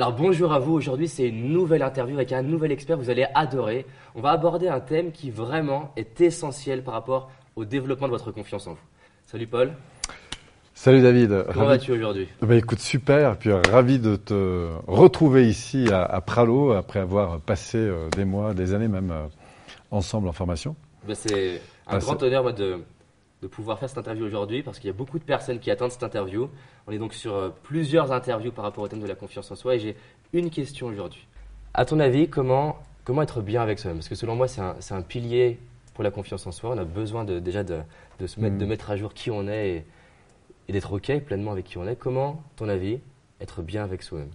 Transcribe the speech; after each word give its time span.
Alors 0.00 0.14
bonjour 0.14 0.54
à 0.54 0.58
vous, 0.58 0.72
aujourd'hui 0.72 1.08
c'est 1.08 1.28
une 1.28 1.52
nouvelle 1.52 1.82
interview 1.82 2.16
avec 2.16 2.32
un 2.32 2.40
nouvel 2.40 2.72
expert, 2.72 2.96
vous 2.96 3.10
allez 3.10 3.26
adorer. 3.34 3.84
On 4.14 4.22
va 4.22 4.30
aborder 4.30 4.66
un 4.66 4.80
thème 4.80 5.12
qui 5.12 5.30
vraiment 5.30 5.92
est 5.94 6.22
essentiel 6.22 6.82
par 6.82 6.94
rapport 6.94 7.30
au 7.54 7.66
développement 7.66 8.06
de 8.06 8.12
votre 8.12 8.32
confiance 8.32 8.66
en 8.66 8.70
vous. 8.70 8.78
Salut 9.26 9.46
Paul. 9.46 9.72
Salut 10.72 11.02
David. 11.02 11.44
Comment 11.52 11.66
vas-tu 11.66 11.92
aujourd'hui? 11.92 12.28
Bah, 12.40 12.56
Écoute, 12.56 12.78
super, 12.78 13.36
puis 13.36 13.52
ravi 13.52 13.98
de 13.98 14.16
te 14.16 14.70
retrouver 14.86 15.46
ici 15.46 15.90
à, 15.92 16.18
Pralo 16.22 16.72
après 16.72 17.00
avoir 17.00 17.38
passé 17.38 17.76
euh, 17.76 18.08
des 18.16 18.24
mois, 18.24 18.54
des 18.54 18.72
années 18.72 18.88
même 18.88 19.10
euh, 19.10 19.26
ensemble 19.90 20.28
en 20.28 20.32
formation. 20.32 20.76
Bah, 21.06 21.14
c'est 21.14 21.60
un 21.86 21.96
bah, 21.96 21.98
grand 21.98 22.22
honneur 22.22 22.54
de, 22.54 22.78
de 23.42 23.46
pouvoir 23.46 23.78
faire 23.78 23.88
cette 23.88 23.98
interview 23.98 24.24
aujourd'hui 24.24 24.62
parce 24.62 24.78
qu'il 24.78 24.88
y 24.88 24.90
a 24.90 24.96
beaucoup 24.96 25.18
de 25.18 25.24
personnes 25.24 25.58
qui 25.58 25.70
attendent 25.70 25.92
cette 25.92 26.02
interview. 26.02 26.50
On 26.86 26.92
est 26.92 26.98
donc 26.98 27.14
sur 27.14 27.34
euh, 27.34 27.48
plusieurs 27.62 28.12
interviews 28.12 28.52
par 28.52 28.64
rapport 28.64 28.84
au 28.84 28.88
thème 28.88 29.00
de 29.00 29.06
la 29.06 29.14
confiance 29.14 29.50
en 29.50 29.54
soi 29.54 29.76
et 29.76 29.78
j'ai 29.78 29.96
une 30.32 30.50
question 30.50 30.88
aujourd'hui. 30.88 31.26
À 31.72 31.84
ton 31.84 32.00
avis, 32.00 32.28
comment, 32.28 32.78
comment 33.04 33.22
être 33.22 33.40
bien 33.40 33.62
avec 33.62 33.78
soi-même? 33.78 33.98
Parce 33.98 34.08
que 34.08 34.14
selon 34.14 34.36
moi, 34.36 34.48
c'est 34.48 34.60
un, 34.60 34.76
un, 34.90 35.02
pilier 35.02 35.58
pour 35.94 36.04
la 36.04 36.10
confiance 36.10 36.46
en 36.46 36.52
soi. 36.52 36.70
On 36.74 36.78
a 36.78 36.84
besoin 36.84 37.24
de, 37.24 37.38
déjà 37.38 37.62
de, 37.62 37.78
de 38.18 38.26
se 38.26 38.40
mettre, 38.40 38.58
de 38.58 38.64
mm. 38.64 38.68
mettre 38.68 38.90
à 38.90 38.96
jour 38.96 39.14
qui 39.14 39.30
on 39.30 39.48
est 39.48 39.68
et, 39.70 39.84
et 40.68 40.72
d'être 40.72 40.92
OK 40.92 41.10
pleinement 41.20 41.52
avec 41.52 41.64
qui 41.64 41.78
on 41.78 41.86
est. 41.86 41.96
Comment, 41.96 42.42
ton 42.56 42.68
avis, 42.68 42.98
être 43.40 43.62
bien 43.62 43.84
avec 43.84 44.02
soi-même? 44.02 44.30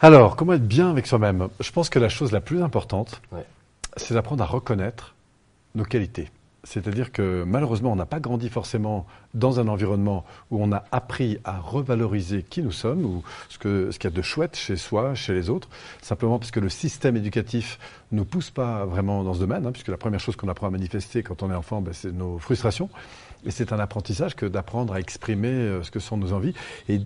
Alors, 0.00 0.36
comment 0.36 0.52
être 0.52 0.66
bien 0.68 0.90
avec 0.90 1.06
soi-même? 1.06 1.48
Je 1.58 1.72
pense 1.72 1.88
que 1.88 1.98
la 1.98 2.10
chose 2.10 2.30
la 2.30 2.42
plus 2.42 2.62
importante, 2.62 3.22
c'est 3.96 4.12
d'apprendre 4.12 4.42
à 4.42 4.46
reconnaître 4.46 5.14
nos 5.74 5.84
qualités. 5.84 6.28
C'est-à-dire 6.66 7.12
que 7.12 7.44
malheureusement, 7.46 7.92
on 7.92 7.96
n'a 7.96 8.06
pas 8.06 8.18
grandi 8.18 8.48
forcément 8.48 9.06
dans 9.34 9.60
un 9.60 9.68
environnement 9.68 10.24
où 10.50 10.62
on 10.62 10.72
a 10.72 10.84
appris 10.90 11.38
à 11.44 11.58
revaloriser 11.58 12.42
qui 12.42 12.60
nous 12.60 12.72
sommes 12.72 13.04
ou 13.04 13.22
ce 13.48 13.58
qu'il 13.58 13.92
ce 13.92 13.98
y 14.02 14.06
a 14.08 14.10
de 14.10 14.22
chouette 14.22 14.56
chez 14.56 14.76
soi, 14.76 15.14
chez 15.14 15.32
les 15.32 15.48
autres, 15.48 15.68
simplement 16.02 16.38
parce 16.40 16.50
que 16.50 16.58
le 16.60 16.68
système 16.68 17.16
éducatif 17.16 17.78
ne 18.10 18.18
nous 18.18 18.24
pousse 18.24 18.50
pas 18.50 18.84
vraiment 18.84 19.22
dans 19.22 19.34
ce 19.34 19.38
domaine, 19.38 19.64
hein, 19.64 19.72
puisque 19.72 19.88
la 19.88 19.96
première 19.96 20.20
chose 20.20 20.34
qu'on 20.34 20.48
apprend 20.48 20.66
à 20.66 20.70
manifester 20.70 21.22
quand 21.22 21.44
on 21.44 21.50
est 21.52 21.54
enfant, 21.54 21.80
ben, 21.80 21.92
c'est 21.92 22.12
nos 22.12 22.38
frustrations. 22.38 22.90
Et 23.44 23.52
c'est 23.52 23.72
un 23.72 23.78
apprentissage 23.78 24.34
que 24.34 24.46
d'apprendre 24.46 24.94
à 24.94 25.00
exprimer 25.00 25.48
euh, 25.48 25.82
ce 25.84 25.92
que 25.92 26.00
sont 26.00 26.16
nos 26.16 26.32
envies. 26.32 26.54
Et 26.88 27.00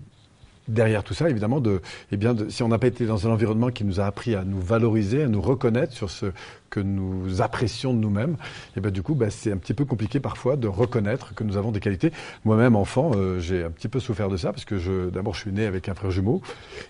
derrière 0.67 1.03
tout 1.03 1.13
ça, 1.13 1.29
évidemment, 1.29 1.59
de, 1.59 1.81
eh 2.11 2.17
bien, 2.17 2.35
si 2.49 2.63
on 2.63 2.67
n'a 2.67 2.77
pas 2.77 2.87
été 2.87 3.05
dans 3.05 3.27
un 3.27 3.31
environnement 3.31 3.69
qui 3.71 3.83
nous 3.83 3.99
a 3.99 4.05
appris 4.05 4.35
à 4.35 4.43
nous 4.43 4.59
valoriser, 4.59 5.23
à 5.23 5.27
nous 5.27 5.41
reconnaître 5.41 5.93
sur 5.93 6.09
ce 6.09 6.27
que 6.69 6.79
nous 6.79 7.41
apprécions 7.41 7.93
de 7.93 7.99
nous-mêmes, 7.99 8.37
eh 8.77 8.91
du 8.91 9.03
coup, 9.03 9.13
bah, 9.13 9.29
c'est 9.29 9.51
un 9.51 9.57
petit 9.57 9.73
peu 9.73 9.85
compliqué 9.85 10.19
parfois 10.19 10.55
de 10.55 10.67
reconnaître 10.67 11.35
que 11.35 11.43
nous 11.43 11.57
avons 11.57 11.71
des 11.71 11.81
qualités. 11.81 12.11
Moi-même, 12.45 12.75
enfant, 12.75 13.11
euh, 13.15 13.39
j'ai 13.39 13.63
un 13.63 13.69
petit 13.69 13.89
peu 13.89 13.99
souffert 13.99 14.29
de 14.29 14.37
ça 14.37 14.51
parce 14.51 14.65
que 14.65 14.77
je, 14.77 15.09
d'abord, 15.09 15.35
je 15.35 15.41
suis 15.41 15.51
né 15.51 15.65
avec 15.65 15.89
un 15.89 15.93
frère 15.93 16.11
jumeau, 16.11 16.41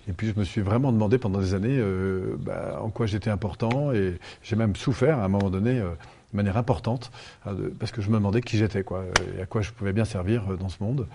et 0.08 0.12
puis 0.12 0.32
je 0.34 0.38
me 0.38 0.44
suis 0.44 0.60
vraiment 0.60 0.92
demandé 0.92 1.18
pendant 1.18 1.40
des 1.40 1.54
années 1.54 1.78
euh, 1.78 2.36
bah, 2.38 2.80
en 2.82 2.90
quoi 2.90 3.06
j'étais 3.06 3.30
important, 3.30 3.92
et 3.92 4.18
j'ai 4.42 4.56
même 4.56 4.76
souffert 4.76 5.18
à 5.18 5.24
un 5.24 5.28
moment 5.28 5.50
donné. 5.50 5.80
Euh, 5.80 5.90
de 6.32 6.38
manière 6.38 6.56
importante, 6.56 7.12
parce 7.78 7.92
que 7.92 8.00
je 8.00 8.08
me 8.08 8.14
demandais 8.14 8.40
qui 8.40 8.56
j'étais, 8.56 8.82
quoi, 8.82 9.04
et 9.36 9.42
à 9.42 9.44
quoi 9.44 9.60
je 9.60 9.70
pouvais 9.70 9.92
bien 9.92 10.06
servir 10.06 10.56
dans 10.58 10.70
ce 10.70 10.82
monde. 10.82 11.06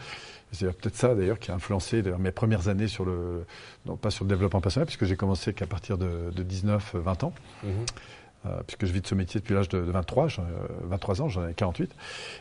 C'est 0.51 0.65
peut-être 0.77 0.95
ça 0.95 1.13
d'ailleurs 1.13 1.39
qui 1.39 1.51
a 1.51 1.55
influencé 1.55 2.03
mes 2.19 2.31
premières 2.31 2.67
années 2.69 2.87
sur 2.87 3.05
le, 3.05 3.45
non 3.85 3.97
pas 3.97 4.11
sur 4.11 4.23
le 4.23 4.29
développement 4.29 4.61
personnel, 4.61 4.85
puisque 4.85 5.05
j'ai 5.05 5.15
commencé 5.15 5.53
qu'à 5.53 5.67
partir 5.67 5.97
de, 5.97 6.31
de 6.33 6.43
19-20 6.43 7.25
ans. 7.25 7.33
Mhm. 7.63 7.71
Euh, 8.47 8.61
puisque 8.67 8.85
je 8.85 8.93
vis 8.93 9.01
de 9.01 9.07
ce 9.07 9.15
métier 9.15 9.39
depuis 9.39 9.55
l'âge 9.55 9.67
de, 9.67 9.79
23, 9.79 10.27
23 10.83 11.21
euh, 11.21 11.23
ans, 11.23 11.29
j'en 11.29 11.47
ai 11.47 11.53
48. 11.53 11.91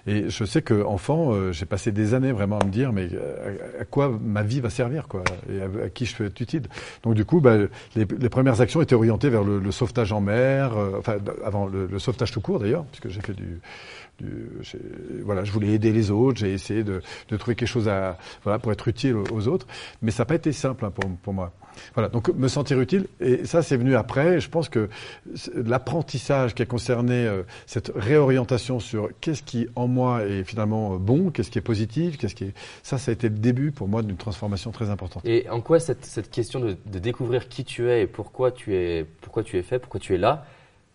Et 0.07 0.29
je 0.29 0.45
sais 0.45 0.61
qu'enfant, 0.61 1.33
euh, 1.33 1.53
j'ai 1.53 1.65
passé 1.65 1.91
des 1.91 2.13
années 2.13 2.33
vraiment 2.33 2.59
à 2.59 2.65
me 2.65 2.71
dire, 2.71 2.93
mais 2.93 3.09
à, 3.81 3.85
quoi 3.85 4.17
ma 4.23 4.43
vie 4.43 4.61
va 4.61 4.69
servir, 4.69 5.09
quoi, 5.09 5.25
et 5.51 5.63
à, 5.63 5.89
qui 5.89 6.05
je 6.05 6.15
peux 6.15 6.27
être 6.27 6.41
utile. 6.41 6.65
Donc 7.03 7.15
du 7.15 7.25
coup, 7.25 7.41
bah, 7.41 7.57
les, 7.95 8.07
premières 8.29 8.61
actions 8.61 8.83
étaient 8.83 8.95
orientées 8.95 9.31
vers 9.31 9.43
le, 9.43 9.73
sauvetage 9.73 10.13
en 10.13 10.21
mer, 10.21 10.77
enfin 10.99 11.17
avant 11.45 11.67
le, 11.67 11.99
sauvetage 11.99 12.31
tout 12.31 12.41
court 12.41 12.61
d'ailleurs, 12.61 12.85
puisque 12.85 13.09
j'ai 13.09 13.21
fait 13.21 13.35
du, 13.35 13.59
voilà, 15.23 15.45
je 15.45 15.53
voulais 15.53 15.69
aider 15.69 15.93
les 15.93 16.11
autres, 16.11 16.39
j'ai 16.39 16.53
essayé 16.53 16.85
de, 16.85 17.03
trouver 17.39 17.55
quelque 17.55 17.69
chose 17.69 17.89
à, 17.89 18.19
voilà, 18.43 18.59
pour 18.59 18.73
être 18.73 18.89
utile 18.89 19.17
aux 19.17 19.49
autres, 19.49 19.67
mais 20.03 20.11
ça 20.11 20.23
n'a 20.23 20.27
pas 20.27 20.35
été 20.35 20.53
simple 20.53 20.85
hein, 20.85 20.93
pour, 21.23 21.35
moi. 21.35 21.53
Voilà, 21.95 22.09
donc 22.09 22.29
me 22.31 22.49
sentir 22.49 22.81
utile, 22.81 23.07
et 23.21 23.45
ça 23.45 23.63
c'est 23.63 23.77
venu 23.77 23.95
après. 23.97 24.41
Je 24.41 24.49
pense 24.49 24.69
que 24.69 24.89
l'apprentissage 25.55 26.55
qui 26.55 26.63
a 26.63 26.67
concerné 26.67 27.27
euh, 27.27 27.43
cette 27.67 27.93
réorientation 27.95 28.81
sur 28.81 29.11
qu'est-ce 29.21 29.43
qui 29.43 29.69
en 29.77 29.87
moi 29.87 30.25
est 30.25 30.45
finalement 30.45 30.95
euh, 30.95 30.99
bon, 30.99 31.31
qu'est-ce 31.31 31.51
qui 31.51 31.59
est 31.59 31.63
positif, 31.63 32.17
qu'est-ce 32.17 32.35
qui 32.35 32.45
est 32.45 32.55
ça, 32.83 32.97
ça 32.97 33.11
a 33.11 33.13
été 33.13 33.29
le 33.29 33.37
début 33.37 33.73
pour 33.73 33.89
moi 33.89 34.03
d'une 34.03 34.17
transformation 34.17 34.71
très 34.71 34.89
importante. 34.89 35.23
Et 35.27 35.49
en 35.51 35.61
quoi 35.61 35.79
cette, 35.79 36.05
cette 36.07 36.31
question 36.31 36.61
de, 36.61 36.77
de, 36.87 36.99
découvrir 36.99 37.49
qui 37.49 37.65
tu 37.65 37.91
es 37.91 38.03
et 38.03 38.07
pourquoi 38.07 38.53
tu 38.53 38.75
es, 38.75 39.05
pourquoi 39.21 39.43
tu 39.43 39.59
es 39.59 39.63
fait, 39.63 39.79
pourquoi 39.79 40.01
tu 40.01 40.15
es 40.15 40.19
là, 40.19 40.47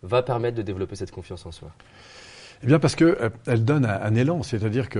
va 0.02 0.22
permettre 0.22 0.56
de 0.56 0.62
développer 0.62 0.96
cette 0.96 1.12
confiance 1.12 1.46
en 1.46 1.52
soi? 1.52 1.70
Eh 2.62 2.66
bien 2.66 2.78
parce 2.78 2.94
que 2.94 3.18
euh, 3.48 3.56
donne 3.56 3.84
un, 3.84 4.00
un 4.02 4.14
élan, 4.14 4.42
c'est-à-dire 4.42 4.88
que 4.88 4.98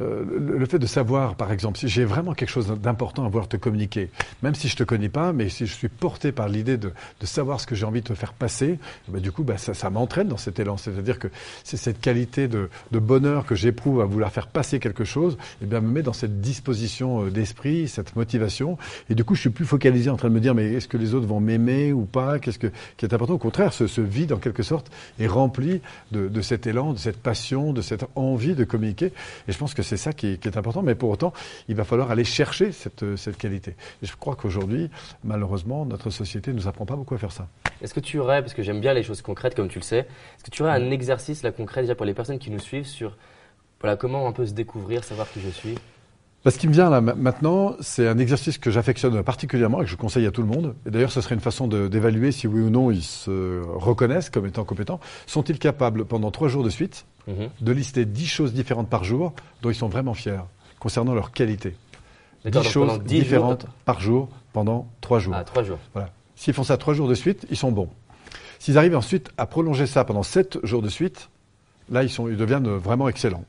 euh, 0.00 0.24
le 0.38 0.66
fait 0.66 0.78
de 0.78 0.86
savoir, 0.86 1.34
par 1.34 1.50
exemple, 1.50 1.78
si 1.78 1.88
j'ai 1.88 2.04
vraiment 2.04 2.34
quelque 2.34 2.50
chose 2.50 2.68
d'important 2.80 3.24
à 3.24 3.28
voir 3.28 3.48
te 3.48 3.56
communiquer, 3.56 4.10
même 4.42 4.54
si 4.54 4.68
je 4.68 4.76
te 4.76 4.84
connais 4.84 5.08
pas, 5.08 5.32
mais 5.32 5.48
si 5.48 5.66
je 5.66 5.74
suis 5.74 5.88
porté 5.88 6.30
par 6.32 6.48
l'idée 6.48 6.76
de, 6.76 6.92
de, 7.20 7.26
savoir 7.26 7.60
ce 7.60 7.66
que 7.66 7.74
j'ai 7.74 7.84
envie 7.84 8.00
de 8.00 8.06
te 8.06 8.14
faire 8.14 8.32
passer, 8.32 8.78
bah, 9.08 9.18
du 9.18 9.32
coup, 9.32 9.42
bah, 9.42 9.58
ça, 9.58 9.74
ça 9.74 9.90
m'entraîne 9.90 10.28
dans 10.28 10.36
cet 10.36 10.60
élan. 10.60 10.76
C'est-à-dire 10.76 11.18
que 11.18 11.28
c'est 11.64 11.76
cette 11.76 12.00
qualité 12.00 12.48
de, 12.48 12.70
de 12.92 12.98
bonheur 12.98 13.44
que 13.44 13.54
j'éprouve 13.54 14.00
à 14.00 14.04
vouloir 14.04 14.30
faire 14.30 14.46
passer 14.46 14.78
quelque 14.78 15.04
chose, 15.04 15.34
et 15.34 15.64
eh 15.64 15.66
bien, 15.66 15.80
me 15.80 15.88
met 15.88 16.02
dans 16.02 16.12
cette 16.12 16.40
disposition 16.40 17.24
euh, 17.24 17.30
d'esprit, 17.30 17.88
cette 17.88 18.14
motivation. 18.14 18.78
Et 19.10 19.14
du 19.14 19.24
coup, 19.24 19.34
je 19.34 19.40
suis 19.40 19.50
plus 19.50 19.66
focalisé 19.66 20.10
en 20.10 20.16
train 20.16 20.28
de 20.28 20.34
me 20.34 20.40
dire, 20.40 20.54
mais 20.54 20.72
est-ce 20.74 20.88
que 20.88 20.96
les 20.96 21.14
autres 21.14 21.26
vont 21.26 21.40
m'aimer 21.40 21.92
ou 21.92 22.04
pas? 22.04 22.38
Qu'est-ce 22.38 22.58
que, 22.58 22.68
qui 22.96 23.04
est 23.04 23.14
important? 23.14 23.34
Au 23.34 23.38
contraire, 23.38 23.72
ce, 23.72 23.86
ce, 23.86 24.00
vide, 24.00 24.32
en 24.32 24.38
quelque 24.38 24.62
sorte, 24.62 24.90
est 25.18 25.26
rempli 25.26 25.80
de, 26.12 26.28
de 26.28 26.40
cet 26.40 26.66
élan, 26.66 26.92
de 26.92 26.98
cette 26.98 27.18
passion, 27.18 27.72
de 27.72 27.82
cette 27.82 28.04
envie 28.14 28.54
de 28.54 28.64
communiquer. 28.64 29.12
Et 29.48 29.52
je 29.52 29.58
pense 29.58 29.74
que 29.74 29.82
c'est 29.88 29.96
ça 29.96 30.12
qui 30.12 30.26
est, 30.28 30.56
important, 30.56 30.82
mais 30.82 30.94
pour 30.94 31.10
autant, 31.10 31.32
il 31.68 31.74
va 31.74 31.84
falloir 31.84 32.10
aller 32.10 32.24
chercher 32.24 32.72
cette, 32.72 33.16
cette 33.16 33.36
qualité. 33.36 33.74
Et 34.02 34.06
je 34.06 34.14
crois 34.16 34.36
qu'aujourd'hui, 34.36 34.90
malheureusement, 35.24 35.84
notre 35.86 36.10
société 36.10 36.52
ne 36.52 36.56
nous 36.56 36.68
apprend 36.68 36.86
pas 36.86 36.96
beaucoup 36.96 37.14
à 37.14 37.18
faire 37.18 37.32
ça. 37.32 37.48
Est-ce 37.80 37.94
que 37.94 38.00
tu 38.00 38.18
aurais, 38.18 38.42
parce 38.42 38.54
que 38.54 38.62
j'aime 38.62 38.80
bien 38.80 38.92
les 38.92 39.02
choses 39.02 39.22
concrètes, 39.22 39.54
comme 39.54 39.68
tu 39.68 39.78
le 39.78 39.84
sais, 39.84 40.00
est-ce 40.00 40.44
que 40.44 40.50
tu 40.50 40.62
aurais 40.62 40.72
un 40.72 40.90
exercice 40.90 41.42
là 41.42 41.52
concret 41.52 41.82
déjà 41.82 41.94
pour 41.94 42.06
les 42.06 42.14
personnes 42.14 42.38
qui 42.38 42.50
nous 42.50 42.58
suivent 42.58 42.86
sur 42.86 43.16
voilà, 43.80 43.96
comment 43.96 44.26
on 44.26 44.32
peut 44.32 44.46
se 44.46 44.52
découvrir, 44.52 45.04
savoir 45.04 45.30
qui 45.30 45.40
je 45.40 45.50
suis? 45.50 45.76
Ce 46.46 46.58
qui 46.58 46.68
me 46.68 46.72
vient 46.72 46.88
là 46.88 47.00
maintenant, 47.00 47.74
c'est 47.80 48.08
un 48.08 48.18
exercice 48.18 48.58
que 48.58 48.70
j'affectionne 48.70 49.22
particulièrement 49.22 49.82
et 49.82 49.84
que 49.84 49.90
je 49.90 49.96
conseille 49.96 50.26
à 50.26 50.30
tout 50.30 50.42
le 50.42 50.48
monde. 50.48 50.74
Et 50.86 50.90
d'ailleurs, 50.90 51.12
ce 51.12 51.20
serait 51.20 51.34
une 51.34 51.40
façon 51.40 51.66
d'évaluer 51.66 52.32
si 52.32 52.46
oui 52.46 52.60
ou 52.60 52.70
non 52.70 52.90
ils 52.90 53.02
se 53.02 53.62
reconnaissent 53.64 54.30
comme 54.30 54.46
étant 54.46 54.64
compétents. 54.64 55.00
Sont-ils 55.26 55.58
capables, 55.58 56.04
pendant 56.04 56.30
trois 56.30 56.48
jours 56.48 56.64
de 56.64 56.70
suite, 56.70 57.06
mhm. 57.26 57.48
de 57.60 57.72
lister 57.72 58.04
dix 58.04 58.26
choses 58.26 58.52
différentes 58.52 58.88
par 58.88 59.04
jour 59.04 59.32
dont 59.62 59.70
ils 59.70 59.74
sont 59.74 59.88
vraiment 59.88 60.14
fiers 60.14 60.40
concernant 60.78 61.14
leur 61.14 61.32
qualité? 61.32 61.74
Dix 62.44 62.62
choses 62.62 63.00
différentes 63.02 63.66
par 63.84 64.00
jour 64.00 64.28
pendant 64.52 64.88
trois 65.00 65.18
jours. 65.18 65.34
Ah, 65.36 65.44
trois 65.44 65.64
jours. 65.64 65.78
Voilà. 65.92 66.10
S'ils 66.36 66.54
font 66.54 66.62
ça 66.62 66.76
trois 66.76 66.94
jours 66.94 67.08
de 67.08 67.14
suite, 67.14 67.46
ils 67.50 67.56
sont 67.56 67.72
bons. 67.72 67.88
S'ils 68.60 68.78
arrivent 68.78 68.96
ensuite 68.96 69.30
à 69.36 69.46
prolonger 69.46 69.86
ça 69.86 70.04
pendant 70.04 70.22
sept 70.22 70.58
jours 70.64 70.82
de 70.82 70.88
suite, 70.88 71.30
là, 71.90 72.04
ils, 72.04 72.10
sont, 72.10 72.28
ils 72.28 72.36
deviennent 72.36 72.68
vraiment 72.68 73.08
excellents. 73.08 73.44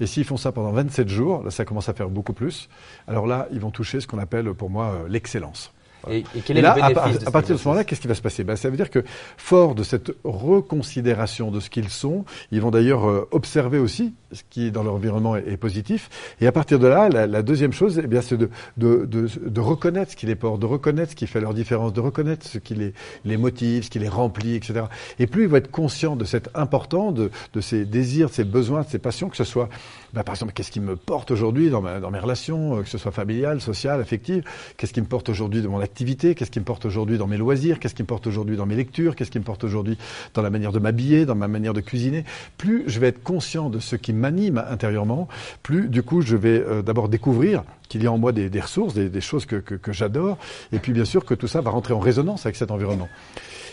Et 0.00 0.06
s'ils 0.06 0.24
font 0.24 0.36
ça 0.36 0.52
pendant 0.52 0.72
27 0.72 1.08
jours, 1.08 1.42
là, 1.42 1.50
ça 1.50 1.64
commence 1.64 1.88
à 1.88 1.94
faire 1.94 2.08
beaucoup 2.08 2.32
plus. 2.32 2.68
Alors 3.06 3.26
là, 3.26 3.48
ils 3.52 3.60
vont 3.60 3.70
toucher 3.70 4.00
ce 4.00 4.06
qu'on 4.06 4.18
appelle 4.18 4.52
pour 4.54 4.70
moi 4.70 4.86
euh, 4.86 5.08
l'excellence. 5.08 5.72
Et, 6.10 6.24
quel 6.44 6.58
est 6.58 6.62
là, 6.62 6.74
le 6.76 6.82
à, 6.82 7.30
partir 7.30 7.54
de 7.54 7.60
ce 7.60 7.68
moment-là, 7.68 7.84
qu'est-ce 7.84 8.00
qui 8.00 8.08
va 8.08 8.14
se 8.14 8.22
passer? 8.22 8.42
Ben, 8.42 8.56
Ça 8.56 8.68
veut 8.70 8.76
dire 8.76 8.90
que, 8.90 9.04
fort 9.36 9.74
de 9.74 9.84
cette 9.84 10.12
reconsidération 10.24 11.50
de 11.50 11.60
ce 11.60 11.70
qu'ils 11.70 11.90
sont, 11.90 12.24
ils 12.50 12.60
vont 12.60 12.70
d'ailleurs 12.70 13.08
euh, 13.08 13.28
observer 13.30 13.78
aussi 13.78 14.14
ce 14.32 14.42
qui 14.50 14.70
dans 14.70 14.82
leur 14.82 14.94
environnement 14.94 15.36
est, 15.36 15.56
positif. 15.56 16.10
Et 16.40 16.46
à 16.46 16.52
partir 16.52 16.78
de 16.78 16.86
là, 16.86 17.08
la, 17.08 17.42
deuxième 17.42 17.72
chose, 17.72 18.00
eh 18.02 18.06
bien, 18.06 18.20
c'est 18.20 18.36
de, 18.36 18.50
de, 18.76 19.06
de, 19.06 19.28
de, 19.46 19.60
reconnaître 19.60 20.12
ce 20.12 20.16
qui 20.16 20.26
les 20.26 20.34
porte, 20.34 20.60
de 20.60 20.66
reconnaître 20.66 21.12
ce 21.12 21.16
qui 21.16 21.26
fait 21.26 21.40
leur 21.40 21.54
différence, 21.54 21.92
de 21.92 22.00
reconnaître 22.00 22.46
ce 22.46 22.58
qui 22.58 22.74
les, 22.74 22.94
les 23.24 23.36
motive, 23.36 23.84
ce 23.84 23.90
qui 23.90 23.98
les 23.98 24.08
remplit, 24.08 24.56
etc. 24.56 24.84
Et 25.18 25.26
plus 25.26 25.42
ils 25.42 25.48
vont 25.48 25.56
être 25.56 25.70
conscients 25.70 26.16
de 26.16 26.24
cet 26.24 26.50
important, 26.54 27.12
de, 27.12 27.30
de 27.52 27.60
ces 27.60 27.84
désirs, 27.84 28.28
de 28.28 28.34
ces 28.34 28.44
besoins, 28.44 28.82
de 28.82 28.88
ces 28.88 28.98
passions, 28.98 29.28
que 29.28 29.36
ce 29.36 29.44
soit, 29.44 29.68
ben, 30.14 30.22
par 30.22 30.34
exemple, 30.34 30.52
qu'est-ce 30.52 30.70
qui 30.70 30.80
me 30.80 30.96
porte 30.96 31.30
aujourd'hui 31.30 31.70
dans, 31.70 31.82
dans 31.82 32.10
mes 32.10 32.18
relations, 32.18 32.78
euh, 32.78 32.82
que 32.82 32.88
ce 32.88 32.98
soit 32.98 33.12
familiale, 33.12 33.60
sociale, 33.60 34.00
affective, 34.00 34.42
qu'est-ce 34.76 34.92
qui 34.92 35.00
me 35.00 35.06
porte 35.06 35.28
aujourd'hui 35.28 35.62
de 35.62 35.68
mon 35.68 35.80
activité, 35.80 36.34
qu'est-ce 36.34 36.50
qui 36.50 36.60
me 36.60 36.64
porte 36.64 36.84
aujourd'hui 36.84 37.18
dans 37.18 37.26
mes 37.26 37.36
loisirs, 37.36 37.78
qu'est-ce 37.78 37.94
qui 37.94 38.02
me 38.02 38.06
porte 38.06 38.26
aujourd'hui 38.26 38.56
dans 38.56 38.66
mes 38.66 38.76
lectures, 38.76 39.16
qu'est-ce 39.16 39.30
qui 39.30 39.38
me 39.38 39.44
porte 39.44 39.64
aujourd'hui 39.64 39.98
dans 40.34 40.42
la 40.42 40.50
manière 40.50 40.72
de 40.72 40.78
m'habiller, 40.78 41.26
dans 41.26 41.34
ma 41.34 41.48
manière 41.48 41.74
de 41.74 41.80
cuisiner. 41.80 42.24
Plus 42.58 42.84
je 42.86 43.00
vais 43.00 43.08
être 43.08 43.22
conscient 43.22 43.70
de 43.70 43.78
ce 43.78 43.96
qui 43.96 44.12
m'anime 44.22 44.64
intérieurement, 44.70 45.28
plus 45.62 45.88
du 45.88 46.02
coup 46.02 46.22
je 46.22 46.36
vais 46.36 46.60
euh, 46.60 46.82
d'abord 46.82 47.08
découvrir 47.08 47.64
qu'il 47.88 48.02
y 48.02 48.06
a 48.06 48.12
en 48.12 48.16
moi 48.16 48.32
des, 48.32 48.48
ressources, 48.58 48.94
des, 48.94 49.20
choses 49.20 49.44
que, 49.44 49.92
j'adore, 49.92 50.38
et 50.72 50.78
puis 50.78 50.94
bien 50.94 51.04
sûr 51.04 51.26
que 51.26 51.34
tout 51.34 51.46
ça 51.46 51.60
va 51.60 51.70
rentrer 51.70 51.92
en 51.92 51.98
résonance 51.98 52.46
avec 52.46 52.56
cet 52.56 52.70
environnement. 52.70 53.10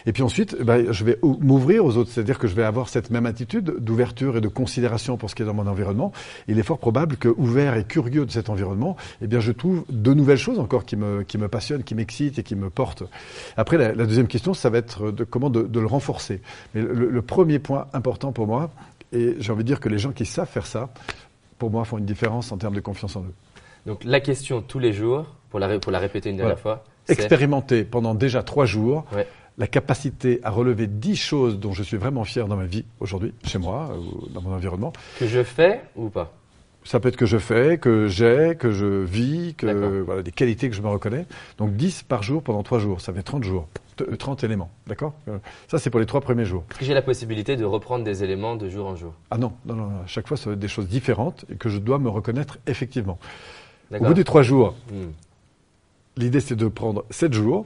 Et 0.06 0.14
puis 0.14 0.24
ensuite, 0.24 0.62
bah, 0.62 0.92
je 0.92 1.04
vais 1.04 1.20
m'ouvrir 1.24 1.86
aux 1.86 1.98
autres, 1.98 2.12
c'est-à-dire 2.12 2.40
que 2.40 2.48
je 2.48 2.56
vais 2.56 2.64
avoir 2.64 2.90
cette 2.90 3.10
même 3.12 3.26
attitude 3.26 3.76
d'ouverture 3.80 4.38
et 4.38 4.42
de 4.42 4.48
considération 4.48 5.18
pour 5.18 5.30
ce 5.30 5.36
qui 5.36 5.44
est 5.44 5.46
dans 5.46 5.54
mon 5.54 5.68
environnement. 5.68 6.12
Il 6.48 6.60
est 6.60 6.64
fort 6.64 6.80
probable 6.80 7.18
que, 7.18 7.30
ouvert 7.30 7.76
et 7.76 7.84
curieux 7.84 8.26
de 8.26 8.32
cet 8.32 8.50
environnement, 8.50 8.96
eh 9.22 9.28
bien, 9.28 9.40
je 9.40 9.52
trouve 9.52 9.84
de 9.90 10.14
nouvelles 10.14 10.38
choses 10.38 10.60
encore 10.60 10.86
qui 10.86 10.96
me, 10.96 11.24
qui 11.24 11.38
me 11.38 11.48
passionnent, 11.48 11.84
qui 11.84 11.96
m'excitent 11.96 12.40
et 12.40 12.44
qui 12.44 12.56
me 12.56 12.70
portent. 12.70 13.04
Après, 13.58 13.78
la, 13.78 13.94
deuxième 13.94 14.28
question, 14.28 14.54
ça 14.54 14.70
va 14.70 14.78
être 14.80 15.12
de 15.12 15.24
comment 15.24 15.50
de, 15.50 15.80
le 15.80 15.86
renforcer. 15.86 16.42
Mais 16.74 16.82
le, 16.82 17.22
premier 17.22 17.60
point 17.60 17.88
important 17.94 18.32
pour 18.32 18.48
moi, 18.48 18.72
et 19.12 19.36
j'ai 19.40 19.52
envie 19.52 19.64
de 19.64 19.68
dire 19.68 19.80
que 19.80 19.90
les 19.90 20.00
gens 20.00 20.12
qui 20.12 20.26
savent 20.26 20.50
faire 20.50 20.66
ça, 20.66 20.90
pour 21.58 21.72
moi, 21.72 21.84
font 21.86 21.98
une 21.98 22.06
différence 22.06 22.52
en 22.52 22.58
termes 22.58 22.76
de 22.76 22.80
confiance 22.80 23.16
en 23.16 23.22
eux. 23.22 23.34
Donc 23.86 24.04
la 24.04 24.20
question 24.20 24.62
tous 24.62 24.80
les 24.80 24.94
jours, 24.94 25.26
pour 25.50 25.60
la, 25.60 25.80
pour 25.80 25.92
la 25.92 26.00
répéter 26.00 26.30
une 26.30 26.38
dernière 26.38 26.60
fois. 26.60 26.84
Expérimenter 27.08 27.84
pendant 27.84 28.14
déjà 28.14 28.44
trois 28.44 28.66
jours 28.66 29.06
la 29.58 29.68
capacité 29.68 30.40
à 30.44 30.52
relever 30.52 30.88
dix 30.88 31.18
choses 31.18 31.60
dont 31.60 31.74
je 31.74 31.84
suis 31.84 31.98
vraiment 31.98 32.24
fier 32.24 32.48
dans 32.48 32.56
ma 32.56 32.66
vie 32.66 32.86
aujourd'hui, 33.00 33.34
chez 33.44 33.58
moi, 33.58 33.90
ou 33.98 34.30
dans 34.30 34.42
mon 34.42 34.54
environnement. 34.54 34.94
Que 35.18 35.28
je 35.28 35.44
fais 35.44 35.82
ou 35.98 36.10
pas? 36.10 36.32
Ça 36.86 37.02
peut 37.02 37.10
être 37.10 37.18
que 37.18 37.26
je 37.26 37.38
fais, 37.38 37.78
que 37.78 38.08
j'ai, 38.08 38.56
que 38.58 38.72
je 38.72 38.86
vis, 39.04 39.54
que 39.56 40.02
voilà, 40.02 40.22
des 40.24 40.32
qualités 40.32 40.70
que 40.70 40.76
je 40.76 40.82
me 40.82 40.88
reconnais. 40.88 41.26
Donc 41.58 41.76
10 41.76 42.04
par 42.04 42.24
jour 42.24 42.42
pendant 42.42 42.64
3 42.64 42.80
jours, 42.80 43.02
ça 43.02 43.12
fait 43.12 43.22
30 43.22 43.44
jours, 43.44 43.68
30 44.04 44.44
éléments, 44.44 44.70
d'accord? 44.88 45.14
Euh, 45.28 45.38
Ça 45.68 45.80
c'est 45.80 45.90
pour 45.90 46.00
les 46.00 46.06
3 46.06 46.22
premiers 46.22 46.46
jours. 46.46 46.64
J'ai 46.82 46.94
la 46.94 47.02
possibilité 47.02 47.56
de 47.56 47.66
reprendre 47.66 48.04
des 48.04 48.24
éléments 48.24 48.56
de 48.56 48.70
jour 48.70 48.88
en 48.88 48.96
jour 48.96 49.14
Ah 49.32 49.38
non, 49.38 49.54
non, 49.66 49.76
non, 49.76 49.86
à 50.04 50.08
chaque 50.08 50.28
fois 50.28 50.38
ça 50.38 50.50
va 50.50 50.54
être 50.54 50.60
des 50.60 50.68
choses 50.68 50.88
différentes 50.88 51.46
et 51.52 51.56
que 51.56 51.70
je 51.70 51.78
dois 51.78 52.00
me 52.00 52.10
reconnaître 52.10 52.58
effectivement. 52.68 53.20
Au 53.92 54.00
bout 54.00 54.14
des 54.14 54.24
3 54.24 54.44
jours, 54.44 54.76
hmm. 54.92 55.10
l'idée 56.18 56.40
c'est 56.40 56.56
de 56.56 56.68
prendre 56.68 57.06
7 57.10 57.34
jours, 57.34 57.66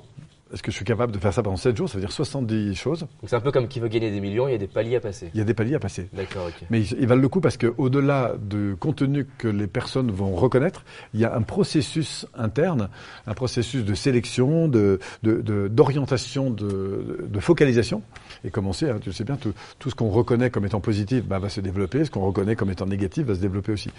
est-ce 0.54 0.62
que 0.62 0.72
je 0.72 0.76
suis 0.76 0.86
capable 0.86 1.12
de 1.12 1.18
faire 1.18 1.34
ça 1.34 1.42
pendant 1.42 1.58
7 1.58 1.76
jours? 1.76 1.90
Ça 1.90 1.96
veut 1.96 2.02
dire 2.02 2.12
70 2.12 2.76
choses. 2.76 3.00
Donc 3.00 3.10
c'est 3.26 3.36
un 3.36 3.42
peu 3.42 3.52
comme 3.52 3.68
qui 3.68 3.80
veut 3.80 3.88
gagner 3.88 4.12
des 4.12 4.22
millions, 4.22 4.48
il 4.48 4.52
y 4.52 4.56
a 4.56 4.60
des 4.60 4.68
paliers 4.68 4.98
à 4.98 5.00
passer. 5.00 5.32
Il 5.34 5.40
y 5.40 5.42
a 5.42 5.44
des 5.44 5.56
paliers 5.56 5.74
à 5.76 5.80
passer. 5.80 6.10
D'accord, 6.14 6.46
ok. 6.48 6.68
Mais 6.70 6.82
ils, 6.84 7.08
valent 7.08 7.22
le 7.22 7.28
coup 7.28 7.42
parce 7.42 7.58
qu'au-delà 7.58 8.36
du 8.40 8.76
contenu 8.80 9.26
que 9.40 9.48
les 9.48 9.66
personnes 9.66 10.12
vont 10.12 10.36
reconnaître, 10.36 10.86
il 11.16 11.20
y 11.20 11.26
a 11.26 11.36
un 11.36 11.42
processus 11.42 12.28
interne, 12.38 12.90
un 13.26 13.34
processus 13.34 13.84
de 13.84 13.94
sélection, 13.96 14.68
d'orientation, 14.68 16.52
de, 16.52 16.68
de, 16.68 17.28
de, 17.28 17.40
focalisation. 17.40 18.04
Et 18.46 18.52
comme 18.52 18.68
on 18.68 18.74
sait, 18.74 18.92
hein, 18.92 19.00
tu 19.02 19.12
sais 19.12 19.24
bien, 19.24 19.38
tout, 19.38 19.54
tout 19.80 19.90
ce 19.90 19.96
qu'on 19.96 20.10
reconnaît 20.10 20.52
comme 20.52 20.68
étant 20.68 20.82
positif 20.82 21.26
bah, 21.26 21.40
va 21.40 21.50
se 21.50 21.62
développer, 21.62 22.06
ce 22.06 22.12
qu'on 22.12 22.26
reconnaît 22.26 22.56
comme 22.56 22.70
étant 22.70 22.86
négatif 22.86 23.26
va 23.26 23.34
se 23.34 23.42
développer 23.42 23.72
aussi. 23.72 23.90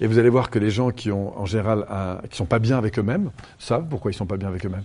Et 0.00 0.06
vous 0.06 0.18
allez 0.18 0.30
voir 0.30 0.50
que 0.50 0.60
les 0.60 0.70
gens 0.70 0.92
qui 0.92 1.10
ont 1.10 1.36
en 1.36 1.46
général, 1.46 1.84
un, 1.90 2.18
qui 2.30 2.36
sont 2.36 2.46
pas 2.46 2.60
bien 2.60 2.78
avec 2.78 2.96
eux-mêmes, 2.96 3.32
savent 3.58 3.86
pourquoi 3.90 4.12
ils 4.12 4.14
sont 4.14 4.26
pas 4.26 4.36
bien 4.36 4.48
avec 4.48 4.64
eux-mêmes. 4.64 4.84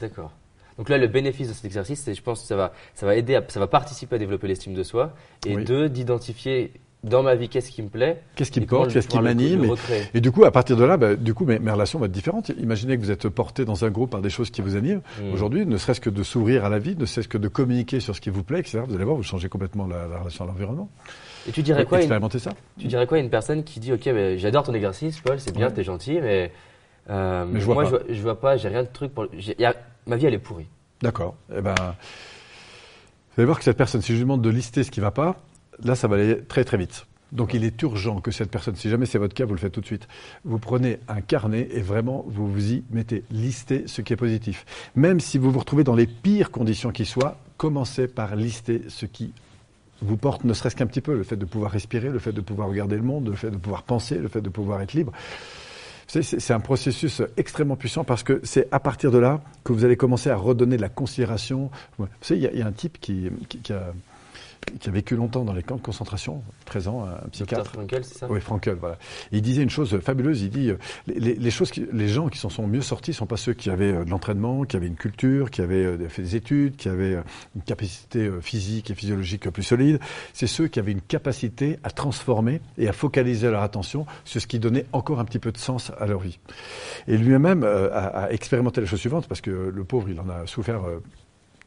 D'accord. 0.00 0.32
Donc 0.78 0.88
là, 0.88 0.98
le 0.98 1.06
bénéfice 1.06 1.48
de 1.48 1.52
cet 1.52 1.64
exercice, 1.64 2.00
c'est, 2.00 2.14
je 2.14 2.22
pense, 2.22 2.42
que 2.42 2.46
ça 2.46 2.56
va, 2.56 2.72
ça 2.94 3.06
va 3.06 3.16
aider, 3.16 3.38
ça 3.48 3.60
va 3.60 3.66
participer 3.66 4.16
à 4.16 4.18
développer 4.18 4.46
l'estime 4.46 4.74
de 4.74 4.82
soi, 4.82 5.14
et 5.46 5.56
deux, 5.56 5.88
d'identifier 5.88 6.72
dans 7.06 7.22
ma 7.22 7.34
vie 7.34 7.48
qu'est-ce 7.48 7.70
qui 7.70 7.82
me 7.82 7.88
plaît, 7.88 8.22
qu'est-ce 8.34 8.50
qui 8.50 8.60
me 8.60 8.66
porte, 8.66 8.92
qu'est-ce 8.92 9.08
qui 9.08 9.18
m'anime, 9.18 9.74
et, 10.12 10.20
du 10.20 10.32
coup, 10.32 10.44
à 10.44 10.50
partir 10.50 10.76
de 10.76 10.84
là, 10.84 10.96
bah, 10.96 11.14
du 11.14 11.34
coup, 11.34 11.44
mes, 11.44 11.58
relations 11.58 11.98
vont 11.98 12.06
être 12.06 12.12
différentes. 12.12 12.50
Imaginez 12.58 12.96
que 12.96 13.02
vous 13.02 13.10
êtes 13.10 13.28
porté 13.28 13.64
dans 13.64 13.84
un 13.84 13.90
groupe 13.90 14.10
par 14.10 14.20
des 14.20 14.30
choses 14.30 14.50
qui 14.50 14.60
vous 14.60 14.76
animent. 14.76 15.02
Hmm. 15.20 15.32
Aujourd'hui, 15.32 15.64
ne 15.66 15.76
serait-ce 15.76 16.00
que 16.00 16.10
de 16.10 16.22
s'ouvrir 16.22 16.64
à 16.64 16.68
la 16.68 16.78
vie, 16.78 16.96
ne 16.96 17.06
serait-ce 17.06 17.28
que 17.28 17.38
de 17.38 17.48
communiquer 17.48 18.00
sur 18.00 18.14
ce 18.14 18.20
qui 18.20 18.30
vous 18.30 18.42
plaît, 18.42 18.60
etc. 18.60 18.80
Vous 18.86 18.94
allez 18.94 19.04
voir, 19.04 19.16
vous 19.16 19.22
changez 19.22 19.48
complètement 19.48 19.86
la, 19.86 20.18
relation 20.18 20.44
à 20.44 20.48
l'environnement. 20.48 20.88
Et 21.48 21.52
tu 21.52 21.62
dirais 21.62 21.84
quoi 21.84 21.98
Expérimenter 21.98 22.38
ça. 22.38 22.52
Tu 22.78 22.88
dirais 22.88 23.06
quoi 23.06 23.18
à 23.18 23.20
une 23.20 23.30
personne 23.30 23.62
qui 23.62 23.78
dit, 23.78 23.92
ok, 23.92 24.08
j'adore 24.36 24.64
ton 24.64 24.74
exercice, 24.74 25.20
Paul, 25.20 25.38
c'est 25.38 25.54
bien, 25.54 25.68
tu 25.68 25.74
t'es 25.74 25.84
gentil, 25.84 26.18
mais, 26.20 26.50
euh, 27.08 27.46
je 27.54 27.66
moi, 27.66 27.84
Je, 27.84 28.14
je 28.14 28.20
vois 28.20 28.40
pas, 28.40 28.56
j'ai 28.56 28.68
rien 28.68 28.82
de 28.82 28.88
truc 28.92 29.14
pour. 29.14 29.26
Ma 30.06 30.16
vie, 30.16 30.26
elle 30.26 30.34
est 30.34 30.38
pourrie. 30.38 30.68
D'accord. 31.02 31.36
Eh 31.54 31.60
ben, 31.60 31.74
vous 31.74 33.40
allez 33.40 33.46
voir 33.46 33.58
que 33.58 33.64
cette 33.64 33.76
personne, 33.76 34.00
si 34.00 34.12
je 34.12 34.14
lui 34.14 34.22
demande 34.22 34.42
de 34.42 34.50
lister 34.50 34.82
ce 34.82 34.90
qui 34.90 35.00
ne 35.00 35.04
va 35.04 35.10
pas, 35.10 35.36
là, 35.82 35.94
ça 35.94 36.08
va 36.08 36.16
aller 36.16 36.42
très 36.42 36.64
très 36.64 36.78
vite. 36.78 37.06
Donc 37.32 37.54
il 37.54 37.64
est 37.64 37.82
urgent 37.82 38.20
que 38.20 38.30
cette 38.30 38.50
personne, 38.50 38.76
si 38.76 38.88
jamais 38.88 39.04
c'est 39.04 39.18
votre 39.18 39.34
cas, 39.34 39.44
vous 39.44 39.54
le 39.54 39.58
faites 39.58 39.72
tout 39.72 39.80
de 39.80 39.86
suite. 39.86 40.06
Vous 40.44 40.58
prenez 40.58 41.00
un 41.08 41.20
carnet 41.20 41.68
et 41.72 41.80
vraiment 41.80 42.24
vous 42.28 42.50
vous 42.50 42.72
y 42.72 42.84
mettez, 42.90 43.24
listez 43.30 43.84
ce 43.88 44.00
qui 44.00 44.12
est 44.12 44.16
positif. 44.16 44.64
Même 44.94 45.20
si 45.20 45.36
vous 45.36 45.50
vous 45.50 45.58
retrouvez 45.58 45.84
dans 45.84 45.96
les 45.96 46.06
pires 46.06 46.50
conditions 46.50 46.92
qui 46.92 47.04
soient, 47.04 47.36
commencez 47.56 48.06
par 48.06 48.36
lister 48.36 48.82
ce 48.88 49.06
qui 49.06 49.32
vous 50.02 50.16
porte 50.16 50.44
ne 50.44 50.52
serait-ce 50.52 50.76
qu'un 50.76 50.86
petit 50.86 51.00
peu, 51.00 51.14
le 51.14 51.24
fait 51.24 51.36
de 51.36 51.44
pouvoir 51.44 51.72
respirer, 51.72 52.10
le 52.10 52.18
fait 52.18 52.32
de 52.32 52.40
pouvoir 52.40 52.68
regarder 52.68 52.96
le 52.96 53.02
monde, 53.02 53.28
le 53.28 53.36
fait 53.36 53.50
de 53.50 53.56
pouvoir 53.56 53.82
penser, 53.82 54.16
le 54.18 54.28
fait 54.28 54.40
de 54.42 54.50
pouvoir 54.50 54.80
être 54.82 54.92
libre. 54.92 55.12
C'est 56.06 56.52
un 56.52 56.60
processus 56.60 57.20
extrêmement 57.36 57.76
puissant 57.76 58.04
parce 58.04 58.22
que 58.22 58.40
c'est 58.44 58.68
à 58.70 58.78
partir 58.78 59.10
de 59.10 59.18
là 59.18 59.40
que 59.64 59.72
vous 59.72 59.84
allez 59.84 59.96
commencer 59.96 60.30
à 60.30 60.36
redonner 60.36 60.76
de 60.76 60.82
la 60.82 60.88
considération. 60.88 61.70
Vous 61.98 62.06
savez, 62.20 62.48
il 62.52 62.58
y, 62.58 62.62
a 62.62 62.66
un 62.66 62.72
type 62.72 63.00
qui, 63.00 63.28
qui 63.48 63.72
a 63.72 63.92
qui 64.78 64.88
a 64.88 64.92
vécu 64.92 65.16
longtemps 65.16 65.44
dans 65.44 65.52
les 65.52 65.62
camps 65.62 65.76
de 65.76 65.82
concentration, 65.82 66.42
13 66.66 66.88
ans, 66.88 67.04
un 67.04 67.28
psychiatre. 67.28 67.72
Frankel, 67.72 68.04
c'est 68.04 68.18
ça? 68.18 68.26
Oui, 68.28 68.40
Frankel, 68.40 68.74
voilà. 68.74 68.98
il 69.32 69.42
disait 69.42 69.62
une 69.62 69.70
chose 69.70 69.98
fabuleuse, 70.00 70.42
il 70.42 70.50
dit, 70.50 70.70
euh, 70.70 70.76
les, 71.06 71.50
choses 71.50 71.72
les 71.74 72.08
gens 72.08 72.28
qui 72.28 72.38
s'en 72.38 72.50
sont 72.50 72.66
mieux 72.66 72.82
sortis 72.82 73.12
ne 73.12 73.16
sont 73.16 73.26
pas 73.26 73.36
ceux 73.36 73.54
qui 73.54 73.70
avaient 73.70 73.92
euh, 73.92 74.04
de 74.04 74.10
l'entraînement, 74.10 74.64
qui 74.64 74.76
avaient 74.76 74.86
une 74.86 74.96
culture, 74.96 75.50
qui 75.50 75.62
avaient 75.62 75.84
euh, 75.84 76.08
fait 76.08 76.22
des 76.22 76.36
études, 76.36 76.76
qui 76.76 76.88
avaient 76.88 77.16
une 77.54 77.62
capacité 77.62 78.30
physique 78.40 78.90
et 78.90 78.94
physiologique 78.94 79.48
plus 79.50 79.62
solide, 79.62 80.00
c'est 80.32 80.46
ceux 80.46 80.68
qui 80.68 80.78
avaient 80.78 80.92
une 80.92 81.00
capacité 81.00 81.78
à 81.82 81.90
transformer 81.90 82.60
et 82.78 82.88
à 82.88 82.92
focaliser 82.92 83.50
leur 83.50 83.62
attention 83.62 84.06
sur 84.24 84.40
ce 84.40 84.46
qui 84.46 84.58
donnait 84.58 84.86
encore 84.92 85.20
un 85.20 85.24
petit 85.24 85.38
peu 85.38 85.52
de 85.52 85.58
sens 85.58 85.92
à 85.98 86.06
leur 86.06 86.20
vie. 86.20 86.38
Et 87.08 87.16
lui-même 87.16 87.64
a, 87.64 88.30
expérimenté 88.30 88.80
la 88.80 88.86
chose 88.86 89.00
suivante, 89.00 89.26
parce 89.28 89.40
que 89.40 89.50
le 89.50 89.84
pauvre, 89.84 90.08
il 90.08 90.20
en 90.20 90.28
a 90.28 90.46
souffert 90.46 90.82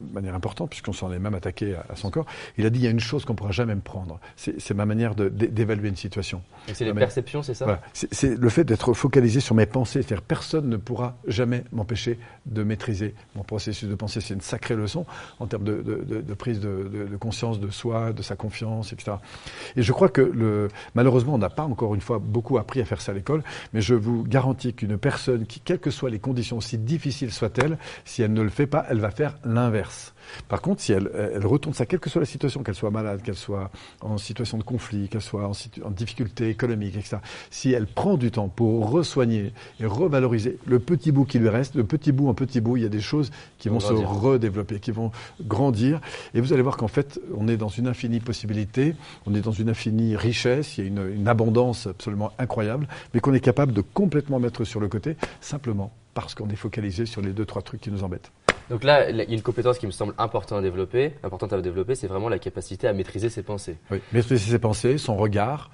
de 0.02 0.14
manière 0.14 0.36
importante, 0.36 0.70
puisqu'on 0.70 0.94
s'en 0.94 1.12
est 1.12 1.20
même 1.20 1.36
attaqué 1.36 1.76
à, 1.76 1.96
son 1.96 2.10
corps. 2.10 2.26
Il 2.58 2.66
a 2.66 2.70
dit 2.70 2.80
il 2.80 2.84
y 2.84 2.88
a 2.88 2.92
une 2.92 3.00
chose 3.00 3.26
qu'on 3.26 3.34
ne 3.34 3.38
pourra 3.38 3.52
jamais 3.52 3.76
me 3.76 3.82
prendre. 3.82 4.20
C'est 4.36 4.74
ma 4.74 4.86
manière 4.86 5.16
d'évaluer 5.16 5.90
une 5.90 5.96
situation. 5.96 6.42
C'est 6.74 6.86
les 6.86 6.94
perceptions, 6.94 7.44
c'est 7.44 7.54
ça? 7.54 7.82
C'est 7.94 8.40
le 8.40 8.50
fait 8.50 8.64
d'être 8.64 8.94
focalisé 8.94 9.40
sur 9.40 9.56
mes 9.56 9.66
pensées. 9.66 10.02
C'est-à-dire 10.02 10.22
personne 10.22 10.70
ne 10.70 10.78
pourra 10.78 11.18
jamais 11.28 11.64
m'empêcher 11.72 12.20
de 12.46 12.64
maîtriser 12.64 13.14
mon 13.36 13.44
processus 13.44 13.90
de 13.90 13.96
pensée. 13.96 14.22
C'est 14.22 14.34
une 14.34 14.42
sacrée 14.42 14.76
leçon 14.76 15.06
en 15.40 15.48
termes 15.48 15.64
de, 15.64 15.82
de 15.82 16.34
prise 16.34 16.60
de, 16.60 17.18
conscience 17.20 17.60
de 17.60 17.70
soi, 17.70 18.14
de 18.14 18.22
sa 18.22 18.36
confiance, 18.36 18.94
etc. 18.94 19.18
Et 19.76 19.82
je 19.82 19.92
crois 19.92 20.10
que 20.10 20.22
le, 20.22 20.70
malheureusement, 20.96 21.36
on 21.36 21.38
n'a 21.38 21.50
pas 21.50 21.64
encore 21.64 21.96
une 21.96 22.02
fois 22.02 22.20
beaucoup 22.20 22.58
appris 22.58 22.82
à 22.82 22.86
faire 22.86 23.02
ça 23.02 23.12
à 23.12 23.16
l'école, 23.16 23.44
mais 23.74 23.82
je 23.82 23.96
vous 23.96 24.24
garantis 24.24 24.74
qu'une 24.74 24.98
personne 24.98 25.46
qui, 25.46 25.60
quelles 25.60 25.80
que 25.80 25.92
soient 25.92 26.10
les 26.10 26.20
conditions, 26.20 26.58
aussi 26.58 26.78
difficiles 26.78 27.32
soient-elles, 27.32 27.78
si 28.06 28.22
elle 28.22 28.34
ne 28.34 28.42
le 28.42 28.50
fait 28.50 28.68
pas, 28.68 28.86
elle 28.90 29.00
va 29.00 29.12
faire 29.12 29.38
l'inverse. 29.44 29.89
commerce 29.90 30.19
Par 30.48 30.62
contre, 30.62 30.82
si 30.82 30.92
elle, 30.92 31.10
elle, 31.14 31.46
retourne 31.46 31.74
ça, 31.74 31.86
quelle 31.86 32.00
que 32.00 32.10
soit 32.10 32.22
la 32.22 32.26
situation, 32.26 32.64
qu'elle 32.64 32.76
soit 32.76 32.92
malade, 32.92 33.22
qu'elle 33.22 33.36
soit 33.36 33.72
en 34.02 34.18
situation 34.18 34.58
de 34.58 34.64
conflit, 34.64 35.10
qu'elle 35.10 35.22
soit 35.22 35.48
en, 35.48 35.92
difficulté 35.92 36.50
économique, 36.50 36.96
etc., 36.96 37.18
si 37.50 37.72
elle 37.72 37.88
prend 37.88 38.18
du 38.18 38.32
temps 38.32 38.48
pour 38.48 38.92
re-soigner 38.92 39.54
et 39.80 39.86
revaloriser 39.86 40.58
le 40.66 40.80
petit 40.80 41.12
bout 41.12 41.26
qui 41.26 41.40
lui 41.40 41.50
reste, 41.50 41.76
le 41.76 41.84
petit 41.84 42.12
bout 42.12 42.30
en 42.30 42.34
petit 42.34 42.62
bout, 42.62 42.78
il 42.78 42.84
y 42.84 42.86
a 42.86 42.90
des 42.90 43.02
choses 43.02 43.32
qui 43.58 43.70
vont, 43.70 43.80
se 43.80 43.94
redévelopper, 43.94 44.80
qui 44.80 44.92
vont 44.92 45.12
grandir. 45.42 46.02
Et 46.34 46.42
vous 46.42 46.54
allez 46.54 46.62
voir 46.62 46.78
qu'en 46.78 46.88
fait, 46.88 47.20
on 47.36 47.48
est 47.48 47.58
dans 47.58 47.70
une 47.70 47.88
infinie 47.88 48.20
possibilité, 48.20 48.96
on 49.26 49.36
est 49.36 49.42
dans 49.42 49.52
une 49.52 49.70
infinie 49.70 50.16
richesse, 50.16 50.78
il 50.78 50.84
y 50.84 50.84
a 50.86 50.88
une, 50.88 51.12
une 51.16 51.28
abondance 51.28 51.88
absolument 51.88 52.32
incroyable, 52.38 52.88
mais 53.14 53.20
qu'on 53.20 53.34
est 53.34 53.40
capable 53.40 53.74
de 53.74 53.82
complètement 53.82 54.40
mettre 54.40 54.64
sur 54.64 54.80
le 54.80 54.88
côté, 54.88 55.16
simplement 55.42 55.92
parce 56.14 56.36
qu'on 56.36 56.50
est 56.50 56.56
focalisé 56.56 57.06
sur 57.06 57.22
les 57.22 57.32
deux, 57.32 57.46
trois 57.46 57.62
trucs 57.62 57.82
qui 57.82 57.92
nous 57.92 58.04
embêtent. 58.04 58.32
Donc 58.70 58.84
là, 58.84 59.10
il 59.10 59.16
y 59.16 59.22
a 59.22 59.24
une 59.24 59.42
compétence 59.42 59.80
qui 59.80 59.88
me 59.88 59.92
semble 59.92 60.14
importante 60.20 60.60
à 60.60 60.62
développer, 60.62 61.14
importante 61.24 61.54
à 61.54 61.62
développer, 61.62 61.96
c'est 61.96 62.08
vraiment 62.08 62.30
la 62.30 62.40
capacité 62.40 62.88
à 62.88 62.94
maîtriser 62.94 63.30
ses 63.30 63.44
pensées. 63.44 63.78
Oui, 63.92 64.00
maîtriser 64.12 64.52
ses 64.52 64.60
pensées, 64.60 64.98
son 64.98 65.16
regard, 65.16 65.72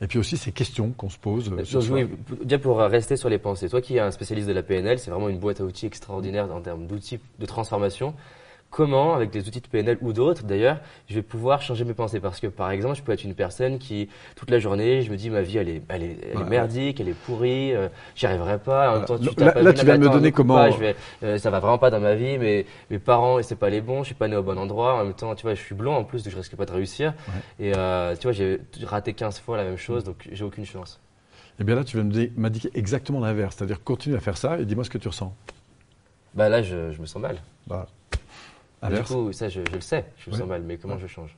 et 0.00 0.06
puis 0.06 0.18
aussi 0.18 0.36
ces 0.36 0.52
questions 0.52 0.90
qu'on 0.90 1.08
se 1.08 1.18
pose. 1.18 1.52
Euh, 1.52 1.64
sur 1.64 1.80
oui, 1.92 2.06
bien 2.44 2.58
pour 2.58 2.78
rester 2.78 3.16
sur 3.16 3.28
les 3.28 3.38
pensées. 3.38 3.68
Toi 3.68 3.80
qui 3.80 3.96
es 3.96 4.00
un 4.00 4.10
spécialiste 4.10 4.48
de 4.48 4.52
la 4.52 4.62
PNL, 4.62 4.98
c'est 4.98 5.10
vraiment 5.10 5.28
une 5.28 5.38
boîte 5.38 5.60
à 5.60 5.64
outils 5.64 5.86
extraordinaire 5.86 6.52
en 6.52 6.60
termes 6.60 6.86
d'outils 6.86 7.20
de 7.38 7.46
transformation 7.46 8.14
comment, 8.74 9.14
avec 9.14 9.30
des 9.30 9.46
outils 9.46 9.60
de 9.60 9.68
PNL 9.68 9.98
ou 10.00 10.12
d'autres 10.12 10.42
d'ailleurs, 10.42 10.78
je 11.08 11.14
vais 11.14 11.22
pouvoir 11.22 11.62
changer 11.62 11.84
mes 11.84 11.94
pensées. 11.94 12.18
Parce 12.18 12.40
que 12.40 12.48
par 12.48 12.70
exemple, 12.72 12.96
je 12.96 13.02
peux 13.02 13.12
être 13.12 13.22
une 13.22 13.34
personne 13.34 13.78
qui, 13.78 14.08
toute 14.34 14.50
la 14.50 14.58
journée, 14.58 15.02
je 15.02 15.12
me 15.12 15.16
dis 15.16 15.30
ma 15.30 15.42
vie 15.42 15.58
elle 15.58 15.68
est, 15.68 15.82
elle 15.88 16.02
est, 16.02 16.16
elle 16.32 16.40
est 16.40 16.50
merdique, 16.50 17.00
elle 17.00 17.08
est 17.08 17.14
pourrie, 17.14 17.72
euh, 17.72 17.88
j'y 18.16 18.26
arriverai 18.26 18.58
pas. 18.58 18.90
En 18.90 18.96
même 18.96 19.04
temps, 19.04 19.16
tu 19.16 19.28
là, 19.38 19.72
tu 19.72 19.84
viens 19.84 19.96
de 19.96 20.04
me 20.04 20.10
donner 20.10 20.32
comment. 20.32 20.70
je 20.70 20.78
vais, 20.78 20.96
euh, 21.22 21.38
ça 21.38 21.50
va 21.50 21.60
vraiment 21.60 21.78
pas 21.78 21.90
dans 21.90 22.00
ma 22.00 22.16
vie, 22.16 22.36
mais 22.36 22.66
mes 22.90 22.98
parents, 22.98 23.40
c'est 23.42 23.54
pas 23.54 23.70
les 23.70 23.80
bons, 23.80 24.02
je 24.02 24.06
suis 24.06 24.14
pas 24.16 24.26
né 24.26 24.34
au 24.34 24.42
bon 24.42 24.58
endroit. 24.58 24.94
En 24.94 25.04
même 25.04 25.14
temps, 25.14 25.34
tu 25.36 25.42
vois, 25.42 25.54
je 25.54 25.60
suis 25.62 25.76
blond 25.76 25.94
en 25.94 26.04
plus, 26.04 26.24
donc 26.24 26.32
je 26.32 26.36
risque 26.36 26.56
pas 26.56 26.66
de 26.66 26.72
réussir. 26.72 27.14
Et 27.60 27.72
euh, 27.76 28.16
tu 28.16 28.24
vois, 28.24 28.32
j'ai 28.32 28.60
raté 28.82 29.12
15 29.14 29.38
fois 29.38 29.56
la 29.56 29.64
même 29.64 29.78
chose, 29.78 30.02
donc 30.02 30.28
j'ai 30.32 30.44
aucune 30.44 30.66
chance. 30.66 31.00
Et 31.52 31.56
eh 31.60 31.64
bien 31.64 31.76
là, 31.76 31.84
tu 31.84 31.96
viens 31.96 32.04
de 32.04 32.30
m'indiquer 32.36 32.70
exactement 32.74 33.20
l'inverse. 33.20 33.54
C'est-à-dire, 33.56 33.84
continue 33.84 34.16
à 34.16 34.20
faire 34.20 34.36
ça 34.36 34.58
et 34.58 34.64
dis-moi 34.64 34.82
ce 34.82 34.90
que 34.90 34.98
tu 34.98 35.06
ressens. 35.06 35.32
Bah 36.34 36.48
là, 36.48 36.62
je, 36.62 36.90
je 36.90 37.00
me 37.00 37.06
sens 37.06 37.22
mal. 37.22 37.36
Bah. 37.68 37.86
Du 38.90 39.02
coup, 39.02 39.32
ça, 39.32 39.48
je, 39.48 39.60
le 39.60 39.80
sais, 39.80 40.04
je 40.18 40.30
me 40.30 40.36
sens 40.36 40.46
mal, 40.46 40.62
mais 40.62 40.76
comment 40.76 40.98
je 40.98 41.06
change 41.06 41.36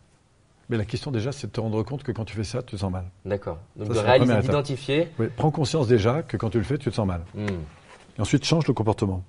mais 0.68 0.76
la 0.76 0.84
question 0.84 1.12
déjà, 1.12 1.30
c'est 1.30 1.46
de 1.46 1.52
te 1.52 1.60
rendre 1.60 1.82
compte 1.84 2.02
que 2.02 2.10
quand 2.10 2.24
tu 2.24 2.34
fais 2.34 2.44
ça, 2.44 2.62
tu 2.62 2.74
te 2.74 2.80
sens 2.80 2.90
mal. 2.90 3.04
D'accord. 3.24 3.58
Donc 3.76 3.88
de 3.88 3.98
réaliser, 3.98 4.38
d'identifier. 4.40 5.08
Oui, 5.18 5.28
prends 5.36 5.52
conscience 5.52 5.86
déjà 5.86 6.22
que 6.22 6.36
quand 6.36 6.50
tu 6.50 6.58
le 6.58 6.64
fais, 6.64 6.76
tu 6.76 6.90
te 6.90 6.94
sens 6.94 7.06
mal. 7.06 7.22
Hmm. 7.34 7.46
Et 8.18 8.20
ensuite, 8.20 8.44
change 8.44 8.66
le 8.66 8.74
comportement. 8.74 9.22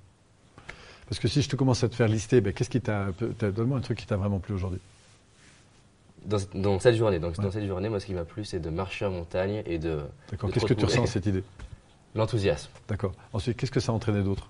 Parce 1.08 1.20
que 1.20 1.28
si 1.28 1.42
je 1.42 1.50
te 1.50 1.56
commence 1.56 1.84
à 1.84 1.90
te 1.90 1.96
faire 1.96 2.08
lister, 2.08 2.42
ben, 2.42 2.54
qu'est-ce 2.54 2.70
qui 2.70 2.82
t'a. 2.82 3.08
Donne-moi 3.40 3.78
un 3.78 3.82
truc 3.82 4.00
qui 4.00 4.08
t'a 4.08 4.18
vraiment 4.18 4.40
plu 4.40 4.56
aujourd'hui. 4.56 4.80
Dans, 6.26 6.80
cette 6.80 6.96
journée, 6.96 7.20
donc 7.20 7.36
dans 7.36 7.52
cette 7.52 7.66
journée, 7.66 7.88
moi, 7.88 8.02
ce 8.02 8.06
qui 8.06 8.14
m'a 8.14 8.26
plu, 8.26 8.44
c'est 8.44 8.60
de 8.60 8.70
marcher 8.70 9.06
en 9.06 9.12
montagne 9.12 9.62
et 9.66 9.78
de. 9.78 10.02
D'accord. 10.32 10.52
Qu'est-ce 10.52 10.66
que 10.66 10.74
tu 10.74 10.86
ressens 10.86 11.06
cette 11.06 11.28
idée? 11.28 11.44
L'enthousiasme. 12.16 12.72
D'accord. 12.90 13.14
Ensuite, 13.32 13.58
qu'est-ce 13.58 13.72
que 13.72 13.80
ça 13.80 13.92
a 13.92 13.96
entraîné 13.96 14.24
d'autre? 14.24 14.50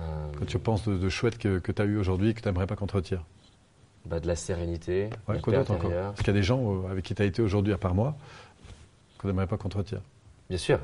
Euh, 0.00 0.02
Quand 0.38 0.46
tu 0.46 0.58
penses 0.58 0.88
de, 0.88 1.08
chouette 1.08 1.38
que, 1.38 1.58
tu 1.58 1.82
as 1.82 1.84
eu 1.84 1.96
aujourd'hui 1.96 2.34
que 2.34 2.40
tu 2.40 2.48
n'aimerais 2.48 2.66
pas 2.66 2.76
qu'on 2.76 2.86
te 2.86 2.96
retire 2.96 3.24
bah, 4.04 4.20
De 4.20 4.26
la 4.26 4.36
sérénité. 4.36 5.10
Ouais, 5.28 5.40
quoi 5.40 5.54
d'autre 5.54 5.72
encore 5.72 5.90
Parce 5.90 6.18
qu'il 6.18 6.28
y 6.28 6.30
a 6.30 6.34
des 6.34 6.42
gens 6.42 6.60
euh, 6.60 6.90
avec 6.90 7.04
qui 7.04 7.14
tu 7.14 7.22
as 7.22 7.26
été 7.26 7.42
aujourd'hui, 7.42 7.72
à 7.72 7.78
part 7.78 7.94
moi, 7.94 8.16
qu'on 9.18 9.28
n'aimerait 9.28 9.46
pas 9.46 9.56
qu'on 9.56 9.68
te 9.68 9.78
retire. 9.78 10.00
Bien 10.48 10.58
sûr. 10.58 10.78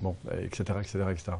Bon, 0.00 0.16
etc., 0.42 0.78
etc., 0.80 1.04
etc. 1.10 1.32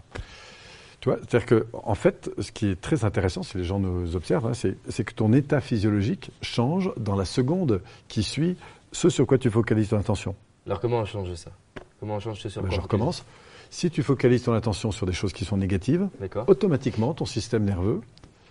Tu 1.00 1.08
vois, 1.08 1.18
c'est-à-dire 1.18 1.46
que, 1.46 1.66
en 1.72 1.94
fait, 1.94 2.30
ce 2.38 2.52
qui 2.52 2.68
est 2.68 2.78
très 2.78 3.06
intéressant, 3.06 3.42
si 3.42 3.56
les 3.56 3.64
gens 3.64 3.78
nous 3.78 4.16
observent, 4.16 4.46
hein, 4.46 4.52
c'est 4.54 5.04
que 5.04 5.14
ton 5.14 5.32
état 5.32 5.62
physiologique 5.62 6.30
change 6.42 6.92
dans 6.98 7.16
la 7.16 7.24
seconde 7.24 7.80
qui 8.08 8.22
suit 8.22 8.56
ce 8.92 9.08
sur 9.08 9.26
quoi 9.26 9.38
tu 9.38 9.50
focalises 9.50 9.88
ton 9.88 9.98
attention. 9.98 10.34
Alors, 10.66 10.78
comment 10.78 10.98
on 10.98 11.04
change 11.06 11.32
ça? 11.34 11.52
Comment 11.98 12.16
on 12.16 12.20
change 12.20 12.40
ce 12.40 12.50
sur 12.50 12.60
ben, 12.62 12.68
quoi 12.68 12.76
Je 12.76 12.82
recommence. 12.82 13.24
Si 13.70 13.88
tu 13.88 14.02
focalises 14.02 14.42
ton 14.42 14.52
attention 14.52 14.90
sur 14.90 15.06
des 15.06 15.12
choses 15.12 15.32
qui 15.32 15.44
sont 15.44 15.56
négatives, 15.56 16.08
automatiquement, 16.48 17.14
ton 17.14 17.24
système 17.24 17.64
nerveux 17.64 18.00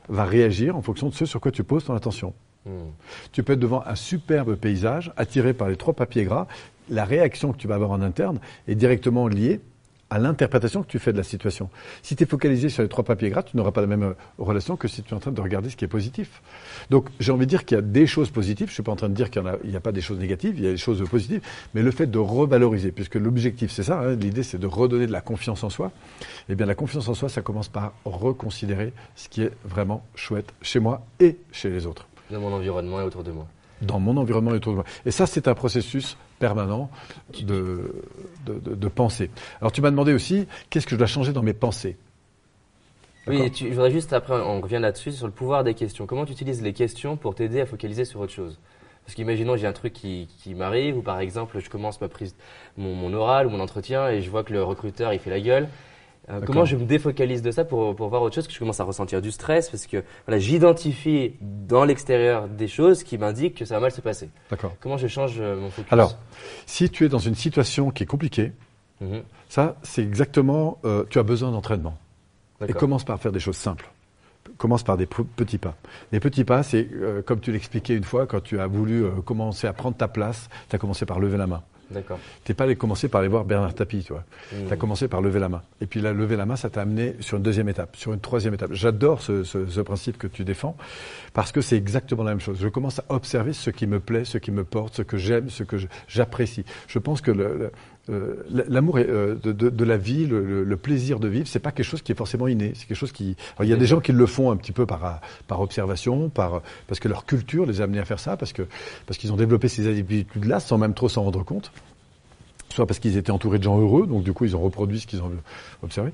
va 0.08 0.24
réagir 0.24 0.76
en 0.76 0.82
fonction 0.82 1.10
de 1.10 1.14
ce 1.14 1.26
sur 1.26 1.42
quoi 1.42 1.52
tu 1.52 1.64
poses 1.64 1.84
ton 1.86 1.94
attention. 1.94 2.34
Hmm. 2.66 2.92
Tu 3.32 3.44
peux 3.44 3.54
être 3.54 3.60
devant 3.60 3.84
un 3.86 3.96
superbe 3.96 4.56
paysage, 4.56 5.12
attiré 5.18 5.54
par 5.54 5.68
les 5.68 5.76
trois 5.76 5.94
papiers 5.94 6.24
gras. 6.24 6.48
La 6.90 7.06
réaction 7.06 7.52
que 7.52 7.58
tu 7.58 7.68
vas 7.68 7.76
avoir 7.76 7.92
en 7.92 8.02
interne 8.02 8.40
est 8.68 8.76
directement 8.76 9.28
liée 9.28 9.60
à 10.10 10.20
l'interprétation 10.20 10.82
que 10.82 10.88
tu 10.88 11.00
fais 11.00 11.12
de 11.12 11.18
la 11.18 11.24
situation. 11.24 11.70
Si 12.02 12.16
tu 12.16 12.24
es 12.24 12.26
focalisé 12.26 12.70
sur 12.70 12.84
les 12.84 12.90
trois 12.90 13.04
papiers 13.04 13.30
gras, 13.30 13.44
tu 13.44 13.58
n'auras 13.58 13.72
pas 13.72 13.82
la 13.82 13.88
même 13.88 14.04
euh, 14.04 14.14
relation 14.38 14.76
que 14.76 14.88
si 14.88 15.04
tu 15.04 15.12
es 15.12 15.14
en 15.14 15.20
train 15.20 15.32
de 15.32 15.42
regarder 15.42 15.70
ce 15.70 15.76
qui 15.76 15.86
est 15.86 15.90
positif. 15.90 16.42
Donc 16.90 17.08
j'ai 17.20 17.32
envie 17.32 17.46
de 17.46 17.50
dire 17.50 17.66
qu'il 17.66 17.76
y 17.76 17.80
a 17.80 17.82
des 17.82 18.08
choses 18.08 18.30
positives, 18.30 18.68
je 18.68 18.72
ne 18.72 18.76
suis 18.76 18.84
pas 18.84 18.92
en 18.92 18.96
train 18.96 19.10
de 19.10 19.14
dire 19.14 19.30
qu'il 19.30 19.44
n'y 19.66 19.76
a, 19.76 19.80
pas 19.80 19.92
des 19.92 20.02
choses 20.02 20.20
négatives, 20.20 20.56
il 20.58 20.64
y 20.64 20.68
a 20.68 20.72
des 20.72 20.78
choses 20.78 21.04
positives, 21.10 21.42
mais 21.74 21.82
le 21.82 21.92
fait 21.92 22.08
de 22.08 22.18
revaloriser, 22.18 22.92
puisque 22.92 23.16
l'objectif 23.16 23.72
c'est 23.72 23.84
ça, 23.84 24.00
hein, 24.00 24.16
l'idée 24.16 24.44
c'est 24.44 24.58
de 24.58 24.68
redonner 24.68 25.08
de 25.08 25.12
la 25.12 25.22
confiance 25.22 25.64
en 25.64 25.70
soi, 25.70 25.92
eh 26.50 26.56
bien 26.56 26.66
la 26.66 26.76
confiance 26.76 27.08
en 27.08 27.14
soi, 27.14 27.30
ça 27.30 27.42
commence 27.42 27.70
par 27.70 27.94
reconsidérer 28.06 28.94
ce 29.16 29.30
qui 29.30 29.44
est 29.44 29.52
vraiment 29.64 30.04
chouette 30.16 30.54
chez 30.62 30.80
moi 30.80 31.06
et 31.20 31.38
chez 31.52 31.70
les 31.70 31.86
autres. 31.86 32.08
Dans 32.32 32.40
mon 32.40 32.54
environnement 32.54 33.02
et 33.02 33.04
autour 33.04 33.24
de 33.24 33.32
moi. 33.32 33.48
Dans 33.82 34.00
mon 34.00 34.18
environnement 34.18 34.52
et 34.52 34.56
autour 34.56 34.74
de 34.74 34.78
moi. 34.78 34.86
Et 35.06 35.12
ça, 35.12 35.26
c'est 35.26 35.48
un 35.48 35.56
processus 35.56 36.18
permanent 36.40 36.90
de, 37.42 37.94
de, 38.46 38.88
pensée. 38.88 39.30
Alors 39.62 39.72
tu 39.72 39.82
m'as 39.82 39.92
demandé 39.92 40.14
aussi, 40.14 40.48
qu'est-ce 40.70 40.86
que 40.86 40.92
je 40.92 40.98
dois 40.98 41.08
changer 41.08 41.34
dans 41.34 41.44
mes 41.44 41.54
pensées? 41.54 41.98
Oui, 43.28 43.52
je 43.54 43.68
voudrais 43.68 43.92
juste, 43.92 44.14
après, 44.14 44.34
on 44.34 44.60
revient 44.60 44.80
là-dessus, 44.80 45.12
sur 45.12 45.28
le 45.28 45.32
pouvoir 45.32 45.64
des 45.64 45.76
questions. 45.76 46.08
Comment 46.08 46.26
tu 46.26 46.32
utilises 46.32 46.64
les 46.64 46.74
questions 46.74 47.16
pour 47.16 47.36
t'aider 47.36 47.62
à 47.62 47.68
focaliser 47.68 48.06
sur 48.06 48.22
autre 48.22 48.34
chose? 48.34 48.58
Parce 49.06 49.14
qu'imaginons, 49.16 49.56
j'ai 49.56 49.68
un 49.68 49.74
truc 49.74 49.94
qui, 49.94 50.28
qui 50.40 50.56
m'arrive, 50.56 50.98
ou 50.98 51.02
par 51.02 51.20
exemple, 51.20 51.60
je 51.60 51.70
commence 51.70 52.02
ma 52.02 52.08
prise, 52.08 52.36
mon, 52.78 52.96
mon, 52.96 53.14
oral 53.14 53.46
ou 53.46 53.50
mon 53.52 53.60
entretien, 53.60 54.08
et 54.08 54.22
je 54.22 54.30
vois 54.32 54.44
que 54.44 54.54
le 54.54 54.64
recruteur, 54.64 55.14
il 55.14 55.20
fait 55.20 55.30
la 55.30 55.40
gueule. 55.40 55.68
Euh, 56.30 56.42
comment 56.46 56.66
je 56.66 56.76
me 56.76 56.86
défocalise 56.86 57.42
de 57.42 57.52
ça 57.52 57.66
pour, 57.66 57.96
pour 57.96 58.10
voir 58.10 58.22
autre 58.22 58.36
chose 58.36 58.48
que 58.48 58.54
je 58.54 58.60
commence 58.60 58.80
à 58.80 58.84
ressentir 58.84 59.22
du 59.22 59.32
stress 59.32 59.70
parce 59.70 59.88
que 59.88 60.04
voilà, 60.28 60.40
j'identifie 60.40 61.34
dans 61.42 61.86
l'extérieur 61.86 62.48
des 62.48 62.68
choses 62.68 63.04
qui 63.04 63.18
m'indiquent 63.18 63.56
que 63.56 63.66
ça 63.66 63.76
va 63.76 63.82
mal 63.82 63.92
se 63.92 64.02
passer. 64.02 64.30
D'accord. 64.50 64.76
Comment 64.80 64.98
je 64.98 65.08
change 65.08 65.38
euh, 65.40 65.60
mon 65.60 65.70
focus? 65.70 65.92
Alors, 65.92 66.18
si 66.66 66.90
tu 66.90 67.06
es 67.06 67.10
dans 67.10 67.20
une 67.20 67.36
situation 67.36 67.90
qui 67.90 68.04
est 68.04 68.06
compliquée, 68.06 68.52
mhm. 69.02 69.24
ça 69.48 69.78
c'est 69.82 70.04
exactement, 70.04 70.78
euh, 70.86 71.04
tu 71.10 71.18
as 71.18 71.24
besoin 71.24 71.52
d'entraînement. 71.52 71.98
Et 72.68 72.74
commence 72.74 73.06
par 73.06 73.20
faire 73.20 73.32
des 73.32 73.40
choses 73.40 73.56
simples. 73.56 73.90
Commence 74.58 74.84
par 74.84 74.98
des 74.98 75.06
petits 75.06 75.58
pas. 75.58 75.76
Les 76.12 76.20
petits 76.20 76.44
pas, 76.44 76.62
c'est 76.62 76.90
comme 77.26 77.40
tu 77.40 77.54
l'expliquais 77.54 77.96
une 77.96 78.04
fois, 78.04 78.26
quand 78.26 78.42
tu 78.42 78.60
as 78.60 78.68
voulu 78.68 79.06
commencer 79.24 79.68
à 79.68 79.72
prendre 79.72 79.96
ta 79.96 80.10
place, 80.10 80.50
tu 80.70 80.76
as 80.76 80.80
commencé 80.80 81.06
par 81.06 81.20
lever 81.20 81.38
la 81.38 81.48
main. 81.48 81.64
D'accord. 81.92 82.20
Tu 82.44 82.52
n'es 82.52 82.56
pas 82.56 82.66
allé 82.66 82.76
commencer 82.76 83.08
par 83.08 83.22
aller 83.22 83.30
voir 83.30 83.46
Bernard 83.46 83.74
Tapie, 83.74 84.04
tu 84.04 84.14
vois. 84.14 84.24
Mmh. 84.54 84.68
Tu 84.68 84.74
as 84.74 84.78
commencé 84.78 85.08
par 85.08 85.22
lever 85.22 85.40
la 85.40 85.50
main. 85.50 85.62
Et 85.82 85.86
puis 85.86 86.02
là, 86.02 86.14
lever 86.14 86.36
la 86.36 86.46
main, 86.46 86.56
ça 86.56 86.70
t'a 86.70 86.82
amené 86.82 87.16
sur 87.20 87.38
une 87.38 87.44
deuxième 87.44 87.70
étape, 87.70 87.96
sur 87.96 88.14
une 88.14 88.20
troisième 88.20 88.54
étape. 88.54 88.74
J'adore 88.74 89.22
ce, 89.22 89.44
ce, 89.44 89.82
principe 89.82 90.18
que 90.18 90.28
tu 90.28 90.44
défends 90.44 90.76
parce 91.34 91.52
que 91.52 91.62
c'est 91.62 91.78
exactement 91.78 92.24
la 92.24 92.32
même 92.32 92.40
chose. 92.40 92.60
Je 92.62 92.68
commence 92.68 93.00
à 93.00 93.06
observer 93.10 93.54
ce 93.54 93.70
qui 93.70 93.88
me 93.88 94.00
plaît, 94.00 94.26
ce 94.26 94.38
qui 94.38 94.52
me 94.52 94.64
porte, 94.64 94.98
ce 94.98 95.02
que 95.02 95.18
j'aime, 95.18 95.50
ce 95.50 95.64
que 95.64 95.78
j'apprécie. 96.08 96.66
Je, 96.88 97.00
pense 97.00 97.22
que 97.22 97.32
le, 97.32 97.72
euh, 98.10 98.44
l'amour 98.70 98.98
euh, 98.98 99.36
de, 99.36 99.52
de, 99.52 99.70
de, 99.70 99.84
la 99.84 99.98
vie, 99.98 100.26
le, 100.26 100.64
le, 100.64 100.78
plaisir 100.78 101.20
de 101.20 101.28
vivre, 101.28 101.48
c'est 101.48 101.60
pas 101.60 101.72
quelque 101.72 101.86
chose 101.86 102.02
qui 102.02 102.12
est 102.12 102.16
forcément 102.16 102.48
inné. 102.48 102.74
C'est 102.76 102.88
quelque 102.88 102.98
chose 102.98 103.12
qui. 103.12 103.36
Alors, 103.58 103.66
il 103.66 103.70
y 103.70 103.74
a 103.74 103.78
des 103.78 103.86
gens 103.86 104.00
qui 104.00 104.12
le 104.12 104.26
font 104.26 104.52
un 104.52 104.58
petit 104.58 104.72
peu 104.72 104.86
par, 104.86 105.22
par 105.48 105.62
observation, 105.62 106.30
par 106.30 106.62
parce 106.88 107.00
que 107.00 107.08
leur 107.08 107.26
culture 107.26 107.66
les 107.66 107.82
a 107.82 107.84
amenés 107.84 108.00
à 108.00 108.06
faire 108.06 108.20
ça, 108.20 108.38
parce 108.38 108.54
que 108.54 108.64
parce 109.06 109.18
qu'ils 109.18 109.32
ont 109.32 109.38
développé 109.38 109.68
ces 109.68 109.88
habitudes-là 109.88 110.60
sans 110.60 110.78
même 110.78 110.94
trop 110.94 111.10
s'en 111.10 111.24
rendre 111.24 111.44
compte 111.44 111.72
soit 112.74 112.86
parce 112.86 113.00
qu'ils 113.00 113.18
étaient 113.18 113.32
entourés 113.32 113.58
de 113.58 113.64
gens 113.64 113.80
heureux, 113.80 114.06
donc 114.06 114.24
du 114.24 114.32
coup 114.34 114.46
ils 114.46 114.56
ont 114.56 114.62
reproduit 114.62 115.00
ce 115.00 115.08
qu'ils 115.08 115.22
ont 115.22 115.32
observé. 115.82 116.12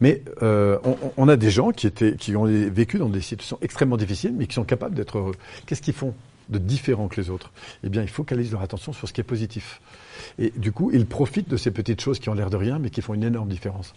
Mais 0.00 0.22
euh, 0.42 0.78
on, 0.84 0.96
on, 1.16 1.28
a 1.28 1.36
des 1.36 1.50
gens 1.50 1.72
qui 1.72 1.86
étaient, 1.86 2.14
qui 2.14 2.36
ont 2.36 2.44
vécu 2.44 2.98
dans 2.98 3.08
des 3.08 3.20
situations 3.20 3.58
extrêmement 3.60 3.96
difficiles, 3.96 4.32
mais 4.36 4.46
qui 4.46 4.54
sont 4.54 4.64
capables 4.64 4.94
d'être 4.94 5.18
heureux. 5.18 5.34
Qu'est-ce 5.66 5.82
qu'ils 5.82 5.94
font 5.94 6.14
de 6.48 6.58
différent 6.58 7.08
que 7.08 7.20
les 7.20 7.28
autres? 7.28 7.50
Eh 7.82 7.88
bien, 7.88 8.02
ils 8.02 8.08
focalisent 8.08 8.52
leur 8.52 8.62
attention 8.62 8.92
sur 8.92 9.08
ce 9.08 9.12
qui 9.12 9.20
est 9.20 9.24
positif. 9.24 9.80
Et 10.38 10.52
du 10.56 10.72
coup, 10.72 10.90
ils 10.92 11.06
profitent 11.06 11.48
de 11.48 11.56
ces 11.56 11.70
petites 11.70 12.00
choses 12.00 12.18
qui 12.18 12.28
ont 12.28 12.34
l'air 12.34 12.50
de 12.50 12.56
rien, 12.56 12.78
mais 12.78 12.90
qui 12.90 13.02
font 13.02 13.14
une 13.14 13.24
énorme 13.24 13.48
différence. 13.48 13.94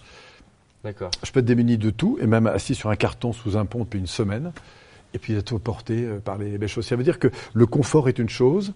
D'accord. 0.84 1.12
Je 1.24 1.32
peux 1.32 1.40
être 1.42 1.46
démuni 1.46 1.78
de 1.78 1.90
tout, 1.90 2.18
et 2.22 2.28
même 2.28 2.48
assis 2.48 2.76
sur 2.76 2.90
un 2.90 2.96
carton 2.96 3.34
sous 3.34 3.58
un 3.58 3.66
pont 3.66 3.84
depuis 3.84 4.00
une 4.00 4.08
semaine, 4.08 4.52
et 5.14 5.20
puis 5.20 5.34
être 5.34 5.58
porté 5.58 6.06
euh, 6.06 6.20
par 6.20 6.38
les 6.38 6.58
belles 6.58 6.70
choses. 6.70 6.86
Ça 6.86 6.96
veut 6.96 7.04
dire 7.04 7.20
que 7.20 7.30
le 7.54 7.66
confort 7.66 8.08
est 8.08 8.20
une 8.20 8.30
chose, 8.30 8.74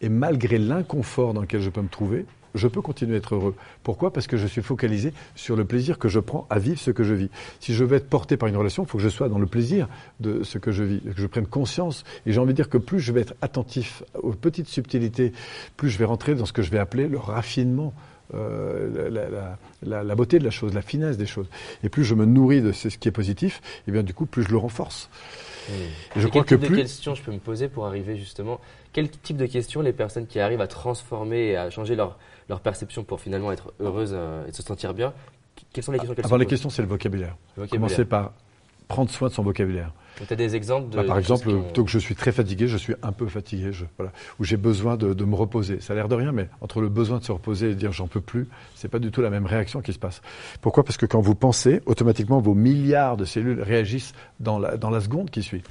et 0.00 0.08
malgré 0.08 0.58
l'inconfort 0.58 1.34
dans 1.34 1.40
lequel 1.40 1.60
je 1.60 1.70
peux 1.70 1.82
me 1.82 1.88
trouver, 1.88 2.26
je 2.54 2.68
peux 2.68 2.80
continuer 2.80 3.14
à 3.14 3.18
être 3.18 3.34
heureux. 3.34 3.54
Pourquoi? 3.82 4.12
Parce 4.12 4.26
que 4.26 4.36
je 4.36 4.46
suis 4.46 4.62
focalisé 4.62 5.12
sur 5.34 5.56
le 5.56 5.64
plaisir 5.64 5.98
que 5.98 6.08
je 6.08 6.20
prends 6.20 6.46
à 6.50 6.58
vivre 6.58 6.78
ce 6.78 6.90
que 6.90 7.04
je 7.04 7.14
vis. 7.14 7.30
Si 7.60 7.74
je 7.74 7.84
veux 7.84 7.96
être 7.96 8.08
porté 8.08 8.36
par 8.36 8.48
une 8.48 8.56
relation, 8.56 8.84
il 8.84 8.88
faut 8.88 8.98
que 8.98 9.04
je 9.04 9.08
sois 9.08 9.28
dans 9.28 9.38
le 9.38 9.46
plaisir 9.46 9.88
de 10.20 10.42
ce 10.42 10.58
que 10.58 10.72
je 10.72 10.84
vis, 10.84 11.00
que 11.00 11.20
je 11.20 11.26
prenne 11.26 11.46
conscience. 11.46 12.04
Et 12.26 12.32
j'ai 12.32 12.40
envie 12.40 12.52
de 12.52 12.56
dire 12.56 12.68
que 12.68 12.78
plus 12.78 13.00
je 13.00 13.12
vais 13.12 13.20
être 13.20 13.34
attentif 13.42 14.02
aux 14.14 14.32
petites 14.32 14.68
subtilités, 14.68 15.32
plus 15.76 15.90
je 15.90 15.98
vais 15.98 16.04
rentrer 16.04 16.34
dans 16.34 16.46
ce 16.46 16.52
que 16.52 16.62
je 16.62 16.70
vais 16.70 16.78
appeler 16.78 17.08
le 17.08 17.18
raffinement. 17.18 17.92
Euh, 18.32 19.10
la, 19.82 20.14
beauté 20.14 20.38
de 20.38 20.44
la 20.44 20.50
chose, 20.50 20.72
la 20.72 20.80
finesse 20.80 21.18
des 21.18 21.26
choses. 21.26 21.46
Et 21.82 21.90
plus 21.90 22.04
je 22.04 22.14
me 22.14 22.24
nourris 22.24 22.62
de 22.62 22.72
ce 22.72 22.88
qui 22.88 23.06
est 23.06 23.12
positif, 23.12 23.60
et 23.86 23.92
bien 23.92 24.02
du 24.02 24.14
coup, 24.14 24.24
plus 24.24 24.44
je 24.44 24.48
le 24.48 24.56
renforce. 24.56 25.10
Je 26.16 26.26
crois 26.28 26.44
que 26.44 26.54
type 26.54 26.70
de 26.70 26.76
questions 26.76 27.14
je 27.14 27.22
peux 27.22 27.32
me 27.32 27.38
poser 27.38 27.68
pour 27.68 27.86
arriver 27.86 28.16
justement? 28.16 28.60
Quel 28.92 29.10
type 29.10 29.36
de 29.36 29.46
questions 29.46 29.82
les 29.82 29.92
personnes 29.92 30.26
qui 30.26 30.40
arrivent 30.40 30.60
à 30.60 30.66
transformer 30.66 31.48
et 31.48 31.56
à 31.56 31.70
changer 31.70 31.96
leur, 31.96 32.18
leur 32.48 32.60
perception 32.60 33.04
pour 33.04 33.20
finalement 33.20 33.52
être 33.52 33.72
heureuses 33.80 34.12
euh, 34.14 34.46
et 34.46 34.52
se 34.52 34.62
sentir 34.62 34.94
bien 34.94 35.12
Quelles 35.72 35.84
sont 35.84 35.92
les 35.92 35.98
questions 35.98 36.16
Avant 36.24 36.36
les 36.36 36.46
questions, 36.46 36.70
c'est 36.70 36.82
le 36.82 36.88
vocabulaire. 36.88 37.36
le 37.56 37.62
vocabulaire. 37.64 37.88
Commencer 37.88 38.04
par 38.04 38.32
prendre 38.88 39.10
soin 39.10 39.28
de 39.28 39.32
son 39.32 39.42
vocabulaire. 39.42 39.90
Tu 40.16 40.32
as 40.32 40.36
des 40.36 40.54
exemples 40.54 40.90
de. 40.90 40.96
Bah, 40.96 41.04
par 41.04 41.18
exemple, 41.18 41.50
plutôt 41.50 41.84
que 41.84 41.90
je 41.90 41.98
suis 41.98 42.14
très 42.14 42.30
fatigué, 42.30 42.68
je 42.68 42.76
suis 42.76 42.94
un 43.02 43.10
peu 43.10 43.26
fatigué, 43.26 43.72
je, 43.72 43.84
voilà, 43.96 44.12
où 44.38 44.44
j'ai 44.44 44.56
besoin 44.56 44.96
de, 44.96 45.12
de, 45.12 45.24
me 45.24 45.34
reposer. 45.34 45.80
Ça 45.80 45.92
a 45.92 45.96
l'air 45.96 46.08
de 46.08 46.14
rien, 46.14 46.30
mais 46.30 46.48
entre 46.60 46.80
le 46.80 46.88
besoin 46.88 47.18
de 47.18 47.24
se 47.24 47.32
reposer 47.32 47.70
et 47.70 47.74
dire 47.74 47.90
j'en 47.90 48.06
peux 48.06 48.20
plus, 48.20 48.46
c'est 48.76 48.88
pas 48.88 49.00
du 49.00 49.10
tout 49.10 49.22
la 49.22 49.30
même 49.30 49.46
réaction 49.46 49.80
qui 49.80 49.92
se 49.92 49.98
passe. 49.98 50.22
Pourquoi? 50.60 50.84
Parce 50.84 50.96
que 50.96 51.06
quand 51.06 51.20
vous 51.20 51.34
pensez, 51.34 51.82
automatiquement 51.86 52.40
vos 52.40 52.54
milliards 52.54 53.16
de 53.16 53.24
cellules 53.24 53.60
réagissent 53.60 54.12
dans 54.38 54.60
la, 54.60 54.76
dans 54.76 54.90
la 54.90 55.00
seconde 55.00 55.30
qui 55.30 55.42
suit. 55.42 55.62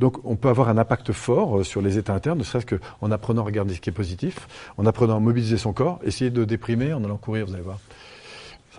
Donc 0.00 0.24
on 0.24 0.36
peut 0.36 0.48
avoir 0.48 0.70
un 0.70 0.78
impact 0.78 1.12
fort 1.12 1.58
euh, 1.58 1.64
sur 1.64 1.82
les 1.82 1.98
états 1.98 2.14
internes, 2.14 2.38
ne 2.38 2.44
serait-ce 2.44 2.66
qu'en 2.66 3.10
apprenant 3.10 3.42
à 3.42 3.44
regarder 3.44 3.74
ce 3.74 3.80
qui 3.80 3.90
est 3.90 3.94
positif, 3.94 4.48
en 4.78 4.86
apprenant 4.86 5.16
à 5.16 5.20
mobiliser 5.20 5.58
son 5.58 5.74
corps, 5.74 6.00
essayer 6.04 6.30
de 6.30 6.44
déprimer 6.44 6.94
en 6.94 7.04
allant 7.04 7.18
courir, 7.18 7.44
vous 7.46 7.52
allez 7.52 7.62
voir. 7.62 7.78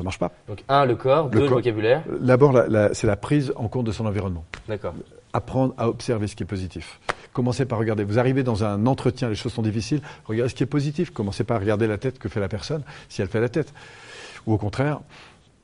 Ça 0.01 0.03
marche 0.03 0.17
pas. 0.17 0.31
Donc, 0.47 0.63
un, 0.67 0.85
le 0.85 0.95
corps, 0.95 1.29
deux, 1.29 1.41
le, 1.41 1.45
vocabulaire. 1.45 2.01
D'abord, 2.19 2.59
c'est 2.93 3.05
la 3.05 3.15
prise 3.15 3.53
en 3.55 3.67
compte 3.67 3.85
de 3.85 3.91
son 3.91 4.07
environnement. 4.07 4.43
D'accord. 4.67 4.95
Apprendre 5.31 5.75
à 5.77 5.87
observer 5.87 6.25
ce 6.25 6.35
qui 6.35 6.41
est 6.41 6.47
positif. 6.47 6.99
Commencez 7.33 7.65
par 7.65 7.77
regarder. 7.77 8.03
Vous 8.03 8.17
arrivez 8.17 8.41
dans 8.41 8.63
un 8.63 8.87
entretien, 8.87 9.29
les 9.29 9.35
choses 9.35 9.53
sont 9.53 9.61
difficiles. 9.61 10.01
Regardez 10.25 10.49
ce 10.49 10.55
qui 10.55 10.63
est 10.63 10.65
positif. 10.65 11.11
Commencez 11.11 11.43
par 11.43 11.59
regarder 11.59 11.85
la 11.85 11.99
tête 11.99 12.17
que 12.17 12.29
fait 12.29 12.39
la 12.39 12.47
personne, 12.47 12.81
si 13.09 13.21
elle 13.21 13.27
fait 13.27 13.39
la 13.39 13.49
tête. 13.49 13.75
Ou 14.47 14.53
au 14.53 14.57
contraire, 14.57 15.01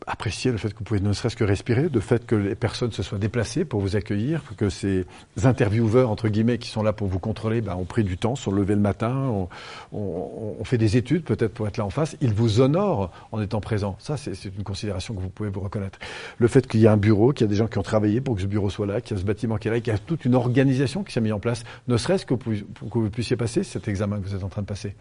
apprécier 0.05 0.51
le 0.51 0.57
fait 0.57 0.69
que 0.69 0.79
vous 0.79 0.83
pouvez 0.83 0.99
ne 0.99 1.13
serait-ce 1.13 1.35
que 1.35 1.43
respirer, 1.43 1.89
le 1.91 1.99
fait 1.99 2.25
que 2.25 2.35
les 2.35 2.55
personnes 2.55 2.91
se 2.91 3.03
soient 3.03 3.17
déplacées 3.17 3.65
pour 3.65 3.81
vous 3.81 3.95
accueillir, 3.95 4.41
que 4.57 4.69
ces 4.69 5.05
intervieweurs, 5.43 6.09
entre 6.09 6.29
guillemets, 6.29 6.57
qui 6.57 6.69
sont 6.69 6.83
là 6.83 6.93
pour 6.93 7.07
vous 7.07 7.19
contrôler, 7.19 7.61
ben, 7.61 7.75
ont 7.75 7.85
pris 7.85 8.03
du 8.03 8.17
temps, 8.17 8.35
sont 8.35 8.51
levés 8.51 8.75
le 8.75 8.81
matin, 8.81 9.15
ont 9.15 9.49
on, 9.91 10.63
fait 10.63 10.77
des 10.77 10.97
études 10.97 11.23
peut-être 11.23 11.53
pour 11.53 11.67
être 11.67 11.77
là 11.77 11.85
en 11.85 11.89
face. 11.89 12.17
Ils 12.21 12.33
vous 12.33 12.59
honorent 12.59 13.11
en 13.31 13.41
étant 13.41 13.61
présents. 13.61 13.95
Ça, 13.99 14.17
c'est 14.17 14.45
une 14.45 14.63
considération 14.63 15.13
que 15.13 15.21
vous 15.21 15.29
pouvez 15.29 15.49
vous 15.49 15.61
reconnaître. 15.61 15.99
Le 16.37 16.47
fait 16.47 16.67
qu'il 16.67 16.81
y 16.81 16.87
a 16.87 16.91
un 16.91 16.97
bureau, 16.97 17.31
qu'il 17.31 17.45
y 17.45 17.47
a 17.47 17.49
des 17.49 17.55
gens 17.55 17.67
qui 17.67 17.77
ont 17.77 17.83
travaillé 17.83 18.21
pour 18.21 18.35
que 18.35 18.41
ce 18.41 18.47
bureau 18.47 18.69
soit 18.69 18.85
là, 18.85 19.01
qu'il 19.01 19.15
y 19.15 19.19
a 19.19 19.21
ce 19.21 19.25
bâtiment 19.25 19.57
qui 19.57 19.67
est 19.67 19.71
là, 19.71 19.79
qu'il 19.79 19.93
y 19.93 19.95
a 19.95 19.99
toute 19.99 20.25
une 20.25 20.35
organisation 20.35 21.03
qui 21.03 21.13
s'est 21.13 21.21
mise 21.21 21.33
en 21.33 21.39
place, 21.39 21.63
ne 21.87 21.97
serait-ce 21.97 22.25
que 22.25 22.33
pour 22.33 22.53
que 22.53 22.99
vous 22.99 23.09
puissiez 23.09 23.35
passer 23.35 23.63
cet 23.63 23.87
examen 23.87 24.19
que 24.19 24.27
vous 24.27 24.35
êtes 24.35 24.43
en 24.43 24.49
train 24.49 24.61
de 24.61 24.67
passer 24.67 24.95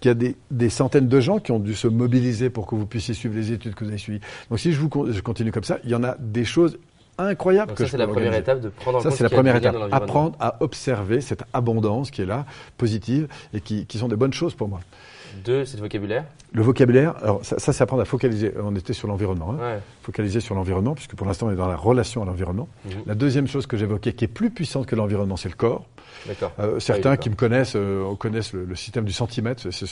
qu'il 0.00 0.08
y 0.08 0.12
a 0.12 0.14
des, 0.14 0.36
des, 0.50 0.70
centaines 0.70 1.08
de 1.08 1.20
gens 1.20 1.38
qui 1.38 1.52
ont 1.52 1.58
dû 1.58 1.74
se 1.74 1.88
mobiliser 1.88 2.50
pour 2.50 2.66
que 2.66 2.74
vous 2.74 2.86
puissiez 2.86 3.14
suivre 3.14 3.34
les 3.34 3.52
études 3.52 3.74
que 3.74 3.84
vous 3.84 3.90
avez 3.90 3.98
suivies. 3.98 4.17
Donc 4.50 4.58
si 4.58 4.72
je, 4.72 4.80
vous, 4.80 4.90
je 5.10 5.20
continue 5.20 5.52
comme 5.52 5.64
ça, 5.64 5.78
il 5.84 5.90
y 5.90 5.94
en 5.94 6.04
a 6.04 6.16
des 6.18 6.44
choses 6.44 6.78
incroyable 7.18 7.74
que 7.74 7.84
ça, 7.84 7.90
c'est 7.90 7.96
la 7.98 8.06
première 8.06 8.34
étape 8.34 8.60
de 8.60 8.68
prendre 8.68 8.98
en 8.98 9.00
ça, 9.00 9.08
compte 9.08 9.18
c'est 9.18 9.24
la 9.24 9.30
première 9.30 9.56
étape. 9.56 9.76
Apprendre 9.90 10.36
à 10.40 10.56
observer 10.60 11.20
cette 11.20 11.42
abondance 11.52 12.10
qui 12.10 12.22
est 12.22 12.26
là, 12.26 12.46
positive, 12.76 13.28
et 13.52 13.60
qui, 13.60 13.86
qui 13.86 13.98
sont 13.98 14.08
des 14.08 14.16
bonnes 14.16 14.32
choses 14.32 14.54
pour 14.54 14.68
moi. 14.68 14.80
Deux, 15.44 15.64
c'est 15.64 15.76
le 15.76 15.82
vocabulaire? 15.82 16.24
Le 16.52 16.62
vocabulaire, 16.62 17.14
alors 17.22 17.44
ça, 17.44 17.58
c'est 17.58 17.82
apprendre 17.82 18.02
à 18.02 18.06
focaliser. 18.06 18.52
On 18.62 18.74
était 18.74 18.92
sur 18.92 19.08
l'environnement. 19.08 19.54
Hein. 19.60 19.80
Focaliser 20.02 20.40
sur 20.40 20.54
l'environnement, 20.54 20.94
puisque 20.94 21.14
pour 21.14 21.26
l'instant, 21.26 21.48
on 21.48 21.50
est 21.50 21.56
dans 21.56 21.68
la 21.68 21.76
relation 21.76 22.22
à 22.22 22.24
l'environnement. 22.24 22.68
Mhm. 22.84 22.92
La 23.06 23.14
deuxième 23.14 23.46
chose 23.46 23.66
que 23.66 23.76
j'évoquais, 23.76 24.12
qui 24.14 24.24
est 24.24 24.28
plus 24.28 24.50
puissante 24.50 24.86
que 24.86 24.96
l'environnement, 24.96 25.36
c'est 25.36 25.50
le 25.50 25.54
corps. 25.54 25.84
Euh, 26.58 26.80
certains 26.80 27.16
qui 27.16 27.30
me 27.30 27.34
connaissent 27.34 27.76
euh, 27.76 28.14
connaissent 28.16 28.52
le, 28.52 28.74
système 28.74 29.04
du 29.04 29.12
centimètre. 29.12 29.70
C'est 29.70 29.86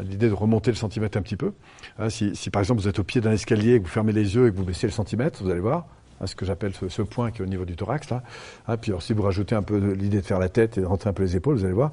l'idée 0.00 0.28
de 0.28 0.34
remonter 0.34 0.70
le 0.70 0.76
centimètre 0.76 1.18
un 1.18 1.22
petit 1.22 1.36
peu. 1.36 1.52
Hein, 1.98 2.10
si, 2.10 2.34
si, 2.34 2.50
par 2.50 2.60
exemple 2.60 2.80
vous 2.80 2.88
êtes 2.88 2.98
au 2.98 3.04
pied 3.04 3.20
d'un 3.20 3.32
escalier 3.32 3.74
et 3.74 3.78
que 3.78 3.84
vous 3.84 3.90
fermez 3.90 4.12
les 4.12 4.34
yeux 4.34 4.48
et 4.48 4.50
que 4.50 4.56
vous 4.56 4.64
baissez 4.64 4.86
le 4.86 4.92
centimètre, 4.92 5.42
vous 5.42 5.50
allez 5.50 5.60
voir, 5.60 5.86
ce 6.26 6.34
que 6.34 6.44
j'appelle 6.44 6.72
ce, 6.88 7.02
point 7.02 7.30
qui 7.30 7.40
est 7.40 7.44
au 7.44 7.48
niveau 7.48 7.64
du 7.64 7.76
thorax. 7.76 8.10
Là. 8.10 8.22
Ah, 8.66 8.76
puis 8.76 8.90
alors, 8.90 9.02
si 9.02 9.12
vous 9.12 9.22
rajoutez 9.22 9.54
un 9.54 9.62
peu 9.62 9.76
l'idée 9.92 10.20
de 10.20 10.26
faire 10.26 10.38
la 10.38 10.48
tête 10.48 10.78
et 10.78 10.80
de 10.80 10.86
rentrer 10.86 11.10
un 11.10 11.12
peu 11.12 11.22
les 11.22 11.36
épaules, 11.36 11.56
vous 11.56 11.64
allez 11.64 11.74
voir, 11.74 11.90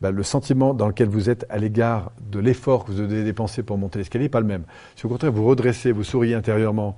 bah, 0.00 0.10
le 0.10 0.22
sentiment 0.22 0.74
dans 0.74 0.88
lequel 0.88 1.08
vous 1.08 1.30
êtes 1.30 1.46
à 1.48 1.58
l'égard 1.58 2.12
de 2.20 2.38
l'effort 2.38 2.84
que 2.84 2.92
vous 2.92 2.98
devez 2.98 3.24
dépenser 3.24 3.62
pour 3.62 3.78
monter 3.78 3.98
l'escalier 3.98 4.26
n'est 4.26 4.30
pas 4.30 4.40
le 4.40 4.46
même. 4.46 4.64
Si 4.96 5.06
au 5.06 5.08
contraire 5.08 5.32
vous 5.32 5.44
redressez, 5.44 5.92
vous 5.92 6.04
souriez 6.04 6.34
intérieurement, 6.34 6.96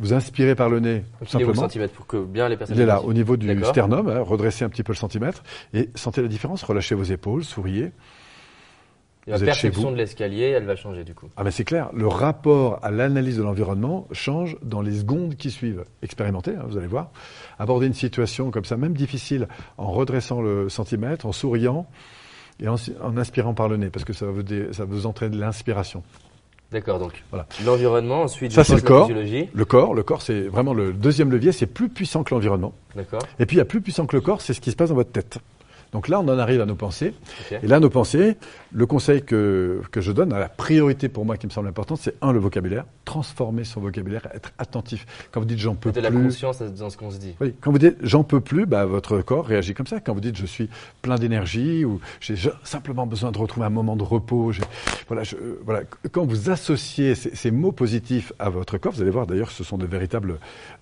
vous 0.00 0.12
inspirez 0.12 0.54
par 0.54 0.68
le 0.68 0.80
nez, 0.80 1.04
tout 1.20 1.26
simplement. 1.26 1.52
le 1.52 1.58
centimètre 1.58 1.94
pour 1.94 2.06
que 2.06 2.24
bien 2.24 2.48
les 2.48 2.56
personnes. 2.56 2.76
Il 2.76 2.82
est 2.82 2.86
là, 2.86 3.02
au 3.02 3.12
niveau 3.12 3.36
du 3.36 3.64
sternum, 3.64 4.08
hein, 4.08 4.20
redressez 4.20 4.64
un 4.64 4.68
petit 4.68 4.82
peu 4.82 4.92
le 4.92 4.98
centimètre 4.98 5.42
et 5.74 5.90
sentez 5.94 6.22
la 6.22 6.28
différence. 6.28 6.62
Relâchez 6.62 6.94
vos 6.94 7.04
épaules, 7.04 7.44
souriez 7.44 7.92
la 9.28 9.38
perception 9.38 9.90
de 9.90 9.96
l'escalier, 9.96 10.46
elle 10.46 10.64
va 10.64 10.76
changer 10.76 11.04
du 11.04 11.14
coup. 11.14 11.28
Ah 11.36 11.44
ben 11.44 11.50
c'est 11.50 11.64
clair, 11.64 11.90
le 11.94 12.06
rapport 12.06 12.78
à 12.82 12.90
l'analyse 12.90 13.36
de 13.36 13.42
l'environnement 13.42 14.08
change 14.12 14.56
dans 14.62 14.80
les 14.80 14.98
secondes 14.98 15.36
qui 15.36 15.50
suivent. 15.50 15.84
Expérimentez, 16.02 16.52
hein, 16.52 16.64
vous 16.66 16.78
allez 16.78 16.86
voir. 16.86 17.10
Aborder 17.58 17.86
une 17.86 17.94
situation 17.94 18.50
comme 18.50 18.64
ça, 18.64 18.76
même 18.76 18.94
difficile, 18.94 19.48
en 19.76 19.90
redressant 19.92 20.40
le 20.40 20.68
centimètre, 20.68 21.26
en 21.26 21.32
souriant 21.32 21.86
et 22.60 22.68
en, 22.68 22.76
inspirant 23.16 23.54
par 23.54 23.68
le 23.68 23.76
nez, 23.76 23.90
parce 23.90 24.04
que 24.04 24.12
ça 24.12 24.26
vous, 24.26 24.42
ça 24.72 24.84
vous 24.84 25.06
entraîne 25.06 25.36
l'inspiration. 25.36 26.02
D'accord, 26.70 26.98
donc 26.98 27.24
voilà. 27.30 27.46
l'environnement, 27.64 28.22
ensuite 28.22 28.52
ça 28.52 28.62
c'est 28.62 28.74
le 28.74 28.82
corps. 28.82 29.08
Le 29.10 29.64
corps, 29.64 29.94
le 29.94 30.02
corps, 30.02 30.20
c'est 30.20 30.42
vraiment 30.42 30.74
le 30.74 30.92
deuxième 30.92 31.30
levier, 31.30 31.50
c'est 31.52 31.66
plus 31.66 31.88
puissant 31.88 32.24
que 32.24 32.34
l'environnement. 32.34 32.74
D'accord. 32.94 33.22
Et 33.38 33.46
puis 33.46 33.56
il 33.56 33.58
y 33.58 33.62
a 33.62 33.64
plus 33.64 33.80
puissant 33.80 34.06
que 34.06 34.14
le 34.14 34.20
corps, 34.20 34.42
c'est 34.42 34.52
ce 34.52 34.60
qui 34.60 34.70
se 34.70 34.76
passe 34.76 34.90
dans 34.90 34.94
votre 34.94 35.12
tête. 35.12 35.38
Donc 35.92 36.08
là, 36.08 36.20
on 36.20 36.28
en 36.28 36.38
arrive 36.38 36.60
à 36.60 36.66
nos 36.66 36.74
pensées. 36.74 37.14
Et 37.50 37.66
là, 37.66 37.80
nos 37.80 37.90
pensées, 37.90 38.36
le 38.72 38.86
conseil 38.86 39.22
que, 39.22 39.80
que 39.90 40.00
je 40.00 40.12
donne, 40.12 40.30
la 40.30 40.48
priorité 40.48 41.08
pour 41.08 41.24
moi 41.24 41.36
qui 41.36 41.46
me 41.46 41.52
semble 41.52 41.68
importante, 41.68 41.98
c'est 42.02 42.14
un, 42.20 42.32
le 42.32 42.38
vocabulaire. 42.38 42.84
Transformer 43.04 43.64
son 43.64 43.80
vocabulaire, 43.80 44.28
être 44.34 44.52
attentif. 44.58 45.06
Quand 45.32 45.40
vous 45.40 45.46
dites 45.46 45.58
j'en 45.58 45.74
peux 45.74 45.90
plus. 45.90 46.02
la 46.02 46.10
conscience 46.10 46.60
dans 46.60 46.90
ce 46.90 46.96
qu'on 46.96 47.10
se 47.10 47.18
dit. 47.18 47.34
Oui, 47.40 47.54
quand 47.60 47.70
vous 47.70 47.78
dites 47.78 47.96
j'en 48.02 48.22
peux 48.22 48.40
plus, 48.40 48.66
bah, 48.66 48.84
votre 48.84 49.20
corps 49.20 49.46
réagit 49.46 49.72
comme 49.72 49.86
ça. 49.86 50.00
Quand 50.00 50.12
vous 50.12 50.20
dites 50.20 50.36
je 50.36 50.46
suis 50.46 50.68
plein 51.00 51.16
d'énergie 51.16 51.84
ou 51.84 52.00
j'ai 52.20 52.36
simplement 52.64 53.06
besoin 53.06 53.32
de 53.32 53.38
retrouver 53.38 53.66
un 53.66 53.70
moment 53.70 53.96
de 53.96 54.02
repos. 54.02 54.52
Voilà, 55.06 55.22
je, 55.22 55.36
voilà. 55.64 55.82
Quand 56.12 56.26
vous 56.26 56.50
associez 56.50 57.14
ces, 57.14 57.34
ces, 57.34 57.50
mots 57.50 57.72
positifs 57.72 58.32
à 58.38 58.50
votre 58.50 58.76
corps, 58.76 58.92
vous 58.92 59.02
allez 59.02 59.10
voir 59.10 59.26
d'ailleurs 59.26 59.50
ce 59.50 59.64
sont 59.64 59.78
de 59.78 59.86
véritables. 59.86 60.38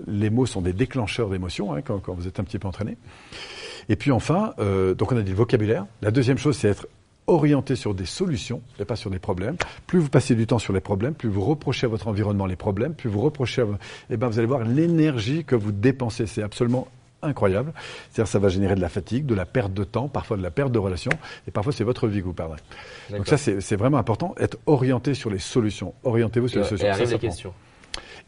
Les 0.07 0.31
mots 0.31 0.47
sont 0.47 0.63
des 0.63 0.73
déclencheurs 0.73 1.31
d'émotions 1.31 1.75
hein, 1.75 1.81
quand, 1.83 2.01
quand 2.01 2.15
vous 2.15 2.27
êtes 2.27 2.41
un 2.41 2.45
petit 2.45 2.59
peu 2.59 2.67
entraîné. 2.67 2.97
Et 3.89 3.97
puis 3.97 4.11
enfin, 4.11 4.55
euh, 4.59 4.95
donc 4.95 5.13
on 5.13 5.17
a 5.17 5.23
dit 5.23 5.31
le 5.31 5.37
vocabulaire. 5.37 5.87
La 6.03 6.11
deuxième 6.11 6.39
chose, 6.39 6.57
c'est 6.57 6.69
être 6.69 6.87
orienté 7.27 7.75
sur 7.77 7.95
des 7.95 8.07
solutions 8.07 8.63
et 8.79 8.85
pas 8.85 8.97
sur 8.97 9.11
des 9.11 9.19
problèmes. 9.19 9.57
Plus 9.87 9.99
vous 9.99 10.09
passez 10.09 10.35
du 10.35 10.47
temps 10.47 10.59
sur 10.59 10.73
les 10.73 10.81
problèmes, 10.81 11.15
plus 11.15 11.29
vous 11.29 11.43
reprochez 11.43 11.87
à 11.87 11.89
votre 11.89 12.09
environnement 12.09 12.47
les 12.47 12.57
problèmes, 12.57 12.95
plus 12.95 13.11
vous 13.11 13.21
reprochez, 13.21 13.63
à... 13.63 13.67
eh 14.11 14.17
ben 14.17 14.29
vous 14.29 14.39
allez 14.39 14.47
voir 14.47 14.65
l'énergie 14.65 15.45
que 15.45 15.57
vous 15.57 15.73
dépensez. 15.73 16.27
C'est 16.27 16.43
absolument 16.43 16.87
incroyable. 17.23 17.73
C'est-à-dire 18.11 18.31
ça 18.31 18.39
va 18.39 18.49
générer 18.49 18.75
de 18.75 18.81
la 18.81 18.89
fatigue, 18.89 19.27
de 19.27 19.35
la 19.35 19.47
perte 19.47 19.73
de 19.73 19.85
temps, 19.85 20.09
parfois 20.09 20.37
de 20.37 20.43
la 20.43 20.51
perte 20.51 20.71
de 20.71 20.79
relations, 20.79 21.13
et 21.49 21.51
parfois 21.51 21.73
c'est 21.73 21.85
votre 21.85 22.07
vie 22.07 22.21
que 22.21 22.27
vous 22.27 22.33
perdrez. 22.33 22.59
Donc 23.11 23.27
ça 23.27 23.37
c'est 23.37 23.77
vraiment 23.77 23.99
important, 23.99 24.35
être 24.39 24.59
orienté 24.67 25.15
sur 25.15 25.31
les 25.31 25.39
solutions. 25.39 25.95
Orientez-vous 26.05 26.49
sur 26.49 26.61
les 26.61 26.67
solutions. 26.67 26.87
Et 26.87 26.91
arrive 26.91 27.11
les 27.11 27.19
questions. 27.19 27.53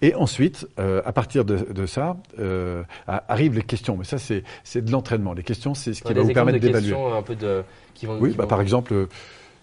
Et 0.00 0.14
ensuite, 0.14 0.68
euh, 0.78 1.02
à 1.04 1.12
partir 1.12 1.44
de, 1.44 1.56
de 1.72 1.86
ça, 1.86 2.16
euh, 2.38 2.84
arrivent 3.06 3.56
les 3.56 3.62
questions. 3.62 3.96
Mais 3.96 4.04
ça, 4.04 4.18
c'est 4.18 4.84
de 4.84 4.92
l'entraînement. 4.92 5.32
Les 5.32 5.42
questions, 5.42 5.74
c'est 5.74 5.94
ce 5.94 6.02
qui 6.02 6.12
va 6.12 6.22
vous 6.22 6.32
permettre 6.32 6.58
d'évaluer. 6.58 6.94
Un 6.94 7.22
peu 7.22 7.34
de, 7.34 7.64
qui 7.94 8.06
vont, 8.06 8.18
oui, 8.20 8.34
bah, 8.36 8.46
par 8.46 8.60
exemple, 8.60 9.08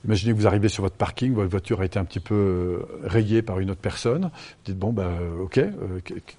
Imaginez 0.06 0.34
que 0.34 0.38
vous 0.38 0.48
arrivez 0.48 0.70
sur 0.70 0.84
votre 0.84 0.96
parking, 0.96 1.34
votre 1.34 1.50
voiture 1.50 1.82
a 1.82 1.86
été 1.86 1.98
un 1.98 2.06
petit 2.06 2.20
peu 2.20 2.36
euh, 2.36 2.80
rayée 3.04 3.42
par 3.42 3.60
une 3.60 3.72
autre 3.72 3.82
personne. 3.82 4.26
Vous 4.26 4.64
dites, 4.66 4.78
bon, 4.78 4.94
bah, 4.94 5.10
ok, 5.42 5.58
euh, 5.58 5.72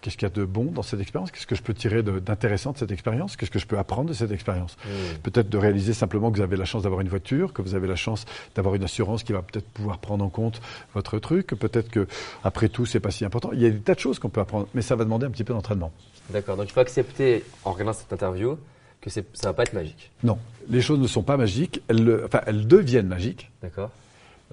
qu'est-ce 0.01 0.17
qu'il 0.17 0.23
y 0.23 0.31
a 0.31 0.35
de 0.35 0.45
bon 0.45 0.67
dans 0.67 0.83
cette 0.83 1.01
expérience? 1.01 1.33
Qu'est-ce 1.33 1.47
que 1.47 1.57
je 1.57 1.63
peux 1.63 1.75
tirer 1.75 2.03
d'intéressant 2.03 2.73
de, 2.73 2.79
cette 2.79 2.93
expérience? 2.93 3.37
Qu'est-ce 3.37 3.51
que 3.51 3.59
je 3.59 3.67
peux 3.67 3.79
apprendre 3.79 4.09
de 4.09 4.15
cette 4.15 4.31
expérience? 4.31 4.77
Mmh. 4.85 5.19
Peut-être 5.25 5.49
de 5.49 5.59
réaliser 5.59 5.95
simplement 5.95 6.31
que 6.31 6.37
vous 6.37 6.43
avez 6.43 6.57
la 6.57 6.65
chance 6.65 6.85
d'avoir 6.85 7.01
une 7.01 7.09
voiture, 7.09 7.53
que 7.53 7.61
vous 7.61 7.75
avez 7.75 7.89
la 7.89 7.97
chance 7.97 8.25
d'avoir 8.55 8.77
une 8.77 8.85
assurance 8.85 9.25
qui 9.25 9.33
va 9.33 9.43
peut-être 9.43 9.69
pouvoir 9.69 9.99
prendre 9.99 10.25
en 10.25 10.31
compte 10.31 10.61
votre 10.95 11.19
truc. 11.19 11.49
Peut-être 11.49 11.91
que, 11.91 12.07
après 12.45 12.69
tout, 12.69 12.87
c'est 12.87 13.01
pas 13.01 13.11
si 13.11 13.25
important. 13.25 13.51
Il 13.53 13.61
y 13.61 13.67
a 13.67 13.71
des 13.71 13.81
tas 13.81 13.95
de 13.95 14.01
choses 14.01 14.21
qu'on 14.21 14.29
peut 14.29 14.41
apprendre, 14.41 14.69
mais 14.75 14.83
ça 14.83 14.95
va 14.95 15.05
demander 15.05 15.27
un 15.27 15.31
petit 15.31 15.45
peu 15.45 15.55
d'entraînement. 15.55 15.93
D'accord. 16.31 16.57
Donc, 16.57 16.69
il 16.69 16.73
faut 16.73 16.81
accepter, 16.81 17.45
en 17.65 17.73
regardant 17.73 17.93
cette 17.93 18.13
interview, 18.13 18.57
que 19.15 19.23
ça 19.35 19.49
va 19.49 19.53
pas 19.53 19.63
être 19.63 19.73
magique. 19.73 20.11
Non, 20.23 20.39
les 20.69 20.81
choses 20.81 20.99
ne 20.99 21.07
sont 21.07 21.23
pas 21.23 21.37
magiques, 21.37 21.83
elles, 21.89 22.23
enfin, 22.25 22.41
elles 22.47 22.67
deviennent 22.67 23.09
magiques. 23.09 23.51
D'accord. 23.63 23.91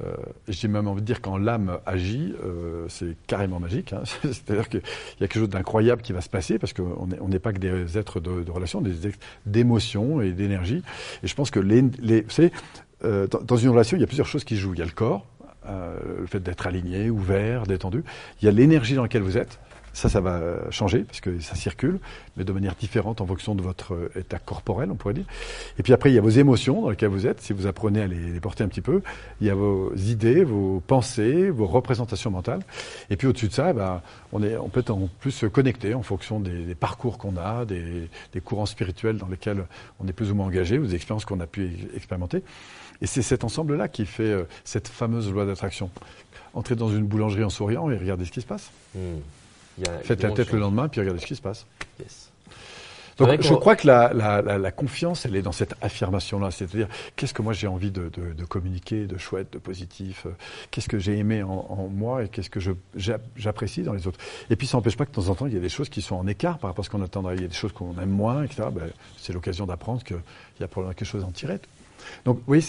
Euh, 0.03 0.11
J'ai 0.47 0.67
même 0.67 0.87
envie 0.87 1.01
de 1.01 1.05
dire 1.05 1.21
quand 1.21 1.37
l'âme 1.37 1.77
agit, 1.85 2.33
euh, 2.43 2.85
c'est 2.89 3.15
carrément 3.27 3.59
magique. 3.59 3.93
Hein. 3.93 4.01
C'est-à-dire 4.23 4.67
qu'il 4.69 4.81
y 5.19 5.23
a 5.23 5.27
quelque 5.27 5.39
chose 5.39 5.49
d'incroyable 5.49 6.01
qui 6.01 6.13
va 6.13 6.21
se 6.21 6.29
passer 6.29 6.57
parce 6.57 6.73
qu'on 6.73 7.07
n'est 7.07 7.19
on 7.19 7.29
pas 7.39 7.53
que 7.53 7.59
des 7.59 7.97
êtres 7.97 8.19
de, 8.19 8.43
de 8.43 8.51
relation, 8.51 8.81
des 8.81 8.93
d'émotions 9.45 10.21
et 10.21 10.31
d'énergie. 10.31 10.81
Et 11.21 11.27
je 11.27 11.35
pense 11.35 11.51
que 11.51 11.59
les, 11.59 11.83
les, 11.99 12.25
euh, 13.03 13.27
dans, 13.27 13.41
dans, 13.41 13.57
une 13.57 13.69
relation, 13.69 13.97
il 13.97 13.99
y 13.99 14.03
a 14.03 14.07
plusieurs 14.07 14.27
choses 14.27 14.43
qui 14.43 14.57
jouent. 14.57 14.73
Il 14.73 14.79
y 14.79 14.83
a 14.83 14.85
le 14.85 14.91
corps, 14.91 15.27
le 15.67 16.25
fait 16.25 16.41
d'être 16.41 16.65
aligné, 16.65 17.09
ouvert, 17.09 17.67
détendu. 17.67 18.03
Il 18.41 18.45
y 18.45 18.47
a 18.47 18.51
l'énergie 18.51 18.95
dans 18.95 19.03
laquelle 19.03 19.21
vous 19.21 19.37
êtes. 19.37 19.59
Ça, 19.93 20.09
ça 20.09 20.21
va 20.21 20.69
changer 20.71 21.03
parce 21.03 21.21
que 21.21 21.39
ça 21.39 21.55
circule, 21.55 21.99
mais 22.35 22.43
de 22.43 22.51
manière 22.51 22.75
différente 22.75 23.21
en 23.21 23.27
fonction 23.27 23.53
de 23.53 23.61
votre 23.61 23.93
euh, 23.93 24.11
état 24.19 24.39
corporel, 24.39 24.89
on 24.91 24.95
pourrait 24.95 25.13
dire. 25.13 25.25
Et 25.77 25.83
puis 25.83 25.93
après, 25.93 26.11
il 26.11 26.15
y 26.15 26.17
a 26.17 26.21
vos 26.21 26.29
émotions 26.29 26.81
dans 26.81 26.89
lesquelles 26.89 27.09
vous 27.09 27.27
êtes, 27.27 27.41
si 27.41 27.53
vous 27.53 27.67
apprenez 27.67 28.01
à 28.01 28.07
les, 28.07 28.39
porter 28.39 28.63
un 28.63 28.67
petit 28.67 28.81
peu. 28.81 29.01
Il 29.39 29.47
y 29.47 29.49
a 29.49 29.55
vos 29.55 29.93
idées, 29.95 30.43
vos 30.43 30.81
pensées, 30.85 31.49
vos 31.49 31.67
représentations 31.67 32.31
mentales. 32.31 32.61
Et 33.09 33.17
puis 33.17 33.27
au-dessus 33.27 33.49
de 33.49 33.53
ça, 33.53 33.71
ben, 33.71 34.01
on, 34.31 34.41
est, 34.41 34.57
on 34.57 34.69
peut 34.69 34.79
être 34.79 34.89
en 34.89 35.09
plus 35.19 35.31
se 35.31 35.45
connecter 35.45 35.93
en 35.93 36.01
fonction 36.01 36.39
des, 36.39 36.75
parcours 36.75 37.17
qu'on 37.17 37.37
a, 37.37 37.65
des, 37.65 38.09
courants 38.43 38.65
spirituels 38.65 39.17
dans 39.17 39.27
lesquels 39.27 39.65
on 39.99 40.07
est 40.07 40.13
plus 40.13 40.31
ou 40.31 40.35
moins 40.35 40.47
engagé, 40.47 40.79
ou 40.79 40.87
des 40.87 40.95
expériences 40.95 41.25
qu'on 41.25 41.39
a 41.39 41.47
pu 41.47 41.69
expérimenter. 41.95 42.43
Et 43.01 43.05
c'est 43.05 43.21
cet 43.21 43.43
ensemble-là 43.43 43.87
qui 43.87 44.05
fait 44.05 44.23
euh, 44.23 44.43
cette 44.63 44.87
fameuse 44.87 45.31
loi 45.31 45.45
d'attraction. 45.45 45.89
Entrez 46.53 46.75
dans 46.75 46.89
une 46.89 47.05
boulangerie 47.05 47.43
en 47.43 47.49
souriant 47.49 47.89
et 47.89 47.97
regardez 47.97 48.25
ce 48.25 48.31
qui 48.31 48.41
se 48.41 48.45
passe. 48.45 48.71
Faites 50.03 50.21
la 50.21 50.31
tête 50.31 50.51
le 50.51 50.59
lendemain, 50.59 50.87
puis 50.87 51.01
regardez 51.01 51.19
ce 51.19 51.25
qui 51.25 51.35
se 51.35 51.41
passe. 51.41 51.65
Donc, 53.17 53.41
je 53.41 53.53
crois 53.53 53.75
que 53.75 53.85
la, 53.85 54.11
la, 54.13 54.41
la, 54.41 54.71
confiance, 54.71 55.25
elle 55.25 55.35
est 55.35 55.41
dans 55.41 55.51
cette 55.51 55.75
affirmation-là. 55.81 56.51
C'est-à-dire, 56.51 56.87
qu'est-ce 57.15 57.33
que 57.33 57.41
moi 57.41 57.53
j'ai 57.53 57.67
envie 57.67 57.91
de, 57.91 58.09
de, 58.09 58.33
de, 58.33 58.45
communiquer, 58.45 59.05
de 59.05 59.17
chouette, 59.17 59.53
de 59.53 59.59
positif 59.59 60.25
euh, 60.25 60.31
Qu'est-ce 60.71 60.89
que 60.89 60.97
j'ai 60.97 61.17
aimé 61.17 61.43
en, 61.43 61.51
en, 61.51 61.87
moi 61.89 62.23
et 62.23 62.27
qu'est-ce 62.27 62.49
que 62.49 62.59
j'apprécie 63.35 63.83
dans 63.83 63.93
les 63.93 64.07
autres? 64.07 64.19
Et 64.49 64.55
puis, 64.55 64.65
ça 64.65 64.77
n'empêche 64.77 64.97
pas 64.97 65.05
que 65.05 65.11
de 65.11 65.15
temps 65.15 65.29
en 65.29 65.35
temps, 65.35 65.45
il 65.45 65.53
y 65.53 65.57
a 65.57 65.61
des 65.61 65.69
choses 65.69 65.89
qui 65.89 66.01
sont 66.01 66.15
en 66.15 66.25
écart 66.27 66.57
par 66.57 66.71
rapport 66.71 66.83
à 66.83 66.85
ce 66.85 66.89
qu'on 66.89 67.03
attendrait. 67.03 67.35
Il 67.35 67.41
y 67.41 67.45
a 67.45 67.49
des 67.49 67.53
choses 67.53 67.71
qu'on 67.71 67.95
aime 68.01 68.09
moins, 68.09 68.43
etc. 68.43 68.63
Ben, 68.71 68.89
c'est 69.17 69.33
l'occasion 69.33 69.65
d'apprendre 69.65 70.03
qu'il 70.03 70.17
y 70.59 70.63
a 70.63 70.67
probablement 70.67 70.95
quelque 70.95 71.07
chose 71.07 71.23
à 71.23 71.27
en 71.27 71.31
tirer. 71.31 71.59
Donc, 72.25 72.41
oui, 72.47 72.65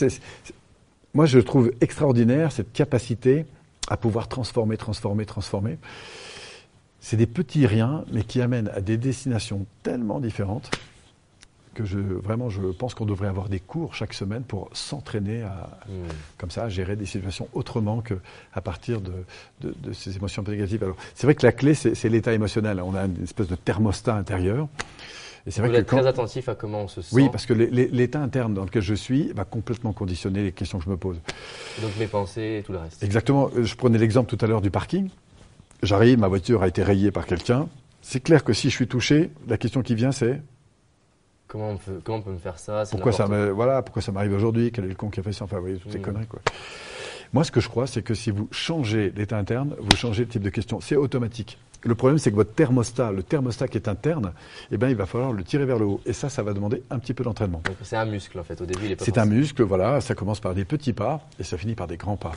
moi, 1.14 1.26
je 1.26 1.38
trouve 1.38 1.72
extraordinaire 1.80 2.52
cette 2.52 2.72
capacité 2.72 3.46
à 3.88 3.96
pouvoir 3.96 4.28
transformer, 4.28 4.76
transformer, 4.76 5.24
transformer 5.24 5.78
c'est 7.04 7.18
des 7.18 7.26
petits 7.26 7.66
riens, 7.66 8.02
mais 8.10 8.22
qui 8.22 8.40
amènent 8.40 8.70
à 8.74 8.80
des 8.80 8.96
destinations 8.96 9.66
tellement 9.82 10.20
différentes 10.20 10.70
que 11.74 11.84
je, 11.84 11.98
vraiment, 11.98 12.48
je 12.48 12.62
pense 12.62 12.94
qu'on 12.94 13.04
devrait 13.04 13.28
avoir 13.28 13.50
des 13.50 13.60
cours 13.60 13.94
chaque 13.94 14.14
semaine 14.14 14.42
pour 14.42 14.70
s'entraîner 14.72 15.42
à, 15.42 15.68
hmm. 15.86 15.92
comme 16.38 16.50
ça, 16.50 16.64
à 16.64 16.68
gérer 16.70 16.96
des 16.96 17.04
situations 17.04 17.48
autrement 17.52 18.00
qu'à 18.00 18.60
partir 18.62 19.02
de, 19.02 19.12
ces 19.92 20.16
émotions 20.16 20.42
négatives. 20.44 20.82
Alors, 20.82 20.96
c'est 21.14 21.26
vrai 21.26 21.34
que 21.34 21.44
la 21.44 21.52
clé, 21.52 21.74
c'est 21.74 22.08
l'état 22.08 22.32
émotionnel. 22.32 22.80
On 22.80 22.94
a 22.94 23.04
une 23.04 23.22
espèce 23.22 23.48
de 23.48 23.56
thermostat 23.56 24.14
intérieur. 24.14 24.66
Et 25.46 25.50
c'est 25.50 25.60
vrai 25.60 25.84
très 25.84 26.06
attentif 26.06 26.48
à 26.48 26.54
comment 26.54 26.84
on 26.84 26.88
se 26.88 27.02
sent. 27.02 27.14
Oui, 27.14 27.28
parce 27.30 27.44
que 27.44 27.52
l'état 27.52 28.20
interne 28.20 28.54
dans 28.54 28.64
lequel 28.64 28.80
je 28.80 28.94
suis 28.94 29.30
va 29.34 29.44
complètement 29.44 29.92
conditionner 29.92 30.42
les 30.42 30.52
questions 30.52 30.78
que 30.78 30.84
je 30.84 30.90
me 30.90 30.96
pose. 30.96 31.20
Donc 31.82 31.90
mes 31.98 32.06
pensées 32.06 32.60
et 32.60 32.62
tout 32.62 32.72
le 32.72 32.78
reste. 32.78 33.02
Exactement. 33.02 33.50
Je 33.54 33.74
prenais 33.74 33.98
l'exemple 33.98 34.34
tout 34.34 34.42
à 34.42 34.48
l'heure 34.48 34.62
du 34.62 34.70
parking 34.70 35.10
j'arrive, 35.82 36.18
ma 36.18 36.28
voiture 36.28 36.62
a 36.62 36.68
été 36.68 36.82
rayée 36.82 37.10
par 37.10 37.26
quelqu'un. 37.26 37.68
C'est 38.02 38.20
clair 38.20 38.44
que 38.44 38.52
si 38.52 38.70
je 38.70 38.74
suis 38.74 38.86
touché, 38.86 39.30
la 39.48 39.56
question 39.56 39.82
qui 39.82 39.94
vient, 39.94 40.12
c'est 40.12 40.40
comment 41.46 41.70
on, 41.70 41.76
peut, 41.76 42.00
comment 42.02 42.18
on 42.18 42.22
peut 42.22 42.32
me 42.32 42.38
faire 42.38 42.58
ça? 42.58 42.84
Pourquoi 42.90 43.12
ça, 43.12 43.26
voilà, 43.26 43.82
pourquoi 43.82 44.02
ça 44.02 44.12
m'arrive 44.12 44.34
aujourd'hui? 44.34 44.70
Quel 44.72 44.84
est 44.84 44.88
le 44.88 44.94
con 44.94 45.08
qui 45.08 45.20
a 45.20 45.22
fait 45.22 45.32
ça? 45.32 45.44
Enfin, 45.44 45.56
vous 45.56 45.62
voyez, 45.62 45.78
toutes 45.78 45.92
ces 45.92 45.98
hmm. 45.98 46.02
conneries, 46.02 46.26
quoi. 46.26 46.40
Moi, 47.32 47.42
ce 47.42 47.50
que 47.50 47.60
je 47.60 47.68
crois, 47.68 47.88
c'est 47.88 48.02
que 48.02 48.14
si 48.14 48.30
vous 48.30 48.48
changez 48.52 49.12
l'état 49.16 49.36
interne, 49.36 49.74
vous 49.80 49.96
changez 49.96 50.22
le 50.22 50.28
type 50.28 50.42
de 50.42 50.50
question. 50.50 50.80
C'est 50.80 50.94
automatique. 50.94 51.58
Le 51.82 51.96
problème, 51.96 52.18
c'est 52.18 52.30
que 52.30 52.36
votre 52.36 52.54
thermostat, 52.54 53.10
le 53.10 53.24
thermostat 53.24 53.66
qui 53.66 53.76
est 53.76 53.88
interne, 53.88 54.32
eh 54.70 54.76
ben, 54.76 54.88
il 54.88 54.94
va 54.94 55.04
falloir 55.04 55.32
le 55.32 55.42
tirer 55.42 55.64
vers 55.64 55.78
le 55.78 55.84
haut. 55.84 56.00
Et 56.06 56.12
ça, 56.12 56.28
ça 56.28 56.44
va 56.44 56.52
demander 56.52 56.82
un 56.90 56.98
petit 57.00 57.12
peu 57.12 57.24
d'entraînement. 57.24 57.60
C'est 57.82 57.96
un 57.96 58.04
muscle, 58.04 58.38
en 58.38 58.44
fait. 58.44 58.60
Au 58.60 58.66
début, 58.66 58.86
il 58.86 58.92
est 58.92 59.02
C'est 59.02 59.18
un 59.18 59.26
muscle, 59.26 59.64
voilà. 59.64 60.00
Ça 60.00 60.14
commence 60.14 60.38
par 60.38 60.54
des 60.54 60.64
petits 60.64 60.92
pas 60.92 61.26
et 61.40 61.42
ça 61.42 61.58
finit 61.58 61.74
par 61.74 61.88
des 61.88 61.96
grands 61.96 62.16
pas. 62.16 62.32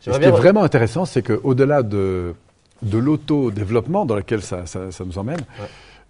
Ce 0.00 0.10
qui 0.10 0.24
est 0.24 0.30
vraiment 0.30 0.62
intéressant, 0.62 1.04
c'est 1.04 1.22
qu'au-delà 1.22 1.82
de, 1.82 2.34
de 2.82 2.98
l'auto-développement 2.98 4.06
dans 4.06 4.16
lequel 4.16 4.42
ça, 4.42 4.64
nous 5.04 5.18
emmène, 5.18 5.40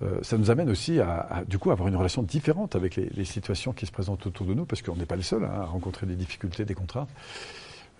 euh, 0.03 0.18
ça 0.22 0.38
nous 0.38 0.50
amène 0.50 0.70
aussi 0.70 1.00
à, 1.00 1.42
du 1.46 1.59
coup 1.59 1.70
avoir 1.70 1.88
une 1.88 1.96
relation 1.96 2.22
différente 2.22 2.74
avec 2.76 2.96
les, 2.96 3.24
situations 3.24 3.72
qui 3.72 3.87
se 3.87 3.92
présentent 3.92 4.26
autour 4.26 4.46
de 4.46 4.55
nous, 4.55 4.64
parce 4.64 4.83
qu'on 4.83 4.96
n'est 4.96 5.07
pas 5.07 5.16
les 5.16 5.22
seuls 5.22 5.44
hein, 5.44 5.61
à 5.62 5.64
rencontrer 5.64 6.07
des 6.07 6.14
difficultés, 6.14 6.64
des 6.64 6.74
contraintes. 6.74 7.11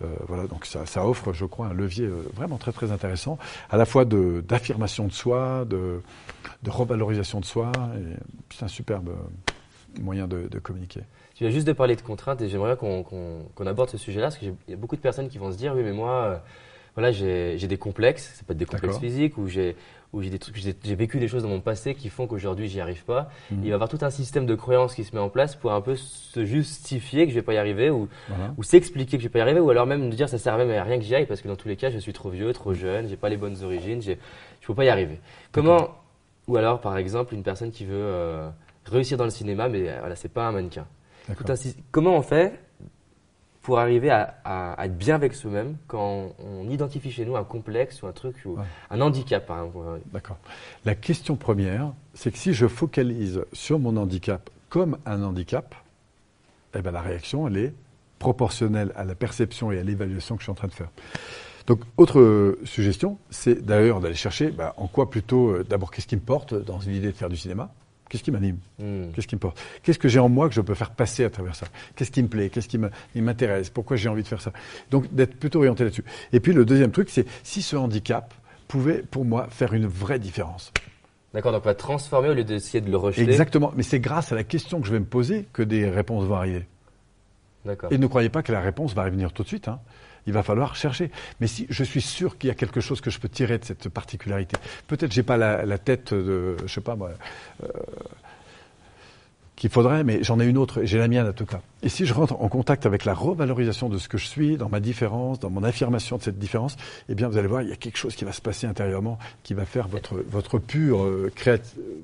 Euh, 0.03 0.07
voilà, 0.29 0.47
donc 0.47 0.65
ça, 0.65 1.07
offre, 1.07 1.35
je 1.35 1.45
crois, 1.45 1.67
un 1.67 1.75
levier 1.75 2.07
euh, 2.07 2.23
vraiment 2.35 2.57
très 2.57 2.73
très 2.73 2.91
intéressant, 2.91 3.39
à 3.69 3.77
la 3.77 3.85
fois 3.85 4.07
d'affirmation 4.07 5.07
de, 5.07 5.13
soi, 5.13 5.67
de, 5.69 6.01
revalorisation 6.67 7.41
de 7.41 7.45
soi. 7.45 7.71
C'est 8.55 8.65
un 8.65 8.69
superbe 8.69 9.11
moyen 10.01 10.27
de, 10.27 10.59
communiquer. 10.59 11.03
Tu 11.41 11.45
viens 11.45 11.55
juste 11.55 11.67
de 11.67 11.73
parler 11.73 11.97
de 11.97 12.03
contraintes 12.03 12.43
et 12.43 12.51
j'aimerais 12.51 12.77
qu'on 12.77 13.67
aborde 13.67 13.89
ce 13.89 13.97
sujet-là, 13.97 14.27
parce 14.27 14.37
qu'il 14.37 14.53
y 14.69 14.75
a 14.75 14.77
beaucoup 14.77 14.95
de 14.95 15.01
personnes 15.01 15.31
qui 15.31 15.39
vont 15.39 15.51
se 15.51 15.57
dire, 15.57 15.73
oui, 15.75 15.81
mais 15.83 15.93
moi, 15.93 16.43
voilà, 16.95 17.13
j'ai 17.13 17.57
des 17.67 17.79
complexes, 17.79 18.35
ça 18.35 18.43
peut 18.47 18.53
être 18.53 18.59
des 18.59 18.67
complexes 18.67 18.99
physiques, 18.99 19.39
ou 19.39 19.49
j'ai 19.49 19.75
où 20.13 20.21
j'ai 20.21 20.95
vécu 20.95 21.19
des 21.19 21.29
choses 21.29 21.45
dans 21.45 21.49
mon 21.49 21.61
passé 21.61 21.95
qui 21.95 22.11
font 22.11 22.27
qu'aujourd'hui 22.27 22.69
j'y 22.69 22.79
arrive 22.79 23.05
pas. 23.05 23.31
Mhm. 23.51 23.59
Il 23.59 23.63
va 23.63 23.69
y 23.69 23.73
avoir 23.73 23.89
tout 23.89 24.01
un 24.03 24.11
système 24.11 24.45
de 24.45 24.55
croyances 24.55 24.95
qui 24.95 25.05
se 25.05 25.15
met 25.15 25.21
en 25.23 25.31
place 25.31 25.57
pour 25.57 25.73
un 25.73 25.81
peu 25.81 25.97
se 25.97 26.45
justifier 26.45 27.25
que 27.25 27.31
je 27.31 27.37
vais 27.37 27.43
pas 27.43 27.55
y 27.55 27.57
arriver 27.57 27.89
ou, 27.89 28.09
ou 28.59 28.63
s'expliquer 28.63 29.17
que 29.17 29.23
je 29.23 29.29
vais 29.29 29.33
pas 29.33 29.39
y 29.39 29.43
arriver 29.43 29.61
ou 29.61 29.71
alors 29.71 29.87
même 29.87 30.05
me 30.05 30.11
dire 30.11 30.29
ça 30.29 30.37
sert 30.37 30.59
même 30.59 30.71
à 30.73 30.83
rien 30.83 30.99
que 30.99 31.05
j'y 31.05 31.15
aille 31.15 31.27
parce 31.27 31.41
que 31.41 31.49
dans 31.49 31.57
tous 31.57 31.69
les 31.69 31.77
cas 31.77 31.91
je 31.91 31.99
suis 31.99 32.13
trop 32.13 32.29
vieux, 32.29 32.53
trop 32.53 32.75
jeune, 32.75 33.09
j'ai 33.09 33.17
pas 33.17 33.31
les 33.31 33.39
bonnes 33.39 33.63
origines, 33.63 34.03
je 34.03 34.15
peux 34.67 34.75
pas 34.75 34.85
y 34.85 34.91
arriver. 34.91 35.21
Comment 35.53 35.91
ou 36.49 36.57
alors 36.57 36.81
par 36.81 36.99
exemple 36.99 37.33
une 37.33 37.45
personne 37.45 37.71
qui 37.71 37.87
veut 37.87 37.95
euh, 37.95 38.51
réussir 38.87 39.17
dans 39.17 39.25
le 39.25 39.31
cinéma 39.31 39.69
mais 39.71 39.89
euh, 39.89 39.97
voilà 40.01 40.17
c'est 40.17 40.29
pas 40.29 40.47
un 40.47 40.53
mannequin. 40.53 40.87
Comment 41.91 42.17
on 42.17 42.23
fait 42.23 42.59
pour 43.63 43.79
arriver 43.79 44.11
à, 44.11 44.77
être 44.83 44.97
bien 44.97 45.15
avec 45.15 45.35
soi-même 45.35 45.77
quand 45.87 46.33
on 46.39 46.69
identifie 46.71 47.11
chez 47.11 47.25
nous 47.25 47.37
un 47.37 47.45
complexe 47.45 48.03
ou 48.03 48.07
un 48.07 48.13
truc, 48.13 48.37
ou 48.47 48.57
un 48.91 49.01
handicap 49.01 49.47
par 49.47 49.65
exemple. 49.65 50.01
D'accord. 50.13 50.39
La 50.85 50.95
question 50.95 51.37
première, 51.37 51.93
c'est 52.15 52.31
que 52.31 52.39
si 52.39 52.55
je 52.55 52.67
focalise 52.67 53.45
sur 53.53 53.79
mon 53.79 53.97
handicap 53.97 54.49
comme 54.69 54.99
un 55.05 55.23
handicap, 55.23 55.75
eh 56.75 56.81
ben 56.81 56.91
la 56.91 57.01
réaction, 57.01 57.49
elle 57.49 57.57
est 57.59 57.75
proportionnelle 58.19 58.93
à 58.97 59.05
la 59.05 59.15
perception 59.15 59.73
et 59.73 59.79
à 59.79 59.83
l'évaluation 59.83 60.37
que 60.37 60.41
je 60.41 60.45
suis 60.45 60.53
en 60.53 60.55
train 60.55 60.69
de 60.69 60.73
faire. 60.73 60.91
Donc, 61.67 61.83
autre 61.97 62.59
suggestion, 62.65 63.19
c'est 63.31 63.65
d'ailleurs 63.65 64.01
d'aller 64.01 64.15
chercher 64.15 64.51
bah, 64.51 64.75
en 64.77 64.87
quoi 64.87 65.11
plutôt, 65.11 65.51
euh, 65.51 65.65
d'abord, 65.69 65.91
qu'est-ce 65.91 66.07
qui 66.07 66.17
me 66.17 66.21
porte 66.21 66.55
dans 66.55 66.79
l'idée 66.79 67.13
de 67.13 67.17
faire 67.17 67.29
du 67.29 67.37
cinéma 67.37 67.73
Qu'est-ce 68.11 68.25
qui 68.25 68.33
m'anime 68.33 68.59
hmm. 68.81 69.13
Qu'est-ce 69.15 69.29
qui 69.29 69.37
me 69.37 69.41
porte 69.41 69.59
Qu'est-ce 69.83 69.99
que 69.99 70.09
j'ai 70.09 70.19
en 70.19 70.29
moi 70.29 70.49
que 70.49 70.55
je 70.55 70.61
peux 70.61 70.75
faire 70.75 70.91
passer 70.91 71.25
à 71.25 71.31
travers 71.31 71.55
ça 71.55 71.67
Qu'est-ce 71.95 72.11
qui 72.11 72.23
me 72.23 72.29
plaît 72.29 72.51
Qu'est-ce 72.51 72.69
qui 72.69 72.79
m'intéresse 73.15 73.71
Pourquoi 73.71 73.97
j'ai 73.97 74.09
envie 74.09 74.25
de 74.25 74.29
faire 74.29 74.43
ça 74.43 74.53
Donc 74.91 75.15
d'être 75.15 75.37
plutôt 75.37 75.61
orienté 75.61 75.85
là-dessus. 75.85 76.05
Et 76.33 76.41
puis 76.41 76.53
le 76.53 76.65
deuxième 76.65 76.91
truc, 76.91 77.09
c'est 77.09 77.25
si 77.45 77.63
ce 77.63 77.77
handicap 77.77 78.35
pouvait 78.67 79.05
pour 79.09 79.25
moi 79.25 79.47
faire 79.49 79.73
une 79.75 79.87
vraie 79.87 80.19
différence. 80.19 80.73
D'accord, 81.33 81.53
donc 81.53 81.63
on 81.63 81.67
va 81.67 81.75
transformer 81.75 82.31
au 82.31 82.35
lieu 82.35 82.43
d'essayer 82.43 82.81
de 82.81 82.91
le 82.91 82.97
rejeter. 82.97 83.23
Exactement, 83.23 83.73
mais 83.77 83.85
c'est 83.85 84.01
grâce 84.01 84.33
à 84.33 84.35
la 84.35 84.43
question 84.43 84.81
que 84.81 84.89
je 84.89 84.93
vais 84.93 84.99
me 84.99 85.05
poser 85.05 85.47
que 85.53 85.63
des 85.63 85.89
réponses 85.89 86.25
vont 86.25 86.35
arriver. 86.35 86.67
D'accord. 87.65 87.93
Et 87.93 87.99
ne 87.99 88.07
croyez 88.09 88.29
pas 88.29 88.43
que 88.43 88.51
la 88.51 88.61
réponse 88.61 88.95
va 88.95 89.05
revenir 89.05 89.33
tout 89.33 89.45
de 89.45 89.49
suite. 89.49 89.69
Hein 89.69 89.79
il 90.27 90.33
va 90.33 90.43
falloir 90.43 90.77
chercher. 90.77 91.11
Mais 91.41 91.47
si 91.47 91.67
je 91.71 91.85
suis 91.85 92.03
sûr 92.03 92.39
qu'il 92.39 92.49
y 92.49 92.51
a 92.51 92.55
quelque 92.55 92.81
chose 92.81 93.01
que 93.01 93.11
je 93.11 93.19
peux 93.19 93.29
tirer 93.29 93.59
de 93.59 93.65
cette 93.65 93.89
particularité, 93.89 94.57
peut-être 94.87 95.13
j'ai 95.13 95.23
pas 95.23 95.37
la, 95.37 95.79
tête 95.79 96.13
de, 96.13 96.57
je 96.67 96.73
sais 96.73 96.81
pas 96.81 96.97
moi, 96.97 97.11
euh, 97.63 97.69
qu'il 99.61 99.69
faudrait, 99.69 100.05
mais 100.05 100.23
j'en 100.23 100.41
ai 100.41 100.47
une 100.47 100.57
autre, 100.57 100.81
j'ai 100.85 100.97
la 100.97 101.07
mienne 101.07 101.29
en 101.29 101.35
tout 101.35 101.45
cas. 101.45 101.61
Et 101.83 101.91
si 101.91 102.07
je 102.07 102.15
rentre 102.15 102.35
en 102.41 102.49
contact 102.49 102.87
avec 102.87 103.05
la 103.05 103.13
revalorisation 103.13 103.91
de 103.91 103.99
ce 103.99 104.09
que 104.09 104.17
je 104.17 104.27
suis, 104.27 104.57
dans 104.57 104.71
ma 104.71 104.81
différence, 104.81 105.39
dans 105.39 105.51
mon 105.51 105.63
affirmation 105.63 106.17
de 106.17 106.23
cette 106.23 106.39
différence, 106.39 106.79
eh 107.11 107.15
bien 107.15 107.29
vous 107.29 107.37
allez 107.37 107.47
voir, 107.47 107.61
il 107.61 107.69
y 107.69 107.73
a 107.73 107.77
quelque 107.77 107.99
chose 107.99 108.17
qui 108.17 108.25
va 108.25 108.33
se 108.33 108.41
passer 108.41 108.67
intérieurement, 108.67 109.19
qui 109.43 109.53
va 109.53 109.67
faire 109.67 109.87
votre 109.87 110.17
votre 110.31 110.59
pure 110.59 111.03
euh, 111.03 111.31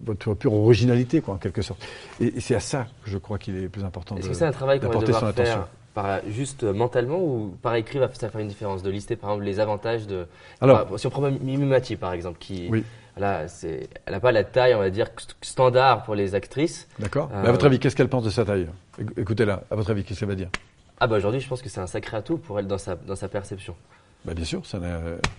votre 0.05 0.35
pure 0.35 0.53
originalité, 0.53 1.23
quoi, 1.23 1.35
en 1.35 1.39
quelque 1.39 1.63
sorte. 1.63 1.83
Et, 2.21 2.41
c'est 2.41 2.55
à 2.55 2.61
ça 2.61 2.89
que 3.03 3.11
je 3.11 3.17
crois 3.17 3.39
qu'il 3.39 3.57
est 3.57 3.69
plus 3.69 3.85
important. 3.85 4.19
Est-ce 4.19 4.29
que 4.29 4.35
c'est 4.35 4.45
un 4.45 4.53
travail 4.53 4.79
qu'on 4.79 4.91
va 4.91 5.01
devoir 5.01 5.33
faire 5.33 5.69
par, 5.97 6.21
juste 6.29 6.63
mentalement 6.63 7.19
ou 7.19 7.57
par 7.63 7.75
écrit 7.75 7.99
va 7.99 8.13
ça 8.13 8.29
faire 8.29 8.41
une 8.43 8.49
différence 8.49 8.83
de 8.83 8.91
lister 8.91 9.17
par 9.17 9.31
exemple 9.31 9.47
les 9.47 9.61
avantages 9.61 10.07
de. 10.07 10.27
Alors, 10.61 10.87
si 10.99 11.07
on 11.07 11.11
prend 11.11 11.23
Mimimati 11.23 11.97
par 11.97 12.13
exemple, 12.13 12.39
qui 12.39 12.69
oui. 12.71 12.85
Là, 13.19 13.49
c'est, 13.49 13.89
elle 14.05 14.13
n'a 14.13 14.21
pas 14.21 14.31
la 14.31 14.45
taille, 14.45 14.75
on 14.75 14.79
va 14.79 14.91
dire, 14.91 15.09
standard 15.41 16.03
pour 16.03 16.15
les 16.15 16.35
actrices. 16.35 16.87
D'accord. 16.99 17.31
Mais 17.33 17.49
à 17.49 17.53
votre 17.53 17.65
euh, 17.65 17.69
avis, 17.69 17.79
qu'est-ce 17.79 17.97
qu'elle 17.97 18.11
pense 18.11 18.25
de 18.25 18.29
sa 18.29 18.45
taille? 18.45 18.69
Écoutez-la. 19.17 19.63
À 19.71 19.75
votre 19.75 19.91
avis, 19.91 20.05
qu'est-ce 20.05 20.21
qu'elle 20.21 20.29
va 20.29 20.35
dire? 20.35 20.51
Ah 21.01 21.07
bah 21.07 21.17
aujourd'hui, 21.17 21.41
je 21.41 21.49
pense 21.49 21.63
que 21.63 21.71
c'est 21.71 21.81
un 21.81 21.87
sacré 21.87 22.19
atout 22.19 22.37
pour 22.37 22.59
elle 22.59 22.67
dans 22.67 22.77
sa, 22.77 22.95
dans 22.95 23.17
sa 23.17 23.29
perception. 23.29 23.75
Bah 24.27 24.35
bien 24.35 24.45
sûr, 24.45 24.61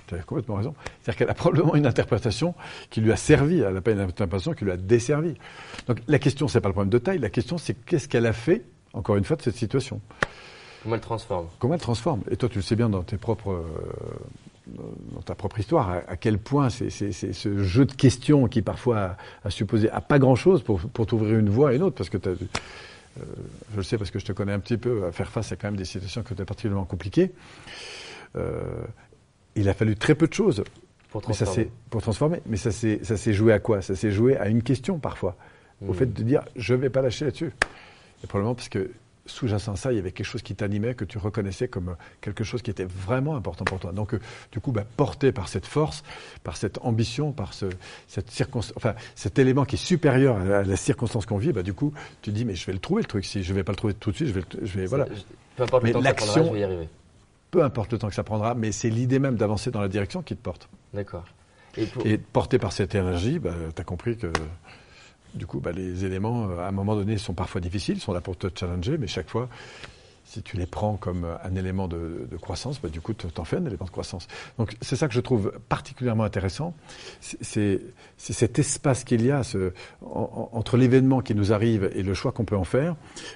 tu 0.08 0.16
as 0.16 0.18
complètement 0.26 0.56
raison. 0.56 0.74
C'est-à-dire 1.02 1.20
qu'elle 1.20 1.30
a 1.30 1.36
probablement 1.36 1.76
une 1.76 1.86
interprétation 1.86 2.56
qui 2.90 3.02
lui 3.02 3.12
a 3.12 3.16
servi, 3.16 3.60
elle 3.60 3.76
n'a 3.76 3.82
pas 3.82 3.92
une 3.92 4.00
interprétation 4.00 4.54
qui 4.54 4.66
lui 4.66 4.72
a 4.72 4.78
desservi. 4.78 5.36
Donc 5.88 6.00
la 6.08 6.18
question, 6.18 6.48
c'est 6.48 6.62
pas 6.62 6.70
le 6.70 6.74
problème 6.74 6.90
de 6.90 6.98
taille, 6.98 7.20
la 7.20 7.30
question, 7.30 7.60
c'est 7.60 7.76
qu'est-ce 7.86 8.08
qu'elle 8.08 8.26
a 8.26 8.34
fait, 8.34 8.64
encore 8.94 9.18
une 9.18 9.24
fois, 9.24 9.36
de 9.36 9.44
cette 9.44 9.56
situation? 9.56 10.02
Comment 10.88 10.96
elle 10.96 11.02
transforme? 11.02 11.48
Comment 11.60 11.74
elle 11.74 11.82
transforme? 11.82 12.22
Et 12.32 12.38
toi, 12.38 12.48
tu 12.48 12.60
le 12.60 12.62
sais 12.62 12.78
bien 12.78 12.88
dans 12.88 13.04
tes 13.04 13.18
propres 13.18 13.52
euh, 13.52 13.62
dans 15.14 15.22
ta 15.22 15.36
propre 15.36 15.60
histoire, 15.60 16.02
à, 16.08 16.16
quel 16.16 16.38
point 16.38 16.70
c'est 16.70 16.90
ce 16.90 17.64
jeu 17.64 17.84
de 17.84 17.92
questions 17.92 18.48
qui 18.48 18.62
parfois 18.62 19.18
a, 19.44 19.50
supposé 19.50 19.90
à 19.90 20.00
pas 20.00 20.18
grand-chose 20.18 20.64
pour, 20.64 20.80
pour 20.80 21.06
t'ouvrir 21.06 21.40
une 21.40 21.50
voie 21.50 21.74
et 21.74 21.76
une 21.76 21.84
autre, 21.84 21.98
parce 21.98 22.10
que 22.10 22.18
euh, 22.26 22.36
je 23.72 23.76
le 23.76 23.84
sais 23.84 23.98
parce 23.98 24.12
que 24.12 24.20
je 24.20 24.26
te 24.26 24.32
connais 24.32 24.54
un 24.54 24.60
petit 24.60 24.78
peu, 24.78 25.06
à 25.06 25.12
faire 25.12 25.30
face 25.30 25.52
à 25.52 25.58
quand 25.58 25.68
même 25.68 25.76
des 25.76 25.84
situations 25.84 26.24
qui 26.24 26.32
étaient 26.32 26.46
particulièrement 26.46 26.86
compliquées. 26.86 27.34
Euh, 28.38 28.62
il 29.58 29.68
a 29.68 29.74
fallu 29.74 29.98
très 29.98 30.16
peu 30.16 30.28
de 30.28 30.34
choses 30.34 30.64
pour 31.10 31.22
transformer. 31.22 31.54
Mais 31.58 31.64
ça 31.64 31.70
pour 31.90 32.02
transformer. 32.02 32.42
Mais 32.46 32.56
ça 32.56 32.72
s'est 32.72 33.34
joué 33.34 33.52
à 33.52 33.60
quoi? 33.60 33.82
Ça 33.82 33.94
s'est 33.94 34.12
joué 34.12 34.38
à 34.38 34.48
une 34.48 34.64
question 34.64 35.00
parfois, 35.00 35.36
au 35.86 35.92
hmm. 35.92 35.96
fait 35.96 36.14
de 36.14 36.24
dire 36.24 36.46
je 36.56 36.74
ne 36.76 36.80
vais 36.80 36.90
pas 36.90 37.02
lâcher 37.02 37.26
là-dessus. 37.26 37.52
Et 38.24 38.28
probablement 38.28 38.56
parce 38.56 38.70
que 38.70 38.90
sous-jacent 39.28 39.76
ça, 39.76 39.92
il 39.92 39.96
y 39.96 40.00
avait 40.00 40.12
quelque 40.12 40.26
chose 40.26 40.42
qui 40.42 40.56
t'animait, 40.56 40.96
que 40.96 41.06
tu 41.06 41.18
reconnaissais 41.18 41.68
comme 41.68 41.96
quelque 42.22 42.44
chose 42.44 42.62
qui 42.62 42.72
était 42.72 42.86
vraiment 42.86 43.36
important 43.36 43.66
pour 43.66 43.80
toi. 43.80 43.92
Donc, 43.92 44.14
euh, 44.14 44.20
du 44.52 44.60
coup, 44.60 44.72
bah, 44.72 44.86
porté 44.98 45.32
par 45.32 45.48
cette 45.48 45.66
force, 45.66 46.04
par 46.44 46.58
cette 46.58 46.80
ambition, 46.82 47.32
par 47.32 47.54
ce, 47.54 47.66
cette 48.08 48.32
enfin, 48.76 48.96
cet 49.16 49.40
élément 49.40 49.66
qui 49.66 49.76
est 49.76 49.80
supérieur 49.80 50.38
à 50.38 50.64
la, 50.64 50.76
circonstance 50.76 51.26
qu'on 51.26 51.38
vit, 51.38 51.52
bah, 51.52 51.64
du 51.64 51.74
coup, 51.74 51.94
tu 52.22 52.32
dis, 52.32 52.46
mais 52.46 52.56
je 52.56 52.66
vais 52.66 52.74
le 52.74 52.80
trouver 52.80 53.02
le 53.02 53.08
truc. 53.08 53.26
Si 53.26 53.44
je 53.44 53.52
ne 53.52 53.58
vais 53.58 53.64
pas 53.64 53.72
le 53.74 53.78
trouver 53.78 53.94
tout 53.94 54.12
de 54.12 54.16
suite, 54.16 54.30
je 54.30 54.34
vais, 54.34 54.44
je 54.62 54.80
vais 54.80 54.86
voilà. 54.86 55.06
Peu 55.56 55.64
importe 55.64 55.84
le 55.84 55.92
temps 55.94 56.02
que 56.02 56.08
ça 56.08 56.14
prendra, 56.14 56.44
je 56.44 56.54
vais 56.54 56.60
y 56.60 56.64
arriver. 56.64 56.90
Peu 57.50 57.64
importe 57.64 57.92
le 57.92 57.98
temps 57.98 58.10
que 58.10 58.16
ça 58.16 58.24
prendra, 58.24 58.56
mais 58.56 58.72
c'est 58.72 58.90
l'idée 58.90 59.20
même 59.20 59.36
d'avancer 59.36 59.72
dans 59.72 59.82
la 59.82 59.88
direction 59.88 60.22
qui 60.22 60.36
te 60.36 60.42
porte. 60.42 60.70
D'accord. 60.94 61.26
Et, 61.78 61.88
Et, 62.06 62.18
porté 62.18 62.58
par 62.58 62.72
cette 62.72 62.96
énergie, 62.96 63.40
bah, 63.40 63.54
tu 63.76 63.82
as 63.82 63.86
compris 63.86 64.18
que 64.18 64.32
du 65.38 65.46
coup, 65.46 65.60
bah, 65.60 65.72
les 65.72 66.06
éléments, 66.06 66.50
euh, 66.50 66.60
à 66.60 66.68
un 66.68 66.72
moment 66.72 66.96
donné, 66.96 67.18
sont 67.18 67.34
parfois 67.34 67.62
difficiles, 67.62 68.00
sont 68.00 68.14
là 68.14 68.22
pour 68.22 68.38
te 68.38 68.48
challenger, 68.54 68.98
mais 68.98 69.08
chaque 69.08 69.30
fois, 69.30 69.50
si 70.28 70.42
tu 70.42 70.58
les 70.58 70.66
prends 70.66 70.98
comme 70.98 71.26
un 71.44 71.56
élément 71.56 71.88
de, 71.88 72.28
croissance, 72.42 72.82
bah, 72.82 72.90
du 72.90 73.00
coup, 73.00 73.14
tu 73.14 73.28
en 73.38 73.46
fais 73.46 73.58
un 73.58 73.66
élément 73.66 73.86
de 73.86 73.90
croissance. 73.90 74.28
Donc, 74.58 74.76
c'est 74.82 74.98
ça 74.98 75.08
que 75.08 75.14
je 75.14 75.22
trouve 75.22 75.54
particulièrement 75.70 76.26
intéressant. 76.26 76.76
C'est 77.22 77.80
cet 78.18 78.60
espace 78.60 79.06
qu'il 79.06 79.26
y 79.26 79.32
a 79.32 79.42
entre 80.04 80.76
l'événement 80.76 81.22
qui 81.22 81.34
nous 81.34 81.54
arrive 81.54 81.90
et 81.96 82.04
le 82.04 82.14
choix 82.14 82.34
qu'on 82.34 82.44
peut 82.44 82.58
en 82.58 82.66
faire. 82.66 82.96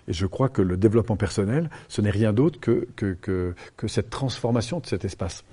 Et 0.10 0.14
je 0.14 0.26
crois 0.26 0.50
que 0.50 0.62
le 0.62 0.76
développement 0.76 1.16
personnel, 1.16 1.70
ce 1.88 2.02
n'est 2.02 2.10
rien 2.10 2.34
d'autre 2.34 2.60
que, 2.60 3.56
cette 3.88 4.10
transformation 4.10 4.80
de 4.80 4.86
cet 4.86 5.06
espace. 5.06 5.46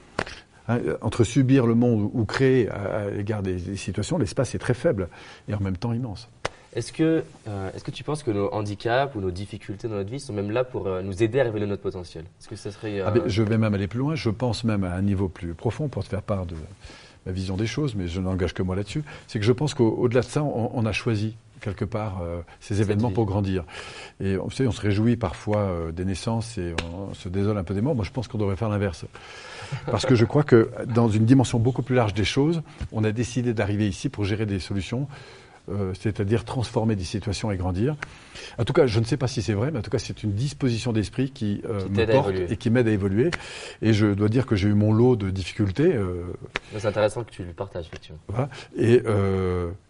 Hein, 0.66 0.80
entre 1.00 1.24
subir 1.24 1.66
le 1.66 1.74
monde 1.74 2.10
ou 2.12 2.26
créer 2.26 2.68
à, 2.68 3.08
l'égard 3.08 3.42
des, 3.42 3.76
situations, 3.76 4.18
l'espace 4.18 4.54
est 4.54 4.58
très 4.58 4.74
faible 4.74 5.08
et 5.48 5.54
en 5.54 5.60
même 5.60 5.78
temps 5.78 5.94
immense. 5.94 6.28
Est-ce 6.74 6.92
que, 6.92 7.24
euh, 7.48 7.70
est-ce 7.74 7.82
que 7.82 7.90
tu 7.90 8.04
penses 8.04 8.22
que 8.22 8.30
nos 8.30 8.52
handicaps 8.52 9.14
ou 9.14 9.20
nos 9.20 9.30
difficultés 9.30 9.88
dans 9.88 9.94
notre 9.94 10.10
vie 10.10 10.20
sont 10.20 10.34
même 10.34 10.50
là 10.50 10.64
pour 10.64 10.86
euh, 10.86 11.02
nous 11.02 11.22
aider 11.22 11.40
à 11.40 11.44
révéler 11.44 11.66
notre 11.66 11.82
potentiel? 11.82 12.24
Est-ce 12.40 12.48
que 12.48 12.56
ça 12.56 12.70
serait 12.70 13.00
ah 13.00 13.10
ben, 13.10 13.22
Je 13.26 13.42
vais 13.42 13.56
même 13.56 13.74
aller 13.74 13.88
plus 13.88 13.98
loin. 13.98 14.14
Je 14.14 14.30
pense 14.30 14.64
même 14.64 14.84
à 14.84 14.94
un 14.94 15.02
niveau 15.02 15.28
plus 15.28 15.54
profond 15.54 15.88
pour 15.88 16.04
te 16.04 16.10
faire 16.10 16.22
part 16.22 16.44
de 16.44 16.56
ma 17.24 17.32
vision 17.32 17.56
des 17.56 17.66
choses, 17.66 17.94
mais 17.94 18.06
je 18.06 18.20
n'engage 18.20 18.52
que 18.52 18.62
moi 18.62 18.76
là-dessus. 18.76 19.02
C'est 19.28 19.38
que 19.38 19.46
je 19.46 19.52
pense 19.52 19.72
qu'au-delà 19.72 20.20
de 20.20 20.26
ça, 20.26 20.42
on, 20.42 20.84
a 20.84 20.92
choisi 20.92 21.36
quelque 21.60 21.86
part 21.86 22.20
euh, 22.22 22.40
ces 22.60 22.82
événements 22.82 23.10
pour 23.10 23.24
grandir. 23.24 23.64
Et 24.20 24.36
on, 24.36 24.46
on 24.46 24.70
se 24.70 24.80
réjouit 24.80 25.16
parfois 25.16 25.90
des 25.92 26.04
naissances 26.04 26.58
et 26.58 26.74
on, 26.92 27.14
se 27.14 27.30
désole 27.30 27.56
un 27.56 27.64
peu 27.64 27.72
des 27.72 27.80
morts. 27.80 27.94
Moi, 27.94 28.04
je 28.04 28.12
pense 28.12 28.28
qu'on 28.28 28.38
devrait 28.38 28.56
faire 28.56 28.68
l'inverse. 28.68 29.06
Parce 29.86 30.04
que 30.04 30.14
je 30.14 30.26
crois 30.26 30.42
que 30.42 30.70
dans 30.86 31.08
une 31.08 31.24
dimension 31.24 31.58
beaucoup 31.58 31.82
plus 31.82 31.96
large 31.96 32.12
des 32.12 32.24
choses, 32.24 32.62
on 32.92 33.04
a 33.04 33.10
décidé 33.12 33.54
d'arriver 33.54 33.88
ici 33.88 34.10
pour 34.10 34.24
gérer 34.24 34.44
des 34.44 34.60
solutions 34.60 35.08
euh, 35.70 35.92
c'est-à-dire 35.98 36.44
transformer 36.44 36.96
des 36.96 37.04
situations 37.04 37.50
et 37.50 37.56
grandir. 37.56 37.96
En 38.58 38.64
tout 38.64 38.72
cas, 38.72 38.86
je 38.86 39.00
ne 39.00 39.04
sais 39.04 39.16
pas 39.16 39.28
si 39.28 39.42
c'est 39.42 39.52
vrai, 39.52 39.70
mais 39.70 39.78
en 39.78 39.82
tout 39.82 39.90
cas, 39.90 39.98
c'est 39.98 40.22
une 40.22 40.32
disposition 40.32 40.92
d'esprit 40.92 41.30
qui, 41.30 41.62
euh, 41.68 41.88
me 41.88 42.06
porte 42.06 42.32
et 42.48 42.56
qui 42.56 42.70
m'aide 42.70 42.88
à 42.88 42.90
évoluer. 42.90 43.30
Et 43.82 43.92
je 43.92 44.06
dois 44.06 44.28
dire 44.28 44.46
que 44.46 44.56
j'ai 44.56 44.68
eu 44.68 44.74
mon 44.74 44.92
lot 44.92 45.16
de 45.16 45.30
difficultés. 45.30 45.94
Euh, 45.94 46.24
c'est 46.76 46.86
intéressant 46.86 47.24
que 47.24 47.30
tu 47.30 47.44
le 47.44 47.52
partages, 47.52 47.86
effectivement. 47.86 48.18
Voilà. 48.28 48.48
Et, 48.76 49.02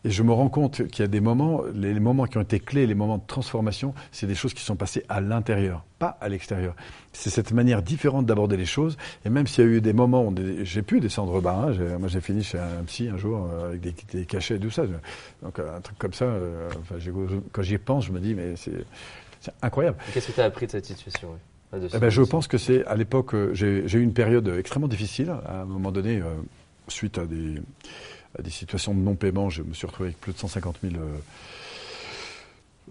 et, 0.05 0.11
je 0.11 0.23
me 0.23 0.33
rends 0.33 0.49
compte 0.49 0.87
qu'il 0.89 1.03
y 1.03 1.05
a 1.05 1.09
des 1.09 1.21
moments, 1.21 1.63
les, 1.75 1.93
les, 1.93 2.01
moments 2.01 2.27
qui 2.27 2.39
ont 2.39 2.43
été 2.43 2.61
clés, 2.61 2.87
les 2.87 2.95
moments 2.95 3.19
de 3.19 3.27
transformation, 3.27 3.95
c'est 4.13 4.27
des 4.27 4.35
choses 4.35 4.55
qui 4.55 4.63
sont 4.63 4.77
passées 4.77 5.05
à 5.09 5.21
l'intérieur, 5.21 5.85
pas 5.99 6.17
à 6.21 6.29
l'extérieur. 6.29 6.75
C'est 7.13 7.31
cette 7.31 7.53
manière 7.53 7.83
différente 7.83 8.27
d'aborder 8.27 8.57
les 8.57 8.67
choses. 8.67 8.97
Et 9.25 9.31
même 9.31 9.47
s'il 9.47 9.65
y 9.65 9.67
a 9.67 9.71
eu 9.71 9.81
des 9.81 9.93
moments 9.93 10.25
où 10.25 10.35
j'ai 10.63 10.83
pu 10.83 11.01
descendre 11.01 11.41
bas, 11.41 11.69
hein, 11.69 11.99
moi 11.99 12.09
j'ai 12.09 12.21
fini 12.21 12.43
chez 12.43 12.59
un 12.59 12.85
psy 12.87 13.09
un 13.09 13.17
jour 13.17 13.49
avec 13.67 13.81
des, 13.81 13.95
des 14.13 14.25
cachets 14.25 14.57
et 14.57 14.61
tout 14.61 14.71
ça. 14.71 14.85
Donc 15.43 15.59
un 15.59 15.81
truc 15.81 15.99
comme 15.99 16.13
ça, 16.13 16.25
euh, 16.25 16.69
quand 17.53 17.63
j'y 17.63 17.79
pense, 17.79 18.07
je 18.07 18.13
me 18.13 18.21
dis, 18.21 18.35
mais 18.38 18.55
c'est 18.57 19.53
incroyable. 19.62 19.98
Qu'est-ce 20.12 20.29
que 20.29 20.33
tu 20.33 20.40
as 20.40 20.44
appris 20.44 20.66
de 20.66 20.72
cette 20.72 20.87
situation 20.87 21.38
eh 21.74 21.98
ben, 21.98 22.11
Je 22.11 22.22
pense 22.22 22.46
que 22.46 22.59
c'est, 22.59 22.85
à 22.87 22.94
l'époque, 22.94 23.35
euh, 23.35 23.51
j'ai 23.55 23.98
eu 23.98 24.03
une 24.03 24.14
période 24.14 24.48
extrêmement 24.59 24.88
difficile. 24.88 25.31
À 25.46 25.62
un 25.62 25.64
moment 25.64 25.92
donné, 25.92 26.20
euh, 26.20 26.35
suite 26.88 27.18
à 27.18 27.27
des, 27.27 27.61
à 28.38 28.42
des 28.42 28.51
situations 28.51 28.94
de 28.94 29.01
non-paiement, 29.01 29.51
je 29.51 29.62
me 29.62 29.74
suis 29.74 29.87
retrouvé 29.87 30.09
avec 30.09 30.20
plus 30.20 30.33
de 30.33 30.38
150 30.38 30.77
000 30.83 30.94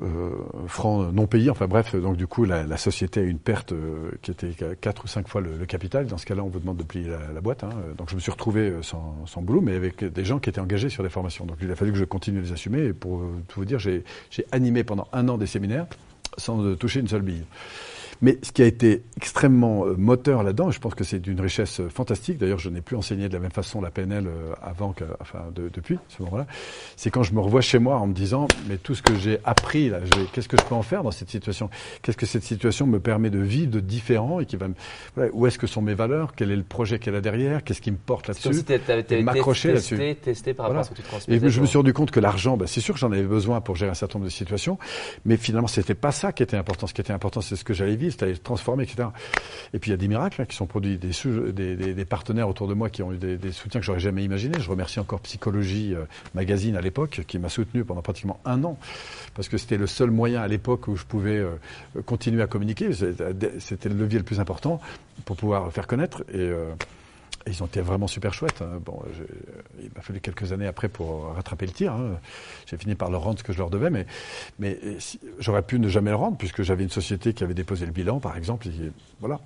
euh, 0.02 0.32
francs 0.68 1.12
non 1.14 1.28
payés. 1.28 1.50
Enfin 1.50 1.68
bref, 1.68 1.96
donc 1.96 2.18
du 2.18 2.28
coup, 2.28 2.46
la, 2.46 2.78
société 2.78 3.22
a 3.22 3.24
une 3.24 3.40
perte 3.40 3.72
euh, 3.72 4.12
qui 4.22 4.32
était 4.32 4.54
quatre 4.80 5.06
ou 5.06 5.08
cinq 5.08 5.28
fois 5.28 5.42
le, 5.42 5.66
capital. 5.66 6.08
Dans 6.08 6.18
ce 6.18 6.26
cas-là, 6.26 6.44
on 6.44 6.50
vous 6.50 6.60
demande 6.60 6.78
de 6.78 6.84
plier 6.84 7.10
la, 7.34 7.42
boîte. 7.42 7.64
Hein. 7.64 7.70
Donc 7.98 8.10
je 8.10 8.16
me 8.16 8.20
suis 8.20 8.32
retrouvé 8.32 8.70
euh, 8.70 8.82
sans, 8.82 9.16
sans, 9.26 9.42
boulot, 9.42 9.62
mais 9.62 9.76
avec 9.76 10.04
des 10.04 10.26
gens 10.26 10.40
qui 10.40 10.50
étaient 10.50 10.62
engagés 10.62 10.90
sur 10.90 11.04
des 11.04 11.10
formations. 11.10 11.46
Donc 11.46 11.58
il 11.62 11.72
a 11.72 11.76
fallu 11.76 11.92
que 11.92 11.98
je 11.98 12.06
continue 12.06 12.40
à 12.40 12.42
les 12.42 12.52
assumer. 12.52 12.86
Et 12.86 12.94
pour 12.94 13.22
tout 13.48 13.60
vous 13.60 13.66
dire, 13.66 13.80
j'ai 13.80 14.04
animé 14.52 14.84
pendant 14.84 15.08
un 15.14 15.28
an 15.30 15.38
des 15.38 15.48
séminaires 15.48 15.88
sans 16.38 16.76
toucher 16.76 17.00
une 17.00 17.08
seule 17.08 17.24
bille. 17.24 17.46
Mais 18.22 18.38
ce 18.42 18.52
qui 18.52 18.62
a 18.62 18.66
été 18.66 19.04
extrêmement 19.16 19.86
euh, 19.86 19.96
moteur 19.98 20.44
là-dedans, 20.44 20.70
et 20.70 20.72
je 20.72 20.80
pense 20.80 20.96
que 20.96 21.04
c'est 21.04 21.20
d'une 21.20 21.40
richesse 21.40 21.80
euh, 21.80 21.90
fantastique, 21.90 22.38
d'ailleurs 22.38 22.60
je 22.60 22.70
n'ai 22.70 22.82
plus 22.82 22.96
enseigné 22.96 23.28
de 23.28 23.34
la 23.34 23.40
même 23.40 23.52
façon 23.52 23.82
la 23.82 23.92
PNL 23.92 24.26
euh, 24.28 24.54
avant 24.62 24.94
que, 24.94 25.04
enfin 25.20 25.46
depuis 25.54 26.00
ce 26.08 26.24
moment-là, 26.24 26.48
c'est 26.96 27.12
quand 27.12 27.24
je 27.24 27.34
me 27.34 27.40
revois 27.40 27.62
chez 27.62 27.80
moi 27.80 27.98
en 27.98 28.08
me 28.08 28.14
disant, 28.14 28.48
mais 28.68 28.78
tout 28.78 28.96
ce 28.96 29.02
que 29.02 29.16
j'ai 29.16 29.40
appris 29.44 29.90
là, 29.90 30.00
qu'est-ce 30.34 30.48
que 30.48 30.58
je 30.58 30.64
peux 30.64 30.76
en 30.76 30.82
faire 30.82 31.04
dans 31.04 31.12
cette 31.12 31.30
situation? 31.30 31.70
Qu'est-ce 32.02 32.18
que 32.18 32.26
cette 32.26 32.44
situation 32.44 32.88
me 32.88 33.00
permet 33.00 33.30
de 33.30 33.40
vivre 33.40 33.72
de 33.72 33.80
différent 33.80 34.40
et 34.40 34.46
qui 34.46 34.56
va 34.56 34.68
me, 34.68 34.74
voilà, 35.16 35.32
où 35.34 35.46
est-ce 35.46 35.60
que 35.60 35.68
sont 35.68 35.82
mes 35.82 35.94
valeurs? 35.94 36.34
Quel 36.36 36.52
est 36.52 36.56
le 36.56 36.64
projet 36.64 37.00
qu'elle 37.00 37.16
a 37.16 37.22
derrière? 37.22 37.64
Qu'est-ce 37.64 37.82
qui 37.82 37.92
me 37.92 37.98
porte 37.98 38.28
là-dessus? 38.28 38.64
M'accrocher 39.24 39.74
là-dessus. 39.74 40.16
Testé 40.22 40.54
par 40.54 40.68
rapport 40.68 40.82
à 40.82 40.84
ce 40.84 40.90
que 40.90 40.96
tu. 40.96 41.32
Et 41.32 41.50
je 41.50 41.62
me 41.62 41.66
suis 41.66 41.78
rendu 41.78 41.94
compte 41.94 42.12
que 42.12 42.20
l'argent, 42.20 42.58
bah, 42.58 42.66
c'est 42.68 42.82
sûr 42.82 42.94
que 42.94 43.00
j'en 43.00 43.12
avais 43.12 43.24
besoin 43.24 43.62
pour 43.62 43.76
gérer 43.76 43.92
un 43.92 43.96
certain 43.96 44.20
nombre 44.20 44.30
de 44.30 44.34
situations, 44.34 44.78
mais 45.26 45.38
finalement 45.38 45.68
c'était 45.68 45.96
pas 45.96 46.12
ça 46.12 46.32
qui 46.32 46.44
était 46.44 46.58
important. 46.58 46.88
Ce 46.88 46.94
qui 46.94 47.02
était 47.02 47.14
important, 47.14 47.42
c'est 47.42 47.56
ce 47.56 47.64
que 47.64 47.74
j'allais 47.74 47.96
vivre 47.96 48.07
c'est 48.12 48.24
à 48.24 48.36
transformer, 48.36 48.84
etc. 48.84 49.10
Et 49.74 49.80
puis 49.80 49.90
il 49.90 49.94
y 49.94 49.96
a 49.96 49.98
des 49.98 50.08
miracles 50.08 50.42
hein, 50.42 50.46
qui 50.46 50.56
sont 50.56 50.66
produits, 50.66 50.98
des, 50.98 52.06
partenaires 52.06 52.50
autour 52.50 52.68
de 52.68 52.74
moi 52.74 52.90
qui 52.90 53.04
ont 53.04 53.14
eu 53.14 53.18
des, 53.18 53.52
soutiens 53.52 53.80
que 53.80 53.86
j'aurais 53.86 54.00
jamais 54.00 54.24
imaginé. 54.24 54.60
Je 54.60 54.70
remercie 54.70 55.00
encore 55.00 55.20
Psychologie 55.22 55.94
euh, 55.96 56.06
Magazine 56.36 56.76
à 56.76 56.82
l'époque 56.82 57.22
qui 57.28 57.40
m'a 57.40 57.50
soutenu 57.50 57.84
pendant 57.84 58.02
pratiquement 58.02 58.40
un 58.46 58.64
an 58.64 58.78
parce 59.36 59.50
que 59.50 59.58
c'était 59.58 59.78
le 59.78 59.88
seul 59.88 60.12
moyen 60.12 60.42
à 60.42 60.48
l'époque 60.48 60.88
où 60.88 60.96
je 60.96 61.06
pouvais 61.06 61.38
euh, 61.38 61.52
continuer 62.06 62.42
à 62.42 62.48
communiquer. 62.48 62.92
C'était 62.94 63.90
le 63.90 63.96
levier 63.96 64.20
le 64.20 64.26
plus 64.26 64.40
important 64.40 64.80
pour 65.26 65.36
pouvoir 65.36 65.72
faire 65.72 65.88
connaître 65.88 66.24
et 66.32 66.40
euh, 66.40 66.74
ils 67.48 67.64
ont 67.64 67.66
été 67.66 67.82
vraiment 67.82 68.08
super 68.08 68.34
chouettes. 68.34 68.62
Hein. 68.62 68.80
Bon, 68.84 69.02
il 69.80 69.90
m'a 69.96 70.02
fallu 70.02 70.20
quelques 70.20 70.52
années 70.52 70.68
après 70.68 70.90
pour 70.90 71.34
rattraper 71.36 71.66
le 71.66 71.72
tir. 71.72 71.94
Hein. 71.94 72.20
J'ai 72.66 72.78
fini 72.78 72.96
par 72.96 73.10
leur 73.10 73.22
rendre 73.22 73.40
ce 73.40 73.44
que 73.44 73.54
je 73.54 73.58
leur 73.58 73.70
devais, 73.70 73.90
mais, 73.90 74.06
mais 74.60 74.78
j'aurais 75.40 75.62
pu 75.62 75.80
ne 75.80 75.88
jamais 75.88 76.12
le 76.12 76.16
rendre 76.16 76.38
puisque 76.38 76.64
j'avais 76.64 76.84
une 76.84 76.90
société 76.90 77.34
qui 77.34 77.44
avait 77.44 77.54
déposé 77.54 77.86
le 77.86 77.92
bilan, 77.92 78.20
par 78.20 78.38
exemple. 78.38 78.68
voilà. 79.20 79.40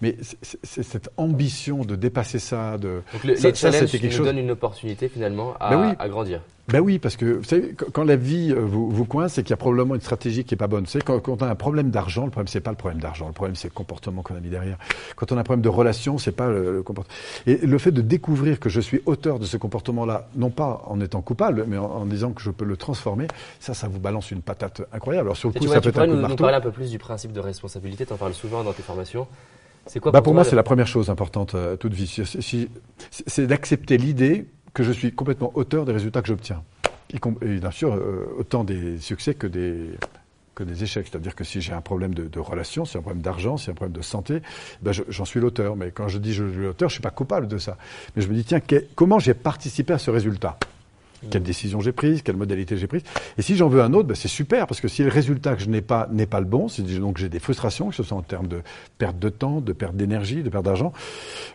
Mais 0.00 0.16
c'est 0.62 0.82
cette 0.82 1.10
ambition 1.16 1.84
de 1.84 1.96
dépasser 1.96 2.38
ça, 2.38 2.78
de 2.78 3.02
Donc 3.12 3.24
le, 3.24 3.36
ça, 3.36 3.48
les 3.48 3.54
challenges 3.54 3.86
ça, 3.86 3.98
quelque 3.98 4.10
chose... 4.10 4.26
donnent 4.26 4.38
une 4.38 4.50
opportunité 4.50 5.08
finalement 5.08 5.54
à, 5.60 5.70
ben 5.70 5.96
à 5.98 6.08
grandir. 6.08 6.40
Ben 6.68 6.78
oui, 6.78 7.00
parce 7.00 7.16
que 7.16 7.24
vous 7.24 7.44
savez, 7.44 7.74
quand 7.74 8.04
la 8.04 8.14
vie 8.14 8.52
euh, 8.52 8.60
vous, 8.60 8.88
vous 8.88 9.04
coince, 9.04 9.34
c'est 9.34 9.42
qu'il 9.42 9.50
y 9.50 9.52
a 9.54 9.56
probablement 9.56 9.96
une 9.96 10.00
stratégie 10.00 10.44
qui 10.44 10.54
est 10.54 10.56
pas 10.56 10.68
bonne. 10.68 10.86
Savez, 10.86 11.04
quand, 11.04 11.18
quand 11.18 11.42
on 11.42 11.44
a 11.44 11.50
un 11.50 11.56
problème 11.56 11.90
d'argent, 11.90 12.24
le 12.24 12.30
problème 12.30 12.46
c'est 12.46 12.60
pas 12.60 12.70
le 12.70 12.76
problème 12.76 13.00
d'argent, 13.00 13.26
le 13.26 13.32
problème 13.32 13.56
c'est 13.56 13.66
le 13.66 13.74
comportement 13.74 14.22
qu'on 14.22 14.36
a 14.36 14.40
mis 14.40 14.48
derrière. 14.48 14.78
Quand 15.16 15.32
on 15.32 15.36
a 15.36 15.40
un 15.40 15.44
problème 15.44 15.62
de 15.62 15.68
relation, 15.68 16.18
c'est 16.18 16.30
pas 16.32 16.48
le, 16.48 16.82
comportement. 16.84 17.14
Et 17.46 17.56
le 17.56 17.78
fait 17.78 17.90
de 17.90 18.00
découvrir 18.00 18.60
que 18.60 18.68
je 18.68 18.80
suis 18.80 19.00
auteur 19.06 19.38
de 19.38 19.44
ce 19.44 19.56
comportement-là, 19.56 20.28
non 20.36 20.50
pas 20.50 20.82
en 20.86 21.00
étant 21.00 21.20
coupable, 21.22 21.64
mais 21.66 21.76
en, 21.76 22.06
disant 22.06 22.32
que 22.32 22.42
je 22.42 22.50
peux 22.50 22.64
le 22.64 22.76
transformer, 22.76 23.26
ça, 23.60 23.74
ça 23.74 23.88
vous 23.88 23.98
balance 23.98 24.30
une 24.30 24.42
patate 24.42 24.82
incroyable. 24.92 25.28
Alors 25.28 25.36
sur 25.36 25.50
le 25.50 25.58
coup, 25.58 25.66
ça 25.66 25.80
peut 25.80 25.88
être 25.88 25.98
un 25.98 26.06
coup 26.06 26.14
nous, 26.14 26.22
de 26.22 26.26
nous 26.26 26.36
parler 26.36 26.56
un 26.56 26.60
peu 26.60 26.70
plus 26.70 26.90
du 26.90 26.98
principe 26.98 27.32
de 27.32 27.40
responsabilité. 27.40 28.06
Tu 28.06 28.12
en 28.12 28.16
parles 28.16 28.34
souvent 28.34 28.62
dans 28.62 28.72
tes 28.72 28.82
formations. 28.82 29.26
C'est 29.86 29.98
quoi 29.98 30.12
bah, 30.12 30.22
pour, 30.22 30.34
moi, 30.34 30.44
c'est 30.44 30.56
la 30.56 30.62
première 30.62 30.86
chose 30.86 31.10
importante 31.10 31.54
euh, 31.54 31.76
toute 31.76 31.92
vie. 31.92 32.22
C'est 33.10 33.46
d'accepter 33.46 33.96
l'idée 33.98 34.46
que 34.74 34.84
je 34.84 34.92
suis 34.92 35.12
complètement 35.12 35.50
auteur 35.54 35.84
des 35.84 35.92
résultats 35.92 36.22
que 36.22 36.28
j'obtiens 36.28 36.62
et 37.12 37.58
bien 37.58 37.70
sûr 37.70 37.94
euh, 37.94 38.26
autant 38.38 38.64
des 38.64 38.98
succès 38.98 39.34
que 39.34 39.46
des 39.46 39.90
que 40.54 40.64
des 40.64 40.82
échecs. 40.82 41.06
C'est-à-dire 41.10 41.34
que 41.34 41.44
si 41.44 41.60
j'ai 41.60 41.72
un 41.72 41.80
problème 41.80 42.14
de, 42.14 42.38
relation, 42.38 42.84
si 42.84 42.96
un 42.98 43.02
problème 43.02 43.22
d'argent, 43.22 43.56
si 43.56 43.70
un 43.70 43.74
problème 43.74 43.96
de 43.96 44.02
santé, 44.02 44.42
ben 44.82 44.92
j'en 45.08 45.24
suis 45.24 45.40
l'auteur. 45.40 45.76
Mais 45.76 45.90
quand 45.90 46.08
je 46.08 46.18
dis 46.18 46.32
je 46.32 46.48
suis 46.48 46.62
l'auteur, 46.62 46.88
je 46.88 46.94
suis 46.94 47.02
pas 47.02 47.10
coupable 47.10 47.48
de 47.48 47.58
ça. 47.58 47.76
Mais 48.16 48.22
je 48.22 48.28
me 48.28 48.34
dis 48.34 48.44
tiens, 48.44 48.60
comment 48.94 49.18
j'ai 49.18 49.34
participé 49.34 49.92
à 49.92 49.98
ce 49.98 50.10
résultat? 50.10 50.58
Quelle 51.30 51.42
décision 51.42 51.80
j'ai 51.80 51.92
prise, 51.92 52.22
quelle 52.22 52.36
modalité 52.36 52.76
j'ai 52.76 52.86
prise. 52.86 53.02
Et 53.38 53.42
si 53.42 53.56
j'en 53.56 53.68
veux 53.68 53.82
un 53.82 53.92
autre, 53.92 54.08
ben 54.08 54.14
c'est 54.14 54.28
super, 54.28 54.66
parce 54.66 54.80
que 54.80 54.88
si 54.88 55.02
le 55.02 55.08
résultat 55.08 55.54
que 55.56 55.62
je 55.62 55.68
n'ai 55.68 55.80
pas 55.80 56.08
n'est 56.12 56.26
pas 56.26 56.40
le 56.40 56.46
bon, 56.46 56.68
c'est 56.68 56.82
donc 56.82 57.18
j'ai 57.18 57.28
des 57.28 57.38
frustrations, 57.38 57.90
que 57.90 57.94
ce 57.94 58.02
soit 58.02 58.16
en 58.16 58.22
termes 58.22 58.48
de 58.48 58.60
perte 58.98 59.18
de 59.18 59.28
temps, 59.28 59.60
de 59.60 59.72
perte 59.72 59.96
d'énergie, 59.96 60.42
de 60.42 60.50
perte 60.50 60.64
d'argent. 60.64 60.92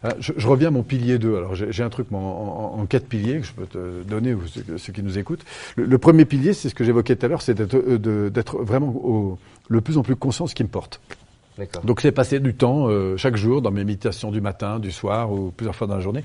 Euh, 0.06 0.12
je, 0.19 0.47
reviens 0.47 0.69
à 0.69 0.71
mon 0.71 0.84
pilier 0.84 1.17
2. 1.17 1.36
Alors 1.36 1.56
j'ai 1.56 1.84
un 1.84 1.89
truc 1.89 2.12
en, 2.12 2.77
en, 2.80 2.86
quatre 2.86 3.08
piliers 3.08 3.39
que 3.39 3.45
je 3.47 3.53
peux 3.53 3.65
te 3.65 4.03
donner, 4.03 4.34
ou 4.34 4.41
ceux, 4.77 4.93
qui 4.93 5.03
nous 5.03 5.17
écoutent. 5.17 5.45
Le, 5.75 5.97
premier 5.97 6.25
pilier, 6.25 6.53
c'est 6.53 6.69
ce 6.69 6.75
que 6.75 6.84
j'évoquais 6.84 7.15
tout 7.15 7.25
à 7.25 7.30
l'heure, 7.30 7.41
c'est 7.41 7.53
d'être 7.53 7.75
euh, 7.75 8.63
vraiment 8.63 8.88
au, 8.88 9.38
le 9.67 9.82
plus 9.82 9.97
en 9.97 10.03
plus 10.03 10.15
conscient 10.15 10.45
de 10.45 10.49
ce 10.49 10.56
qui 10.56 10.63
me 10.63 10.69
porte. 10.69 10.99
Donc 11.84 12.02
c'est 12.02 12.12
passer 12.12 12.39
du 12.39 12.54
temps 12.54 12.88
euh, 12.88 13.17
chaque 13.17 13.36
jour 13.36 13.62
dans 13.62 13.72
mes 13.72 13.84
méditations 13.84 14.32
du 14.32 14.41
matin, 14.41 14.80
du 14.80 14.91
soir 14.91 15.32
ou 15.32 15.52
plusieurs 15.52 15.76
fois 15.76 15.88
dans 15.88 15.96
la 15.96 16.02
journée. 16.02 16.24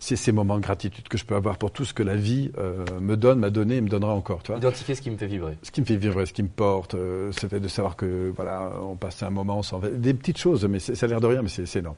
C'est 0.00 0.16
ces 0.16 0.32
moments 0.32 0.56
de 0.56 0.62
gratitude 0.62 1.08
que 1.08 1.18
je 1.18 1.24
peux 1.24 1.34
avoir 1.34 1.56
pour 1.56 1.70
tout 1.70 1.84
ce 1.84 1.94
que 1.94 2.02
la 2.02 2.16
vie 2.16 2.50
euh, 2.58 2.84
me 3.00 3.16
donne, 3.16 3.38
m'a 3.38 3.50
donné 3.50 3.76
et 3.76 3.80
me 3.80 3.88
donnera 3.88 4.12
encore. 4.12 4.42
Tu 4.42 4.52
vois 4.52 4.58
Identifier 4.58 4.94
ce 4.94 5.02
qui 5.02 5.10
me 5.10 5.16
fait 5.16 5.26
vibrer. 5.26 5.56
Ce 5.62 5.70
qui 5.70 5.80
me 5.80 5.86
fait 5.86 5.96
vibrer, 5.96 6.26
ce 6.26 6.32
qui 6.32 6.42
me 6.42 6.48
porte, 6.48 6.94
euh, 6.94 7.32
c'est 7.32 7.54
de 7.54 7.68
savoir 7.68 7.96
que 7.96 8.32
voilà, 8.36 8.72
on 8.82 8.96
passe 8.96 9.22
un 9.22 9.30
moment 9.30 9.62
sans 9.62 9.80
des 9.80 10.14
petites 10.14 10.38
choses, 10.38 10.64
mais 10.66 10.78
ça 10.78 10.92
a 11.04 11.08
l'air 11.08 11.20
de 11.20 11.26
rien, 11.26 11.42
mais 11.42 11.48
c'est 11.48 11.78
énorme. 11.78 11.96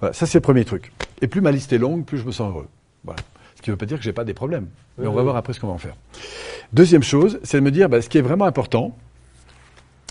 Voilà, 0.00 0.12
ça 0.12 0.26
c'est 0.26 0.38
le 0.38 0.42
premier 0.42 0.64
truc. 0.64 0.92
Et 1.20 1.28
plus 1.28 1.40
ma 1.40 1.52
liste 1.52 1.72
est 1.72 1.78
longue, 1.78 2.04
plus 2.04 2.18
je 2.18 2.24
me 2.24 2.32
sens 2.32 2.50
heureux. 2.50 2.68
Voilà. 3.04 3.20
Ce 3.54 3.62
qui 3.62 3.70
ne 3.70 3.74
veut 3.74 3.78
pas 3.78 3.86
dire 3.86 3.96
que 3.96 4.04
j'ai 4.04 4.12
pas 4.12 4.24
des 4.24 4.34
problèmes, 4.34 4.66
mais 4.98 5.06
on 5.06 5.12
va 5.12 5.22
voir 5.22 5.36
après 5.36 5.54
ce 5.54 5.60
qu'on 5.60 5.68
va 5.68 5.72
en 5.72 5.78
faire. 5.78 5.94
Deuxième 6.72 7.02
chose, 7.02 7.40
c'est 7.42 7.58
de 7.58 7.62
me 7.62 7.70
dire 7.70 7.88
bah, 7.88 8.02
ce 8.02 8.08
qui 8.08 8.18
est 8.18 8.22
vraiment 8.22 8.44
important 8.44 8.96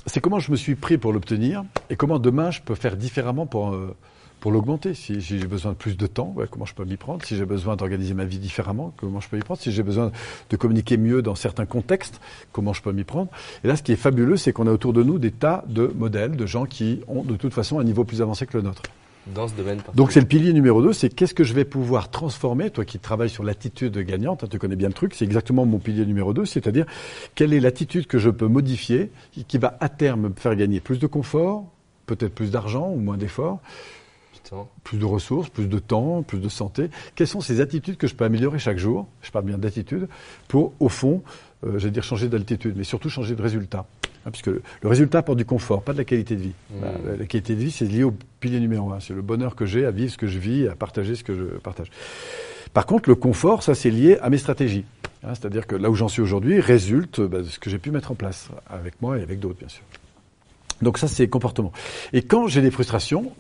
c'est 0.06 0.20
comment 0.22 0.40
je 0.40 0.52
me 0.52 0.56
suis 0.56 0.76
pris 0.76 0.98
pour 0.98 1.14
l'obtenir 1.14 1.64
et 1.90 1.96
comment 1.96 2.20
demain 2.20 2.52
je 2.52 2.62
peux 2.62 2.76
faire 2.76 2.96
différemment 2.96 3.46
pour, 3.46 3.74
euh, 3.74 3.96
pour 4.40 4.52
l'augmenter. 4.52 4.94
Si, 4.94 5.20
j'ai 5.20 5.48
besoin 5.48 5.72
de 5.72 5.78
plus 5.78 5.98
de 5.98 6.08
temps, 6.08 6.36
comment 6.52 6.66
je 6.66 6.76
peux 6.76 6.86
m'y 6.86 6.98
prendre? 6.98 7.26
Si 7.26 7.36
j'ai 7.36 7.46
besoin 7.46 7.76
d'organiser 7.76 8.14
ma 8.14 8.26
vie 8.26 8.38
différemment, 8.38 8.94
comment 8.98 9.20
je 9.20 9.30
peux 9.30 9.38
m'y 9.38 9.44
prendre? 9.44 9.60
Si 9.60 9.72
j'ai 9.72 9.84
besoin 9.84 10.12
de 10.50 10.58
communiquer 10.58 10.98
mieux 10.98 11.22
dans 11.22 11.36
certains 11.36 11.66
contextes, 11.66 12.22
comment 12.52 12.74
je 12.74 12.82
peux 12.82 12.92
m'y 12.92 13.04
prendre? 13.04 13.30
Et 13.64 13.68
là, 13.68 13.76
ce 13.76 13.84
qui 13.84 13.92
est 13.92 13.98
fabuleux, 13.98 14.38
c'est 14.38 14.54
qu'on 14.54 14.68
a 14.68 14.72
autour 14.72 14.94
de 14.94 15.02
nous 15.02 15.18
des 15.18 15.32
tas 15.32 15.64
de 15.68 15.92
modèles, 15.96 16.36
de 16.36 16.46
gens 16.46 16.66
qui 16.66 17.02
ont 17.08 17.24
de 17.24 17.36
toute 17.36 17.54
façon 17.54 17.80
un 17.80 17.84
niveau 17.84 18.04
plus 18.04 18.22
avancé 18.22 18.46
que 18.46 18.58
le 18.58 18.64
nôtre 18.64 18.84
dans 19.28 19.48
ce 19.48 19.54
domaine. 19.54 19.80
Donc 19.96 20.12
c'est 20.12 20.20
le 20.20 20.28
pilier 20.28 20.54
numéro 20.54 20.82
2, 20.82 20.94
c'est 20.94 21.10
qu'est-ce 21.10 21.34
que 21.34 21.44
je 21.44 21.54
vais 21.54 21.66
pouvoir 21.66 22.10
transformer, 22.10 22.70
toi 22.70 22.86
qui 22.86 23.00
travailles 23.00 23.30
sur 23.30 23.44
l'attitude 23.44 23.98
gagnante, 23.98 24.44
hein, 24.44 24.48
tu 24.50 24.60
connais 24.60 24.76
bien 24.76 24.88
le 24.88 24.94
truc, 24.94 25.14
c'est 25.14 25.26
exactement 25.26 25.66
mon 25.66 25.80
pilier 25.80 26.06
numéro 26.06 26.34
2, 26.34 26.46
c'est-à-dire 26.46 26.86
quelle 27.34 27.54
est 27.54 27.60
l'attitude 27.60 28.08
que 28.08 28.20
je 28.20 28.30
peux 28.30 28.48
modifier 28.48 29.12
qui 29.48 29.58
va 29.58 29.78
à 29.80 29.90
terme 29.90 30.30
me 30.30 30.34
faire 30.36 30.56
gagner 30.56 30.80
plus 30.80 31.00
de 31.00 31.08
confort, 31.08 31.66
peut-être 32.06 32.34
plus 32.34 32.52
d'argent 32.52 32.90
ou 32.90 33.00
moins 33.00 33.18
d'efforts, 33.18 33.60
plus 34.84 34.98
de 34.98 35.06
ressources, 35.06 35.50
plus 35.50 35.68
de 35.68 35.80
temps, 35.80 36.24
plus 36.24 36.40
de 36.40 36.50
santé. 36.50 36.90
Quelles 37.16 37.28
sont 37.28 37.42
ces 37.42 37.62
attitudes 37.62 37.98
que 37.98 38.08
je 38.08 38.16
peux 38.16 38.26
améliorer 38.26 38.60
chaque 38.60 38.78
jour? 38.78 39.08
Je 39.22 39.32
parle 39.32 39.46
bien 39.46 39.58
d'attitude 39.58 40.08
pour, 40.48 40.74
au 40.80 40.90
fond, 40.90 41.24
euh, 41.66 41.80
j'allais 41.80 41.92
dire 41.92 42.04
changer 42.04 42.28
d'altitude, 42.28 42.76
mais 42.78 42.84
surtout 42.84 43.10
changer 43.10 43.36
de 43.36 43.42
résultat. 43.42 43.86
Hein, 44.26 44.32
puisque 44.32 44.48
le, 44.48 44.62
résultat 44.84 45.20
apporte 45.20 45.38
du 45.38 45.46
confort, 45.46 45.84
pas 45.84 45.94
de 45.94 46.00
la 46.00 46.04
qualité 46.04 46.36
de 46.36 46.42
vie. 46.42 46.54
Mmh. 46.72 47.20
La, 47.20 47.26
qualité 47.26 47.56
de 47.56 47.60
vie, 47.60 47.72
c'est 47.72 47.86
lié 47.86 48.04
au 48.04 48.14
pilier 48.40 48.60
numéro 48.60 48.92
un. 48.92 49.00
C'est 49.00 49.14
le 49.14 49.22
bonheur 49.22 49.56
que 49.56 49.66
j'ai 49.66 49.86
à 49.86 49.92
vivre 49.92 50.12
ce 50.12 50.18
que 50.18 50.28
je 50.28 50.40
vis, 50.40 50.68
à 50.68 50.76
partager 50.76 51.16
ce 51.16 51.24
que 51.24 51.36
je 51.36 51.44
partage. 51.60 51.92
Par 52.74 52.86
contre, 52.86 53.08
le 53.08 53.16
confort, 53.16 53.62
ça, 53.62 53.76
c'est 53.76 53.92
lié 53.92 54.18
à 54.22 54.30
mes 54.30 54.38
stratégies. 54.38 54.84
Hein, 55.24 55.36
c'est-à-dire 55.36 55.68
que 55.68 55.76
là 55.76 55.90
où 55.90 55.96
j'en 55.96 56.08
suis 56.08 56.22
aujourd'hui 56.22 56.60
résulte 56.60 57.22
bah, 57.22 57.40
de 57.40 57.44
ce 57.44 57.60
que 57.60 57.70
j'ai 57.70 57.78
pu 57.78 57.92
mettre 57.92 58.12
en 58.12 58.16
place, 58.16 58.50
avec 58.68 59.02
moi 59.02 59.18
et 59.18 59.22
avec 59.22 59.40
d'autres, 59.40 59.60
bien 59.60 59.70
sûr. 59.70 59.84
Donc 60.82 60.98
ça, 60.98 61.08
c'est 61.08 61.28
comportement. 61.28 61.72
Et 62.12 62.24
quand 62.24 62.48
j'ai 62.48 62.62
des 62.62 62.72
frustrations, 62.72 63.32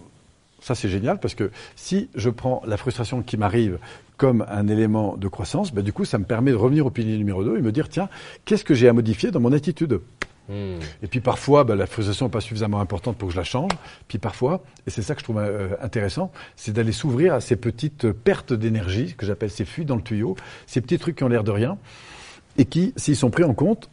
Ça, 0.62 0.74
c'est 0.74 0.89
génial 0.89 1.19
parce 1.19 1.36
que 1.36 1.52
si 1.76 2.10
je 2.15 2.32
prends 2.32 2.63
la 2.65 2.76
frustration 2.76 3.21
qui 3.21 3.38
m'arrive 3.38 3.78
comme 4.17 4.43
un 4.50 4.67
élément 4.67 5.15
de 5.15 5.28
croissance, 5.28 5.71
bah, 5.71 5.84
du 5.84 5.93
coup, 5.93 6.06
ça 6.06 6.17
me 6.17 6.24
permet 6.26 6.50
de 6.50 6.56
revenir 6.56 6.88
au 6.88 6.89
pilier 6.89 7.17
numéro 7.19 7.43
2 7.43 7.58
et 7.58 7.62
me 7.62 7.71
dire, 7.71 7.88
tiens, 7.88 8.10
qu'est-ce 8.45 8.63
que 8.63 8.74
j'ai 8.74 8.88
à 8.88 8.93
modifier 8.93 9.30
dans 9.30 9.39
mon 9.39 9.52
attitude? 9.52 10.00
Hmm. 10.50 10.80
Et 11.04 11.08
puis 11.08 11.20
parfois, 11.20 11.64
bah, 11.64 11.76
la 11.76 11.86
frustration 11.86 12.26
n'est 12.28 12.32
pas 12.32 12.42
suffisamment 12.42 12.80
importante 12.80 13.18
pour 13.18 13.28
que 13.28 13.34
je 13.34 13.40
la 13.40 13.44
change. 13.44 13.72
Puis 14.08 14.18
parfois, 14.18 14.64
et 14.88 14.90
c'est 14.90 15.02
ça 15.02 15.14
que 15.14 15.20
je 15.20 15.24
trouve 15.24 15.40
euh, 15.40 15.76
intéressant, 15.82 16.32
c'est 16.56 16.72
d'aller 16.72 16.92
s'ouvrir 16.92 17.34
à 17.34 17.42
ces 17.42 17.56
petites 17.56 18.12
pertes 18.12 18.54
d'énergie, 18.54 19.16
que 19.16 19.26
j'appelle 19.26 19.52
ces 19.52 19.66
fuites 19.66 19.88
dans 19.88 19.96
le 19.96 20.02
tuyau, 20.02 20.36
ces 20.68 20.82
petits 20.82 21.00
trucs 21.00 21.18
qui 21.18 21.24
ont 21.24 21.30
l'air 21.30 21.44
de 21.44 21.52
rien, 21.52 21.78
et 22.58 22.66
qui, 22.66 22.94
s'ils 22.96 23.16
sont 23.16 23.30
pris 23.30 23.44
en 23.44 23.54
compte, 23.54 23.90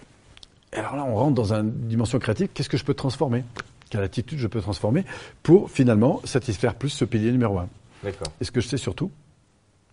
alors 0.72 0.96
là, 0.96 1.04
on 1.04 1.14
rentre 1.14 1.34
dans 1.34 1.52
une 1.52 1.70
dimension 1.70 2.18
créative, 2.18 2.48
qu'est-ce 2.54 2.68
que 2.68 2.78
je 2.78 2.84
peux 2.84 2.94
transformer? 2.94 3.44
Quelle 3.90 4.02
attitude 4.02 4.38
je 4.38 4.46
peux 4.46 4.62
transformer 4.62 5.04
pour 5.42 5.70
finalement 5.70 6.22
satisfaire 6.24 6.74
plus 6.74 6.88
ce 6.88 7.04
pilier 7.04 7.30
numéro 7.30 7.58
1 7.58 7.68
Et 8.40 8.44
ce 8.44 8.50
que 8.50 8.62
je 8.62 8.68
sais 8.68 8.78
surtout, 8.78 9.10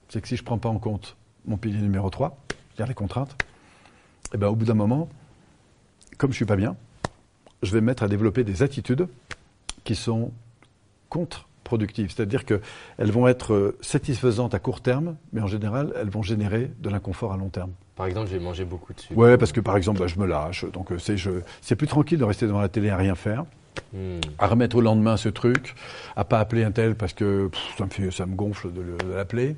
c'est 0.08 0.22
que 0.22 0.28
si 0.28 0.38
je 0.38 0.41
ne 0.41 0.45
prends 0.45 0.58
pas 0.58 0.69
en 0.69 0.80
compte 0.80 1.17
mon 1.45 1.58
pilier 1.58 1.82
numéro 1.82 2.10
3, 2.10 2.38
c'est-à-dire 2.50 2.88
les 2.88 2.93
contraintes, 2.95 3.36
et 4.32 4.36
eh 4.36 4.38
ben, 4.38 4.48
au 4.48 4.56
bout 4.56 4.65
d'un 4.65 4.76
moment, 4.76 5.10
comme 6.19 6.32
je 6.32 6.36
ne 6.36 6.38
suis 6.38 6.45
pas 6.45 6.58
bien, 6.58 6.75
je 7.63 7.71
vais 7.71 7.82
me 7.82 7.88
mettre 7.88 8.03
à 8.03 8.08
développer 8.08 8.43
des 8.43 8.62
attitudes 8.62 9.08
qui 9.86 9.95
sont 9.95 10.32
contre-productives. 11.08 12.12
C'est-à-dire 12.12 12.45
qu'elles 12.45 13.12
vont 13.12 13.27
être 13.27 13.75
satisfaisantes 13.82 14.53
à 14.53 14.60
court 14.60 14.82
terme, 14.82 15.15
mais 15.34 15.41
en 15.41 15.47
général, 15.47 15.93
elles 15.95 16.10
vont 16.10 16.21
générer 16.21 16.71
de 16.79 16.89
l'inconfort 16.89 17.34
à 17.34 17.38
long 17.38 17.49
terme. 17.49 17.71
Par 17.95 18.05
exemple, 18.05 18.29
j'ai 18.29 18.39
mangé 18.39 18.65
beaucoup 18.65 18.93
de 18.93 18.99
sucre. 18.99 19.17
Ouais, 19.17 19.38
parce 19.38 19.53
que 19.53 19.62
par 19.62 19.77
exemple, 19.77 19.99
bah, 19.99 20.08
je 20.08 20.19
me 20.19 20.27
lâche. 20.27 20.65
Donc 20.71 20.91
euh, 20.91 20.99
c'est, 20.99 21.15
c'est 21.62 21.75
plus 21.75 21.88
tranquille 21.88 22.19
de 22.19 22.25
rester 22.25 22.45
devant 22.45 22.62
la 22.62 22.69
télé 22.69 22.89
à 22.89 22.97
rien 22.97 23.15
faire. 23.15 23.45
À 24.38 24.47
remettre 24.47 24.75
au 24.75 24.82
lendemain 24.82 25.17
ce 25.17 25.29
truc, 25.29 25.73
à 26.15 26.23
pas 26.23 26.39
appeler 26.39 26.63
un 26.63 26.71
tel 26.71 26.95
parce 26.95 27.13
que 27.13 27.49
ça, 27.77 27.86
me 27.86 27.89
fait, 27.89 28.12
ça 28.12 28.25
me 28.25 28.36
gonfle 28.36 28.71
de, 28.71 28.82
l'appeler, 29.15 29.55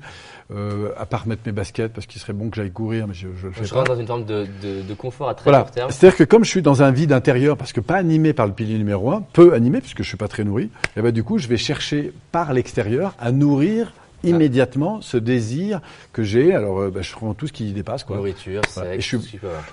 euh, 0.54 0.90
à 0.98 1.04
pas 1.04 1.18
remettre 1.18 1.42
mes 1.44 1.52
baskets 1.52 1.92
parce 1.92 2.06
qu'il 2.06 2.20
serait 2.20 2.32
bon 2.32 2.48
que 2.48 2.56
j'aille 2.56 2.70
courir, 2.70 3.06
mais 3.06 3.14
je, 3.14 3.28
je 3.36 3.48
le 3.48 3.52
fais 3.52 3.64
je 3.64 3.74
rentre 3.74 3.92
dans 3.92 4.00
une 4.00 4.06
forme 4.06 4.24
de, 4.24 4.46
de, 4.62 4.94
confort 4.94 5.28
à 5.28 5.34
très 5.34 5.50
court 5.50 5.70
terme. 5.70 5.90
C'est-à-dire 5.90 6.16
que 6.16 6.24
comme 6.24 6.44
je 6.44 6.50
suis 6.50 6.62
dans 6.62 6.82
un 6.82 6.90
vide 6.90 7.12
intérieur, 7.12 7.56
parce 7.56 7.72
que 7.72 7.80
pas 7.80 7.96
animé 7.96 8.32
par 8.32 8.46
le 8.46 8.52
pilier 8.52 8.78
numéro 8.78 9.10
un, 9.12 9.22
peu 9.32 9.52
animé 9.52 9.80
puisque 9.80 10.02
je 10.02 10.08
suis 10.08 10.16
pas 10.16 10.28
très 10.28 10.44
nourri, 10.44 10.70
et 10.96 11.02
ben 11.02 11.12
du 11.12 11.22
coup 11.24 11.36
je 11.36 11.48
vais 11.48 11.58
chercher 11.58 12.12
par 12.32 12.54
l'extérieur 12.54 13.14
à 13.18 13.32
nourrir 13.32 13.92
immédiatement 14.24 15.00
ce 15.00 15.16
désir 15.16 15.80
que 16.12 16.22
j'ai. 16.22 16.54
Alors, 16.54 16.80
euh, 16.80 16.90
bah, 16.90 17.02
je 17.02 17.12
prends 17.12 17.34
tout 17.34 17.46
ce 17.46 17.52
qui 17.52 17.72
dépasse. 17.72 18.04
Quoi. 18.04 18.16
Nourriture, 18.16 18.62
sexe, 18.68 19.04
je 19.04 19.16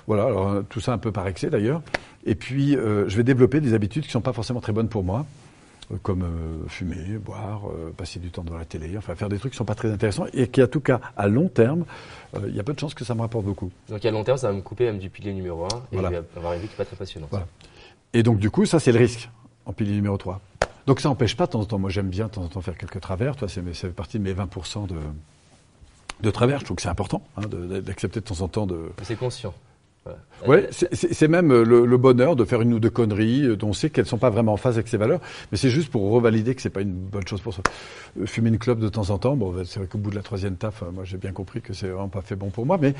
Voilà, 0.06 0.24
alors, 0.24 0.48
euh, 0.48 0.62
tout 0.68 0.80
ça 0.80 0.92
un 0.92 0.98
peu 0.98 1.12
par 1.12 1.26
excès 1.26 1.50
d'ailleurs. 1.50 1.82
Et 2.26 2.34
puis, 2.34 2.76
euh, 2.76 3.08
je 3.08 3.16
vais 3.16 3.24
développer 3.24 3.60
des 3.60 3.74
habitudes 3.74 4.02
qui 4.02 4.08
ne 4.08 4.12
sont 4.12 4.20
pas 4.20 4.32
forcément 4.32 4.60
très 4.60 4.72
bonnes 4.72 4.88
pour 4.88 5.04
moi, 5.04 5.26
comme 6.02 6.24
fumer, 6.68 7.18
boire, 7.18 7.62
passer 7.96 8.20
du 8.20 8.30
temps 8.30 8.44
devant 8.44 8.58
la 8.58 8.64
télé, 8.64 8.96
enfin 8.96 9.16
faire 9.16 9.28
des 9.28 9.38
trucs 9.38 9.50
qui 9.50 9.56
ne 9.56 9.58
sont 9.58 9.64
pas 9.64 9.74
très 9.74 9.90
intéressants 9.90 10.26
et 10.32 10.46
qui, 10.46 10.60
à 10.62 10.68
tout 10.68 10.78
cas, 10.78 11.00
à 11.16 11.26
long 11.26 11.48
terme, 11.48 11.84
il 12.46 12.54
y 12.54 12.60
a 12.60 12.62
peu 12.62 12.72
de 12.72 12.78
chances 12.78 12.94
que 12.94 13.04
ça 13.04 13.16
me 13.16 13.22
rapporte 13.22 13.44
beaucoup. 13.44 13.72
Donc, 13.88 14.04
à 14.04 14.10
long 14.12 14.22
terme, 14.22 14.38
ça 14.38 14.48
va 14.48 14.54
me 14.54 14.60
couper 14.60 14.84
même 14.84 14.98
du 14.98 15.10
pilier 15.10 15.32
numéro 15.32 15.64
1 15.64 15.68
et 15.68 15.70
voilà. 15.92 16.08
je 16.10 16.14
vais 16.14 16.22
avoir 16.36 16.52
une 16.52 16.60
vie 16.60 16.68
qui 16.68 16.74
n'est 16.74 16.76
pas 16.76 16.84
très 16.84 16.94
passionnante. 16.94 17.30
Et 18.12 18.22
donc, 18.22 18.38
du 18.38 18.50
coup, 18.50 18.66
ça, 18.66 18.78
c'est 18.78 18.92
le 18.92 19.00
risque 19.00 19.28
en 19.66 19.72
pilier 19.72 19.94
numéro 19.94 20.16
3. 20.16 20.40
Donc 20.86 21.00
ça 21.00 21.08
n'empêche 21.08 21.36
pas 21.36 21.46
de 21.46 21.52
temps 21.52 21.60
en 21.60 21.64
temps. 21.64 21.78
Moi 21.78 21.90
j'aime 21.90 22.08
bien 22.08 22.26
de 22.26 22.30
temps 22.32 22.42
en 22.42 22.48
temps 22.48 22.60
faire 22.60 22.76
quelques 22.76 23.00
travers. 23.00 23.36
Toi, 23.36 23.48
ça 23.48 23.60
fait 23.62 23.88
partie 23.90 24.18
de 24.18 24.24
mes 24.24 24.34
20% 24.34 24.86
de, 24.86 24.96
de 26.20 26.30
travers. 26.30 26.60
Je 26.60 26.64
trouve 26.64 26.76
que 26.76 26.82
c'est 26.82 26.88
important 26.88 27.22
hein, 27.36 27.42
d'accepter 27.46 28.20
de, 28.20 28.24
temps 28.24 28.40
en 28.40 28.48
temps 28.48 28.66
de. 28.66 28.90
C'est 29.02 29.16
conscient. 29.16 29.54
Ouais, 30.46 30.70
c'est 30.72 31.28
même 31.28 31.52
euh, 31.52 31.62
le, 31.62 31.96
bonheur 31.98 32.34
de 32.34 32.46
faire 32.46 32.62
une 32.62 32.72
ou 32.72 32.80
deux 32.80 32.88
conneries 32.88 33.44
euh, 33.44 33.56
dont 33.56 33.68
on 33.68 33.72
sait 33.74 33.90
qu'elles 33.90 34.06
sont 34.06 34.16
pas 34.16 34.30
vraiment 34.30 34.54
en 34.54 34.56
phase 34.56 34.76
avec 34.76 34.88
ses 34.88 34.96
valeurs, 34.96 35.20
mais 35.52 35.58
c'est 35.58 35.68
juste 35.68 35.90
pour 35.90 36.10
revalider 36.10 36.54
que 36.54 36.62
c'est 36.62 36.70
pas 36.70 36.80
une 36.80 36.94
bonne 36.94 37.26
chose 37.26 37.42
pour 37.42 37.52
soi. 37.52 37.62
Euh, 38.18 38.24
fumer 38.24 38.48
une 38.48 38.58
clope 38.58 38.80
de 38.80 38.88
temps 38.88 39.10
en 39.10 39.18
temps, 39.18 39.36
bon, 39.36 39.62
c'est 39.66 39.78
vrai 39.78 39.88
qu'au 39.88 39.98
bout 39.98 40.10
de 40.10 40.16
la 40.16 40.22
troisième 40.22 40.56
taf, 40.56 40.82
moi 40.94 41.04
j'ai 41.04 41.18
bien 41.18 41.32
compris 41.32 41.60
que 41.60 41.74
c'est 41.74 41.88
vraiment 41.88 42.08
pas 42.08 42.22
fait 42.22 42.36
bon 42.36 42.48
pour 42.48 42.64
moi, 42.64 42.78
mais 42.80 42.94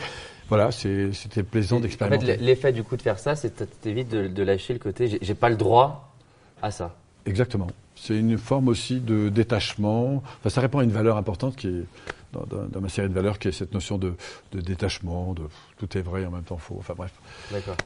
voilà, 0.50 0.70
c'était 0.70 1.42
plaisant 1.42 1.80
d'expérimenter. 1.80 2.24
En 2.24 2.26
fait, 2.26 2.36
l'effet 2.36 2.72
du 2.72 2.82
coup 2.82 2.96
de 2.96 3.02
faire 3.02 3.18
ça, 3.18 3.34
c'est 3.34 3.80
t'évites 3.80 4.10
de, 4.10 4.28
de 4.28 4.42
lâcher 4.42 4.74
le 4.74 4.78
côté, 4.78 5.18
j'ai 5.20 5.34
pas 5.34 5.48
le 5.48 5.56
droit 5.56 6.14
à 6.60 6.70
ça. 6.70 6.94
Exactement. 7.24 7.68
C'est 7.96 8.16
une 8.16 8.38
forme 8.38 8.68
aussi 8.68 9.00
de 9.00 9.28
détachement. 9.28 10.22
Enfin, 10.38 10.48
ça 10.48 10.60
répond 10.60 10.78
à 10.78 10.84
une 10.84 10.90
valeur 10.90 11.16
importante 11.16 11.56
qui 11.56 11.68
est 11.68 11.84
dans, 12.32 12.80
ma 12.80 12.88
série 12.88 13.08
de 13.08 13.14
valeurs, 13.14 13.38
qui 13.38 13.48
est 13.48 13.52
cette 13.52 13.74
notion 13.74 13.98
de, 13.98 14.14
détachement, 14.52 15.34
de 15.34 15.42
tout 15.78 15.98
est 15.98 16.02
vrai 16.02 16.24
en 16.26 16.30
même 16.30 16.44
temps 16.44 16.58
faux. 16.58 16.76
Enfin 16.78 16.94
bref. 16.96 17.12
D'accord. 17.50 17.76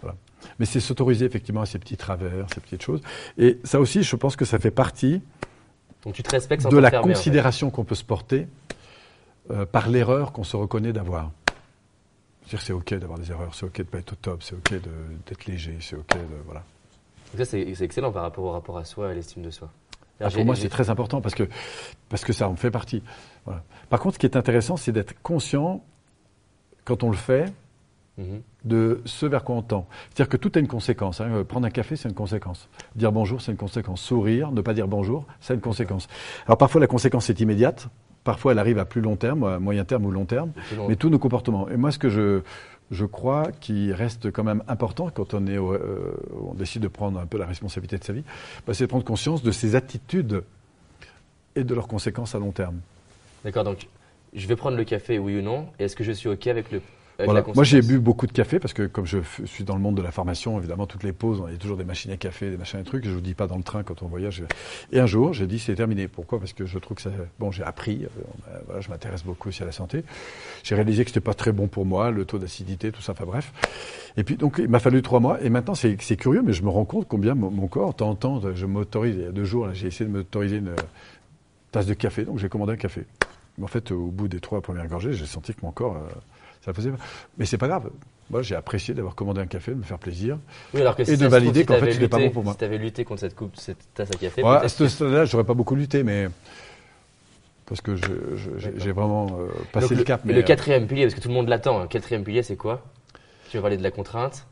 Mais 0.59 0.67
c'est 0.67 0.81
s'autoriser 0.81 1.25
effectivement 1.25 1.63
à 1.63 1.67
ces 1.67 1.79
petits 1.79 1.97
travers, 1.97 2.47
ces 2.53 2.61
petites 2.61 2.83
choses. 2.83 3.01
Et 3.39 3.59
ça 3.65 3.81
aussi, 3.81 4.03
je 4.03 4.17
pense 4.17 4.37
que 4.37 4.45
ça 4.45 4.59
fait 4.59 4.71
partie 4.71 5.23
Donc 6.05 6.15
tu 6.15 6.23
te 6.23 6.31
respectes 6.31 6.69
de 6.69 6.79
la 6.79 6.91
considération 6.91 7.71
qu'on 7.71 7.85
peut 7.85 7.95
se 7.95 8.05
porter 8.05 8.47
euh, 9.51 9.67
par 9.67 9.89
l'erreur 9.89 10.33
qu'on 10.33 10.45
se 10.45 10.57
reconnaît 10.57 10.93
d'avoir. 10.93 11.31
C'est-à-dire 12.43 12.61
c'est 12.61 12.73
ok 12.75 12.95
d'avoir 12.95 13.19
des 13.19 13.31
erreurs, 13.31 13.55
c'est 13.55 13.65
ok 13.65 13.79
de 13.79 13.83
pas 13.85 13.99
être 13.99 14.13
au 14.13 14.17
top, 14.17 14.43
c'est 14.43 14.55
ok 14.55 14.75
d'être 15.27 15.47
léger, 15.47 15.79
c'est 15.81 15.97
ok 15.97 16.13
de 16.13 16.43
voilà 16.45 16.63
ça, 17.37 17.45
c'est 17.45 17.81
excellent 17.81 18.13
par 18.13 18.23
rapport 18.23 18.45
au 18.45 18.53
rapport 18.53 18.79
à 18.79 18.85
soi 18.85 19.09
et 19.09 19.11
à 19.13 19.15
l'estime 19.15 19.43
de 19.43 19.51
soi. 19.51 19.71
Ah, 20.21 20.31
pour 20.31 20.45
moi, 20.45 20.55
c'est 20.55 20.69
très 20.69 20.91
important 20.91 21.21
parce 21.21 21.35
que, 21.35 21.49
parce 22.09 22.25
que 22.25 22.33
ça 22.33 22.49
en 22.49 22.57
fait 22.57 22.71
partie. 22.71 23.03
Par 23.91 24.01
contre, 24.01 24.15
ce 24.15 24.19
qui 24.19 24.27
est 24.27 24.37
intéressant, 24.37 24.77
c'est 24.77 24.93
d'être 24.93 25.15
conscient, 25.23 25.85
quand 26.85 27.03
on 27.03 27.11
le 27.11 27.17
fait, 27.17 27.53
mhm. 28.19 28.41
de 28.65 29.01
ce 29.05 29.27
vers 29.27 29.45
quoi 29.45 29.57
on 29.57 29.63
tend. 29.63 29.87
C'est-à-dire 30.09 30.29
que 30.29 30.37
tout 30.37 30.53
a 30.55 30.59
une 30.59 30.69
conséquence. 30.69 31.21
Hein. 31.21 31.45
Prendre 31.47 31.67
un 31.67 31.71
café, 31.71 31.97
c'est 31.97 32.09
une 32.09 32.15
conséquence. 32.15 32.69
Dire 32.97 33.13
bonjour, 33.13 33.41
c'est 33.41 33.53
une 33.53 33.59
conséquence. 33.59 34.01
Sourire, 34.01 34.53
ne 34.53 34.61
pas 34.61 34.75
dire 34.75 34.89
bonjour, 34.89 35.27
c'est 35.41 35.55
une 35.55 35.61
conséquence. 35.61 36.09
Alors 36.47 36.59
parfois, 36.59 36.81
la 36.81 36.87
conséquence 36.87 37.31
est 37.31 37.41
immédiate. 37.41 37.89
Parfois, 38.25 38.53
elle 38.53 38.59
arrive 38.59 38.79
à 38.79 38.87
plus 38.87 39.03
long 39.03 39.17
terme, 39.17 39.45
à 39.45 39.59
moyen 39.59 39.85
terme 39.85 40.07
ou 40.07 40.11
long 40.11 40.25
terme. 40.25 40.53
Mais 40.89 40.97
tous 40.97 41.11
nos 41.11 41.19
comportements. 41.19 41.69
Et 41.69 41.77
moi, 41.77 41.91
ce 41.91 41.99
que 41.99 42.09
je, 42.09 42.41
je 42.91 43.05
crois, 43.05 43.53
qu'il 43.61 43.93
reste 43.93 44.31
quand 44.31 44.45
même 44.45 44.63
important 44.67 45.11
quand 45.11 45.35
on, 45.35 45.47
est, 45.47 45.59
euh, 45.59 46.15
on 46.43 46.55
décide 46.55 46.83
de 46.83 46.89
prendre 46.89 47.21
un 47.21 47.27
peu 47.27 47.37
la 47.37 47.45
responsabilité 47.45 47.99
de 47.99 48.05
sa 48.05 48.15
vie, 48.15 48.25
bah, 48.67 48.73
c'est 48.73 48.85
de 48.85 48.89
prendre 48.89 49.05
conscience 49.05 49.43
de 49.43 49.51
ses 49.51 49.77
attitudes 49.77 50.43
et 51.55 51.65
de 51.65 51.75
leurs 51.75 51.87
conséquences 51.87 52.35
à 52.35 52.39
long 52.39 52.51
terme. 52.51 52.81
D'accord, 53.45 53.65
donc 53.65 53.89
je 54.33 54.47
vais 54.47 54.57
prendre 54.57 54.77
le 54.77 54.85
café, 54.85 55.19
oui 55.19 55.39
ou 55.39 55.43
non, 55.43 55.69
et 55.79 55.85
est-ce 55.85 55.97
que 55.97 56.05
je 56.05 56.13
suis 56.13 56.29
OK 56.29 56.47
avec 56.47 56.73
le 56.73 56.81
moi, 57.55 57.65
j'ai 57.65 57.81
bu 57.81 57.99
beaucoup 57.99 58.27
de 58.27 58.33
café 58.33 58.59
parce 58.59 58.75
que 58.75 58.87
comme 58.87 59.07
je 59.07 59.19
suis 59.45 59.63
dans 59.63 59.77
le 59.77 59.81
monde 59.81 59.97
de 59.97 60.03
la 60.03 60.11
formation, 60.11 60.59
évidemment, 60.59 60.87
toutes 60.87 61.05
les 61.05 61.13
pauses, 61.13 61.43
il 61.47 61.53
y 61.53 61.55
a 61.55 61.59
toujours 61.59 61.77
des 61.77 61.85
machines 61.85 62.11
à 62.11 62.17
café, 62.17 62.51
des 62.51 62.57
machins 62.57 62.81
à 62.81 62.83
trucs. 62.83 63.05
Je 63.05 63.11
vous 63.11 63.21
dis 63.21 63.35
pas 63.35 63.47
dans 63.47 63.57
le 63.57 63.63
train 63.63 63.83
quand 63.83 64.03
on 64.03 64.07
voyage. 64.07 64.43
Et 64.91 64.99
un 64.99 65.07
jour, 65.07 65.33
j'ai 65.33 65.47
dit 65.47 65.59
c'est 65.59 65.75
terminé. 65.75 66.09
Pourquoi? 66.09 66.41
Parce 66.41 66.53
que 66.53 66.67
je 66.67 66.79
trouve 66.79 66.97
que 66.97 67.03
ça, 67.03 67.11
bon, 67.39 67.51
j'ai 67.51 67.63
appris. 67.63 68.05
Euh, 68.05 68.59
voilà, 68.67 68.81
je 68.81 68.91
m'intéresse 68.91 69.23
beaucoup 69.23 69.49
aussi 69.49 69.63
à 69.63 69.67
la 69.67 69.73
santé. 69.73 70.03
J'ai 70.65 70.75
réalisé 70.75 71.05
que 71.05 71.11
c'était 71.11 71.21
pas 71.21 71.35
très 71.35 71.53
bon 71.53 71.69
pour 71.69 71.87
moi, 71.87 72.11
le 72.11 72.25
taux 72.25 72.39
d'acidité, 72.39 72.91
tout 72.91 73.03
ça. 73.03 73.13
Enfin 73.13 73.27
bref. 73.27 73.53
Et 74.17 74.25
puis 74.25 74.37
donc, 74.37 74.57
il 74.59 74.69
m'a 74.69 74.81
fallu 74.81 75.01
trois 75.03 75.21
mois. 75.21 75.41
Et 75.41 75.51
maintenant, 75.51 75.75
c'est 75.75 76.17
curieux, 76.17 76.43
mais 76.43 76.53
je 76.53 76.65
me 76.65 76.69
rends 76.69 76.85
compte 76.85 77.07
combien 77.07 77.35
mon, 77.35 77.69
corps, 77.69 77.93
de 77.93 77.97
temps 77.97 78.11
en 78.11 78.15
temps, 78.17 78.41
je 78.55 78.67
m'autorise. 78.67 79.15
Il 79.17 79.23
y 79.23 79.27
a 79.27 79.33
deux 79.33 79.45
jours, 79.45 79.69
j'ai 79.73 79.87
essayé 79.87 80.11
de 80.11 80.17
m'autoriser 80.17 80.57
une 80.57 80.75
tasse 81.71 81.87
de 81.87 81.95
café. 81.95 82.25
Donc 82.25 82.39
j'ai 82.39 82.49
commandé 82.49 82.73
un 82.73 82.77
café. 82.77 83.05
Mais 83.59 83.64
en 83.64 83.69
fait, 83.69 83.93
au 83.93 84.07
bout 84.07 84.29
des 84.29 84.40
trois 84.40 84.61
premières 84.61 84.88
gorgées, 84.88 85.12
j'ai 85.12 85.27
senti 85.27 85.55
que 85.55 85.61
mon 85.62 85.71
corps 85.71 85.97
euh, 85.97 86.09
ça 86.64 86.73
faisait. 86.73 86.90
Mais 87.38 87.47
c'est 87.47 87.59
pas 87.59 87.69
grave. 87.69 87.90
Moi, 88.31 88.43
j'ai 88.43 88.55
apprécié 88.55 88.95
d'avoir 88.95 89.14
commandé 89.14 89.40
un 89.40 89.47
café, 89.47 89.73
de 89.73 89.77
me 89.77 89.83
faire 89.83 89.99
plaisir. 89.99 90.38
Oui, 90.73 90.81
alors 90.81 90.97
que 90.97 91.03
et 91.03 91.17
de 91.17 91.27
valider 91.27 91.64
qu'en 91.64 91.79
fait, 91.79 91.93
c'était 91.93 92.09
pas 92.09 92.19
bon 92.19 92.31
pour 92.31 92.43
moi. 92.43 92.55
Si 92.55 92.59
tu 92.59 92.64
avais 92.64 92.79
lutté 92.79 93.05
contre 93.05 93.21
cette 93.21 93.35
coupe, 93.35 93.57
cette 93.57 93.93
tasse 93.95 94.11
à 94.11 94.17
café. 94.17 94.43
À 94.43 94.69
ce 94.69 94.88
stade-là, 94.88 95.25
j'aurais 95.27 95.45
pas 95.45 95.55
beaucoup 95.55 95.75
lutté, 95.75 96.03
mais. 96.03 96.29
Parce 97.67 97.81
que 97.81 97.97
j'ai 97.97 98.93
vraiment 98.93 99.27
euh, 99.38 99.49
passé 99.73 99.95
le, 99.95 100.05
cap. 100.05 100.23
Mais 100.25 100.35
le 100.35 100.40
euh, 100.40 100.43
quatrième 100.43 100.87
pilier, 100.87 101.05
parce 101.05 101.14
que 101.14 101.21
tout 101.21 101.29
le 101.29 101.35
monde 101.35 101.49
l'attend, 101.49 101.81
le 101.81 101.88
quatrième 101.88 102.23
pilier, 102.23 102.43
c'est 102.43 102.57
quoi? 102.57 102.83
Tu 103.51 103.57
veux 103.57 103.62
parler 103.62 103.79
de 103.79 103.83
la 103.83 103.90
contrainte? 103.90 104.47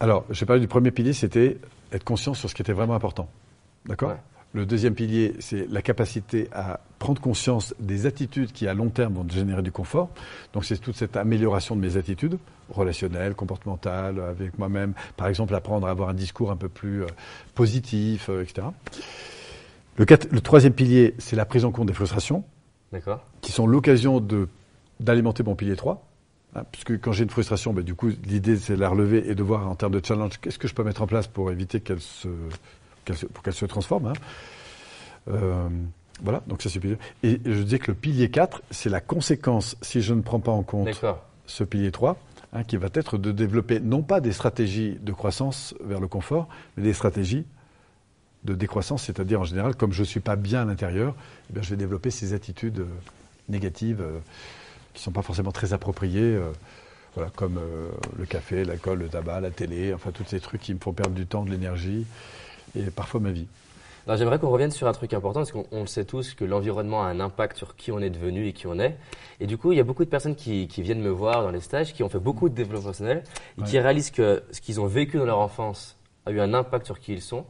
Alors, 0.00 0.24
j'ai 0.30 0.44
parlé 0.44 0.60
du 0.60 0.66
premier 0.66 0.90
pilier, 0.90 1.12
c'était 1.12 1.58
être 1.92 2.04
conscient 2.04 2.34
sur 2.34 2.50
ce 2.50 2.54
qui 2.54 2.62
était 2.62 2.72
vraiment 2.72 2.94
important. 2.94 3.28
D'accord? 3.86 4.16
Le 4.54 4.64
deuxième 4.64 4.94
pilier, 4.94 5.34
c'est 5.40 5.68
la 5.70 5.82
capacité 5.82 6.48
à 6.52 6.80
prendre 6.98 7.20
conscience 7.20 7.74
des 7.78 8.06
attitudes 8.06 8.52
qui, 8.52 8.66
à 8.66 8.74
long 8.74 8.88
terme, 8.88 9.14
vont 9.14 9.28
générer 9.28 9.62
du 9.62 9.72
confort. 9.72 10.08
Donc, 10.54 10.64
c'est 10.64 10.78
toute 10.78 10.96
cette 10.96 11.16
amélioration 11.16 11.76
de 11.76 11.80
mes 11.80 11.96
attitudes 11.96 12.38
relationnelles, 12.70 13.34
comportementales, 13.34 14.20
avec 14.20 14.58
moi-même. 14.58 14.94
Par 15.16 15.28
exemple, 15.28 15.54
apprendre 15.54 15.86
à 15.86 15.90
avoir 15.90 16.08
un 16.08 16.14
discours 16.14 16.50
un 16.50 16.56
peu 16.56 16.68
plus 16.68 17.02
euh, 17.02 17.06
positif, 17.54 18.30
euh, 18.30 18.42
etc. 18.42 18.66
Le, 19.96 20.06
le, 20.30 20.40
troisième 20.40 20.72
pilier, 20.72 21.14
c'est 21.18 21.36
la 21.36 21.44
prise 21.44 21.64
en 21.64 21.70
compte 21.70 21.86
des 21.86 21.94
frustrations, 21.94 22.44
qui 23.42 23.52
sont 23.52 23.66
l'occasion 23.66 24.26
d'alimenter 25.00 25.42
mon 25.42 25.56
pilier 25.56 25.76
3. 25.76 26.04
Hein, 26.54 26.62
puisque 26.72 26.98
quand 27.00 27.12
j'ai 27.12 27.24
une 27.24 27.30
frustration, 27.30 27.74
ben, 27.74 27.84
du 27.84 27.94
coup, 27.94 28.10
l'idée, 28.24 28.56
c'est 28.56 28.76
de 28.76 28.80
la 28.80 28.88
relever 28.88 29.28
et 29.28 29.34
de 29.34 29.42
voir 29.42 29.68
en 29.68 29.74
termes 29.74 29.92
de 29.92 30.00
challenge, 30.02 30.38
qu'est-ce 30.40 30.58
que 30.58 30.68
je 30.68 30.74
peux 30.74 30.84
mettre 30.84 31.02
en 31.02 31.06
place 31.06 31.26
pour 31.26 31.50
éviter 31.50 31.80
qu'elle 31.80 32.00
se 32.00 32.28
pour 33.32 33.42
qu'elle 33.42 33.54
se 33.54 33.66
transforme. 33.66 34.06
Hein. 34.06 34.12
Euh, 35.30 35.68
voilà, 36.22 36.42
donc 36.46 36.62
ça 36.62 36.68
c'est 36.68 36.80
pilier. 36.80 36.98
Et 37.22 37.40
je 37.44 37.62
disais 37.62 37.78
que 37.78 37.90
le 37.90 37.94
pilier 37.94 38.30
4, 38.30 38.62
c'est 38.70 38.88
la 38.88 39.00
conséquence, 39.00 39.76
si 39.82 40.02
je 40.02 40.14
ne 40.14 40.20
prends 40.20 40.40
pas 40.40 40.52
en 40.52 40.62
compte 40.62 40.88
ce 41.46 41.64
pilier 41.64 41.92
3, 41.92 42.16
hein, 42.52 42.64
qui 42.64 42.76
va 42.76 42.88
être 42.92 43.18
de 43.18 43.32
développer 43.32 43.80
non 43.80 44.02
pas 44.02 44.20
des 44.20 44.32
stratégies 44.32 44.98
de 45.00 45.12
croissance 45.12 45.74
vers 45.84 46.00
le 46.00 46.08
confort, 46.08 46.48
mais 46.76 46.82
des 46.82 46.92
stratégies 46.92 47.46
de 48.44 48.54
décroissance, 48.54 49.04
c'est-à-dire 49.04 49.40
en 49.40 49.44
général, 49.44 49.74
comme 49.74 49.92
je 49.92 50.00
ne 50.00 50.06
suis 50.06 50.20
pas 50.20 50.36
bien 50.36 50.62
à 50.62 50.64
l'intérieur, 50.64 51.14
eh 51.54 51.62
je 51.62 51.70
vais 51.70 51.76
développer 51.76 52.10
ces 52.10 52.34
attitudes 52.34 52.86
négatives 53.48 54.04
qui 54.94 55.00
ne 55.00 55.04
sont 55.04 55.12
pas 55.12 55.22
forcément 55.22 55.52
très 55.52 55.72
appropriées 55.72 56.38
voilà, 57.14 57.30
comme 57.34 57.58
le 58.16 58.26
café, 58.26 58.64
l'alcool, 58.64 59.00
le 59.00 59.08
tabac, 59.08 59.40
la 59.40 59.50
télé, 59.50 59.92
enfin 59.92 60.12
tous 60.12 60.24
ces 60.24 60.38
trucs 60.38 60.60
qui 60.60 60.72
me 60.72 60.78
font 60.78 60.92
perdre 60.92 61.14
du 61.14 61.26
temps, 61.26 61.44
de 61.44 61.50
l'énergie 61.50 62.06
et 62.76 62.90
parfois 62.90 63.20
ma 63.20 63.30
vie. 63.30 63.46
J'aimerais 64.16 64.38
qu'on 64.38 64.48
revienne 64.48 64.70
sur 64.70 64.86
un 64.86 64.92
truc 64.92 65.12
important, 65.12 65.40
parce 65.40 65.52
qu'on 65.52 65.80
le 65.80 65.86
sait 65.86 66.06
tous 66.06 66.32
que 66.32 66.44
l'environnement 66.44 67.02
a 67.02 67.08
un 67.08 67.20
impact 67.20 67.58
sur 67.58 67.76
qui 67.76 67.92
on 67.92 67.98
est 67.98 68.08
devenu 68.08 68.46
et 68.46 68.54
qui 68.54 68.66
on 68.66 68.78
est. 68.78 68.96
Et 69.38 69.46
du 69.46 69.58
coup, 69.58 69.72
il 69.72 69.76
y 69.76 69.80
a 69.80 69.84
beaucoup 69.84 70.04
de 70.04 70.08
personnes 70.08 70.34
qui, 70.34 70.66
viennent 70.78 71.02
me 71.02 71.10
voir 71.10 71.42
dans 71.42 71.50
les 71.50 71.60
stages, 71.60 71.92
qui 71.92 72.02
ont 72.02 72.08
fait 72.08 72.18
beaucoup 72.18 72.48
de 72.48 72.54
développement 72.54 72.86
personnel, 72.86 73.22
et 73.58 73.64
qui 73.64 73.78
réalisent 73.78 74.10
que 74.10 74.42
ce 74.50 74.62
qu'ils 74.62 74.80
ont 74.80 74.86
vécu 74.86 75.18
dans 75.18 75.26
leur 75.26 75.40
enfance 75.40 75.96
a 76.24 76.30
eu 76.30 76.40
un 76.40 76.54
impact 76.54 76.86
sur 76.86 77.00
qui 77.00 77.12
ils 77.12 77.20
sont. 77.20 77.44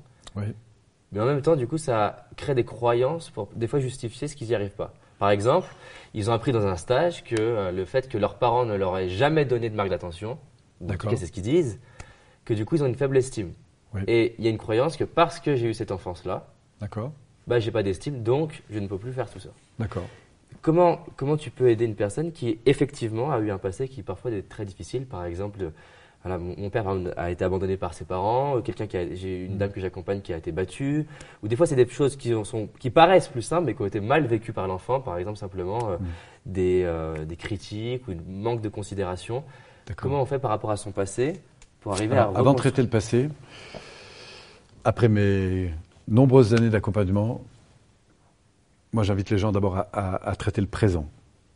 Mais 1.12 1.20
en 1.20 1.26
même 1.26 1.42
temps, 1.42 1.54
du 1.54 1.68
coup, 1.68 1.78
ça 1.78 2.28
crée 2.36 2.54
des 2.54 2.64
croyances 2.64 3.30
pour 3.30 3.48
des 3.54 3.66
fois 3.66 3.78
justifier 3.78 4.26
ce 4.26 4.34
qu'ils 4.34 4.48
n'y 4.48 4.54
arrivent 4.54 4.70
pas. 4.70 4.92
Par 5.18 5.30
exemple, 5.30 5.68
ils 6.12 6.28
ont 6.28 6.32
appris 6.32 6.52
dans 6.52 6.66
un 6.66 6.76
stage 6.76 7.24
que 7.24 7.36
euh, 7.38 7.70
le 7.72 7.84
fait 7.84 8.08
que 8.08 8.18
leurs 8.18 8.36
parents 8.36 8.64
ne 8.64 8.76
leur 8.76 8.98
aient 8.98 9.08
jamais 9.08 9.44
donné 9.44 9.70
de 9.70 9.74
marque 9.74 9.90
d'attention, 9.90 10.38
c'est 11.16 11.26
ce 11.26 11.32
qu'ils 11.32 11.42
disent, 11.42 11.80
que 12.44 12.54
du 12.54 12.64
coup 12.64 12.76
ils 12.76 12.82
ont 12.82 12.86
une 12.86 12.94
faible 12.94 13.16
estime. 13.16 13.52
Et 14.06 14.34
il 14.38 14.44
y 14.44 14.48
a 14.48 14.50
une 14.50 14.58
croyance 14.58 14.96
que 14.96 15.04
parce 15.04 15.40
que 15.40 15.56
j'ai 15.56 15.68
eu 15.68 15.74
cette 15.74 15.92
enfance-là, 15.92 16.46
D'accord. 16.80 17.12
Bah, 17.46 17.58
j'ai 17.58 17.70
pas 17.70 17.82
d'estime, 17.82 18.22
donc 18.22 18.62
je 18.70 18.78
ne 18.78 18.86
peux 18.86 18.98
plus 18.98 19.12
faire 19.12 19.30
tout 19.30 19.40
ça. 19.40 19.48
D'accord. 19.78 20.06
Comment, 20.60 21.00
comment 21.16 21.36
tu 21.36 21.50
peux 21.50 21.70
aider 21.70 21.84
une 21.84 21.94
personne 21.94 22.32
qui 22.32 22.58
effectivement 22.66 23.30
a 23.30 23.38
eu 23.38 23.50
un 23.50 23.58
passé 23.58 23.88
qui 23.88 24.02
parfois 24.02 24.30
est 24.32 24.48
très 24.48 24.64
difficile? 24.64 25.06
Par 25.06 25.24
exemple, 25.24 25.72
voilà, 26.22 26.38
mon 26.38 26.68
père 26.68 26.86
a 27.16 27.30
été 27.30 27.44
abandonné 27.44 27.76
par 27.76 27.94
ses 27.94 28.04
parents, 28.04 28.60
quelqu'un 28.60 28.86
qui 28.86 28.96
a, 28.96 29.14
j'ai 29.14 29.44
une 29.44 29.54
mm. 29.54 29.58
dame 29.58 29.70
que 29.72 29.80
j'accompagne 29.80 30.20
qui 30.20 30.32
a 30.32 30.36
été 30.36 30.52
battue, 30.52 31.06
ou 31.42 31.48
des 31.48 31.56
fois 31.56 31.66
c'est 31.66 31.76
des 31.76 31.88
choses 31.88 32.16
qui, 32.16 32.34
sont, 32.44 32.68
qui 32.78 32.90
paraissent 32.90 33.28
plus 33.28 33.42
simples 33.42 33.66
mais 33.66 33.74
qui 33.74 33.82
ont 33.82 33.86
été 33.86 34.00
mal 34.00 34.26
vécues 34.26 34.52
par 34.52 34.66
l'enfant, 34.66 35.00
par 35.00 35.16
exemple 35.16 35.38
simplement 35.38 35.90
euh, 35.90 35.96
mm. 35.96 36.06
des, 36.46 36.82
euh, 36.84 37.24
des 37.24 37.36
critiques 37.36 38.06
ou 38.08 38.12
un 38.12 38.16
manque 38.28 38.60
de 38.60 38.68
considération. 38.68 39.44
Comment 39.96 40.20
on 40.20 40.26
fait 40.26 40.38
par 40.38 40.50
rapport 40.50 40.70
à 40.70 40.76
son 40.76 40.92
passé 40.92 41.40
pour 41.80 41.92
arriver 41.92 42.16
à 42.16 42.30
Avant 42.34 42.52
de 42.52 42.58
traiter 42.58 42.82
le 42.82 42.88
passé, 42.88 43.28
après 44.84 45.08
mes 45.08 45.72
nombreuses 46.08 46.54
années 46.54 46.70
d'accompagnement, 46.70 47.42
moi 48.92 49.02
j'invite 49.02 49.30
les 49.30 49.38
gens 49.38 49.52
d'abord 49.52 49.84
à, 49.92 50.36
traiter 50.36 50.60
le 50.60 50.66
présent. 50.66 51.08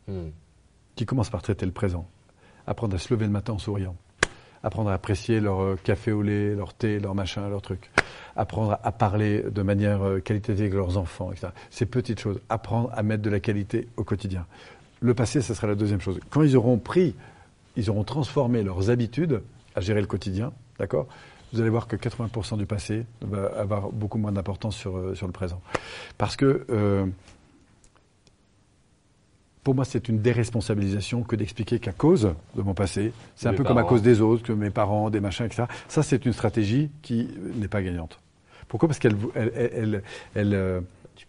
Hmm. 0.07 0.29
Qui 0.95 1.05
commence 1.05 1.29
par 1.29 1.41
traiter 1.41 1.65
le 1.65 1.71
présent. 1.71 2.07
Apprendre 2.67 2.95
à 2.95 2.99
se 2.99 3.11
lever 3.13 3.25
le 3.25 3.31
matin 3.31 3.53
en 3.53 3.57
souriant. 3.57 3.95
Apprendre 4.61 4.91
à 4.91 4.93
apprécier 4.93 5.39
leur 5.39 5.61
euh, 5.61 5.75
café 5.83 6.11
au 6.11 6.21
lait, 6.21 6.55
leur 6.55 6.73
thé, 6.73 6.99
leur 6.99 7.15
machin, 7.15 7.49
leur 7.49 7.61
truc. 7.61 7.89
Apprendre 8.35 8.77
à 8.81 8.91
parler 8.91 9.43
de 9.43 9.61
manière 9.61 10.03
euh, 10.03 10.19
qualitative 10.19 10.61
avec 10.61 10.73
leurs 10.73 10.97
enfants, 10.97 11.31
etc. 11.31 11.47
Ces 11.69 11.85
petites 11.85 12.19
choses. 12.19 12.39
Apprendre 12.47 12.89
à 12.93 13.03
mettre 13.03 13.23
de 13.23 13.29
la 13.29 13.39
qualité 13.39 13.87
au 13.97 14.03
quotidien. 14.03 14.45
Le 15.01 15.13
passé, 15.13 15.41
ce 15.41 15.53
sera 15.53 15.67
la 15.67 15.75
deuxième 15.75 15.99
chose. 15.99 16.19
Quand 16.29 16.43
ils 16.43 16.55
auront 16.55 16.77
pris, 16.77 17.15
ils 17.75 17.89
auront 17.89 18.03
transformé 18.03 18.63
leurs 18.63 18.89
habitudes 18.89 19.41
à 19.75 19.81
gérer 19.81 20.01
le 20.01 20.07
quotidien, 20.07 20.53
d'accord? 20.79 21.07
Vous 21.53 21.61
allez 21.61 21.69
voir 21.69 21.87
que 21.87 21.95
80% 21.95 22.57
du 22.57 22.65
passé 22.65 23.05
va 23.21 23.45
avoir 23.59 23.91
beaucoup 23.91 24.17
moins 24.17 24.31
d'importance 24.31 24.75
sur, 24.75 24.97
euh, 24.97 25.13
sur 25.13 25.27
le 25.27 25.33
présent. 25.33 25.61
Parce 26.17 26.35
que 26.35 26.65
euh, 26.69 27.05
pour 29.63 29.75
moi, 29.75 29.85
c'est 29.85 30.09
une 30.09 30.19
déresponsabilisation 30.19 31.23
que 31.23 31.35
d'expliquer 31.35 31.79
qu'à 31.79 31.93
cause 31.93 32.33
de 32.55 32.61
mon 32.61 32.73
passé, 32.73 33.13
c'est 33.35 33.47
un 33.47 33.53
peu 33.53 33.63
comme 33.63 33.77
à 33.77 33.83
cause 33.83 34.01
des 34.01 34.19
autres, 34.19 34.43
que 34.43 34.51
mes 34.51 34.71
parents, 34.71 35.09
des 35.09 35.21
machins, 35.21 35.45
etc. 35.45 35.63
Ça, 35.87 36.03
c'est 36.03 36.25
une 36.25 36.33
stratégie 36.33 36.89
qui 37.01 37.29
n'est 37.55 37.69
pas 37.69 37.81
gagnante. 37.81 38.19
Pourquoi? 38.67 38.89
Parce 38.89 38.99
qu'elle 38.99 39.15
elle, 39.35 40.03
elle, 40.33 40.53
euh, 40.53 40.81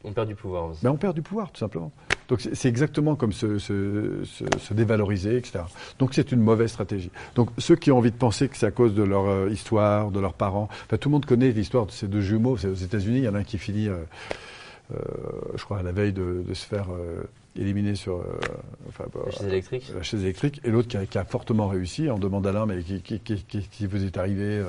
on 0.05 0.13
perd 0.13 0.29
du 0.29 0.35
pouvoir 0.35 0.67
aussi. 0.67 0.81
Ben, 0.83 0.91
on 0.91 0.97
perd 0.97 1.15
du 1.15 1.23
pouvoir, 1.23 1.51
tout 1.51 1.59
simplement. 1.59 1.91
Donc 2.29 2.41
c'est 2.41 2.69
exactement 2.69 3.17
comme 3.17 3.33
se, 3.33 4.73
dévaloriser, 4.73 5.37
etc. 5.37 5.61
Donc 5.99 6.15
c'est 6.15 6.33
une 6.33 6.41
mauvaise 6.41 6.71
stratégie. 6.71 7.11
Donc 7.35 7.51
ceux 7.59 7.77
qui 7.77 7.91
ont 7.91 7.99
envie 7.99 8.11
de 8.11 8.17
penser 8.17 8.49
que 8.49 8.57
c'est 8.57 8.67
à 8.67 8.71
cause 8.71 8.95
de 8.95 9.03
leur 9.03 9.27
euh, 9.27 9.51
histoire, 9.51 10.11
de 10.11 10.21
leurs 10.21 10.35
parents, 10.35 10.69
enfin, 10.87 10.97
tout 10.97 11.09
le 11.09 11.15
monde 11.15 11.27
connaît 11.27 11.51
l'histoire 11.51 11.87
de 11.87 11.91
ces 11.91 12.07
deux 12.07 12.21
jumeaux. 12.21 12.57
C'est 12.57 12.69
aux 12.69 12.75
États-Unis, 12.75 13.19
il 13.19 13.25
y 13.25 13.29
en 13.29 13.35
a 13.35 13.39
un 13.39 13.45
qui 13.45 13.59
finit, 13.59 13.89
euh, 13.89 13.97
euh, 14.95 14.99
je 15.55 15.65
crois, 15.65 15.79
à 15.79 15.83
la 15.83 15.93
veille 15.93 16.13
de, 16.13 16.43
se 16.55 16.67
faire 16.67 16.87
éliminer 17.57 17.95
sur 17.95 18.23
enfin, 18.89 19.05
la 19.27 19.31
chaise 19.31 19.47
électrique. 19.47 19.93
La 19.95 20.03
chaise 20.03 20.23
électrique, 20.23 20.61
et 20.65 20.71
l'autre 20.71 20.89
qui, 20.89 21.19
a 21.19 21.25
fortement 21.25 21.69
réussi. 21.69 22.09
On 22.11 22.19
demande 22.19 22.47
à 22.47 22.53
l'un, 22.53 22.67
mais 22.67 22.83
qui, 22.83 23.01
qui, 23.01 23.21
qui, 23.21 23.87
vous 23.87 24.05
est 24.05 24.17
arrivé 24.17 24.63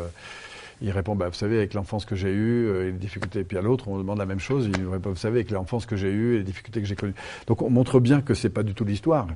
il 0.82 0.92
répond, 0.92 1.16
bah, 1.16 1.30
vous 1.30 1.36
savez, 1.36 1.58
avec 1.58 1.74
l'enfance 1.74 2.06
que 2.06 2.16
j'ai 2.16 2.32
eue 2.32 2.68
euh, 2.68 2.88
et 2.88 2.92
les 2.92 2.98
difficultés. 2.98 3.40
Et 3.40 3.44
puis 3.44 3.58
à 3.58 3.62
l'autre, 3.62 3.88
on 3.88 3.98
demande 3.98 4.18
la 4.18 4.26
même 4.26 4.40
chose. 4.40 4.70
Il 4.78 4.88
répond, 4.88 5.12
vous 5.12 5.16
savez, 5.16 5.40
avec 5.40 5.52
l'enfance 5.52 5.86
que 5.86 5.96
j'ai 5.96 6.12
eue 6.12 6.36
et 6.36 6.38
les 6.40 6.44
difficultés 6.44 6.82
que 6.82 6.88
j'ai 6.88 6.96
connues. 6.96 7.16
Donc 7.48 7.62
on 7.62 7.70
montre 7.70 8.00
bien 8.00 8.22
que 8.22 8.34
ce 8.34 8.48
n'est 8.48 8.54
pas 8.54 8.64
du 8.64 8.74
tout 8.74 8.84
l'histoire. 8.84 9.28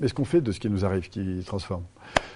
Mais 0.00 0.08
ce 0.08 0.14
qu'on 0.14 0.24
fait 0.24 0.40
de 0.40 0.52
ce 0.52 0.60
qui 0.60 0.68
nous 0.68 0.84
arrive 0.84 1.08
qui 1.08 1.42
transforme. 1.46 1.84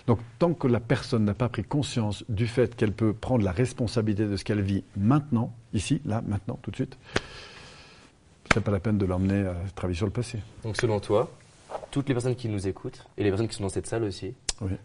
Donc 0.06 0.20
tant 0.38 0.54
que 0.54 0.68
la 0.68 0.80
personne 0.80 1.24
n'a 1.24 1.34
pas 1.34 1.48
pris 1.48 1.64
conscience 1.64 2.24
du 2.28 2.46
fait 2.46 2.76
qu'elle 2.76 2.92
peut 2.92 3.12
prendre 3.12 3.44
la 3.44 3.52
responsabilité 3.52 4.26
de 4.26 4.36
ce 4.36 4.44
qu'elle 4.44 4.62
vit 4.62 4.84
maintenant, 4.96 5.52
ici, 5.74 6.00
là, 6.04 6.22
maintenant, 6.26 6.58
tout 6.62 6.70
de 6.70 6.76
suite, 6.76 6.96
c'est 8.54 8.62
pas 8.62 8.70
la 8.70 8.78
peine 8.78 8.98
de 8.98 9.04
l'emmener 9.04 9.46
à 9.46 9.56
travailler 9.74 9.96
sur 9.96 10.06
le 10.06 10.12
passé. 10.12 10.38
Donc 10.62 10.76
selon 10.76 11.00
toi, 11.00 11.30
toutes 11.90 12.08
les 12.08 12.14
personnes 12.14 12.36
qui 12.36 12.48
nous 12.48 12.68
écoutent, 12.68 13.04
et 13.18 13.24
les 13.24 13.30
personnes 13.30 13.48
qui 13.48 13.56
sont 13.56 13.64
dans 13.64 13.68
cette 13.68 13.86
salle 13.86 14.04
aussi, 14.04 14.34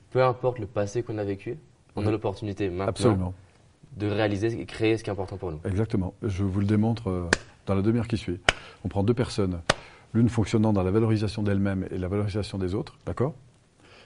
peu 0.09 0.23
importe 0.23 0.59
le 0.59 0.65
passé 0.65 1.03
qu'on 1.03 1.17
a 1.19 1.23
vécu, 1.23 1.57
on 1.95 2.05
a 2.05 2.11
l'opportunité 2.11 2.69
maintenant 2.69 3.33
de 3.97 4.07
réaliser 4.07 4.59
et 4.59 4.65
créer 4.65 4.97
ce 4.97 5.03
qui 5.03 5.09
est 5.09 5.13
important 5.13 5.37
pour 5.37 5.51
nous. 5.51 5.59
Exactement. 5.65 6.13
Je 6.23 6.43
vous 6.43 6.59
le 6.59 6.65
démontre 6.65 7.09
euh, 7.09 7.29
dans 7.65 7.75
la 7.75 7.81
demi-heure 7.81 8.07
qui 8.07 8.17
suit. 8.17 8.39
On 8.85 8.87
prend 8.87 9.03
deux 9.03 9.13
personnes, 9.13 9.61
l'une 10.13 10.29
fonctionnant 10.29 10.71
dans 10.71 10.83
la 10.83 10.91
valorisation 10.91 11.43
d'elle-même 11.43 11.87
et 11.91 11.97
la 11.97 12.07
valorisation 12.07 12.57
des 12.57 12.73
autres, 12.73 12.97
d'accord? 13.05 13.33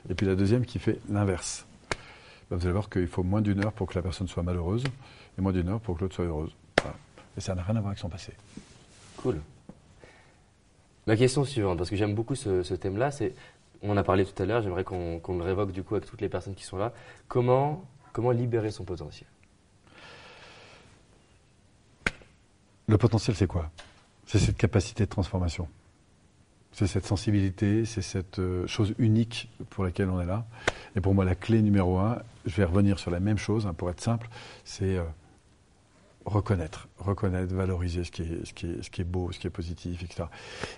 Et 0.10 0.16
puis 0.16 0.26
la 0.26 0.36
deuxième 0.36 0.66
qui 0.66 0.80
fait 0.80 1.00
l'inverse. 1.10 1.66
Ben, 2.50 2.58
vous 2.58 2.64
allez 2.66 2.74
voir 2.74 2.90
qu'il 2.90 3.08
faut 3.08 3.24
moins 3.24 3.42
d'une 3.42 3.64
heure 3.64 3.74
pour 3.74 3.88
que 3.88 3.96
la 3.96 4.02
personne 4.02 4.28
soit 4.28 4.44
malheureuse 4.44 4.84
et 5.38 5.42
moins 5.42 5.52
d'une 5.52 5.70
heure 5.70 5.80
pour 5.80 5.98
que 5.98 6.02
l'autre 6.02 6.16
soit 6.16 6.26
heureuse. 6.26 6.56
Et 7.38 7.42
ça 7.42 7.54
n'a 7.54 7.64
rien 7.64 7.76
à 7.76 7.80
voir 7.80 7.90
avec 7.90 8.00
son 8.00 8.10
passé. 8.10 8.32
Cool. 9.18 9.42
Ma 11.06 11.16
question 11.16 11.44
suivante, 11.44 11.78
parce 11.78 11.90
que 11.90 11.96
j'aime 11.96 12.16
beaucoup 12.16 12.36
ce 12.36 12.74
thème-là, 12.74 13.12
c'est 13.12 13.36
on 13.82 13.92
en 13.92 13.98
a 13.98 14.04
parlé 14.04 14.26
tout 14.26 14.42
à 14.42 14.46
l'heure, 14.46 14.62
j'aimerais 14.62 14.84
qu'on 14.84 15.22
le 15.28 15.44
révoque 15.44 15.72
du 15.72 15.84
coup 15.84 15.96
avec 15.96 16.08
toutes 16.08 16.22
les 16.22 16.30
personnes 16.30 16.56
qui 16.56 16.64
sont 16.64 16.78
là. 16.78 16.94
Comment, 17.28 17.86
comment 18.14 18.32
libérer 18.32 18.72
son 18.72 18.84
potentiel? 18.84 19.28
Le 22.88 22.98
potentiel, 22.98 23.36
c'est 23.36 23.48
quoi? 23.48 23.72
C'est 24.26 24.40
cette 24.40 24.58
capacité 24.58 25.06
de 25.06 25.10
transformation. 25.10 25.68
C'est 26.72 26.88
cette 26.88 27.06
sensibilité, 27.06 27.86
c'est 27.86 28.02
cette 28.02 28.40
euh, 28.40 28.68
chose 28.68 28.94
unique 28.98 29.50
pour 29.70 29.86
laquelle 29.86 30.10
on 30.10 30.20
est 30.20 30.26
là. 30.26 30.46
Et 30.96 31.02
pour 31.02 31.14
moi, 31.14 31.24
la 31.24 31.36
clé 31.36 31.62
numéro 31.62 31.98
un, 32.00 32.22
je 32.46 32.56
vais 32.56 32.66
revenir 32.66 33.00
sur 33.00 33.12
la 33.12 33.20
même 33.20 33.38
chose, 33.38 33.66
hein, 33.66 33.74
pour 33.74 33.90
être 33.90 34.02
simple, 34.02 34.28
c'est 34.66 34.98
euh, 34.98 35.04
reconnaître, 36.26 36.88
reconnaître, 36.98 37.54
valoriser 37.54 38.04
ce 38.04 38.12
qui, 38.12 38.24
est, 38.24 38.46
ce, 38.46 38.54
qui 38.54 38.66
est, 38.66 38.84
ce 38.84 38.90
qui 38.90 39.02
est 39.02 39.06
beau, 39.06 39.32
ce 39.32 39.40
qui 39.40 39.48
est 39.48 39.52
positif, 39.52 40.04
etc. 40.04 40.24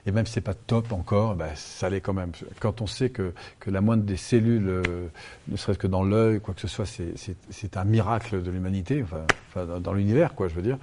Et 0.06 0.12
même 0.12 0.26
si 0.26 0.34
c'est 0.34 0.42
pas 0.42 0.54
top 0.54 0.92
encore, 0.92 1.36
ben, 1.36 1.50
ça 1.56 1.90
l'est 1.90 2.02
quand 2.02 2.14
même. 2.14 2.32
Quand 2.60 2.82
on 2.82 2.88
sait 2.88 3.10
que, 3.10 3.34
que 3.60 3.72
la 3.72 3.80
moindre 3.80 4.04
des 4.04 4.18
cellules, 4.18 4.68
euh, 4.68 5.08
ne 5.48 5.56
serait-ce 5.56 5.80
que 5.80 5.88
dans 5.88 6.04
l'œil, 6.04 6.42
quoi 6.42 6.54
que 6.54 6.62
ce 6.62 6.68
soit, 6.68 6.86
c'est 6.86 7.78
un 7.78 7.84
miracle 7.86 8.44
de 8.44 8.52
l'humanité, 8.52 9.04
enfin, 9.04 9.80
dans, 9.80 9.94
l'univers, 9.94 10.36
quoi, 10.36 10.50
je 10.50 10.56
veux 10.56 10.62
dire. 10.62 10.78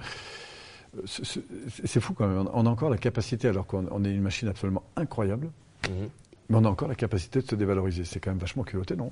C'est 1.07 1.99
fou 1.99 2.13
quand 2.13 2.27
même. 2.27 2.49
On 2.53 2.65
a 2.65 2.69
encore 2.69 2.89
la 2.89 2.97
capacité, 2.97 3.47
alors 3.47 3.67
qu'on 3.67 4.03
est 4.03 4.11
une 4.11 4.21
machine 4.21 4.47
absolument 4.47 4.83
incroyable, 4.95 5.49
mhm. 5.89 6.09
mais 6.49 6.57
on 6.57 6.65
a 6.65 6.69
encore 6.69 6.87
la 6.87 6.95
capacité 6.95 7.41
de 7.41 7.47
se 7.47 7.55
dévaloriser. 7.55 8.03
C'est 8.03 8.19
quand 8.19 8.31
même 8.31 8.39
vachement 8.39 8.63
culotté, 8.63 8.95
non? 8.95 9.11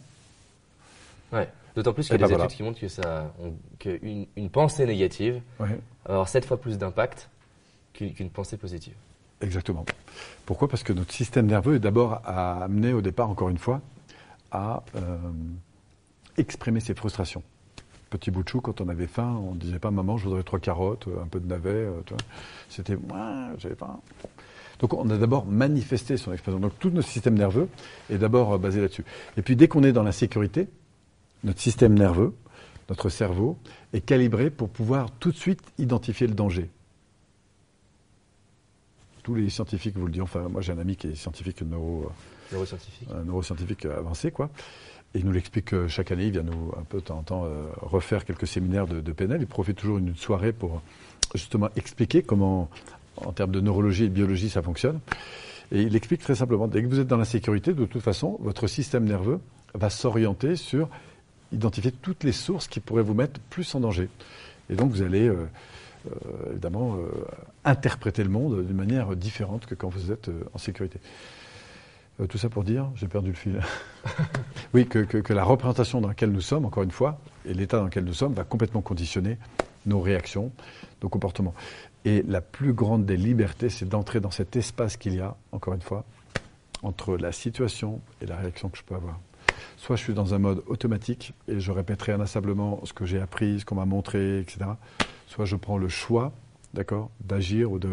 Ouais. 1.32 1.50
D'autant 1.76 1.94
plus 1.94 2.08
qu'il 2.08 2.20
y 2.20 2.24
a 2.24 2.28
des 2.28 2.34
études 2.34 2.50
qui 2.50 2.64
montrent 2.64 2.80
que 2.80 2.88
ça, 2.88 3.34
qu'une 3.80 4.28
une 4.36 4.50
pensée 4.50 4.86
négative 4.86 5.42
va 5.60 5.68
avoir 6.06 6.30
sept 6.30 6.46
fois 6.46 6.60
plus 6.60 6.78
d'impact 6.78 7.30
qu'une 7.94 8.30
pensée 8.30 8.58
positive. 8.58 8.94
Exactement. 9.42 9.86
Pourquoi? 10.46 10.68
Parce 10.68 10.84
que 10.84 10.94
notre 10.94 11.12
système 11.12 11.48
nerveux 11.48 11.76
est 11.76 11.80
d'abord 11.80 12.22
amené 12.26 12.94
au 12.94 13.02
départ, 13.02 13.30
encore 13.30 13.50
une 13.50 13.58
fois, 13.58 13.82
à 14.52 14.84
euh, 14.96 15.18
exprimer 16.38 16.80
ses 16.80 16.94
frustrations. 16.94 17.44
Petit 18.10 18.32
bout 18.32 18.44
de 18.44 18.50
chou, 18.50 18.62
quand 18.62 18.80
on 18.80 18.88
avait 18.90 19.08
faim, 19.08 19.42
on 19.50 19.54
ne 19.54 19.60
disait 19.60 19.80
pas 19.80 19.92
maman, 19.92 20.18
je 20.18 20.26
voudrais 20.26 20.44
trois 20.44 20.60
carottes, 20.60 21.08
un 21.22 21.28
peu 21.28 21.40
de 21.40 21.48
navet. 21.48 21.70
Euh, 21.72 22.02
C'était 22.70 22.96
moi, 22.96 23.48
j'avais 23.58 23.76
faim. 23.76 24.00
Donc 24.80 24.94
on 24.94 25.10
a 25.10 25.18
d'abord 25.18 25.46
manifesté 25.46 26.18
son 26.18 26.32
expression. 26.34 26.60
Donc 26.60 26.74
tout 26.80 26.90
notre 26.90 27.08
système 27.08 27.38
nerveux 27.38 27.68
est 28.10 28.18
d'abord 28.18 28.58
basé 28.60 28.82
là-dessus. 28.82 29.06
Et 29.38 29.42
puis 29.42 29.56
dès 29.56 29.68
qu'on 29.68 29.84
est 29.84 29.94
dans 29.94 30.04
la 30.04 30.12
sécurité, 30.12 30.68
notre 31.44 31.60
système 31.60 31.94
nerveux, 31.98 32.34
notre 32.90 33.10
cerveau, 33.10 33.58
est 33.94 34.02
calibré 34.02 34.50
pour 34.50 34.70
pouvoir 34.70 35.12
tout 35.12 35.32
de 35.32 35.38
suite 35.38 35.62
identifier 35.78 36.28
le 36.28 36.34
danger. 36.34 36.70
Tous 39.24 39.36
les 39.36 39.50
scientifiques 39.50 39.98
vous 39.98 40.06
le 40.06 40.12
disent, 40.12 40.22
enfin 40.22 40.50
moi 40.50 40.62
j'ai 40.62 40.74
un 40.74 40.80
ami 40.80 40.96
qui 40.96 41.08
est 41.08 41.16
scientifique 41.16 41.62
neuro, 41.62 42.12
neuroscientifique. 42.52 43.08
Un 43.14 43.24
neuroscientifique 43.24 43.86
avancé, 43.86 44.32
quoi. 44.32 44.50
Et 45.16 45.20
il 45.20 45.26
nous 45.26 45.32
l'explique 45.32 45.74
euh, 45.74 45.88
chaque 45.88 46.12
année, 46.12 46.26
il 46.26 46.32
vient 46.32 46.44
nous 46.44 46.74
un 46.78 46.84
peu 46.84 46.98
de 46.98 47.04
temps 47.04 47.20
en 47.20 47.24
temps 47.24 47.46
euh, 47.46 47.68
refaire 47.82 48.26
quelques 48.26 48.48
séminaires 48.48 48.88
de, 48.88 49.00
de 49.00 49.12
PNL. 49.12 49.42
Il 49.42 49.48
profite 49.48 49.78
toujours 49.78 50.00
d'une 50.00 50.16
soirée 50.16 50.52
pour 50.52 50.82
justement 51.36 51.70
expliquer 51.76 52.24
comment, 52.24 52.70
en 53.18 53.32
termes 53.32 53.52
de 53.52 53.62
neurologie 53.62 54.06
et 54.06 54.10
de 54.10 54.14
biologie, 54.14 54.50
ça 54.50 54.62
fonctionne. 54.62 55.00
Et 55.72 55.84
il 55.84 55.96
explique 55.96 56.22
très 56.22 56.36
simplement, 56.36 56.68
dès 56.68 56.82
que 56.82 56.88
vous 56.88 57.00
êtes 57.00 57.08
dans 57.08 57.18
l'insécurité, 57.18 57.74
de 57.74 57.86
toute 57.86 58.02
façon, 58.02 58.38
votre 58.42 58.68
système 58.68 59.06
nerveux 59.06 59.40
va 59.74 59.90
s'orienter 59.90 60.56
sur 60.56 60.90
identifier 61.54 61.92
toutes 61.92 62.24
les 62.24 62.32
sources 62.32 62.68
qui 62.68 62.80
pourraient 62.80 63.04
vous 63.04 63.14
mettre 63.14 63.40
plus 63.50 63.74
en 63.76 63.80
danger. 63.80 64.10
Et 64.70 64.76
donc 64.76 64.92
vous 64.92 65.02
allez 65.02 65.28
euh, 65.28 65.48
euh, 66.08 66.52
évidemment 66.52 66.96
euh, 66.96 67.10
interpréter 67.64 68.24
le 68.24 68.30
monde 68.30 68.66
d'une 68.66 68.76
manière 68.76 69.16
différente 69.16 69.66
que 69.66 69.76
quand 69.76 69.90
vous 69.90 70.12
êtes 70.12 70.30
en 70.54 70.58
sécurité. 70.58 71.00
tout 72.30 72.38
ça 72.38 72.50
pour 72.50 72.64
dire, 72.64 72.90
j'ai 72.96 73.08
perdu 73.08 73.30
le 73.30 73.36
fil. 73.36 73.62
oui, 74.74 74.88
que, 74.88 75.00
que, 75.00 75.34
la 75.34 75.44
représentation 75.44 76.02
dans 76.02 76.10
laquelle 76.10 76.32
nous 76.32 76.42
sommes, 76.42 76.66
encore 76.66 76.84
une 76.84 76.92
fois, 76.92 77.20
et 77.46 77.54
l'état 77.54 77.78
dans 77.78 77.86
lequel 77.86 78.04
nous 78.04 78.14
sommes, 78.14 78.34
va 78.34 78.44
complètement 78.44 78.82
conditionner 78.82 79.38
nos 79.86 80.02
réactions, 80.02 80.52
nos 81.02 81.10
comportements. 81.10 81.54
Et 82.06 82.24
la 82.28 82.42
plus 82.42 82.74
grande 82.74 83.06
des 83.06 83.18
libertés, 83.18 83.70
c'est 83.70 83.88
d'entrer 83.88 84.20
dans 84.20 84.32
cet 84.32 84.56
espace 84.56 84.98
qu'il 84.98 85.16
y 85.16 85.22
a, 85.22 85.36
encore 85.52 85.74
une 85.74 85.82
fois, 85.82 86.06
entre 86.82 87.18
la 87.18 87.32
situation 87.32 88.02
et 88.22 88.26
la 88.26 88.36
réaction 88.36 88.70
que 88.70 88.78
je 88.78 88.84
peux 88.84 88.96
avoir. 88.96 89.20
Soit 89.78 89.96
je 89.96 90.04
suis 90.04 90.14
dans 90.14 90.34
un 90.34 90.40
mode 90.40 90.64
automatique 90.68 91.34
et 91.48 91.60
je 91.60 91.72
répéterai 91.72 92.14
inlassablement 92.14 92.82
ce 92.86 92.94
que 92.94 93.06
j'ai 93.06 93.20
appris, 93.20 93.60
ce 93.60 93.66
qu'on 93.66 93.76
m'a 93.76 93.86
montré, 93.86 94.40
etc. 94.40 94.66
Soit 95.28 95.46
je 95.46 95.56
prends 95.56 95.78
le 95.78 95.90
choix, 95.90 96.32
d'agir 97.22 97.72
ou 97.72 97.80
de 97.80 97.90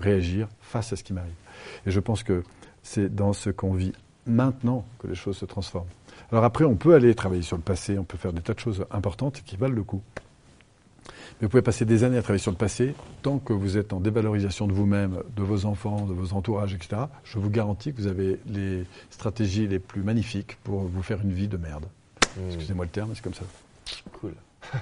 réagir 0.00 0.48
face 0.60 0.92
à 0.92 0.96
ce 0.96 1.02
qui 1.02 1.12
m'arrive. 1.12 1.34
Et 1.86 1.90
je 1.90 2.00
pense 2.00 2.22
que 2.22 2.42
c'est 2.82 3.14
dans 3.14 3.32
ce 3.32 3.50
qu'on 3.50 3.74
vit 3.74 3.92
maintenant 4.26 4.84
que 4.98 5.08
les 5.08 5.14
choses 5.14 5.36
se 5.36 5.44
transforment. 5.44 5.88
Alors 6.30 6.44
après, 6.44 6.64
on 6.64 6.76
peut 6.76 6.94
aller 6.94 7.14
travailler 7.14 7.42
sur 7.42 7.56
le 7.56 7.62
passé, 7.62 7.98
on 7.98 8.04
peut 8.04 8.16
faire 8.16 8.32
des 8.32 8.42
tas 8.42 8.54
de 8.54 8.60
choses 8.60 8.86
importantes 8.90 9.42
qui 9.44 9.56
valent 9.56 9.74
le 9.74 9.82
coup. 9.82 10.02
Mais 11.40 11.46
vous 11.46 11.48
pouvez 11.48 11.62
passer 11.62 11.84
des 11.84 12.04
années 12.04 12.18
à 12.18 12.22
travailler 12.22 12.42
sur 12.42 12.50
le 12.50 12.56
passé, 12.56 12.94
tant 13.22 13.38
que 13.38 13.52
vous 13.52 13.78
êtes 13.78 13.92
en 13.92 14.00
dévalorisation 14.00 14.66
de 14.66 14.72
vous-même, 14.72 15.22
de 15.36 15.42
vos 15.42 15.64
enfants, 15.64 16.06
de 16.06 16.12
vos 16.12 16.34
entourages, 16.34 16.74
etc. 16.74 17.02
Je 17.24 17.38
vous 17.38 17.50
garantis 17.50 17.92
que 17.92 17.98
vous 17.98 18.06
avez 18.06 18.38
les 18.46 18.84
stratégies 19.10 19.66
les 19.66 19.78
plus 19.78 20.02
magnifiques 20.02 20.56
pour 20.64 20.80
vous 20.80 21.02
faire 21.02 21.20
une 21.22 21.32
vie 21.32 21.48
de 21.48 21.56
merde. 21.56 21.86
Hmm. 22.36 22.48
Excusez-moi 22.48 22.84
le 22.84 22.90
terme, 22.90 23.08
mais 23.10 23.14
c'est 23.14 23.24
comme 23.24 23.34
ça. 23.34 23.44
Cool. 24.20 24.34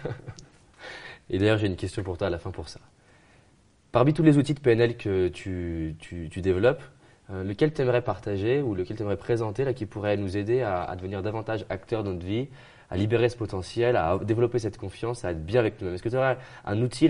Et 1.31 1.39
d'ailleurs, 1.39 1.59
j'ai 1.59 1.67
une 1.67 1.77
question 1.77 2.03
pour 2.03 2.19
toi 2.19 2.27
à 2.27 2.31
la 2.31 2.39
fin 2.39 2.51
pour 2.51 2.69
ça. 2.69 2.81
Parmi 3.93 4.13
tous 4.13 4.23
les 4.23 4.37
outils 4.37 4.55
de 4.55 4.61
PNL 4.61 4.97
que 4.97 5.29
tu, 5.29 5.97
tu, 5.99 6.41
développes, 6.41 6.83
euh, 7.31 7.45
lequel 7.45 7.73
tu 7.73 7.83
aimerais 7.83 8.03
partager 8.03 8.61
ou 8.63 8.75
lequel 8.75 8.97
tu 8.97 9.03
aimerais 9.03 9.17
présenter 9.17 9.65
là, 9.65 9.73
qui 9.73 9.87
pourrait 9.87 10.17
nous 10.17 10.37
aider 10.37 10.61
à, 10.61 10.83
à 10.83 10.97
devenir 10.97 11.23
davantage 11.23 11.65
acteur 11.71 12.05
dans 12.05 12.13
notre 12.13 12.27
vie, 12.27 12.49
à 12.91 12.97
libérer 12.97 13.29
ce 13.29 13.37
potentiel, 13.37 13.97
à 13.97 14.19
développer 14.19 14.59
cette 14.59 14.79
confiance, 14.79 15.25
à 15.25 15.33
être 15.33 15.45
bien 15.45 15.61
avec 15.61 15.81
nous-mêmes. 15.81 15.95
Est-ce 15.95 16.03
que 16.03 16.09
tu 16.09 16.17
aurais 16.17 16.39
un 16.65 16.81
outil 16.81 17.09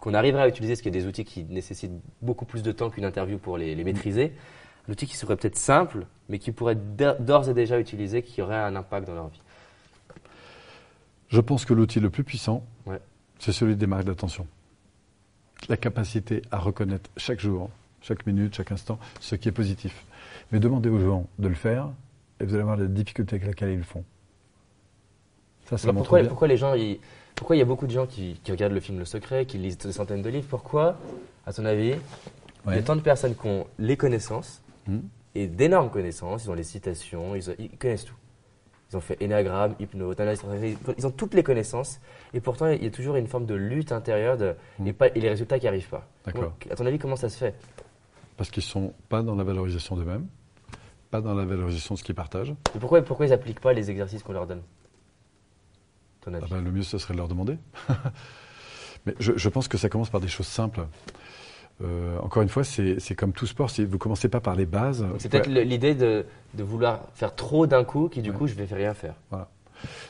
qu'on 0.00 0.14
arriverait 0.14 0.42
à 0.42 0.48
utiliser, 0.48 0.74
ce 0.74 0.82
qui 0.82 0.88
est 0.88 0.92
des 0.92 1.06
outils 1.06 1.24
qui 1.24 1.44
nécessitent 1.44 1.92
beaucoup 2.22 2.44
plus 2.44 2.62
de 2.62 2.72
temps 2.72 2.90
qu'une 2.90 3.04
interview 3.04 3.38
pour 3.38 3.56
les, 3.56 3.76
maîtriser, 3.84 4.32
un 4.88 4.92
outil 4.92 5.06
qui 5.06 5.16
serait 5.16 5.36
peut-être 5.36 5.56
simple, 5.56 6.06
mais 6.28 6.38
qui 6.38 6.50
pourrait 6.50 6.76
d'ores 6.76 7.48
et 7.48 7.54
déjà 7.54 7.78
utiliser, 7.78 8.22
qui 8.22 8.42
aurait 8.42 8.56
un 8.56 8.74
impact 8.74 9.06
dans 9.06 9.14
leur 9.14 9.28
vie? 9.28 9.42
Je 11.28 11.40
pense 11.40 11.64
que 11.64 11.74
l'outil 11.74 12.00
le 12.00 12.10
plus 12.10 12.24
puissant, 12.24 12.64
c'est 13.38 13.52
celui 13.52 13.76
des 13.76 13.86
marques 13.86 14.04
d'attention. 14.04 14.46
La 15.68 15.76
capacité 15.76 16.42
à 16.50 16.58
reconnaître 16.58 17.10
chaque 17.16 17.40
jour, 17.40 17.70
chaque 18.00 18.26
minute, 18.26 18.54
chaque 18.54 18.72
instant, 18.72 18.98
ce 19.20 19.36
qui 19.36 19.48
est 19.48 19.52
positif. 19.52 20.04
Mais 20.50 20.60
demandez 20.60 20.88
aux 20.88 21.00
gens 21.00 21.26
de 21.38 21.48
le 21.48 21.54
faire, 21.54 21.90
et 22.40 22.44
vous 22.44 22.54
allez 22.54 22.62
voir 22.64 22.76
la 22.76 22.86
difficulté 22.86 23.36
avec 23.36 23.46
laquelle 23.46 23.70
ils 23.70 23.78
le 23.78 23.82
font 23.82 24.04
pourquoi, 25.68 26.48
les 26.48 26.56
gens, 26.56 26.74
pourquoi 27.34 27.56
il 27.56 27.58
y 27.58 27.62
a 27.62 27.66
beaucoup 27.66 27.86
de 27.86 27.92
gens 27.92 28.06
qui, 28.06 28.40
regardent 28.48 28.72
le 28.72 28.80
film 28.80 28.98
Le 28.98 29.04
Secret, 29.04 29.46
qui 29.46 29.58
lisent 29.58 29.78
des 29.78 29.92
centaines 29.92 30.22
de 30.22 30.28
livres? 30.28 30.46
Pourquoi, 30.48 30.96
à 31.46 31.52
ton 31.52 31.64
avis, 31.64 31.94
il 32.66 32.74
y 32.74 32.78
a 32.78 32.82
tant 32.82 32.96
de 32.96 33.00
personnes 33.00 33.34
qui 33.34 33.46
ont 33.46 33.66
les 33.78 33.96
connaissances 33.96 34.62
hmm. 34.86 34.98
et 35.34 35.46
d'énormes 35.46 35.90
connaissances, 35.90 36.44
ils 36.44 36.50
ont 36.50 36.54
les 36.54 36.64
citations, 36.64 37.34
ils, 37.34 37.70
connaissent 37.78 38.04
tout. 38.04 38.14
Ils 38.90 38.96
ont 38.96 39.00
fait 39.00 39.20
énagramme, 39.20 39.74
hypnose, 39.80 40.16
ils 40.96 41.06
ont 41.06 41.10
toutes 41.10 41.34
les 41.34 41.42
connaissances 41.42 42.00
et 42.32 42.40
pourtant 42.40 42.68
il 42.68 42.82
y 42.82 42.86
a 42.86 42.90
toujours 42.90 43.16
une 43.16 43.26
forme 43.26 43.46
de 43.46 43.54
lutte 43.54 43.92
intérieure 43.92 44.36
de, 44.36 44.54
hmm. 44.78 44.88
et, 45.14 45.20
les 45.20 45.28
résultats 45.28 45.58
qui 45.58 45.66
n'arrivent 45.66 45.88
pas. 45.88 46.06
À 46.26 46.74
ton 46.76 46.86
avis, 46.86 46.98
comment 46.98 47.16
ça 47.16 47.28
se 47.28 47.36
fait? 47.36 47.54
Parce 48.36 48.50
qu'ils 48.50 48.62
ne 48.62 48.68
sont 48.68 48.92
pas 49.08 49.22
dans 49.22 49.34
la 49.34 49.44
valorisation 49.44 49.96
d'eux-mêmes, 49.96 50.26
pas 51.10 51.20
dans 51.20 51.34
la 51.34 51.44
valorisation 51.44 51.94
de 51.94 51.98
ce 51.98 52.04
qu'ils 52.04 52.14
partagent. 52.14 52.54
Et 52.74 52.78
pourquoi, 52.78 53.02
pourquoi 53.02 53.26
ils 53.26 53.30
n'appliquent 53.30 53.60
pas 53.60 53.72
les 53.72 53.90
exercices 53.90 54.22
qu'on 54.22 54.32
leur 54.32 54.46
donne? 54.46 54.62
Ah 56.26 56.46
ben, 56.50 56.62
le 56.62 56.70
mieux, 56.70 56.82
ce 56.82 56.98
serait 56.98 57.14
de 57.14 57.18
leur 57.18 57.28
demander. 57.28 57.56
Mais 59.06 59.14
je, 59.20 59.48
pense 59.48 59.68
que 59.68 59.78
ça 59.78 59.88
commence 59.88 60.10
par 60.10 60.20
des 60.20 60.28
choses 60.28 60.48
simples. 60.48 60.86
Euh, 61.82 62.18
encore 62.18 62.42
une 62.42 62.48
fois, 62.48 62.64
c'est 62.64 63.14
comme 63.16 63.32
tout 63.32 63.46
sport. 63.46 63.70
Vous 63.78 63.98
commencez 63.98 64.28
pas 64.28 64.40
par 64.40 64.56
les 64.56 64.66
bases. 64.66 65.06
C'est 65.18 65.28
peut-être 65.28 65.48
l'idée 65.48 65.94
de, 65.94 66.24
vouloir 66.58 67.02
faire 67.14 67.34
trop 67.34 67.66
d'un 67.66 67.84
coup, 67.84 68.08
qui 68.08 68.22
du 68.22 68.32
coup, 68.32 68.46
je 68.46 68.54
vais 68.54 68.64
rien 68.64 68.94
faire. 68.94 69.14
Voilà. 69.30 69.48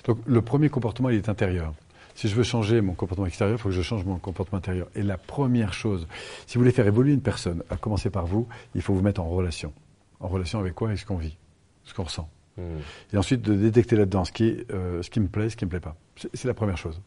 Donc, 0.05 0.19
le 0.27 0.43
premier 0.43 0.69
comportement, 0.69 1.11
il 1.11 1.17
est 1.17 1.29
intérieur. 1.29 1.75
Si 2.15 2.29
je 2.29 2.35
veux 2.35 2.45
changer 2.45 2.81
mon 2.81 2.95
comportement 2.95 3.27
extérieur, 3.27 3.59
il 3.59 3.61
faut 3.61 3.69
que 3.69 3.75
je 3.75 3.83
change 3.83 4.05
mon 4.05 4.17
comportement 4.17 4.57
intérieur. 4.57 4.89
Et 4.95 5.03
la 5.03 5.19
première 5.19 5.75
chose, 5.75 6.07
si 6.47 6.55
vous 6.55 6.63
voulez 6.63 6.73
faire 6.73 6.87
évoluer 6.87 7.13
une 7.13 7.21
personne, 7.21 7.63
à 7.69 7.77
commencer 7.77 8.09
par 8.09 8.25
vous, 8.25 8.49
il 8.75 8.81
faut 8.81 8.95
vous 8.95 9.03
mettre 9.03 9.21
en 9.21 9.29
relation. 9.29 9.75
En 10.21 10.29
relation 10.29 10.59
avec 10.59 10.75
quoi 10.75 10.95
est 10.95 10.97
ce 10.97 11.05
qu'on 11.05 11.19
vit, 11.19 11.37
ce 11.85 11.93
qu'on 11.93 12.05
ressent. 12.05 12.31
Hmm. 12.57 12.79
Et 13.13 13.19
ensuite 13.19 13.43
de 13.43 13.55
détecter 13.55 13.97
là-dedans 13.97 14.25
ce, 14.25 14.33
qui 14.33 14.65
euh, 14.73 15.03
ce 15.03 15.11
qui 15.11 15.21
me 15.21 15.29
plaît, 15.29 15.51
ce 15.51 15.57
qui 15.57 15.65
ne 15.65 15.67
me 15.67 15.71
plaît 15.71 15.81
pas. 15.81 15.97
C'est 16.33 16.49
la 16.49 16.55
première 16.55 16.79
chose. 16.79 17.01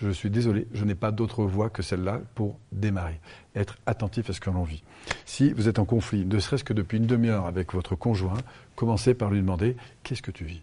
Je 0.00 0.10
suis 0.10 0.30
désolé, 0.30 0.68
je 0.72 0.84
n'ai 0.84 0.94
pas 0.94 1.10
d'autre 1.10 1.44
voie 1.44 1.70
que 1.70 1.82
celle-là 1.82 2.20
pour 2.34 2.58
démarrer. 2.70 3.20
Être 3.56 3.78
attentif 3.86 4.30
à 4.30 4.32
ce 4.32 4.40
que 4.40 4.50
l'on 4.50 4.62
vit. 4.62 4.84
Si 5.24 5.52
vous 5.52 5.68
êtes 5.68 5.80
en 5.80 5.84
conflit, 5.84 6.24
ne 6.24 6.38
serait-ce 6.38 6.62
que 6.62 6.72
depuis 6.72 6.98
une 6.98 7.06
demi-heure 7.06 7.46
avec 7.46 7.74
votre 7.74 7.96
conjoint, 7.96 8.38
commencez 8.76 9.14
par 9.14 9.30
lui 9.30 9.40
demander 9.40 9.76
qu'est-ce 10.04 10.22
que 10.22 10.30
tu 10.30 10.44
vis? 10.44 10.62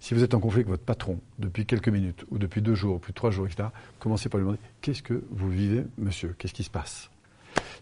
Si 0.00 0.14
vous 0.14 0.22
êtes 0.22 0.34
en 0.34 0.40
conflit 0.40 0.60
avec 0.60 0.68
votre 0.68 0.84
patron 0.84 1.18
depuis 1.38 1.66
quelques 1.66 1.88
minutes, 1.88 2.24
ou 2.30 2.38
depuis 2.38 2.62
deux 2.62 2.74
jours, 2.74 2.96
ou 2.96 2.98
plus 2.98 3.12
trois 3.12 3.30
jours, 3.30 3.46
etc., 3.46 3.68
commencez 3.98 4.28
par 4.28 4.38
lui 4.38 4.44
demander 4.44 4.60
qu'est-ce 4.80 5.02
que 5.02 5.24
vous 5.30 5.50
vivez, 5.50 5.84
monsieur? 5.98 6.34
Qu'est-ce 6.38 6.54
qui 6.54 6.64
se 6.64 6.70
passe? 6.70 7.10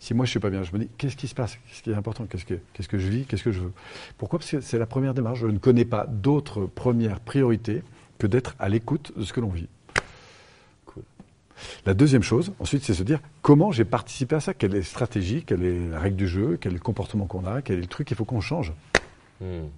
Si 0.02 0.14
moi 0.14 0.24
je 0.24 0.30
suis 0.30 0.40
pas 0.40 0.50
bien, 0.50 0.64
je 0.64 0.72
me 0.72 0.80
dis 0.80 0.88
qu'est-ce 0.98 1.14
qui 1.14 1.28
se 1.28 1.34
passe? 1.34 1.58
Qu'est-ce 1.68 1.80
qui 1.80 1.90
est 1.90 1.94
important? 1.94 2.26
Qu'est-ce 2.26 2.44
que, 2.44 2.58
qu'est-ce 2.72 2.88
que 2.88 2.98
je 2.98 3.08
vis? 3.08 3.24
Qu'est-ce 3.24 3.44
que 3.44 3.52
je 3.52 3.60
veux? 3.60 3.72
Pourquoi? 4.18 4.40
Parce 4.40 4.50
que 4.50 4.60
c'est 4.60 4.78
la 4.80 4.86
première 4.86 5.14
démarche. 5.14 5.38
Je 5.38 5.46
ne 5.46 5.58
connais 5.58 5.84
pas 5.84 6.06
d'autres 6.08 6.66
premières 6.66 7.20
priorités 7.20 7.84
que 8.18 8.26
d'être 8.26 8.56
à 8.58 8.68
l'écoute 8.68 9.12
de 9.16 9.22
ce 9.22 9.32
que 9.32 9.38
l'on 9.38 9.50
vit. 9.50 9.68
La 11.86 11.94
deuxième 11.94 12.24
chose, 12.24 12.52
ensuite, 12.58 12.82
c'est 12.82 12.94
se 12.94 13.04
dire 13.04 13.20
comment 13.42 13.70
j'ai 13.70 13.84
participé 13.84 14.34
à 14.34 14.40
ça, 14.40 14.54
quelle 14.54 14.74
est 14.74 14.78
la 14.78 14.84
stratégie, 14.84 15.44
quelle 15.44 15.62
est 15.62 15.88
la 15.90 16.00
règle 16.00 16.16
du 16.16 16.26
jeu, 16.26 16.58
quel 16.60 16.72
est 16.72 16.78
le 16.78 16.80
comportement 16.80 17.26
qu'on 17.26 17.46
a, 17.46 17.62
quel 17.62 17.78
est 17.78 17.82
le 17.82 17.86
truc 17.86 18.08
qu'il 18.08 18.16
faut 18.16 18.24
qu'on 18.24 18.40
change? 18.40 18.72
Hmm. 19.40 19.68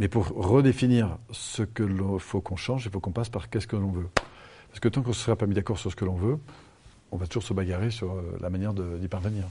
Mais 0.00 0.08
pour 0.08 0.26
redéfinir 0.30 1.18
ce 1.30 1.62
que 1.62 1.84
l'on 1.84 2.18
faut 2.18 2.40
qu'on 2.40 2.56
change, 2.56 2.86
il 2.86 2.90
faut 2.90 2.98
qu'on 2.98 3.12
passe 3.12 3.28
par 3.28 3.48
qu'est-ce 3.48 3.68
que 3.68 3.76
l'on 3.76 3.92
veut. 3.92 4.08
Parce 4.70 4.80
que 4.80 4.88
tant 4.88 5.02
qu'on 5.02 5.10
ne 5.10 5.14
sera 5.14 5.36
pas 5.36 5.46
mis 5.46 5.54
d'accord 5.54 5.78
sur 5.78 5.92
ce 5.92 5.94
que 5.94 6.04
l'on 6.04 6.16
veut, 6.16 6.40
on 7.12 7.16
va 7.16 7.26
toujours 7.26 7.44
se 7.44 7.54
bagarrer 7.54 7.90
sur 7.90 8.12
euh, 8.12 8.38
la 8.40 8.50
manière 8.50 8.72
d'y 8.72 9.06
parvenir. 9.06 9.44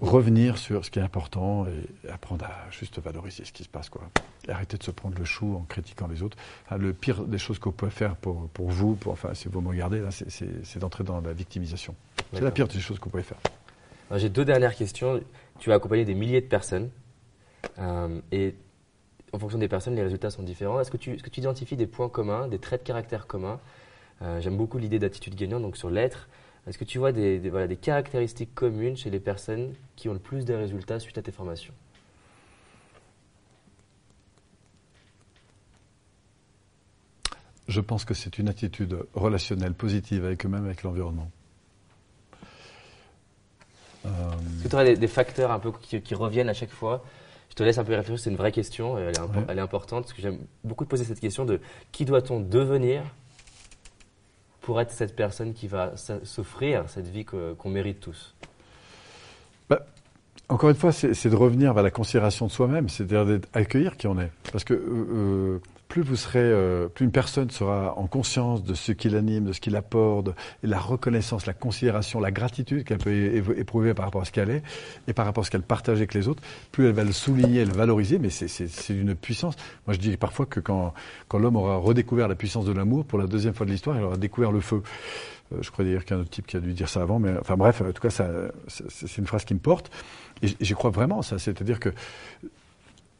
revenir 0.00 0.58
sur 0.58 0.84
ce 0.84 0.90
qui 0.90 0.98
est 0.98 1.02
important 1.02 1.66
et 1.66 2.10
apprendre 2.10 2.44
à 2.44 2.70
juste 2.70 3.00
valoriser 3.00 3.44
ce 3.44 3.52
qui 3.52 3.64
se 3.64 3.68
passe. 3.68 3.88
Quoi. 3.88 4.02
Et 4.46 4.50
arrêter 4.50 4.76
de 4.76 4.82
se 4.82 4.90
prendre 4.90 5.18
le 5.18 5.24
chou 5.24 5.56
en 5.56 5.62
critiquant 5.62 6.06
les 6.06 6.22
autres. 6.22 6.36
le 6.76 6.92
pire 6.92 7.24
des 7.24 7.38
choses 7.38 7.58
qu'on 7.58 7.72
peut 7.72 7.88
faire 7.88 8.16
pour, 8.16 8.48
pour 8.50 8.68
vous, 8.68 8.94
pour, 8.96 9.12
enfin, 9.12 9.34
si 9.34 9.48
vous 9.48 9.60
me 9.60 9.68
regardez, 9.68 10.02
c'est 10.10 10.78
d'entrer 10.78 11.04
dans 11.04 11.20
la 11.20 11.32
victimisation. 11.32 11.94
C'est 12.34 12.42
la 12.42 12.50
pire 12.50 12.68
des 12.68 12.80
choses 12.80 12.98
qu'on 12.98 13.10
pouvez 13.10 13.22
faire. 13.22 13.38
J'ai 14.14 14.28
deux 14.28 14.44
dernières 14.44 14.74
questions. 14.74 15.20
Tu 15.58 15.70
vas 15.70 15.76
accompagner 15.76 16.04
des 16.04 16.14
milliers 16.14 16.42
de 16.42 16.46
personnes. 16.46 16.90
Euh, 17.78 18.20
et 18.30 18.54
en 19.32 19.38
fonction 19.38 19.58
des 19.58 19.68
personnes, 19.68 19.94
les 19.94 20.02
résultats 20.02 20.28
sont 20.28 20.42
différents. 20.42 20.80
Est-ce 20.80 20.90
que, 20.90 20.98
tu, 20.98 21.14
est-ce 21.14 21.22
que 21.22 21.30
tu 21.30 21.40
identifies 21.40 21.76
des 21.76 21.86
points 21.86 22.10
communs, 22.10 22.48
des 22.48 22.58
traits 22.58 22.82
de 22.82 22.86
caractère 22.86 23.26
communs 23.26 23.58
j'aime 24.40 24.56
beaucoup 24.56 24.78
l'idée 24.78 24.98
d'attitude 24.98 25.34
gagnante, 25.34 25.62
donc 25.62 25.76
sur 25.76 25.90
l'être. 25.90 26.28
Est-ce 26.66 26.78
que 26.78 26.84
tu 26.84 26.98
vois 26.98 27.10
des, 27.12 27.38
voilà, 27.50 27.66
des 27.66 27.76
caractéristiques 27.76 28.54
communes 28.54 28.96
chez 28.96 29.10
les 29.10 29.18
personnes 29.18 29.74
qui 29.96 30.08
ont 30.08 30.12
le 30.12 30.20
plus 30.20 30.44
de 30.44 30.54
résultats 30.54 31.00
suite 31.00 31.18
à 31.18 31.22
tes 31.22 31.32
formations? 31.32 31.74
Je 37.66 37.80
pense 37.80 38.04
que 38.04 38.14
c'est 38.14 38.38
une 38.38 38.48
attitude 38.48 38.96
relationnelle 39.14 39.74
positive 39.74 40.24
avec 40.24 40.44
eux-mêmes, 40.44 40.66
avec 40.66 40.82
l'environnement. 40.82 41.30
Est-ce 44.04 44.64
que 44.64 44.68
tu 44.68 44.74
aurais 44.74 44.96
des, 44.96 45.08
facteurs 45.08 45.52
un 45.52 45.58
peu 45.58 45.72
qui, 45.80 46.14
reviennent 46.14 46.48
à 46.48 46.54
chaque 46.54 46.70
fois? 46.70 47.04
Je 47.50 47.54
te 47.54 47.62
laisse 47.62 47.78
un 47.78 47.84
peu 47.84 47.94
réfléchir, 47.94 48.18
c'est 48.18 48.30
une 48.30 48.36
vraie 48.36 48.52
question, 48.52 48.98
elle 48.98 49.08
est, 49.08 49.20
elle 49.48 49.58
est 49.58 49.62
importante, 49.62 50.04
parce 50.04 50.12
que 50.12 50.22
j'aime 50.22 50.38
beaucoup 50.64 50.84
de 50.84 50.88
poser 50.88 51.04
cette 51.04 51.20
question 51.20 51.44
de 51.44 51.60
qui 51.92 52.04
doit-on 52.04 52.40
devenir 52.40 53.04
pour 54.62 54.80
être 54.80 54.92
cette 54.92 55.14
personne 55.14 55.52
qui 55.52 55.66
va 55.66 55.92
s'offrir 56.24 56.84
cette 56.88 57.08
vie 57.08 57.24
qu'on 57.24 57.68
mérite 57.68 58.00
tous 58.00 58.34
bah, 59.68 59.84
Encore 60.48 60.70
une 60.70 60.76
fois, 60.76 60.92
c'est 60.92 61.28
de 61.28 61.36
revenir 61.36 61.74
vers 61.74 61.82
la 61.82 61.90
considération 61.90 62.46
de 62.46 62.52
soi-même, 62.52 62.88
c'est-à-dire 62.88 63.40
d'accueillir 63.52 63.96
qui 63.96 64.06
on 64.06 64.18
est. 64.18 64.30
Parce 64.52 64.64
que 64.64 64.74
euh, 64.74 64.78
euh, 64.78 65.58
plus 65.92 66.00
vous 66.00 66.16
serez, 66.16 66.38
euh, 66.40 66.88
plus 66.88 67.04
une 67.04 67.12
personne 67.12 67.50
sera 67.50 67.98
en 67.98 68.06
conscience 68.06 68.64
de 68.64 68.72
ce 68.72 68.92
qui 68.92 69.10
l'anime, 69.10 69.44
de 69.44 69.52
ce 69.52 69.60
qui 69.60 69.68
l'apporte, 69.68 70.28
et 70.62 70.66
la 70.66 70.78
reconnaissance, 70.78 71.44
la 71.44 71.52
considération, 71.52 72.18
la 72.18 72.30
gratitude 72.30 72.84
qu'elle 72.84 72.96
peut 72.96 73.12
éprouver 73.58 73.92
par 73.92 74.06
rapport 74.06 74.22
à 74.22 74.24
ce 74.24 74.32
qu'elle 74.32 74.48
est 74.48 74.62
et 75.06 75.12
par 75.12 75.26
rapport 75.26 75.42
à 75.42 75.44
ce 75.44 75.50
qu'elle 75.50 75.60
partage 75.60 75.98
avec 75.98 76.14
les 76.14 76.28
autres, 76.28 76.42
plus 76.70 76.86
elle 76.86 76.94
va 76.94 77.04
le 77.04 77.12
souligner, 77.12 77.66
le 77.66 77.74
valoriser, 77.74 78.18
mais 78.18 78.30
c'est 78.30 78.66
une 78.88 79.14
puissance. 79.14 79.54
Moi, 79.86 79.92
je 79.92 79.98
dis 79.98 80.16
parfois 80.16 80.46
que 80.46 80.60
quand, 80.60 80.94
quand 81.28 81.38
l'homme 81.38 81.56
aura 81.56 81.76
redécouvert 81.76 82.26
la 82.26 82.36
puissance 82.36 82.64
de 82.64 82.72
l'amour, 82.72 83.04
pour 83.04 83.18
la 83.18 83.26
deuxième 83.26 83.52
fois 83.52 83.66
de 83.66 83.72
l'histoire, 83.72 83.94
il 83.98 84.02
aura 84.02 84.16
découvert 84.16 84.50
le 84.50 84.60
feu. 84.60 84.82
Euh, 85.52 85.58
je 85.60 85.70
crois 85.70 85.84
dire 85.84 86.06
qu'il 86.06 86.12
y 86.12 86.14
a 86.14 86.20
un 86.20 86.22
autre 86.22 86.30
type 86.30 86.46
qui 86.46 86.56
a 86.56 86.60
dû 86.60 86.72
dire 86.72 86.88
ça 86.88 87.02
avant, 87.02 87.18
mais 87.18 87.34
enfin 87.38 87.58
bref, 87.58 87.82
en 87.82 87.92
tout 87.92 88.00
cas, 88.00 88.08
c'est 88.66 89.18
une 89.18 89.26
phrase 89.26 89.44
qui 89.44 89.52
me 89.52 89.60
porte. 89.60 89.90
Et 90.40 90.48
j'y 90.58 90.72
crois 90.72 90.90
vraiment, 90.90 91.20
ça. 91.20 91.38
C'est-à-dire 91.38 91.78
que 91.78 91.90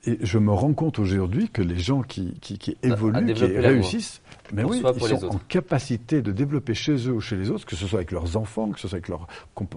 et 0.05 0.19
je 0.21 0.39
me 0.39 0.53
rends 0.53 0.73
compte 0.73 0.99
aujourd'hui 0.99 1.49
que 1.49 1.63
les 1.63 1.79
gens 1.79 2.03
qui, 2.03 2.35
qui, 2.41 2.59
qui 2.59 2.77
évoluent, 2.83 3.35
qui 3.35 3.45
réussissent, 3.45 4.21
mais 4.53 4.65
oui, 4.65 4.83
ils 4.97 5.19
sont 5.19 5.27
en 5.27 5.39
capacité 5.49 6.23
de 6.23 6.33
développer 6.33 6.75
chez 6.75 7.09
eux 7.09 7.13
ou 7.13 7.21
chez 7.21 7.37
les 7.37 7.51
autres, 7.51 7.65
que 7.65 7.77
ce 7.77 7.87
soit 7.87 8.01
avec 8.01 8.11
leurs 8.11 8.37
enfants, 8.37 8.71
que 8.71 8.81
ce 8.81 8.89
soit 8.89 8.97
avec 8.97 9.09
leurs 9.09 9.29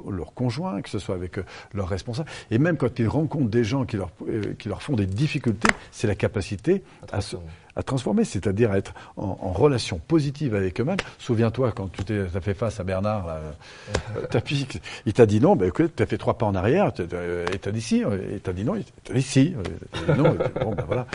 leur 0.10 0.34
conjoints, 0.34 0.82
que 0.82 0.90
ce 0.90 1.00
soit 1.00 1.16
avec 1.16 1.38
euh, 1.38 1.44
leurs 1.74 1.88
responsables. 1.88 2.30
Et 2.50 2.58
même 2.58 2.76
quand 2.76 2.98
ils 2.98 3.08
rencontrent 3.08 3.50
des 3.50 3.64
gens 3.64 3.86
qui 3.86 3.98
leur, 3.98 4.10
euh, 4.28 4.54
qui 4.58 4.68
leur 4.68 4.82
font 4.82 4.96
des 4.96 5.06
difficultés, 5.06 5.70
c'est 5.92 6.08
la 6.08 6.16
capacité 6.16 6.82
à, 7.12 7.22
se, 7.22 7.36
à 7.76 7.84
transformer, 7.84 8.24
c'est-à-dire 8.24 8.72
à 8.72 8.78
être 8.78 8.94
en, 9.18 9.38
en, 9.42 9.52
relation 9.52 10.00
positive 10.00 10.56
avec 10.56 10.80
eux-mêmes. 10.80 10.98
Souviens-toi, 11.18 11.72
quand 11.72 11.92
tu 11.92 12.04
t'es 12.04 12.26
fait 12.42 12.54
face 12.54 12.80
à 12.80 12.84
Bernard, 12.84 13.28
là, 13.28 13.42
euh, 14.18 14.40
il 15.06 15.14
t'a 15.14 15.26
dit 15.26 15.40
non, 15.40 15.56
ben, 15.56 15.68
écoute, 15.68 15.94
tu 15.96 16.04
as 16.04 16.06
fait 16.06 16.18
trois 16.18 16.38
pas 16.38 16.46
en 16.46 16.56
arrière, 16.56 16.92
et 16.98 17.58
t'as 17.60 17.72
dit 17.72 17.82
si, 17.82 18.02
et 18.02 18.40
t'as 18.40 18.54
dit 18.54 18.64
non, 18.64 18.76
et 18.76 18.86
t'as 19.04 19.14
dit 19.14 19.22
si, 19.22 19.56
non, 20.18 20.38
bon, 20.62 20.74
ben 20.76 20.86
voilà. 20.86 21.08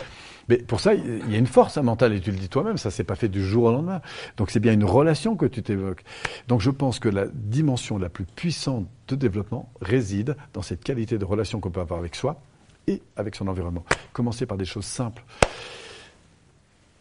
Mais 0.49 0.57
pour 0.57 0.79
ça, 0.79 0.93
il 0.93 1.31
y 1.31 1.35
a 1.35 1.37
une 1.37 1.47
force 1.47 1.77
mentale, 1.77 2.13
et 2.13 2.19
tu 2.19 2.31
le 2.31 2.37
dis 2.37 2.49
toi-même, 2.49 2.77
ça 2.77 2.91
s'est 2.91 3.03
pas 3.03 3.15
fait 3.15 3.29
du 3.29 3.43
jour 3.43 3.65
au 3.65 3.71
lendemain. 3.71 4.01
Donc 4.37 4.51
c'est 4.51 4.59
bien 4.59 4.73
une 4.73 4.83
relation 4.83 5.35
que 5.35 5.45
tu 5.45 5.63
t'évoques. 5.63 6.03
Donc 6.47 6.61
je 6.61 6.69
pense 6.69 6.99
que 6.99 7.09
la 7.09 7.25
dimension 7.33 7.97
la 7.97 8.09
plus 8.09 8.25
puissante 8.25 8.87
de 9.07 9.15
développement 9.15 9.71
réside 9.81 10.35
dans 10.53 10.61
cette 10.61 10.83
qualité 10.83 11.17
de 11.17 11.25
relation 11.25 11.59
qu'on 11.59 11.71
peut 11.71 11.79
avoir 11.79 11.99
avec 11.99 12.15
soi 12.15 12.41
et 12.87 13.01
avec 13.15 13.35
son 13.35 13.47
environnement. 13.47 13.85
Commencer 14.13 14.45
par 14.45 14.57
des 14.57 14.65
choses 14.65 14.85
simples. 14.85 15.23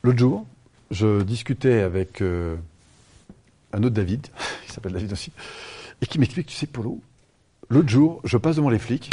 L'autre 0.02 0.18
jour, 0.18 0.46
je 0.90 1.22
discutais 1.22 1.80
avec 1.80 2.22
euh, 2.22 2.56
un 3.72 3.82
autre 3.82 3.94
David, 3.94 4.26
qui 4.66 4.72
s'appelle 4.72 4.92
David 4.92 5.12
aussi, 5.12 5.32
et 6.00 6.06
qui 6.06 6.18
m'explique, 6.18 6.46
tu 6.46 6.54
sais, 6.54 6.66
Polo, 6.66 7.00
l'autre 7.68 7.88
jour, 7.88 8.20
je 8.24 8.36
passe 8.36 8.56
devant 8.56 8.70
les 8.70 8.78
flics, 8.78 9.10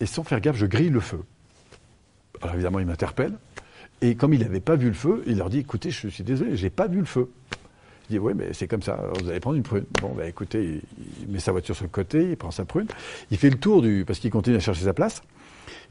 et 0.00 0.06
sans 0.06 0.24
faire 0.24 0.40
gaffe, 0.40 0.56
je 0.56 0.66
grille 0.66 0.90
le 0.90 1.00
feu. 1.00 1.20
Alors 2.42 2.54
évidemment, 2.54 2.80
il 2.80 2.86
m'interpelle, 2.86 3.34
et 4.00 4.16
comme 4.16 4.34
il 4.34 4.40
n'avait 4.40 4.60
pas 4.60 4.76
vu 4.76 4.88
le 4.88 4.94
feu, 4.94 5.22
il 5.26 5.38
leur 5.38 5.50
dit, 5.50 5.58
écoutez, 5.58 5.90
je 5.90 6.08
suis 6.08 6.24
désolé, 6.24 6.56
j'ai 6.56 6.70
pas 6.70 6.88
vu 6.88 6.98
le 6.98 7.04
feu. 7.04 7.30
Il 8.10 8.14
dit, 8.14 8.18
oui, 8.18 8.32
mais 8.34 8.52
c'est 8.52 8.66
comme 8.66 8.82
ça, 8.82 9.00
vous 9.20 9.30
allez 9.30 9.40
prendre 9.40 9.56
une 9.56 9.62
prune. 9.62 9.86
Bon, 10.02 10.12
ben 10.14 10.28
écoutez, 10.28 10.82
il, 11.22 11.28
met 11.28 11.38
sa 11.38 11.52
voiture 11.52 11.74
sur 11.74 11.84
le 11.84 11.90
côté, 11.90 12.30
il 12.30 12.36
prend 12.36 12.50
sa 12.50 12.64
prune, 12.64 12.86
il 13.30 13.38
fait 13.38 13.50
le 13.50 13.56
tour 13.56 13.80
du... 13.80 14.04
parce 14.04 14.18
qu'il 14.18 14.30
continue 14.30 14.56
à 14.56 14.60
chercher 14.60 14.84
sa 14.84 14.92
place, 14.92 15.22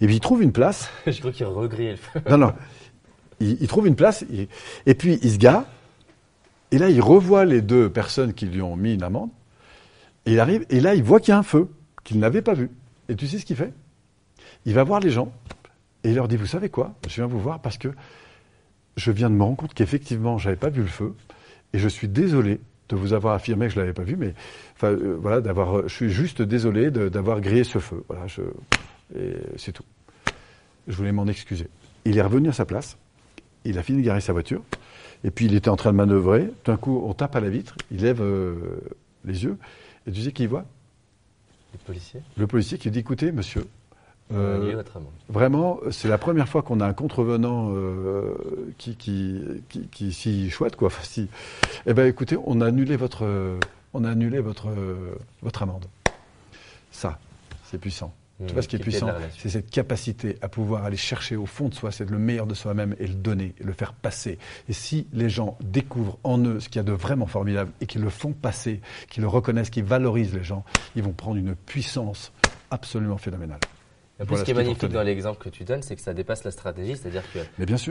et 0.02 0.06
puis 0.06 0.16
il 0.16 0.20
trouve 0.20 0.44
une 0.44 0.52
place. 0.52 0.90
je 1.08 1.18
crois 1.18 1.32
qu'il 1.32 1.46
regrille 1.46 1.92
le 1.92 1.96
feu. 1.96 2.22
Non, 2.30 2.38
non 2.38 2.54
il, 3.44 3.68
trouve 3.68 3.88
une 3.88 3.96
place, 3.96 4.26
et 4.86 4.94
puis 4.94 5.20
il 5.22 5.32
se 5.32 5.38
gare, 5.38 5.66
et 6.72 6.78
là 6.78 6.90
il 6.90 7.02
revoit 7.02 7.46
les 7.46 7.62
deux 7.62 7.90
personnes 7.90 8.34
qui 8.34 8.46
lui 8.46 8.62
ont 8.62 8.76
mis 8.76 8.94
une 8.94 9.04
amende, 9.04 9.30
et 10.26 10.34
il 10.34 10.40
arrive, 10.40 10.66
et 10.70 10.80
là 10.80 10.96
il 10.96 11.04
voit 11.04 11.20
qu'il 11.20 11.30
y 11.30 11.36
a 11.36 11.38
un 11.38 11.44
feu, 11.44 11.68
qu'il 12.04 12.20
n'avait 12.20 12.42
pas 12.42 12.54
vu. 12.54 12.70
Et 13.10 13.16
tu 13.16 13.28
sais 13.28 13.38
ce 13.38 13.46
qu'il 13.46 13.56
fait? 13.56 13.74
Il 14.66 14.74
va 14.74 14.84
voir 14.84 15.00
les 15.00 15.10
gens, 15.10 15.32
et 16.04 16.10
il 16.10 16.16
leur 16.16 16.28
dit, 16.28 16.38
vous 16.38 16.46
savez 16.46 16.70
quoi? 16.70 16.96
Je 17.08 17.16
viens 17.16 17.28
vous 17.28 17.40
voir 17.40 17.62
parce 17.62 17.78
que 17.78 17.90
je 18.96 19.12
viens 19.12 19.30
de 19.30 19.36
me 19.36 19.44
rendre 19.44 19.58
compte 19.58 19.74
qu'effectivement, 19.74 20.38
je 20.38 20.48
n'avais 20.48 20.60
pas 20.60 20.70
vu 20.70 20.82
le 20.82 20.88
feu, 20.88 21.14
et 21.74 21.80
je 21.80 21.88
suis 21.88 22.08
désolé 22.08 22.60
de 22.90 22.96
vous 22.96 23.14
avoir 23.14 23.34
affirmé 23.34 23.68
que 23.68 23.74
je 23.74 23.78
ne 23.78 23.82
l'avais 23.82 23.94
pas 23.94 24.04
vu, 24.04 24.16
mais 24.16 24.34
euh, 24.84 25.18
voilà, 25.20 25.42
d'avoir, 25.42 25.88
je 25.88 25.94
suis 25.94 26.10
juste 26.10 26.42
désolé 26.42 26.92
d'avoir 26.92 27.42
grillé 27.42 27.64
ce 27.64 27.80
feu. 27.80 28.04
C'est 29.58 29.72
tout. 29.72 29.84
Je 30.88 30.96
voulais 30.96 31.12
m'en 31.12 31.28
excuser. 31.28 31.68
Il 32.06 32.18
est 32.18 32.22
revenu 32.22 32.50
à 32.50 32.54
sa 32.54 32.66
place, 32.66 32.98
il 33.66 33.78
a 33.78 33.84
fini 33.84 34.02
de 34.02 34.06
garer 34.06 34.22
sa 34.22 34.34
voiture, 34.34 34.62
et 35.24 35.32
puis 35.32 35.46
il 35.46 35.56
était 35.56 35.70
en 35.70 35.76
train 35.76 35.92
de 35.92 35.98
manœuvrer. 35.98 36.52
Tout 36.64 36.72
d'un 36.72 36.78
coup, 36.78 37.04
on 37.06 37.14
tape 37.14 37.36
à 37.36 37.40
la 37.40 37.50
vitre, 37.50 37.76
il 37.92 38.02
lève 38.02 38.22
euh, 38.22 38.56
les 39.26 39.44
yeux, 39.44 39.58
et 40.08 40.12
tu 40.12 40.22
sais 40.22 40.32
qui 40.32 40.48
voit? 40.48 40.66
Le 41.74 41.80
policier. 41.86 42.22
Le 42.38 42.48
policier 42.48 42.78
qui 42.78 42.92
dit 42.92 43.00
écoutez, 43.00 43.32
monsieur. 43.32 43.68
Euh, 44.34 44.82
vraiment, 45.30 45.80
c'est 45.92 46.08
la 46.08 46.18
première 46.18 46.48
fois 46.48 46.62
qu'on 46.62 46.80
a 46.80 46.88
un 46.88 46.94
contrevenant 46.94 47.72
euh, 47.74 48.34
qui, 48.78 48.96
qui, 48.96 49.62
qui, 49.92 50.14
si 50.14 50.50
chouette 50.50 50.76
quoi. 50.76 50.90
si, 51.04 51.28
eh 51.86 51.94
ben 51.94 52.08
écoutez, 52.08 52.38
on 52.46 52.62
a 52.62 52.68
annulé 52.68 52.96
votre, 52.96 53.28
on 53.94 54.04
a 54.04 54.10
annulé 54.10 54.40
votre, 54.40 54.70
votre 55.42 55.64
amende. 55.64 55.86
Ça, 56.92 57.20
c'est 57.66 57.78
puissant. 57.78 58.14
Tu 58.46 58.54
vois, 58.54 58.62
ce 58.62 58.68
qui 58.68 58.76
est 58.76 58.80
puissant, 58.80 59.10
c'est 59.38 59.50
cette 59.50 59.70
capacité 59.70 60.38
à 60.42 60.50
pouvoir 60.50 60.86
aller 60.86 60.98
chercher 60.98 61.36
au 61.36 61.46
fond 61.46 61.70
de 61.70 61.74
soi, 61.74 61.92
c'est 61.92 62.10
le 62.10 62.18
meilleur 62.18 62.48
de 62.48 62.56
soi-même 62.56 62.96
et 63.00 63.08
le 63.08 63.14
donner, 63.14 63.54
et 63.60 63.64
le 63.64 63.74
faire 63.74 63.94
passer. 63.94 64.40
Et 64.68 64.74
si 64.74 65.08
les 65.14 65.30
gens 65.30 65.58
découvrent 65.62 66.18
en 66.24 66.40
eux 66.44 66.60
ce 66.60 66.68
qu'il 66.68 66.78
y 66.78 66.80
a 66.80 66.84
de 66.84 66.92
vraiment 66.92 67.28
formidable 67.28 67.72
et 67.80 67.86
qu'ils 67.86 68.02
le 68.02 68.10
font 68.10 68.34
passer, 68.34 68.82
qu'ils 69.10 69.22
le 69.22 69.30
reconnaissent, 69.30 69.70
qu'ils 69.70 69.84
valorisent 69.84 70.34
les 70.34 70.44
gens, 70.44 70.66
ils 70.96 71.04
vont 71.04 71.14
prendre 71.14 71.38
une 71.38 71.56
puissance 71.56 72.32
absolument 72.72 73.18
phénoménale 73.18 73.60
ce 74.20 74.44
qui 74.44 74.52
est 74.52 74.54
magnifique 74.54 74.92
dans 74.92 75.02
l'exemple 75.04 75.44
que 75.44 75.50
tu 75.50 75.64
donnes, 75.64 75.82
c'est 75.82 75.96
que 75.96 76.02
ça 76.02 76.14
dépasse 76.14 76.44
la 76.44 76.52
stratégie, 76.52 76.96
c'est-à-dire 76.96 77.24
que 77.34 77.40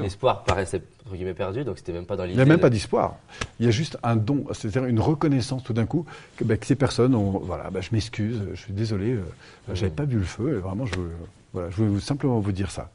l'espoir 0.01 0.45
paraissait 0.45 0.83
entre 1.05 1.17
guillemets 1.17 1.35
perdu, 1.35 1.65
donc 1.65 1.79
c'était 1.79 1.93
même 1.93 2.07
pas 2.07 2.17
dans 2.17 2.25
l'idée. 2.25 2.35
Il 2.35 2.37
n'y 2.37 2.43
a 2.43 2.47
même 2.47 2.61
pas 2.61 2.71
d'espoir. 2.71 3.17
Il 3.59 3.67
y 3.67 3.69
a 3.69 3.73
juste 3.73 3.99
un 4.03 4.17
don, 4.17 4.45
c'est-à-dire 4.53 4.85
une 4.85 5.01
reconnaissance 5.01 5.63
tout 5.65 5.73
d'un 5.73 5.87
coup 5.87 6.07
que, 6.37 6.45
bah, 6.45 6.55
ces 6.63 6.77
personnes 6.77 7.15
ont, 7.15 7.39
voilà, 7.39 7.71
bah, 7.71 7.81
je 7.81 7.91
m'excuse, 7.93 8.41
je 8.55 8.61
suis 8.61 8.73
désolé, 8.73 9.13
euh, 9.13 9.23
j'avais 9.75 9.91
pas 9.91 10.05
vu 10.05 10.19
le 10.19 10.25
feu, 10.25 10.57
et 10.57 10.61
vraiment, 10.61 10.87
je, 10.87 10.95
voilà, 11.53 11.71
je 11.71 11.83
voulais 11.83 12.01
simplement 12.01 12.39
vous 12.39 12.53
dire 12.53 12.71
ça. 12.71 12.91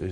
Et, 0.00 0.08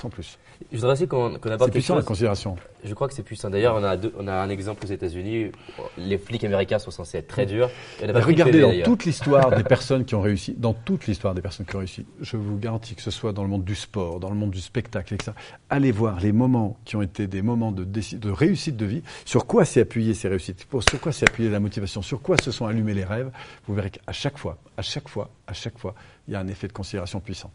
sans 0.00 0.08
plus. 0.08 0.38
Je 0.70 0.76
voudrais 0.76 0.92
aussi 0.92 1.08
qu'on 1.08 1.34
qu 1.34 1.48
C'est 1.48 1.70
puissant 1.70 1.94
la 1.96 2.02
considération. 2.02 2.56
Je 2.84 2.94
crois 2.94 3.08
que 3.08 3.14
c'est 3.14 3.22
puissant. 3.22 3.50
D'ailleurs, 3.50 3.76
on 3.76 3.84
a, 3.84 3.96
on 4.18 4.26
a 4.26 4.32
un 4.32 4.48
exemple 4.50 4.84
aux 4.84 4.88
États-Unis. 4.88 5.50
Les 5.96 6.18
flics 6.18 6.44
américains 6.44 6.78
sont 6.78 6.90
censés 6.90 7.18
être 7.18 7.28
très 7.28 7.46
durs. 7.46 7.70
regardez 8.00 8.60
dans 8.60 8.82
toute 8.84 9.04
l'histoire 9.04 9.50
des 9.54 9.64
personnes 9.64 10.04
qui 10.04 10.14
ont 10.14 10.20
réussi, 10.20 10.54
dans 10.56 10.74
toute 10.74 11.06
l'histoire 11.06 11.34
des 11.34 11.42
personnes 11.42 11.66
qui 11.66 11.76
ont 11.76 11.80
réussi, 11.80 12.06
je 12.20 12.36
vous 12.36 12.58
garantis 12.58 12.94
que 12.94 13.02
ce 13.02 13.10
soit 13.10 13.32
dans 13.32 13.42
le 13.42 13.48
monde 13.48 13.64
du 13.64 13.74
sport, 13.74 14.20
dans 14.20 14.30
le 14.30 14.36
monde 14.36 14.50
du 14.50 14.60
spectacle, 14.60 15.14
etc. 15.14 15.32
Allez 15.68 15.92
voir 15.92 16.20
les 16.20 16.32
moments 16.32 16.78
qui 16.84 16.96
ont 16.96 17.02
été 17.02 17.26
des 17.26 17.42
moments 17.42 17.72
de, 17.72 17.84
de 17.84 18.30
réussite 18.30 18.76
de 18.76 18.86
vie. 18.86 19.02
Sur 19.24 19.46
quoi 19.46 19.64
s'est 19.64 19.80
appuyé 19.80 20.14
ces 20.14 20.28
réussites? 20.28 20.66
Sur 20.88 21.00
quoi 21.00 21.12
s'est 21.12 21.28
appuyée 21.28 21.50
la 21.50 21.60
motivation? 21.60 22.02
Sur 22.02 22.22
quoi 22.22 22.36
se 22.36 22.50
sont 22.50 22.66
allumés 22.66 22.94
les 22.94 23.04
rêves? 23.04 23.30
Vous 23.66 23.74
verrez 23.74 23.90
qu'à 23.90 24.12
chaque 24.12 24.38
fois, 24.38 24.58
à 24.76 24.82
chaque 24.82 25.08
fois, 25.08 25.30
à 25.46 25.52
chaque 25.52 25.78
fois, 25.78 25.94
il 26.28 26.34
y 26.34 26.36
a 26.36 26.40
un 26.40 26.48
effet 26.48 26.68
de 26.68 26.72
considération 26.72 27.20
puissant 27.20 27.50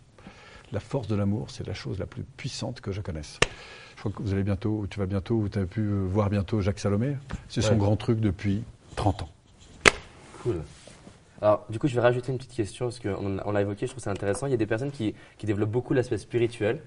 la 0.76 0.82
force 0.82 1.08
de 1.08 1.16
l'amour, 1.16 1.50
c'est 1.50 1.66
la 1.66 1.74
chose 1.74 1.98
la 2.00 2.06
plus 2.06 2.24
puissante 2.24 2.82
que 2.82 2.92
je 2.92 3.00
connaisse. 3.00 3.40
Je 3.96 4.02
crois 4.02 4.12
que 4.12 4.22
vous 4.22 4.34
allez 4.34 4.44
bientôt, 4.44 4.86
tu 4.90 5.00
vas 5.00 5.06
bientôt, 5.06 5.40
vous 5.40 5.50
avez 5.56 5.66
pu 5.66 5.80
euh, 5.80 6.04
voir 6.06 6.30
bientôt 6.30 6.60
Jacques 6.60 6.80
Salomé. 6.80 7.16
C'est 7.48 7.62
son 7.62 7.78
grand 7.78 7.96
truc 7.96 8.20
depuis 8.20 8.62
30 8.98 9.24
ans. 9.24 9.30
Cool. 10.44 10.62
Alors, 11.42 11.66
du 11.70 11.80
coup, 11.80 11.88
je 11.88 11.96
vais 11.96 12.02
rajouter 12.02 12.34
une 12.34 12.38
petite 12.38 12.54
question, 12.54 12.88
parce 12.88 13.00
qu'on 13.00 13.40
on 13.46 13.52
l'a 13.52 13.62
évoqué, 13.62 13.88
je 13.88 13.92
trouve 13.92 14.04
ça 14.04 14.12
intéressant. 14.12 14.48
Il 14.48 14.52
y 14.52 14.54
a 14.54 14.58
des 14.58 14.66
personnes 14.66 14.92
qui, 14.92 15.16
développent 15.42 15.72
beaucoup 15.72 15.94
l'aspect 15.94 16.18
spirituel 16.18 16.82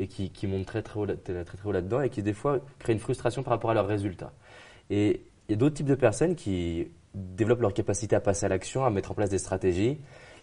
et 0.00 0.08
qui, 0.08 0.46
montent 0.48 0.66
très 0.66 0.82
très 0.82 0.98
haut, 0.98 1.06
très, 1.06 1.44
très 1.44 1.58
haut 1.64 1.72
là-dedans 1.72 2.00
et 2.00 2.10
qui, 2.10 2.24
des 2.24 2.32
fois, 2.32 2.58
créent 2.80 2.92
une 2.92 2.98
frustration 2.98 3.44
par 3.44 3.52
rapport 3.52 3.70
à 3.70 3.74
leurs 3.74 3.86
résultats. 3.86 4.32
Et 4.90 5.22
il 5.48 5.52
y 5.52 5.54
a 5.54 5.56
d'autres 5.56 5.76
types 5.76 5.86
de 5.86 5.94
personnes 5.94 6.34
qui 6.34 6.88
développent 7.14 7.60
leur 7.60 7.72
capacité 7.72 8.16
à 8.16 8.20
passer 8.20 8.46
à 8.46 8.48
l'action, 8.48 8.84
à 8.84 8.90
mettre 8.90 9.12
en 9.12 9.14
place 9.14 9.30
des 9.30 9.38
stratégies 9.38 9.98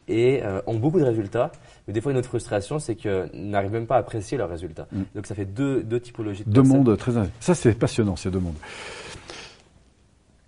et 0.10 0.44
euh, 0.44 0.62
ont 0.68 0.78
beaucoup 0.78 1.00
de 1.00 1.06
résultats. 1.06 1.52
Mais 1.88 1.94
des 1.94 2.02
fois, 2.02 2.12
une 2.12 2.18
autre 2.18 2.28
frustration, 2.28 2.80
c'est 2.80 2.96
qu'ils 2.96 3.30
n'arrivent 3.34 3.72
même 3.72 3.88
pas 3.88 3.96
à 3.96 4.00
apprécier 4.00 4.38
leurs 4.38 4.50
résultats. 4.50 4.88
Mm. 4.92 5.02
Donc 5.16 5.26
ça 5.26 5.36
fait 5.36 5.46
deux, 5.46 5.84
deux 5.84 6.00
typologies 6.00 6.44
de 6.44 6.52
Deux 6.52 6.64
mondes 6.64 6.98
très 6.98 7.12
Ça, 7.40 7.56
c'est 7.56 7.74
passionnant, 7.74 8.16
ces 8.16 8.32
deux 8.32 8.40
mondes. 8.40 8.58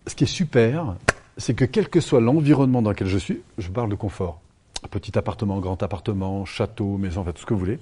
Ce 0.07 0.15
qui 0.15 0.25
est 0.25 0.27
super, 0.27 0.95
c'est 1.37 1.53
que 1.53 1.65
quel 1.65 1.87
que 1.87 1.99
soit 1.99 2.19
l'environnement 2.19 2.81
dans 2.81 2.89
lequel 2.89 3.07
je 3.07 3.17
suis, 3.17 3.41
je 3.57 3.69
parle 3.69 3.89
de 3.89 3.95
confort. 3.95 4.41
Petit 4.89 5.17
appartement, 5.17 5.59
grand 5.59 5.81
appartement, 5.83 6.43
château, 6.43 6.97
maison, 6.97 7.23
fait, 7.23 7.33
tout 7.33 7.41
ce 7.41 7.45
que 7.45 7.53
vous 7.53 7.59
voulez. 7.59 7.79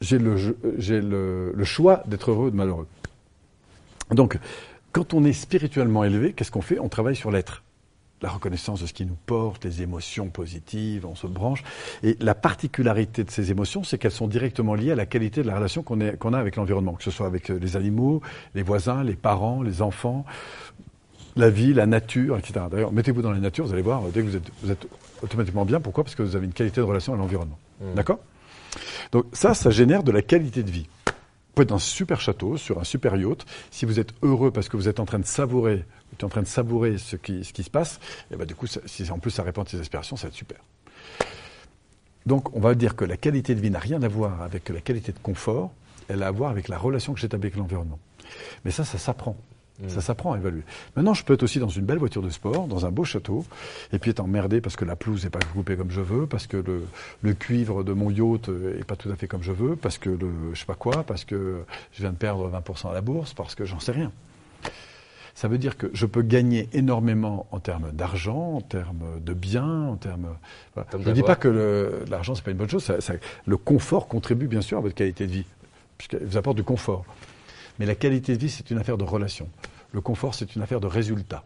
J'ai 0.00 0.18
le, 0.18 0.36
le, 0.64 1.52
le 1.54 1.64
choix 1.64 2.02
d'être 2.06 2.30
heureux 2.30 2.46
ou 2.46 2.50
de 2.50 2.56
malheureux. 2.56 2.86
Donc, 4.10 4.38
quand 4.92 5.12
on 5.12 5.24
est 5.24 5.32
spirituellement 5.34 6.04
élevé, 6.04 6.32
qu'est-ce 6.32 6.50
qu'on 6.50 6.62
fait? 6.62 6.78
On 6.78 6.88
travaille 6.88 7.16
sur 7.16 7.30
l'être 7.30 7.62
la 8.22 8.30
reconnaissance 8.30 8.80
de 8.80 8.86
ce 8.86 8.92
qui 8.92 9.04
nous 9.04 9.16
porte, 9.26 9.64
les 9.64 9.82
émotions 9.82 10.28
positives, 10.28 11.04
on 11.06 11.14
se 11.14 11.26
branche. 11.26 11.62
Et 12.02 12.16
la 12.20 12.34
particularité 12.34 13.24
de 13.24 13.30
ces 13.30 13.50
émotions, 13.50 13.84
c'est 13.84 13.98
qu'elles 13.98 14.10
sont 14.10 14.28
directement 14.28 14.74
liées 14.74 14.92
à 14.92 14.96
la 14.96 15.06
qualité 15.06 15.42
de 15.42 15.46
la 15.46 15.56
relation 15.56 15.82
qu'on 15.82 16.00
a 16.00 16.38
avec 16.38 16.56
l'environnement, 16.56 16.94
que 16.94 17.04
ce 17.04 17.10
soit 17.10 17.26
avec 17.26 17.50
euh, 17.50 17.58
les 17.58 17.76
animaux, 17.76 18.22
les 18.54 18.62
voisins, 18.62 19.04
les 19.04 19.16
parents, 19.16 19.62
les 19.62 19.82
enfants, 19.82 20.24
la 21.36 21.50
vie, 21.50 21.74
la 21.74 21.86
nature, 21.86 22.38
etc. 22.38 22.66
D'ailleurs, 22.70 22.92
mettez-vous 22.92 23.20
dans 23.20 23.32
la 23.32 23.38
nature, 23.38 23.66
vous 23.66 23.72
allez 23.72 23.82
voir, 23.82 24.02
dès 24.12 24.22
que 24.22 24.26
vous 24.26 24.36
êtes, 24.36 24.50
vous 24.62 24.70
êtes 24.70 24.86
automatiquement 25.22 25.66
bien. 25.66 25.80
Pourquoi? 25.80 26.04
Parce 26.04 26.14
que 26.14 26.22
vous 26.22 26.36
avez 26.36 26.46
une 26.46 26.54
qualité 26.54 26.80
de 26.80 26.86
relation 26.86 27.12
à 27.12 27.16
l'environnement. 27.16 27.58
Mmh. 27.80 27.94
D'accord? 27.94 28.18
Donc 29.12 29.26
ça, 29.32 29.54
ça 29.54 29.70
génère 29.70 30.02
de 30.02 30.12
la 30.12 30.22
qualité 30.22 30.62
de 30.62 30.70
vie. 30.70 30.86
Pouvez 31.56 31.64
être 31.64 31.70
dans 31.70 31.76
un 31.76 31.78
super 31.78 32.20
château, 32.20 32.56
sur 32.58 32.78
un 32.78 32.84
super 32.84 33.16
yacht. 33.16 33.44
Si 33.70 33.86
vous 33.86 33.98
êtes 33.98 34.12
heureux 34.22 34.50
parce 34.50 34.68
que 34.68 34.76
vous 34.76 34.88
êtes 34.88 35.00
en 35.00 35.06
train 35.06 35.18
de 35.18 35.24
savourer, 35.24 35.76
vous 35.76 36.14
êtes 36.14 36.24
en 36.24 36.28
train 36.28 36.42
de 36.42 36.46
savourer 36.46 36.98
ce 36.98 37.16
qui, 37.16 37.42
se 37.44 37.70
passe, 37.70 37.98
et 38.30 38.34
eh 38.34 38.36
ben 38.36 38.44
du 38.44 38.54
coup, 38.54 38.66
si 38.66 39.10
en 39.10 39.18
plus 39.18 39.30
ça 39.30 39.42
répond 39.42 39.62
à 39.62 39.64
tes 39.64 39.80
aspirations, 39.80 40.16
ça 40.16 40.24
va 40.24 40.28
être 40.28 40.34
super. 40.34 40.58
Donc, 42.26 42.54
on 42.54 42.60
va 42.60 42.74
dire 42.74 42.94
que 42.94 43.04
la 43.04 43.16
qualité 43.16 43.54
de 43.54 43.60
vie 43.60 43.70
n'a 43.70 43.78
rien 43.78 44.02
à 44.02 44.08
voir 44.08 44.42
avec 44.42 44.68
la 44.68 44.80
qualité 44.80 45.12
de 45.12 45.18
confort, 45.18 45.72
elle 46.08 46.22
a 46.22 46.26
à 46.26 46.30
voir 46.30 46.50
avec 46.50 46.68
la 46.68 46.76
relation 46.76 47.14
que 47.14 47.20
j'établis 47.20 47.46
avec 47.46 47.56
l'environnement. 47.56 47.98
Mais 48.64 48.70
ça, 48.70 48.84
ça 48.84 48.98
s'apprend. 48.98 49.36
Mm. 49.80 49.88
Ça 49.88 50.00
s'apprend 50.00 50.32
à 50.32 50.38
évaluer. 50.38 50.62
Maintenant, 50.96 51.14
je 51.14 51.24
peux 51.24 51.34
être 51.34 51.42
aussi 51.42 51.58
dans 51.58 51.68
une 51.68 51.84
belle 51.84 51.98
voiture 51.98 52.22
de 52.22 52.30
sport, 52.30 52.66
dans 52.66 52.86
un 52.86 52.90
beau 52.90 53.04
château, 53.04 53.44
et 53.92 53.98
puis 53.98 54.10
être 54.10 54.20
emmerdé 54.20 54.60
parce 54.60 54.76
que 54.76 54.84
la 54.84 54.96
pelouse 54.96 55.24
n'est 55.24 55.30
pas 55.30 55.40
coupée 55.52 55.76
comme 55.76 55.90
je 55.90 56.00
veux, 56.00 56.26
parce 56.26 56.46
que 56.46 56.56
le, 57.22 57.34
cuivre 57.34 57.84
de 57.84 57.92
mon 57.92 58.10
yacht 58.10 58.48
n'est 58.48 58.84
pas 58.84 58.96
tout 58.96 59.10
à 59.10 59.16
fait 59.16 59.26
comme 59.26 59.42
je 59.42 59.52
veux, 59.52 59.76
parce 59.76 59.98
que 59.98 60.10
le, 60.10 60.30
je 60.54 60.60
sais 60.60 60.66
pas 60.66 60.74
quoi, 60.74 61.02
parce 61.02 61.24
que 61.24 61.62
je 61.92 62.00
viens 62.00 62.12
de 62.12 62.16
perdre 62.16 62.50
20% 62.50 62.90
à 62.90 62.94
la 62.94 63.00
bourse, 63.02 63.34
parce 63.34 63.54
que 63.54 63.64
j'en 63.64 63.80
sais 63.80 63.92
rien. 63.92 64.10
Ça 65.34 65.48
veut 65.48 65.58
dire 65.58 65.76
que 65.76 65.90
je 65.92 66.06
peux 66.06 66.22
gagner 66.22 66.66
énormément 66.72 67.46
en 67.50 67.60
termes 67.60 67.92
d'argent, 67.92 68.54
en 68.54 68.60
termes 68.62 69.20
de 69.20 69.34
biens, 69.34 69.82
en 69.82 69.96
termes. 69.96 70.28
Je 70.76 70.96
ne 70.96 71.12
dis 71.12 71.22
pas 71.22 71.36
que 71.36 72.02
l'argent 72.08 72.34
c'est 72.34 72.42
pas 72.42 72.52
une 72.52 72.56
bonne 72.56 72.70
chose. 72.70 72.90
le 73.44 73.56
confort 73.58 74.08
contribue 74.08 74.46
bien 74.46 74.62
sûr 74.62 74.78
à 74.78 74.80
votre 74.80 74.94
qualité 74.94 75.26
de 75.26 75.32
vie, 75.32 75.44
puisqu'il 75.98 76.26
vous 76.26 76.38
apporte 76.38 76.56
du 76.56 76.64
confort. 76.64 77.04
Mais 77.78 77.86
la 77.86 77.94
qualité 77.94 78.34
de 78.34 78.40
vie, 78.40 78.50
c'est 78.50 78.70
une 78.70 78.78
affaire 78.78 78.98
de 78.98 79.04
relation. 79.04 79.48
Le 79.92 80.00
confort, 80.00 80.34
c'est 80.34 80.56
une 80.56 80.62
affaire 80.62 80.80
de 80.80 80.86
résultat. 80.86 81.44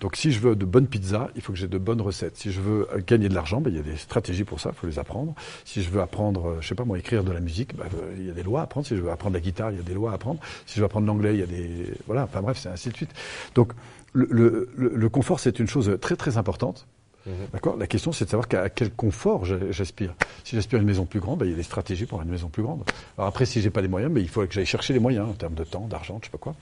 Donc 0.00 0.16
si 0.16 0.32
je 0.32 0.40
veux 0.40 0.56
de 0.56 0.64
bonnes 0.64 0.86
pizzas, 0.86 1.30
il 1.34 1.40
faut 1.40 1.52
que 1.52 1.58
j'ai 1.58 1.68
de 1.68 1.78
bonnes 1.78 2.00
recettes. 2.00 2.36
Si 2.36 2.52
je 2.52 2.60
veux 2.60 2.88
gagner 3.06 3.28
de 3.28 3.34
l'argent, 3.34 3.60
ben, 3.60 3.70
il 3.70 3.76
y 3.76 3.78
a 3.78 3.82
des 3.82 3.96
stratégies 3.96 4.44
pour 4.44 4.60
ça, 4.60 4.70
il 4.72 4.78
faut 4.78 4.86
les 4.86 4.98
apprendre. 4.98 5.34
Si 5.64 5.82
je 5.82 5.88
veux 5.88 6.00
apprendre, 6.00 6.48
euh, 6.48 6.56
je 6.60 6.68
sais 6.68 6.74
pas 6.74 6.84
moi, 6.84 6.98
écrire 6.98 7.24
de 7.24 7.32
la 7.32 7.40
musique, 7.40 7.76
ben, 7.76 7.84
euh, 7.94 8.14
il 8.18 8.26
y 8.26 8.30
a 8.30 8.34
des 8.34 8.42
lois 8.42 8.60
à 8.60 8.64
apprendre. 8.64 8.86
Si 8.86 8.96
je 8.96 9.00
veux 9.00 9.10
apprendre 9.10 9.34
la 9.34 9.40
guitare, 9.40 9.70
il 9.70 9.78
y 9.78 9.80
a 9.80 9.82
des 9.82 9.94
lois 9.94 10.10
à 10.10 10.14
apprendre. 10.14 10.40
Si 10.66 10.74
je 10.74 10.80
veux 10.80 10.86
apprendre 10.86 11.06
l'anglais, 11.06 11.34
il 11.34 11.40
y 11.40 11.42
a 11.42 11.46
des... 11.46 11.94
Voilà, 12.06 12.24
enfin 12.24 12.42
bref, 12.42 12.58
c'est 12.58 12.68
ainsi 12.68 12.90
de 12.90 12.96
suite. 12.96 13.12
Donc 13.54 13.72
le 14.12 15.08
confort, 15.08 15.40
c'est 15.40 15.58
une 15.58 15.66
chose 15.66 15.96
très 16.00 16.16
très 16.16 16.36
importante. 16.36 16.86
Mhm. 17.26 17.32
D'accord 17.52 17.76
La 17.76 17.86
question, 17.86 18.12
c'est 18.12 18.26
de 18.26 18.30
savoir 18.30 18.46
à 18.62 18.68
quel 18.68 18.92
confort 18.92 19.44
j'aspire. 19.44 20.14
Si 20.44 20.56
j'aspire 20.56 20.78
à 20.78 20.82
une 20.82 20.88
maison 20.88 21.06
plus 21.06 21.20
grande, 21.20 21.38
ben, 21.38 21.46
il 21.46 21.52
y 21.52 21.54
a 21.54 21.56
des 21.56 21.62
stratégies 21.62 22.06
pour 22.06 22.20
une 22.22 22.28
maison 22.28 22.48
plus 22.48 22.62
grande. 22.62 22.84
Alors 23.16 23.28
après, 23.28 23.46
si 23.46 23.60
j'ai 23.60 23.70
pas 23.70 23.80
les 23.80 23.88
moyens, 23.88 24.12
ben, 24.12 24.20
il 24.20 24.28
faut 24.28 24.46
que 24.46 24.52
j'aille 24.52 24.66
chercher 24.66 24.92
les 24.92 25.00
moyens 25.00 25.28
en 25.28 25.32
termes 25.32 25.54
de 25.54 25.64
temps, 25.64 25.86
d'argent, 25.86 26.18
je 26.20 26.26
sais 26.26 26.30
pas 26.30 26.38
quoi. 26.38 26.54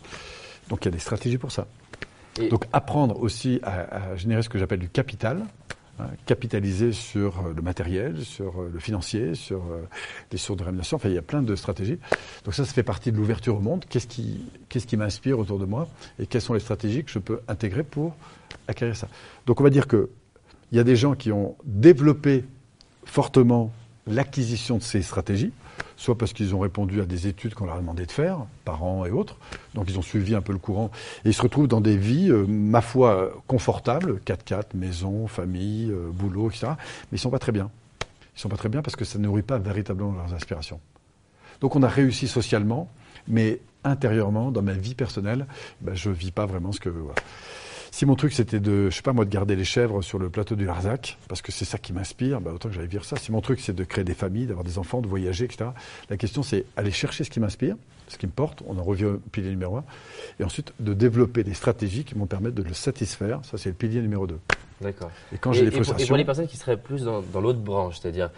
Donc 0.68 0.84
il 0.84 0.86
y 0.86 0.88
a 0.88 0.92
des 0.92 0.98
stratégies 0.98 1.38
pour 1.38 1.52
ça. 1.52 1.66
Donc 2.50 2.64
apprendre 2.72 3.20
aussi 3.20 3.60
à, 3.62 4.16
générer 4.16 4.42
ce 4.42 4.48
que 4.48 4.58
j'appelle 4.58 4.78
du 4.78 4.88
capital, 4.88 5.44
hein, 5.98 6.06
capitaliser 6.24 6.92
sur 6.92 7.40
euh, 7.40 7.52
le 7.54 7.60
matériel, 7.60 8.24
sur 8.24 8.62
euh, 8.62 8.70
le 8.72 8.78
financier, 8.78 9.34
sur 9.34 9.58
euh, 9.58 9.82
les 10.30 10.38
sources 10.38 10.58
de 10.58 10.64
rémunération. 10.64 10.96
Enfin, 10.96 11.10
il 11.10 11.14
y 11.14 11.18
a 11.18 11.22
plein 11.22 11.42
de 11.42 11.54
stratégies. 11.56 11.98
Donc 12.44 12.54
ça, 12.54 12.64
ça 12.64 12.72
fait 12.72 12.82
partie 12.82 13.12
de 13.12 13.18
l'ouverture 13.18 13.56
au 13.56 13.60
monde. 13.60 13.84
Qu'est-ce 13.88 14.06
qui, 14.06 14.46
qu'est-ce 14.70 14.86
qui 14.86 14.96
m'inspire 14.96 15.38
autour 15.38 15.58
de 15.58 15.66
moi 15.66 15.88
et 16.18 16.26
quelles 16.26 16.40
sont 16.40 16.54
les 16.54 16.60
stratégies 16.60 17.04
que 17.04 17.10
je 17.10 17.18
peux 17.18 17.40
intégrer 17.48 17.82
pour 17.82 18.14
acquérir 18.66 18.96
ça? 18.96 19.08
Donc 19.44 19.60
on 19.60 19.64
va 19.64 19.70
dire 19.70 19.86
que 19.86 20.08
il 20.72 20.76
y 20.76 20.80
a 20.80 20.84
des 20.84 20.96
gens 20.96 21.14
qui 21.14 21.30
ont 21.30 21.56
développé 21.64 22.44
fortement 23.04 23.70
l'acquisition 24.06 24.78
de 24.78 24.82
ces 24.82 25.02
stratégies, 25.02 25.52
soit 25.96 26.18
parce 26.18 26.32
qu'ils 26.32 26.54
ont 26.54 26.58
répondu 26.58 27.00
à 27.00 27.04
des 27.04 27.28
études 27.28 27.54
qu'on 27.54 27.66
leur 27.66 27.76
a 27.76 27.78
demandé 27.78 28.06
de 28.06 28.10
faire, 28.10 28.38
parents 28.64 29.04
et 29.04 29.10
autres, 29.10 29.36
donc 29.74 29.88
ils 29.88 29.98
ont 29.98 30.02
suivi 30.02 30.34
un 30.34 30.40
peu 30.40 30.52
le 30.52 30.58
courant, 30.58 30.90
et 31.24 31.28
ils 31.28 31.34
se 31.34 31.42
retrouvent 31.42 31.68
dans 31.68 31.80
des 31.80 31.96
vies, 31.96 32.30
euh, 32.30 32.44
ma 32.48 32.80
foi, 32.80 33.32
confortables, 33.46 34.20
4x4, 34.26 34.74
maison, 34.74 35.28
famille, 35.28 35.90
euh, 35.90 36.10
boulot, 36.10 36.50
etc., 36.50 36.72
mais 37.10 37.18
ils 37.18 37.20
sont 37.20 37.30
pas 37.30 37.38
très 37.38 37.52
bien. 37.52 37.70
Ils 38.36 38.40
sont 38.40 38.48
pas 38.48 38.56
très 38.56 38.70
bien 38.70 38.82
parce 38.82 38.96
que 38.96 39.04
ça 39.04 39.18
ne 39.18 39.24
nourrit 39.24 39.42
pas 39.42 39.58
véritablement 39.58 40.12
leurs 40.12 40.34
aspirations. 40.34 40.80
Donc 41.60 41.76
on 41.76 41.82
a 41.82 41.88
réussi 41.88 42.26
socialement, 42.26 42.90
mais 43.28 43.60
intérieurement, 43.84 44.50
dans 44.50 44.62
ma 44.62 44.72
vie 44.72 44.94
personnelle, 44.94 45.46
ben, 45.80 45.94
je 45.94 46.10
vis 46.10 46.30
pas 46.30 46.46
vraiment 46.46 46.72
ce 46.72 46.80
que... 46.80 46.92
Si 47.94 48.06
mon 48.06 48.16
truc 48.16 48.32
c'était 48.32 48.58
de, 48.58 48.88
je 48.88 48.96
sais 48.96 49.02
pas 49.02 49.12
moi, 49.12 49.26
de 49.26 49.30
garder 49.30 49.54
les 49.54 49.66
chèvres 49.66 50.00
sur 50.00 50.18
le 50.18 50.30
plateau 50.30 50.56
du 50.56 50.64
Larzac, 50.64 51.18
parce 51.28 51.42
que 51.42 51.52
c'est 51.52 51.66
ça 51.66 51.76
qui 51.76 51.92
m'inspire, 51.92 52.40
bah, 52.40 52.50
autant 52.54 52.70
que 52.70 52.74
j'allais 52.74 52.88
dire 52.88 53.04
ça. 53.04 53.16
Si 53.16 53.30
mon 53.30 53.42
truc 53.42 53.60
c'est 53.60 53.74
de 53.74 53.84
créer 53.84 54.02
des 54.02 54.14
familles, 54.14 54.46
d'avoir 54.46 54.64
des 54.64 54.78
enfants, 54.78 55.02
de 55.02 55.06
voyager, 55.06 55.44
etc. 55.44 55.70
La 56.08 56.16
question 56.16 56.42
c'est 56.42 56.64
aller 56.74 56.90
chercher 56.90 57.22
ce 57.22 57.28
qui 57.28 57.38
m'inspire, 57.38 57.76
ce 58.08 58.16
qui 58.16 58.26
me 58.26 58.32
porte. 58.32 58.62
On 58.66 58.78
en 58.78 58.82
revient 58.82 59.04
au 59.04 59.18
pilier 59.30 59.50
numéro 59.50 59.76
un. 59.76 59.84
Et 60.40 60.44
ensuite 60.44 60.72
de 60.80 60.94
développer 60.94 61.44
des 61.44 61.52
stratégies 61.52 62.04
qui 62.04 62.14
vont 62.14 62.24
permettre 62.24 62.54
de 62.54 62.62
le 62.62 62.72
satisfaire. 62.72 63.40
Ça 63.44 63.58
c'est 63.58 63.68
le 63.68 63.74
pilier 63.74 64.00
numéro 64.00 64.26
deux. 64.26 64.40
D'accord. 64.80 65.10
Et 65.32 65.38
quand 65.38 65.52
j'ai 65.52 65.64
des 65.64 65.70
frustrations. 65.70 66.04
Et 66.04 66.08
pour 66.08 66.16
les 66.16 66.24
personnes 66.24 66.46
qui 66.46 66.56
seraient 66.56 66.76
plus 66.76 67.02
dans, 67.02 67.22
l'autre 67.40 67.58
branche, 67.58 67.98
c'est-à-dire 68.00 68.30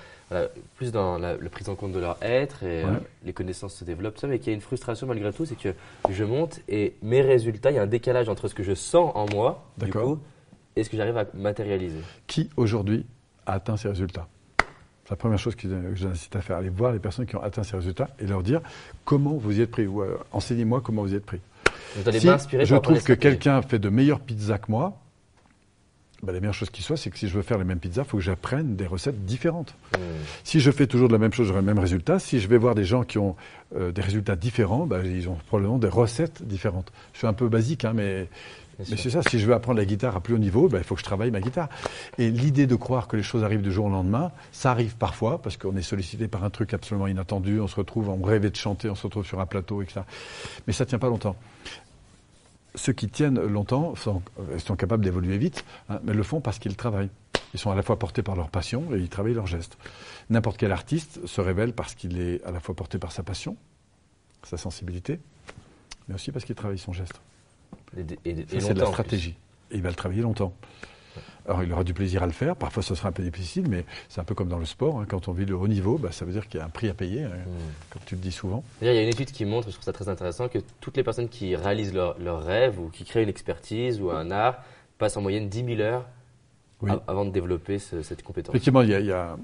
plus 0.77 0.93
dans 0.93 1.19
la, 1.19 1.35
prise 1.51 1.69
en 1.69 1.75
compte 1.75 1.93
de 1.93 2.01
leur 2.01 2.17
être 2.23 2.63
et 2.63 2.83
euh, 2.83 2.97
les 3.25 3.33
connaissances 3.33 3.75
se 3.75 3.85
développent, 3.85 4.19
ça, 4.19 4.27
mais 4.27 4.39
qu'il 4.39 4.49
y 4.49 4.51
a 4.51 4.55
une 4.55 4.61
frustration 4.61 5.07
malgré 5.07 5.33
tout, 5.33 5.45
c'est 5.45 5.59
que 5.59 5.75
je 6.11 6.25
monte 6.25 6.61
et 6.69 6.95
mes 7.03 7.21
résultats, 7.21 7.71
il 7.71 7.75
y 7.75 7.79
a 7.79 7.83
un 7.83 7.87
décalage 7.87 8.29
entre 8.29 8.49
ce 8.49 8.55
que 8.55 8.63
je 8.63 8.75
sens 8.75 9.13
en 9.15 9.27
moi, 9.33 9.65
du 9.79 9.91
coup, 9.91 10.19
et 10.77 10.85
ce 10.85 10.91
que 10.91 10.97
j'arrive 10.97 11.17
à 11.17 11.27
matérialiser. 11.35 12.01
Qui 12.27 12.51
aujourd'hui 12.57 13.07
a 13.47 13.55
atteint 13.55 13.77
ces 13.77 13.89
résultats? 13.89 14.27
C'est 15.05 15.11
la 15.11 15.17
première 15.17 15.39
chose 15.39 15.55
que 15.55 15.69
j'incite 15.95 16.35
à 16.35 16.41
faire, 16.41 16.57
aller 16.57 16.71
voir 16.71 16.93
les 16.93 16.99
personnes 16.99 17.27
qui 17.27 17.37
ont 17.37 17.43
atteint 17.43 17.63
ces 17.63 17.77
résultats 17.77 18.09
et 18.19 18.27
leur 18.27 18.43
dire 18.43 18.63
comment 19.05 19.35
vous 19.35 19.59
y 19.59 19.63
êtes 19.63 19.71
pris, 19.71 19.87
ou 19.87 20.03
euh, 20.03 20.19
enseignez-moi 20.33 20.81
comment 20.83 21.03
vous 21.03 21.13
y 21.13 21.17
êtes 21.17 21.27
pris. 21.27 21.41
Vous 21.97 22.09
allez 22.09 22.21
si 22.21 22.29
je 22.29 22.77
trouve 22.77 23.03
que 23.03 23.13
quelqu'un 23.13 23.61
fait 23.63 23.79
de 23.79 23.89
meilleures 23.89 24.21
pizzas 24.21 24.59
que 24.59 24.71
moi, 24.71 24.99
bah, 26.25 26.33
la 26.33 26.41
meilleure 26.41 26.55
chose 26.55 26.71
qui 26.71 26.83
soit, 26.83 26.97
c'est 26.97 27.11
que 27.11 27.19
si 27.19 27.29
je 27.29 27.35
veux 27.35 27.43
faire 27.43 27.59
les 27.59 27.65
mêmes 27.65 27.79
pizzas, 27.79 28.03
il 28.03 28.09
faut 28.09 28.17
que 28.17 28.23
j'apprenne 28.23 28.77
des 28.77 28.87
recettes 28.87 29.25
différentes. 29.25 29.75
Mmh. 29.93 29.99
Si 30.43 30.61
je 30.61 30.71
fais 30.71 30.87
toujours 30.87 31.09
de 31.09 31.13
la 31.13 31.19
même 31.19 31.33
chose, 31.33 31.47
j'aurai 31.47 31.61
le 31.61 31.67
même 31.67 31.79
résultat. 31.79 32.19
Si 32.19 32.41
je 32.41 32.49
vais 32.49 32.59
voir 32.59 32.75
des 32.75 32.85
gens 32.85 33.05
qui 33.05 33.19
ont 33.19 33.37
euh, 33.77 33.93
des 33.93 34.03
résultats 34.03 34.37
différents, 34.37 34.87
bah, 34.87 35.01
ils 35.05 35.29
ont 35.29 35.37
probablement 35.47 35.79
des 35.79 35.89
recettes 35.89 36.43
différentes. 36.47 36.93
Je 37.13 37.19
suis 37.19 37.27
un 37.27 37.33
peu 37.33 37.49
basique, 37.49 37.85
hein, 37.85 37.93
mais, 37.95 38.29
mais 38.79 38.97
c'est 38.97 39.11
ça. 39.11 39.23
Si 39.23 39.39
je 39.39 39.47
veux 39.47 39.55
apprendre 39.55 39.79
la 39.79 39.85
guitare 39.85 40.17
à 40.17 40.21
plus 40.21 40.35
haut 40.35 40.39
niveau, 40.39 40.69
bah, 40.69 40.79
il 40.79 40.85
faut 40.85 40.95
que 40.95 41.01
je 41.01 41.05
travaille 41.05 41.31
ma 41.31 41.41
guitare. 41.41 41.69
Et 42.19 42.31
l'idée 42.31 42.67
de 42.67 42.77
croire 42.77 43.09
que 43.09 43.17
les 43.17 43.23
choses 43.23 43.45
arrivent 43.45 43.63
du 43.63 43.73
jour 43.73 43.87
au 43.87 43.91
lendemain, 43.91 44.33
ça 44.53 44.71
arrive 44.71 44.97
parfois, 44.97 45.41
parce 45.43 45.57
qu'on 45.57 45.77
est 45.77 45.83
sollicité 45.83 46.29
par 46.29 46.45
un 46.45 46.51
truc 46.51 46.75
absolument 46.75 47.07
inattendu, 47.07 47.61
on 47.61 47.69
se 47.69 47.77
retrouve, 47.77 48.09
on 48.09 48.23
rêvait 48.23 48.51
de 48.51 48.57
chanter, 48.57 48.89
on 48.91 48.95
se 48.95 49.05
retrouve 49.05 49.27
sur 49.27 49.41
un 49.41 49.47
plateau, 49.47 49.83
etc. 49.83 50.01
Mais 50.67 50.73
ça 50.73 50.85
ne 50.85 50.89
tient 50.89 50.99
pas 50.99 51.09
longtemps 51.09 51.37
ceux 52.75 52.93
qui 52.93 53.09
tiennent 53.09 53.41
longtemps 53.41 53.95
sont, 53.95 54.23
sont 54.59 54.77
capables 54.77 55.05
d'évoluer 55.05 55.39
vite, 55.39 55.65
hein, 55.89 56.01
mais 56.05 56.13
le 56.13 56.23
font 56.23 56.41
parce 56.41 56.59
qu'ils 56.59 56.77
travaillent. 56.77 57.11
Ils 57.53 57.61
sont 57.61 57.71
à 57.71 57.77
la 57.77 57.83
fois 57.83 57.99
portés 57.99 58.23
par 58.23 58.35
leur 58.35 58.51
passion 58.51 58.95
et 58.95 58.99
ils 58.99 59.09
travaillent 59.09 59.35
leurs 59.35 59.47
gestes. 59.47 59.79
N'importe 60.29 60.57
quel 60.57 60.73
artiste 60.73 61.25
se 61.27 61.41
révèle 61.41 61.73
parce 61.73 61.95
qu'il 61.95 62.21
est 62.21 62.43
à 62.45 62.51
la 62.51 62.59
fois 62.59 62.75
porté 62.75 62.99
par 62.99 63.13
sa 63.13 63.23
passion, 63.23 63.57
sa 64.43 64.57
sensibilité, 64.57 65.21
mais 66.09 66.17
aussi 66.17 66.33
parce 66.33 66.45
qu'il 66.45 66.57
travaille 66.57 66.79
son 66.79 66.93
geste. 66.93 67.21
Et, 67.97 68.05
c'est 68.59 68.75
de 68.75 68.81
la 68.81 68.87
stratégie. 68.87 69.37
Et 69.71 69.77
il 69.77 69.83
va 69.83 69.91
le 69.91 69.95
travailler 69.95 70.23
longtemps. 70.23 70.53
Alors 71.47 71.63
il 71.63 71.73
aura 71.73 71.85
du 71.85 71.93
plaisir 71.93 72.23
à 72.23 72.27
le 72.27 72.33
faire, 72.33 72.57
parfois 72.57 72.83
ce 72.83 72.95
sera 72.95 73.11
un 73.11 73.13
peu 73.13 73.23
difficile, 73.23 73.69
mais 73.69 73.85
c'est 74.09 74.21
un 74.21 74.25
peu 74.25 74.35
comme 74.35 74.49
dans 74.49 74.59
le 74.59 74.65
sport, 74.65 75.01
hein. 75.01 75.07
quand 75.07 75.29
on 75.29 75.33
vit 75.33 75.45
le 75.45 75.55
haut 75.55 75.69
niveau, 75.69 75.99
bah, 75.99 76.11
ça 76.11 76.25
veut 76.25 76.33
dire 76.33 76.49
qu'il 76.49 76.59
y 76.59 76.63
a 76.63 76.67
un 76.67 76.71
prix 76.71 76.89
à 76.89 76.95
payer, 76.95 77.25
hein, 77.25 77.29
hmm. 77.29 77.91
comme 77.91 78.03
tu 78.07 78.15
le 78.15 78.21
dis 78.21 78.33
souvent. 78.33 78.65
Il 78.81 78.87
y 78.87 78.91
a 78.91 79.03
une 79.03 79.09
étude 79.09 79.31
qui 79.31 79.45
montre, 79.45 79.69
je 79.69 79.73
trouve 79.75 79.85
ça 79.85 79.93
très 79.93 80.09
intéressant, 80.09 80.49
que 80.49 80.59
toutes 80.81 80.97
les 80.97 81.03
personnes 81.03 81.29
qui 81.29 81.55
réalisent 81.55 81.93
leur, 81.93 82.45
rêve 82.45 82.81
ou 82.81 82.89
qui 82.89 83.05
créent 83.05 83.23
une 83.23 83.29
expertise 83.29 84.01
ou 84.01 84.11
un 84.11 84.31
art 84.31 84.57
passent 84.99 85.17
en 85.17 85.23
moyenne 85.23 85.49
10 85.49 85.65
000 85.77 85.81
heures 85.81 86.07
avant 87.07 87.25
de 87.25 87.31
développer 87.31 87.79
cette 87.79 88.23
compétence. 88.23 88.55
Effectivement, 88.55 88.83
il 88.83 88.91
y 88.91 89.13
a, 89.13 89.37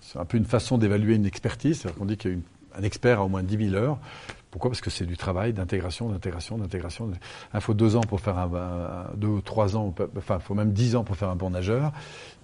c'est 0.00 0.18
un 0.18 0.24
peu 0.24 0.38
une 0.38 0.44
façon 0.44 0.78
d'évaluer 0.78 1.14
une 1.14 1.26
expertise, 1.26 1.80
c'est-à-dire 1.80 1.98
qu'on 1.98 2.04
dit 2.04 2.16
qu'un 2.16 2.82
expert 2.82 3.20
a 3.20 3.24
au 3.24 3.28
moins 3.28 3.42
10 3.42 3.70
000 3.70 3.74
heures. 3.74 3.98
Pourquoi? 4.50 4.70
Parce 4.70 4.80
que 4.80 4.90
c'est 4.90 5.04
du 5.04 5.16
travail 5.16 5.52
d'intégration, 5.52 6.08
d'intégration, 6.08 6.56
d'intégration. 6.56 7.10
Il 7.52 7.60
faut 7.60 7.74
deux 7.74 7.96
ans 7.96 8.00
pour 8.00 8.20
faire 8.20 8.38
un, 8.38 9.10
deux 9.14 9.28
ou 9.28 9.40
trois 9.40 9.76
ans, 9.76 9.94
enfin, 10.16 10.38
il 10.40 10.44
faut 10.44 10.54
même 10.54 10.72
dix 10.72 10.96
ans 10.96 11.04
pour 11.04 11.16
faire 11.16 11.28
un 11.28 11.36
bon 11.36 11.50
nageur. 11.50 11.92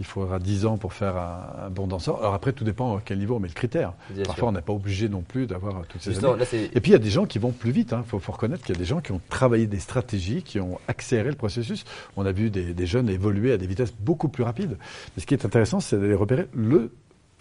Il 0.00 0.06
faudra 0.06 0.38
dix 0.38 0.66
ans 0.66 0.76
pour 0.76 0.92
faire 0.92 1.16
un, 1.16 1.70
bon 1.70 1.86
danseur. 1.86 2.18
Alors 2.18 2.34
après, 2.34 2.52
tout 2.52 2.64
dépend 2.64 2.96
à 2.96 3.00
quel 3.02 3.18
niveau 3.18 3.36
on 3.36 3.40
met 3.40 3.48
le 3.48 3.54
critère. 3.54 3.94
Parfois, 4.26 4.48
on 4.48 4.52
n'est 4.52 4.60
pas 4.60 4.72
obligé 4.72 5.08
non 5.08 5.22
plus 5.22 5.46
d'avoir 5.46 5.86
toutes 5.86 6.02
ces 6.02 6.24
années. 6.24 6.44
Et 6.74 6.80
puis, 6.80 6.90
il 6.90 6.94
y 6.94 6.96
a 6.96 6.98
des 6.98 7.10
gens 7.10 7.24
qui 7.24 7.38
vont 7.38 7.52
plus 7.52 7.70
vite. 7.70 7.90
Il 7.92 7.94
hein. 7.94 8.04
faut, 8.06 8.20
reconnaître 8.32 8.64
qu'il 8.64 8.74
y 8.74 8.78
a 8.78 8.80
des 8.80 8.84
gens 8.84 9.00
qui 9.00 9.12
ont 9.12 9.20
travaillé 9.28 9.66
des 9.66 9.78
stratégies, 9.78 10.42
qui 10.42 10.60
ont 10.60 10.78
accéléré 10.88 11.30
le 11.30 11.36
processus. 11.36 11.84
On 12.16 12.26
a 12.26 12.32
vu 12.32 12.50
des, 12.50 12.74
des 12.74 12.86
jeunes 12.86 13.08
évoluer 13.08 13.52
à 13.52 13.56
des 13.56 13.66
vitesses 13.66 13.94
beaucoup 13.98 14.28
plus 14.28 14.44
rapides. 14.44 14.76
Mais 15.16 15.22
ce 15.22 15.26
qui 15.26 15.34
est 15.34 15.44
intéressant, 15.44 15.80
c'est 15.80 15.98
d'aller 15.98 16.14
repérer 16.14 16.48
le 16.52 16.90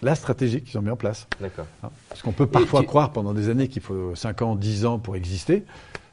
la 0.03 0.15
stratégie 0.15 0.61
qu'ils 0.61 0.77
ont 0.77 0.81
mis 0.81 0.89
en 0.89 0.95
place. 0.95 1.27
D'accord. 1.39 1.65
Hein, 1.83 1.89
parce 2.09 2.21
qu'on 2.21 2.31
peut 2.31 2.47
parfois 2.47 2.83
croire 2.83 3.11
pendant 3.11 3.33
des 3.33 3.49
années 3.49 3.67
qu'il 3.67 3.81
faut 3.81 4.15
5 4.15 4.41
ans, 4.41 4.55
10 4.55 4.85
ans 4.85 4.99
pour 4.99 5.15
exister. 5.15 5.63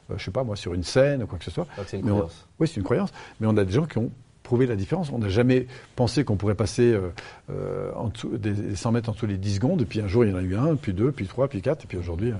Je 0.09 0.13
euh, 0.13 0.17
je 0.17 0.25
sais 0.25 0.31
pas, 0.31 0.43
moi, 0.43 0.55
sur 0.55 0.73
une 0.73 0.83
scène 0.83 1.23
ou 1.23 1.27
quoi 1.27 1.37
que 1.37 1.45
ce 1.45 1.51
soit. 1.51 1.67
c'est 1.85 1.97
une 1.97 2.05
croyance. 2.05 2.47
oui, 2.59 2.67
c'est 2.67 2.77
une 2.77 2.83
croyance. 2.83 3.11
Mais 3.39 3.47
on 3.47 3.57
a 3.57 3.63
des 3.63 3.73
gens 3.73 3.85
qui 3.85 3.97
ont 3.97 4.11
prouvé 4.43 4.65
la 4.65 4.75
différence. 4.75 5.11
On 5.11 5.19
n'a 5.19 5.29
jamais 5.29 5.67
pensé 5.95 6.23
qu'on 6.23 6.35
pourrait 6.35 6.55
passer 6.55 6.91
euh, 6.91 7.09
euh, 7.49 7.91
en 7.95 8.11
des 8.33 8.75
100 8.75 8.91
mètres 8.91 9.09
en 9.09 9.13
dessous 9.13 9.27
les 9.27 9.37
10 9.37 9.55
secondes. 9.55 9.81
Et 9.81 9.85
puis 9.85 10.01
un 10.01 10.07
jour, 10.07 10.25
il 10.25 10.31
y 10.31 10.33
en 10.33 10.37
a 10.37 10.41
eu 10.41 10.55
un, 10.55 10.75
puis 10.75 10.93
deux, 10.93 11.11
puis 11.11 11.27
trois, 11.27 11.47
puis 11.47 11.61
quatre. 11.61 11.85
Et 11.85 11.87
puis 11.87 11.97
aujourd'hui, 11.97 12.33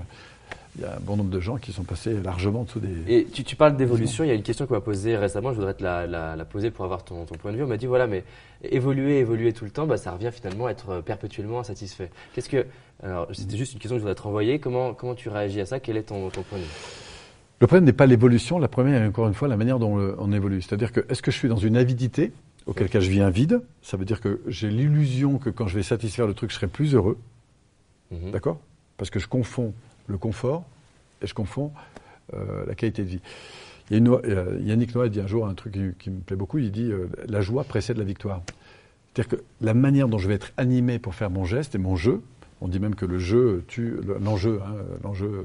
il 0.76 0.82
y 0.82 0.84
a 0.84 0.96
un 0.96 1.00
bon 1.00 1.16
nombre 1.16 1.30
de 1.30 1.40
gens 1.40 1.58
qui 1.58 1.70
sont 1.70 1.84
passés 1.84 2.14
largement 2.22 2.60
en 2.60 2.64
dessous 2.64 2.80
des. 2.80 3.14
Et 3.14 3.24
tu, 3.26 3.44
tu 3.44 3.56
parles 3.56 3.76
d'évolution. 3.76 4.24
Il 4.24 4.28
y 4.28 4.30
a 4.30 4.34
une 4.34 4.42
question 4.42 4.66
qu'on 4.66 4.74
m'a 4.74 4.80
posée 4.80 5.16
récemment. 5.16 5.50
Je 5.50 5.56
voudrais 5.56 5.74
te 5.74 5.82
la, 5.82 6.06
la, 6.06 6.44
poser 6.44 6.70
pour 6.70 6.84
avoir 6.84 7.04
ton, 7.04 7.26
ton, 7.26 7.34
point 7.34 7.52
de 7.52 7.58
vue. 7.58 7.64
On 7.64 7.66
m'a 7.66 7.76
dit 7.76 7.86
voilà, 7.86 8.06
mais 8.06 8.24
évoluer, 8.62 9.18
évoluer 9.18 9.52
tout 9.52 9.64
le 9.64 9.70
temps, 9.70 9.86
bah, 9.86 9.98
ça 9.98 10.12
revient 10.12 10.30
finalement 10.32 10.66
à 10.66 10.70
être 10.70 11.02
perpétuellement 11.02 11.60
insatisfait. 11.60 12.10
Qu'est-ce 12.34 12.48
que 12.48 12.66
alors 13.02 13.28
c'était 13.32 13.56
juste 13.56 13.74
une 13.74 13.80
question 13.80 13.96
que 13.96 14.00
je 14.00 14.04
voudrais 14.04 14.14
te 14.14 14.22
renvoyer. 14.22 14.58
Comment 14.60 14.94
comment 14.94 15.14
tu 15.14 15.28
réagis 15.28 15.60
à 15.60 15.66
ça? 15.66 15.78
Quel 15.78 15.96
est 15.96 16.04
ton, 16.04 16.30
ton 16.30 16.42
point 16.42 16.58
de 16.58 16.64
vue? 16.64 16.70
Le 17.60 17.66
problème 17.66 17.84
n'est 17.84 17.92
pas 17.92 18.06
l'évolution. 18.06 18.58
La 18.58 18.68
première, 18.68 19.06
encore 19.06 19.28
une 19.28 19.34
fois, 19.34 19.48
la 19.48 19.56
manière 19.56 19.78
dont 19.78 20.16
on 20.18 20.32
évolue. 20.32 20.62
C'est-à-dire 20.62 20.90
que 20.90 21.04
est-ce 21.08 21.22
que 21.22 21.30
je 21.30 21.36
suis 21.36 21.48
dans 21.48 21.56
une 21.56 21.76
avidité 21.76 22.32
auquel 22.66 22.88
cas 22.88 22.98
je 22.98 23.10
vis 23.10 23.20
un 23.20 23.30
vide? 23.30 23.60
Ça 23.82 23.96
veut 23.96 24.04
dire 24.04 24.20
que 24.20 24.40
j'ai 24.48 24.68
l'illusion 24.68 25.38
que 25.38 25.50
quand 25.50 25.68
je 25.68 25.76
vais 25.76 25.82
satisfaire 25.82 26.26
le 26.26 26.34
truc, 26.34 26.50
je 26.50 26.56
serai 26.56 26.66
plus 26.66 26.94
heureux. 26.94 27.18
Mhm. 28.10 28.30
D'accord? 28.32 28.58
Parce 28.96 29.10
que 29.10 29.20
je 29.20 29.28
confonds 29.28 29.74
le 30.06 30.18
confort 30.18 30.64
et 31.22 31.26
je 31.26 31.34
confonds 31.34 31.72
euh, 32.34 32.64
la 32.66 32.74
qualité 32.74 33.02
de 33.02 33.08
vie. 33.08 33.20
A 33.90 33.94
euh, 33.94 34.58
Yannick 34.62 34.94
Noah 34.94 35.08
dit 35.08 35.20
un 35.20 35.26
jour 35.26 35.46
un 35.46 35.54
truc 35.54 35.76
qui, 35.98 36.10
me 36.10 36.20
plaît 36.20 36.36
beaucoup, 36.36 36.58
il 36.58 36.70
dit 36.70 36.90
euh, 36.90 37.08
la 37.28 37.40
joie 37.40 37.64
précède 37.64 37.98
la 37.98 38.04
victoire. 38.04 38.42
C'est-à-dire 39.14 39.38
que 39.38 39.44
la 39.60 39.74
manière 39.74 40.08
dont 40.08 40.18
je 40.18 40.28
vais 40.28 40.34
être 40.34 40.52
animé 40.56 40.98
pour 40.98 41.14
faire 41.14 41.30
mon 41.30 41.44
geste 41.44 41.74
et 41.74 41.78
mon 41.78 41.96
jeu, 41.96 42.22
on 42.60 42.68
dit 42.68 42.78
même 42.78 42.94
que 42.94 43.04
le 43.04 43.18
jeu 43.18 43.64
tue 43.68 43.96
l'enjeu, 44.20 44.60
hein, 44.64 44.76
l'enjeu, 45.02 45.44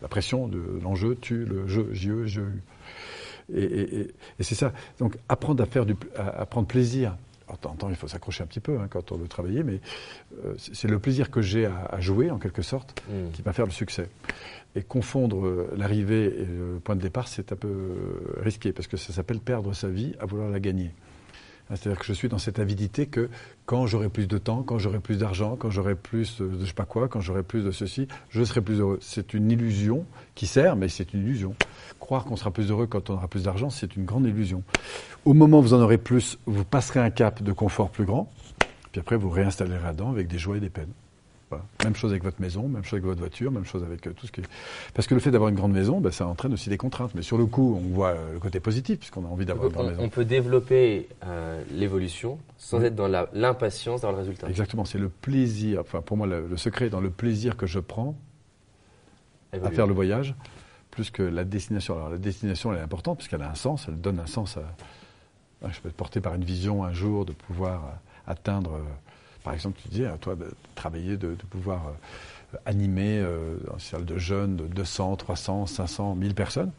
la 0.00 0.08
pression 0.08 0.48
de 0.48 0.62
l'enjeu 0.82 1.16
tue 1.16 1.44
le 1.44 1.66
jeu, 1.66 1.88
jeu, 1.92 2.26
jeu. 2.26 2.46
Et, 3.54 4.08
c'est 4.40 4.54
ça. 4.54 4.72
Donc 4.98 5.16
apprendre 5.28 5.62
à 5.62 5.66
faire 5.66 5.84
du, 5.84 5.96
à, 6.16 6.46
prendre 6.46 6.66
plaisir. 6.66 7.16
En 7.64 7.74
temps, 7.74 7.88
il 7.90 7.96
faut 7.96 8.08
s'accrocher 8.08 8.42
un 8.42 8.46
petit 8.46 8.60
peu 8.60 8.78
hein, 8.78 8.86
quand 8.88 9.12
on 9.12 9.16
veut 9.16 9.28
travailler, 9.28 9.62
mais 9.62 9.80
euh, 10.44 10.54
c'est 10.56 10.88
le 10.88 10.98
plaisir 10.98 11.30
que 11.30 11.40
j'ai 11.40 11.66
à, 11.66 12.00
jouer, 12.00 12.30
en 12.30 12.38
quelque 12.38 12.62
sorte, 12.62 13.00
mm. 13.08 13.30
qui 13.32 13.42
va 13.42 13.52
faire 13.52 13.66
le 13.66 13.72
succès. 13.72 14.08
Et 14.74 14.82
confondre 14.82 15.46
euh, 15.46 15.70
l'arrivée 15.76 16.24
et 16.24 16.46
le 16.46 16.80
point 16.82 16.96
de 16.96 17.00
départ, 17.00 17.28
c'est 17.28 17.52
un 17.52 17.56
peu 17.56 17.68
euh, 17.68 18.40
risqué, 18.40 18.72
parce 18.72 18.88
que 18.88 18.96
ça 18.96 19.12
s'appelle 19.12 19.40
perdre 19.40 19.72
sa 19.74 19.88
vie 19.88 20.14
à 20.18 20.26
vouloir 20.26 20.48
la 20.48 20.60
gagner. 20.60 20.90
C'est-à-dire 21.68 21.98
que 21.98 22.06
je 22.06 22.12
suis 22.12 22.28
dans 22.28 22.38
cette 22.38 22.58
avidité 22.58 23.06
que 23.06 23.30
quand 23.64 23.86
j'aurai 23.86 24.08
plus 24.08 24.26
de 24.26 24.38
temps, 24.38 24.62
quand 24.62 24.78
j'aurai 24.78 24.98
plus 24.98 25.18
d'argent, 25.18 25.56
quand 25.56 25.70
j'aurai 25.70 25.94
plus 25.94 26.40
de 26.40 26.50
je 26.60 26.66
sais 26.66 26.72
pas 26.72 26.84
quoi, 26.84 27.08
quand 27.08 27.20
j'aurai 27.20 27.42
plus 27.42 27.64
de 27.64 27.70
ceci, 27.70 28.08
je 28.28 28.44
serai 28.44 28.60
plus 28.60 28.80
heureux. 28.80 28.98
C'est 29.00 29.34
une 29.34 29.50
illusion 29.50 30.04
qui 30.34 30.46
sert, 30.46 30.76
mais 30.76 30.88
c'est 30.88 31.14
une 31.14 31.20
illusion. 31.20 31.54
Croire 31.98 32.24
qu'on 32.24 32.36
sera 32.36 32.50
plus 32.50 32.70
heureux 32.70 32.86
quand 32.86 33.10
on 33.10 33.14
aura 33.14 33.28
plus 33.28 33.44
d'argent, 33.44 33.70
c'est 33.70 33.96
une 33.96 34.04
grande 34.04 34.26
illusion. 34.26 34.62
Au 35.24 35.34
moment 35.34 35.60
où 35.60 35.62
vous 35.62 35.74
en 35.74 35.80
aurez 35.80 35.98
plus, 35.98 36.38
vous 36.46 36.64
passerez 36.64 37.00
un 37.00 37.10
cap 37.10 37.42
de 37.42 37.52
confort 37.52 37.90
plus 37.90 38.04
grand, 38.04 38.30
puis 38.90 39.00
après 39.00 39.16
vous 39.16 39.30
réinstallerez 39.30 39.82
là-dedans 39.82 40.10
avec 40.10 40.28
des 40.28 40.38
joies 40.38 40.58
et 40.58 40.60
des 40.60 40.70
peines. 40.70 40.92
Même 41.84 41.94
chose 41.94 42.10
avec 42.10 42.22
votre 42.22 42.40
maison, 42.40 42.68
même 42.68 42.84
chose 42.84 42.94
avec 42.94 43.04
votre 43.04 43.20
voiture, 43.20 43.50
même 43.50 43.64
chose 43.64 43.82
avec 43.82 44.06
euh, 44.06 44.12
tout 44.12 44.26
ce 44.26 44.32
qui. 44.32 44.42
Parce 44.94 45.06
que 45.06 45.14
le 45.14 45.20
fait 45.20 45.30
d'avoir 45.30 45.50
une 45.50 45.56
grande 45.56 45.72
maison, 45.72 46.00
ben, 46.00 46.12
ça 46.12 46.26
entraîne 46.26 46.52
aussi 46.52 46.68
des 46.68 46.76
contraintes. 46.76 47.14
Mais 47.14 47.22
sur 47.22 47.38
le 47.38 47.46
coup, 47.46 47.78
on 47.78 47.94
voit 47.94 48.10
euh, 48.10 48.34
le 48.34 48.38
côté 48.38 48.60
positif, 48.60 48.98
puisqu'on 48.98 49.24
a 49.24 49.28
envie 49.28 49.44
d'avoir 49.44 49.66
une 49.66 49.72
grande 49.72 49.88
maison. 49.88 50.02
On 50.02 50.08
peut 50.08 50.24
développer 50.24 51.08
euh, 51.24 51.62
l'évolution 51.70 52.38
sans 52.58 52.82
être 52.82 52.94
dans 52.94 53.08
l'impatience 53.32 54.02
dans 54.02 54.10
le 54.12 54.18
résultat. 54.18 54.48
Exactement, 54.48 54.84
c'est 54.84 54.98
le 54.98 55.08
plaisir. 55.08 55.80
Enfin, 55.80 56.00
pour 56.00 56.16
moi, 56.16 56.26
le, 56.26 56.56
secret 56.56 56.86
est 56.86 56.90
dans 56.90 57.00
le 57.00 57.10
plaisir 57.10 57.56
que 57.56 57.66
je 57.66 57.80
prends 57.80 58.16
à 59.52 59.70
faire 59.70 59.86
le 59.86 59.94
voyage, 59.94 60.34
plus 60.90 61.10
que 61.10 61.22
la 61.22 61.44
destination. 61.44 61.94
Alors, 61.94 62.10
la 62.10 62.18
destination, 62.18 62.72
elle 62.72 62.78
est 62.78 62.82
importante, 62.82 63.18
puisqu'elle 63.18 63.42
a 63.42 63.50
un 63.50 63.54
sens, 63.54 63.86
elle 63.88 64.00
donne 64.00 64.18
un 64.18 64.26
sens 64.26 64.56
à. 64.56 64.62
Je 65.70 65.80
peux 65.80 65.88
être 65.88 65.96
porté 65.96 66.20
par 66.20 66.34
une 66.34 66.44
vision 66.44 66.82
un 66.82 66.92
jour 66.92 67.24
de 67.24 67.32
pouvoir 67.32 67.98
atteindre 68.26 68.80
par 69.44 69.54
exemple, 69.54 69.78
tu 69.82 69.88
disais, 69.88 70.06
à 70.06 70.16
toi 70.18 70.34
de 70.34 70.46
travailler, 70.74 71.16
de, 71.16 71.34
pouvoir 71.50 71.88
euh, 71.88 72.58
animer 72.66 73.18
euh, 73.18 73.56
une 73.72 73.78
salle 73.78 74.04
de 74.04 74.18
jeunes 74.18 74.56
de 74.56 74.64
200, 74.64 75.16
300, 75.16 75.66
500, 75.66 76.14
1000 76.14 76.34
personnes. 76.34 76.70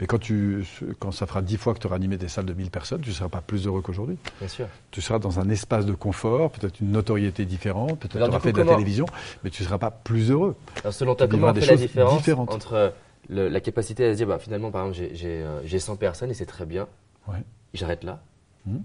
Mais 0.00 0.06
quand, 0.06 0.18
tu, 0.18 0.64
quand 0.98 1.12
ça 1.12 1.26
fera 1.26 1.42
10 1.42 1.56
fois 1.56 1.74
que 1.74 1.78
tu 1.78 1.86
auras 1.86 1.96
animé 1.96 2.16
des 2.16 2.28
salles 2.28 2.46
de 2.46 2.54
1000 2.54 2.70
personnes, 2.70 3.00
tu 3.00 3.10
ne 3.10 3.14
seras 3.14 3.28
pas 3.28 3.40
plus 3.40 3.66
heureux 3.66 3.82
qu'aujourd'hui. 3.82 4.16
Bien 4.40 4.48
sûr. 4.48 4.66
Tu 4.90 5.00
seras 5.00 5.18
dans 5.18 5.38
un 5.38 5.48
espace 5.48 5.86
de 5.86 5.92
confort, 5.92 6.50
peut-être 6.50 6.80
une 6.80 6.90
notoriété 6.90 7.44
différente, 7.44 7.98
peut-être 8.00 8.18
tu 8.18 8.22
auras 8.22 8.40
fait 8.40 8.52
de 8.52 8.62
la 8.62 8.74
télévision, 8.74 9.06
mais 9.44 9.50
tu 9.50 9.62
ne 9.62 9.68
seras 9.68 9.78
pas 9.78 9.90
plus 9.90 10.30
heureux. 10.30 10.56
Alors, 10.80 10.92
selon 10.92 11.14
toi, 11.14 11.28
comment 11.28 11.48
on 11.48 11.54
fait 11.54 11.66
la 11.66 11.76
différence 11.76 12.28
entre 12.28 12.92
la 13.28 13.60
capacité 13.60 14.06
à 14.06 14.12
se 14.12 14.16
dire, 14.16 14.26
bah, 14.26 14.38
finalement, 14.38 14.70
par 14.70 14.86
exemple, 14.86 15.10
j'ai 15.14 15.78
100 15.78 15.92
euh, 15.92 15.96
personnes 15.96 16.30
et 16.30 16.34
c'est 16.34 16.46
très 16.46 16.66
bien, 16.66 16.88
ouais. 17.28 17.42
j'arrête 17.74 18.04
là, 18.04 18.20
mmh. 18.66 18.76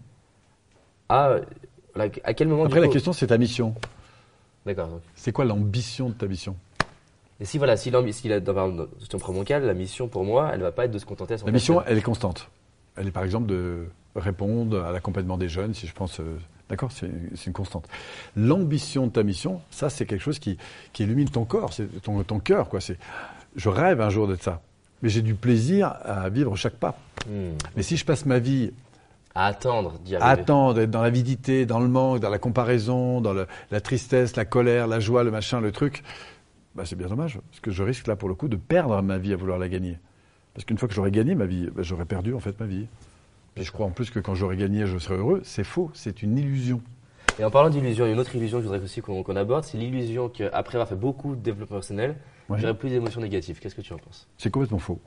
à 1.09 1.37
à 1.95 2.33
quel 2.33 2.47
moment 2.47 2.65
Après, 2.65 2.79
la 2.79 2.87
question, 2.87 3.13
c'est 3.13 3.27
ta 3.27 3.37
mission. 3.37 3.75
D'accord. 4.65 5.01
C'est 5.15 5.31
quoi 5.31 5.45
l'ambition 5.45 6.09
de 6.09 6.13
ta 6.13 6.27
mission? 6.27 6.55
Et 7.39 7.45
si 7.45 7.57
voilà, 7.57 7.75
si, 7.75 7.91
si 8.11 8.27
la, 8.29 8.39
si 8.39 9.15
on 9.15 9.19
prend 9.19 9.33
mon 9.33 9.43
cas, 9.43 9.59
la 9.59 9.73
mission 9.73 10.07
pour 10.07 10.23
moi, 10.23 10.51
elle 10.53 10.59
ne 10.59 10.63
va 10.63 10.71
pas 10.71 10.85
être 10.85 10.91
de 10.91 10.99
se 10.99 11.05
contenter 11.05 11.33
à 11.33 11.37
son 11.37 11.45
La 11.45 11.51
mission, 11.51 11.83
elle 11.85 11.97
est 11.97 12.01
constante. 12.03 12.49
Elle 12.95 13.07
est 13.07 13.11
par 13.11 13.23
exemple 13.23 13.47
de 13.47 13.87
répondre 14.15 14.83
à 14.83 14.91
l'accompagnement 14.91 15.37
des 15.37 15.49
jeunes, 15.49 15.73
si 15.73 15.87
je 15.87 15.93
pense. 15.93 16.19
Euh, 16.19 16.37
d'accord 16.69 16.91
C'est 16.91 17.07
une 17.47 17.53
constante. 17.53 17.87
L'ambition 18.35 19.07
de 19.07 19.11
ta 19.11 19.23
mission, 19.23 19.61
ça, 19.71 19.89
c'est 19.89 20.05
quelque 20.05 20.21
chose 20.21 20.39
qui, 20.39 20.57
qui, 20.93 21.03
illumine 21.03 21.29
ton 21.29 21.43
corps, 21.43 21.73
c'est 21.73 22.01
ton, 22.01 22.23
ton 22.23 22.39
cœur. 22.39 22.69
Quoi. 22.69 22.79
Je 23.55 23.69
rêve 23.69 23.99
un 23.99 24.09
jour 24.09 24.27
d'être 24.27 24.43
ça. 24.43 24.61
Mais 25.01 25.09
j'ai 25.09 25.21
du 25.21 25.35
plaisir 25.35 25.95
à 26.03 26.29
vivre 26.29 26.55
chaque 26.55 26.75
pas. 26.75 26.97
Hmm. 27.27 27.57
Mais 27.75 27.83
si 27.83 27.97
je 27.97 28.05
passe 28.05 28.25
ma 28.25 28.39
vie 28.39 28.71
à 29.35 29.47
attendre 29.47 29.99
d'y 29.99 30.15
arriver. 30.15 30.41
Attendre, 30.41 30.79
être 30.79 30.91
dans 30.91 31.01
l'avidité, 31.01 31.65
dans 31.65 31.79
le 31.79 31.87
manque, 31.87 32.19
dans 32.19 32.29
la 32.29 32.39
comparaison, 32.39 33.21
dans 33.21 33.33
la 33.33 33.81
tristesse, 33.81 34.35
la 34.35 34.45
colère, 34.45 34.87
la 34.87 34.99
joie, 34.99 35.23
le 35.23 35.31
machin, 35.31 35.59
le 35.59 35.71
truc. 35.71 36.03
Bah, 36.75 36.83
c'est 36.85 36.95
bien 36.95 37.07
dommage, 37.07 37.39
parce 37.49 37.59
que 37.59 37.71
je 37.71 37.83
risque 37.83 38.07
là 38.07 38.15
pour 38.15 38.29
le 38.29 38.35
coup 38.35 38.47
de 38.47 38.55
perdre 38.55 39.01
ma 39.01 39.17
vie 39.17 39.33
à 39.33 39.35
vouloir 39.35 39.59
la 39.59 39.69
gagner. 39.69 39.99
Parce 40.53 40.65
qu'une 40.65 40.77
fois 40.77 40.87
que 40.87 40.93
j'aurais 40.93 41.11
gagné 41.11 41.35
ma 41.35 41.45
vie, 41.45 41.69
bah, 41.73 41.83
j'aurais 41.83 42.05
perdu 42.05 42.33
en 42.33 42.39
fait 42.39 42.59
ma 42.59 42.65
vie. 42.65 42.87
Et 43.55 43.63
je 43.63 43.71
crois 43.71 43.85
en 43.85 43.91
plus 43.91 44.09
que 44.09 44.19
quand 44.19 44.33
j'aurais 44.33 44.57
gagné, 44.57 44.87
je 44.87 44.97
serais 44.97 45.17
heureux. 45.17 45.41
C'est 45.43 45.63
faux, 45.63 45.91
c'est 45.93 46.23
une 46.23 46.37
illusion. 46.37 46.81
Et 47.39 47.43
en 47.43 47.51
parlant 47.51 47.69
d'illusion, 47.69 48.05
il 48.05 48.09
y 48.09 48.11
a 48.11 48.13
une 48.13 48.19
autre 48.19 48.35
illusion 48.35 48.57
que 48.59 48.63
je 48.63 48.67
voudrais 48.67 48.83
aussi 48.83 49.01
qu'on 49.01 49.35
aborde, 49.35 49.63
c'est 49.63 49.77
l'illusion 49.77 50.29
qu'après 50.29 50.75
avoir 50.75 50.87
fait 50.87 50.95
beaucoup 50.95 51.35
de 51.35 51.41
développement 51.41 51.77
personnel, 51.77 52.17
j'aurais 52.49 52.75
plus 52.75 52.89
d'émotions 52.89 53.21
négatives. 53.21 53.59
Qu'est-ce 53.59 53.75
que 53.75 53.81
tu 53.81 53.93
en 53.93 53.97
penses? 53.97 54.27
C'est 54.37 54.51
complètement 54.51 54.79
faux. 54.79 54.99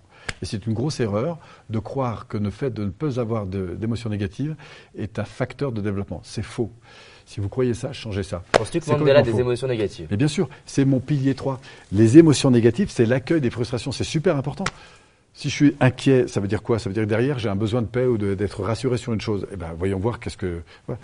Et 0.43 0.47
c'est 0.47 0.67
une 0.67 0.75
grosse 0.75 1.01
erreur 1.01 1.39
de 1.71 1.79
croire 1.79 2.27
que 2.29 2.37
le 2.37 2.51
fait 2.51 2.71
de 2.71 2.85
ne 2.85 2.91
pas 2.91 3.19
avoir 3.19 3.47
d'émotions 3.47 4.11
négatives 4.11 4.55
est 4.97 5.19
un 5.19 5.25
facteur 5.25 5.73
de 5.73 5.81
développement. 5.81 6.21
C'est 6.25 6.43
faux. 6.43 6.71
Si 7.25 7.41
vous 7.41 7.49
croyez 7.49 7.75
ça, 7.75 7.93
changez 7.93 8.23
ça. 8.23 8.43
Penses-tu 8.53 8.81
que 8.81 8.89
Mandela 8.89 9.19
a 9.19 9.23
des 9.23 9.41
émotions 9.41 9.67
négatives? 9.67 10.07
Mais 10.11 10.17
bien 10.17 10.29
sûr, 10.29 10.49
c'est 10.65 10.85
mon 10.85 11.01
pilier 11.01 11.35
3. 11.35 11.61
Les 11.91 12.19
émotions 12.19 12.51
négatives, 12.53 12.89
c'est 12.91 13.07
l'accueil 13.07 13.41
des 13.41 13.51
frustrations. 13.51 13.91
C'est 13.91 14.05
super 14.05 14.37
important. 14.37 14.65
Si 15.37 15.51
je 15.51 15.55
suis 15.55 15.77
inquiet, 15.81 16.29
ça 16.29 16.41
veut 16.41 16.49
dire 16.49 16.63
quoi? 16.63 16.79
Ça 16.79 16.89
veut 16.89 16.95
dire 16.95 17.03
que 17.03 17.09
derrière, 17.11 17.39
j'ai 17.39 17.51
un 17.51 17.57
besoin 17.57 17.83
de 17.83 17.87
paix 17.87 18.07
ou 18.07 18.17
d'être 18.17 18.63
rassuré 18.63 18.97
sur 18.97 19.13
une 19.13 19.21
chose. 19.21 19.47
Eh 19.53 19.57
ben, 19.57 19.75
voyons 19.79 19.99
voir 19.99 20.19
qu'est-ce 20.19 20.39
que. 20.39 20.63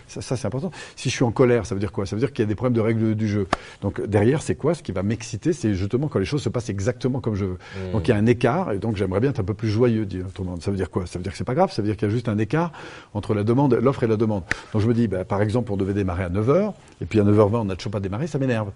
ça, 0.09 0.23
ça 0.23 0.39
c'est 0.39 0.47
important. 0.47 0.71
Si 0.97 1.11
je 1.11 1.15
suis 1.15 1.25
en 1.25 1.33
colère, 1.33 1.67
ça 1.67 1.75
veut 1.75 1.81
dire 1.81 1.93
quoi? 1.93 2.07
Ça 2.07 2.17
veut 2.17 2.21
dire 2.21 2.33
qu'il 2.33 2.43
y 2.43 2.47
a 2.47 2.49
des 2.49 2.55
problèmes 2.55 2.73
de 2.73 2.81
règles 2.81 3.15
du 3.15 3.29
jeu. 3.29 3.47
Donc 3.83 4.01
derrière, 4.01 4.41
c'est 4.41 4.55
quoi? 4.55 4.75
Ce 4.75 4.83
qui 4.83 4.91
va 4.91 5.03
m'exciter, 5.03 5.53
c'est 5.53 5.75
justement 5.75 6.09
quand 6.09 6.19
les 6.19 6.25
choses 6.25 6.43
se 6.43 6.49
passent 6.49 6.71
exactement 6.71 7.21
comme 7.21 7.35
je 7.35 7.45
veux. 7.45 7.59
Mmh. 7.59 7.93
Donc 7.93 8.09
il 8.09 8.13
y 8.13 8.15
a 8.15 8.17
un 8.17 8.25
écart, 8.25 8.73
et 8.73 8.79
donc 8.79 8.97
j'aimerais 8.97 9.21
bien 9.21 9.29
être 9.29 9.41
un 9.41 9.45
peu 9.45 9.53
plus 9.53 9.69
joyeux, 9.69 10.07
dit 10.07 10.23
autrement. 10.23 10.59
Ça 10.61 10.71
veut 10.71 10.79
dire 10.79 10.89
quoi? 10.89 11.05
Ça 11.05 11.19
veut 11.19 11.23
dire 11.23 11.33
que 11.33 11.39
c'est 11.39 11.45
pas 11.45 11.55
grave. 11.55 11.71
Ça 11.71 11.83
veut 11.83 11.89
dire 11.89 11.99
qu'il 11.99 12.09
y 12.09 12.11
a 12.11 12.15
juste 12.15 12.31
un 12.31 12.39
écart 12.39 12.73
entre 13.13 13.35
la 13.35 13.45
demande, 13.45 13.75
l'offre 13.75 14.05
et 14.05 14.07
la 14.07 14.17
demande. 14.17 14.45
Donc 14.73 14.81
je 14.81 14.89
me 14.89 14.95
dis, 14.95 15.09
ben, 15.09 15.27
par 15.27 15.43
exemple, 15.43 15.71
on 15.73 15.77
devait 15.77 15.93
démarrer 15.93 16.25
à 16.25 16.31
9h, 16.31 16.73
et 17.03 17.05
puis 17.05 17.21
à 17.21 17.25
9h20, 17.25 17.57
on 17.57 17.65
n'a 17.67 17.77
toujours 17.77 17.93
pas 17.93 18.01
démarré, 18.01 18.27
ça 18.27 18.39
m'énerve. 18.39 18.71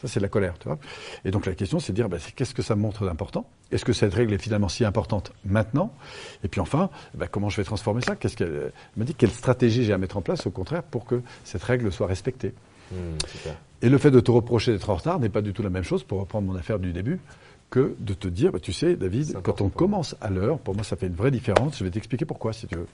Ça, 0.00 0.08
c'est 0.08 0.20
la 0.20 0.28
colère, 0.28 0.54
tu 0.58 0.68
vois. 0.68 0.78
Et 1.24 1.30
donc 1.30 1.46
la 1.46 1.54
question, 1.54 1.78
c'est 1.78 1.92
de 1.92 1.96
dire, 1.96 2.08
bah, 2.08 2.16
qu'est-ce 2.34 2.54
que 2.54 2.62
ça 2.62 2.74
montre 2.74 3.04
d'important? 3.04 3.46
Est-ce 3.70 3.84
que 3.84 3.92
cette 3.92 4.14
règle 4.14 4.32
est 4.32 4.38
finalement 4.38 4.68
si 4.68 4.84
importante 4.84 5.32
maintenant? 5.44 5.92
Et 6.42 6.48
puis 6.48 6.60
enfin, 6.60 6.88
bah, 7.14 7.26
comment 7.28 7.48
je 7.50 7.56
vais 7.58 7.64
transformer 7.64 8.00
ça? 8.00 8.16
Qu'est-ce 8.16 8.36
qu'elle 8.36 8.72
me 8.96 9.04
dit 9.04 9.14
Quelle 9.14 9.30
stratégie 9.30 9.84
j'ai 9.84 9.92
à 9.92 9.98
mettre 9.98 10.16
en 10.16 10.22
place, 10.22 10.46
au 10.46 10.50
contraire, 10.50 10.82
pour 10.82 11.04
que 11.04 11.22
cette 11.44 11.62
règle 11.62 11.92
soit 11.92 12.06
respectée? 12.06 12.54
Mmh, 12.92 12.94
Et 13.82 13.88
le 13.88 13.98
fait 13.98 14.10
de 14.10 14.20
te 14.20 14.30
reprocher 14.30 14.72
d'être 14.72 14.90
en 14.90 14.96
retard 14.96 15.20
n'est 15.20 15.28
pas 15.28 15.42
du 15.42 15.52
tout 15.52 15.62
la 15.62 15.70
même 15.70 15.84
chose, 15.84 16.02
pour 16.02 16.20
reprendre 16.20 16.46
mon 16.48 16.56
affaire 16.56 16.78
du 16.78 16.92
début, 16.92 17.20
que 17.68 17.94
de 18.00 18.14
te 18.14 18.26
dire, 18.26 18.52
bah, 18.52 18.58
tu 18.58 18.72
sais, 18.72 18.96
David, 18.96 19.40
quand 19.42 19.60
on 19.60 19.68
commence 19.68 20.16
à 20.20 20.30
l'heure, 20.30 20.58
pour 20.58 20.74
moi, 20.74 20.82
ça 20.82 20.96
fait 20.96 21.06
une 21.06 21.14
vraie 21.14 21.30
différence. 21.30 21.78
Je 21.78 21.84
vais 21.84 21.90
t'expliquer 21.90 22.24
pourquoi, 22.24 22.52
si 22.52 22.66
tu 22.66 22.74
veux. 22.74 22.88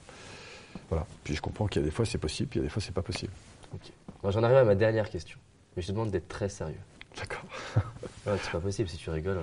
Voilà. 0.89 1.05
Puis 1.23 1.35
je 1.35 1.41
comprends 1.41 1.67
qu'il 1.67 1.81
y 1.81 1.85
a 1.85 1.87
des 1.87 1.91
fois 1.91 2.05
c'est 2.05 2.17
possible, 2.17 2.49
puis 2.49 2.59
il 2.59 2.63
y 2.63 2.65
a 2.65 2.67
des 2.67 2.71
fois 2.71 2.81
c'est 2.81 2.93
pas 2.93 3.01
possible. 3.01 3.31
J'en 4.23 4.43
arrive 4.43 4.57
à 4.57 4.63
ma 4.63 4.75
dernière 4.75 5.09
question. 5.09 5.37
Mais 5.75 5.81
je 5.81 5.87
te 5.87 5.91
demande 5.91 6.11
d'être 6.11 6.27
très 6.27 6.49
sérieux. 6.49 6.79
D'accord. 7.15 7.43
c'est 8.25 8.51
pas 8.51 8.59
possible 8.59 8.89
si 8.89 8.97
tu 8.97 9.09
rigoles. 9.09 9.39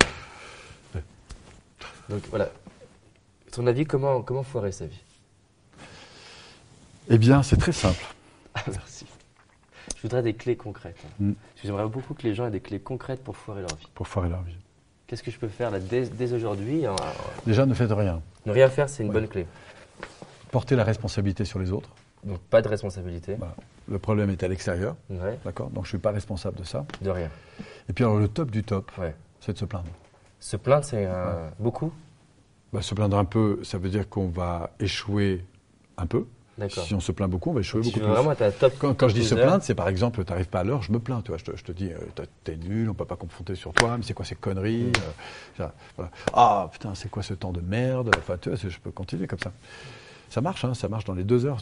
Donc 2.09 2.23
voilà. 2.29 2.51
Ton 3.53 3.67
avis, 3.67 3.85
comment, 3.85 4.23
comment 4.23 4.43
foirer 4.43 4.73
sa 4.73 4.87
vie? 4.87 5.01
Eh 7.09 7.19
bien, 7.19 7.43
c'est 7.43 7.57
très 7.57 7.73
simple. 7.73 8.05
Ah, 8.55 8.63
merci. 8.69 9.07
Je 9.97 10.03
voudrais 10.03 10.23
des 10.23 10.35
clés 10.35 10.57
concrètes. 10.57 11.03
Mm. 11.19 11.33
J'aimerais 11.63 11.87
beaucoup 11.89 12.15
que 12.15 12.23
les 12.23 12.35
gens 12.35 12.47
aient 12.47 12.51
des 12.51 12.61
clés 12.61 12.81
concrètes 12.81 13.23
pour 13.23 13.37
foirer 13.37 13.61
leur 13.61 13.75
vie. 13.77 13.89
Pour 13.95 14.09
foirer 14.09 14.29
leur 14.29 14.43
vie. 14.43 14.57
Qu'est-ce 15.07 15.23
que 15.23 15.31
je 15.31 15.39
peux 15.39 15.49
faire 15.49 15.71
là 15.71 15.79
dès, 15.81 16.33
aujourd'hui 16.33 16.85
Déjà, 17.47 17.67
ne 17.67 17.75
faites 17.75 17.93
rien. 17.93 18.23
Ne 18.47 18.53
rien 18.53 18.69
faire, 18.69 18.89
c'est 18.89 19.03
une 19.03 19.13
bonne 19.13 19.29
clé. 19.29 19.47
Porter 20.51 20.77
la 20.77 20.85
responsabilité 20.85 21.45
sur 21.45 21.59
les 21.59 21.73
autres. 21.73 21.91
Donc 22.25 22.39
pas 22.41 22.63
de 22.63 22.69
responsabilité. 22.69 23.37
Bah, 23.37 23.55
le 23.89 23.99
problème 23.99 24.31
est 24.31 24.43
à 24.43 24.49
l'extérieur. 24.49 24.97
D'accord 25.45 25.69
Donc 25.71 25.85
je 25.85 25.89
ne 25.89 25.91
suis 25.91 25.99
pas 25.99 26.11
responsable 26.11 26.59
de 26.59 26.65
ça. 26.65 26.87
De 27.01 27.11
rien. 27.11 27.31
Et 27.89 27.93
puis 27.93 28.05
alors 28.05 28.19
le 28.19 28.29
top 28.29 28.51
du 28.51 28.65
top, 28.65 28.91
c'est 29.41 29.53
de 29.53 29.59
se 29.59 29.65
plaindre. 29.65 29.91
Se 30.41 30.57
plaindre, 30.57 30.85
c'est 30.85 31.09
beaucoup? 31.59 31.93
Bah, 32.73 32.83
Se 32.83 32.95
plaindre 32.95 33.19
un 33.19 33.25
peu, 33.25 33.61
ça 33.63 33.79
veut 33.79 33.89
dire 33.89 34.09
qu'on 34.09 34.29
va 34.29 34.71
échouer 34.81 35.45
un 35.97 36.07
peu. 36.07 36.27
Si 36.69 36.95
on 36.95 37.01
se 37.01 37.13
plaint 37.13 37.29
beaucoup, 37.29 37.51
on 37.51 37.55
va 37.55 37.61
échouer 37.61 37.83
beaucoup 37.83 37.99
plus. 37.99 38.09
Vraiment 38.09 38.35
top 38.35 38.75
quand, 38.79 39.09
je 39.09 39.15
dis 39.15 39.25
se 39.25 39.35
plaindre, 39.35 39.63
c'est 39.63 39.75
par 39.75 39.89
exemple, 39.89 40.25
tu 40.25 40.31
n'arrives 40.31 40.49
pas 40.49 40.61
à 40.61 40.65
l'heure, 40.65 40.83
je 40.83 40.93
me 40.93 41.01
plains. 41.01 41.21
Tu 41.23 41.33
vois, 41.33 41.39
je, 41.39 41.63
te, 41.63 41.73
dis, 41.73 41.91
euh, 41.91 42.25
t'es 42.45 42.57
nul, 42.57 42.89
on 42.89 42.95
peut 42.95 43.05
pas 43.05 43.17
confronter 43.17 43.55
sur 43.55 43.73
toi, 43.73 43.97
mais 43.97 44.05
c'est 44.05 44.15
quoi 44.15 44.25
ces 44.25 44.37
conneries 44.37 44.93
mm. 45.59 45.63
euh, 45.63 46.05
Ah 46.33 46.69
putain, 46.73 46.95
c'est 46.95 47.11
quoi 47.11 47.23
ce 47.23 47.35
temps 47.35 47.53
de 47.53 47.61
merde 47.61 48.11
Enfin, 48.19 48.37
tu 48.41 48.51
vois, 48.51 48.59
je 48.59 48.79
peux 48.79 48.93
continuer 48.93 49.27
comme 49.27 49.41
ça. 49.41 49.53
Ça 50.35 50.41
marche, 50.41 50.65
hein, 50.65 50.75
ça 50.75 50.89
marche 50.89 51.05
dans 51.05 51.15
les 51.15 51.23
deux 51.23 51.47
heures. 51.47 51.59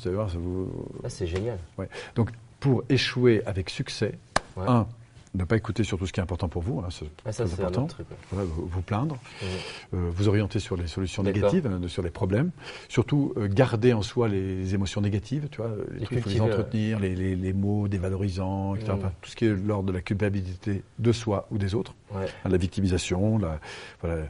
Ah, 1.04 1.08
c'est 1.10 1.26
génial. 1.26 1.58
Ouais. 1.76 1.90
Donc, 2.14 2.30
pour 2.58 2.84
échouer 2.88 3.42
avec 3.44 3.68
succès, 3.68 4.14
un, 4.56 4.86
ne 5.34 5.44
pas 5.44 5.56
écouter 5.56 5.84
sur 5.84 5.98
tout 5.98 6.06
ce 6.06 6.12
qui 6.14 6.20
est 6.20 6.22
important 6.22 6.48
pour 6.48 6.62
vous, 6.62 6.80
hein, 6.80 6.88
c'est 6.88 7.04
ah, 7.26 7.32
ça, 7.32 7.42
important. 7.42 7.84
Truc, 7.84 8.06
vous, 8.30 8.80
plaindre, 8.80 9.16
mmh. 9.16 9.46
euh, 9.92 10.10
vous 10.14 10.28
orienter 10.28 10.58
sur 10.58 10.78
les 10.78 10.86
solutions 10.86 11.22
négatives, 11.22 11.66
hein, 11.66 11.86
sur 11.86 12.02
les 12.02 12.08
problèmes. 12.08 12.50
Surtout, 12.88 13.34
euh, 13.36 13.46
garder 13.46 13.92
en 13.92 14.00
soi 14.00 14.26
les 14.28 14.74
émotions 14.74 15.02
négatives, 15.02 15.48
tu 15.50 15.58
vois, 15.58 15.72
les 15.92 16.06
trucs, 16.06 16.20
il 16.20 16.22
faut 16.22 16.30
les 16.30 16.40
entretenir, 16.40 16.98
les, 16.98 17.14
les, 17.14 17.52
mots 17.52 17.88
dévalorisants, 17.88 18.74
etc. 18.74 18.94
Mmh. 18.94 19.10
tout 19.20 19.30
ce 19.30 19.36
qui 19.36 19.44
est 19.44 19.54
l'ordre 19.54 19.88
de 19.88 19.92
la 19.92 20.00
culpabilité 20.00 20.82
de 20.98 21.12
soi 21.12 21.46
ou 21.50 21.58
des 21.58 21.74
autres, 21.74 21.94
hein, 22.14 22.20
la 22.48 22.56
victimisation, 22.56 23.36
la, 23.36 23.60
voilà, 24.00 24.22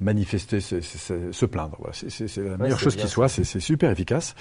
manifester, 0.00 0.60
se 0.60 1.44
plaindre. 1.46 1.78
C'est 1.92 2.36
la 2.36 2.56
meilleure 2.56 2.80
chose 2.80 2.96
qui 2.96 3.08
soit, 3.08 3.28
c'est 3.28 3.60
super 3.60 3.90
efficace. 3.90 4.34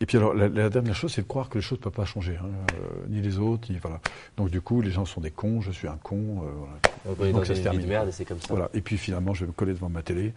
Et 0.00 0.04
puis 0.04 0.18
alors, 0.18 0.34
la, 0.34 0.68
dernière 0.68 0.94
chose, 0.94 1.12
c'est 1.12 1.22
de 1.22 1.26
croire 1.26 1.48
que 1.48 1.56
les 1.56 1.62
choses 1.62 1.78
ne 1.78 1.84
peuvent 1.84 1.92
pas 1.92 2.04
changer, 2.04 2.36
hein. 2.36 2.48
euh, 2.74 3.06
ni 3.08 3.22
les 3.22 3.38
autres, 3.38 3.72
ni, 3.72 3.78
voilà. 3.78 3.98
Donc 4.36 4.50
du 4.50 4.60
coup, 4.60 4.82
les 4.82 4.90
gens 4.90 5.06
sont 5.06 5.22
des 5.22 5.30
cons, 5.30 5.62
je 5.62 5.70
suis 5.70 5.88
un 5.88 5.98
con, 6.02 6.44
euh, 6.44 7.12
voilà. 7.16 7.32
Donc 7.32 7.46
ça 7.46 7.54
se 7.54 7.62
termine. 7.62 7.86
merde, 7.86 8.10
c'est 8.10 8.26
comme 8.26 8.38
ça. 8.38 8.48
Voilà. 8.50 8.68
Et 8.74 8.82
puis 8.82 8.98
finalement, 8.98 9.32
je 9.32 9.40
vais 9.40 9.46
me 9.46 9.52
coller 9.52 9.72
devant 9.72 9.88
ma 9.88 10.02
télé, 10.02 10.34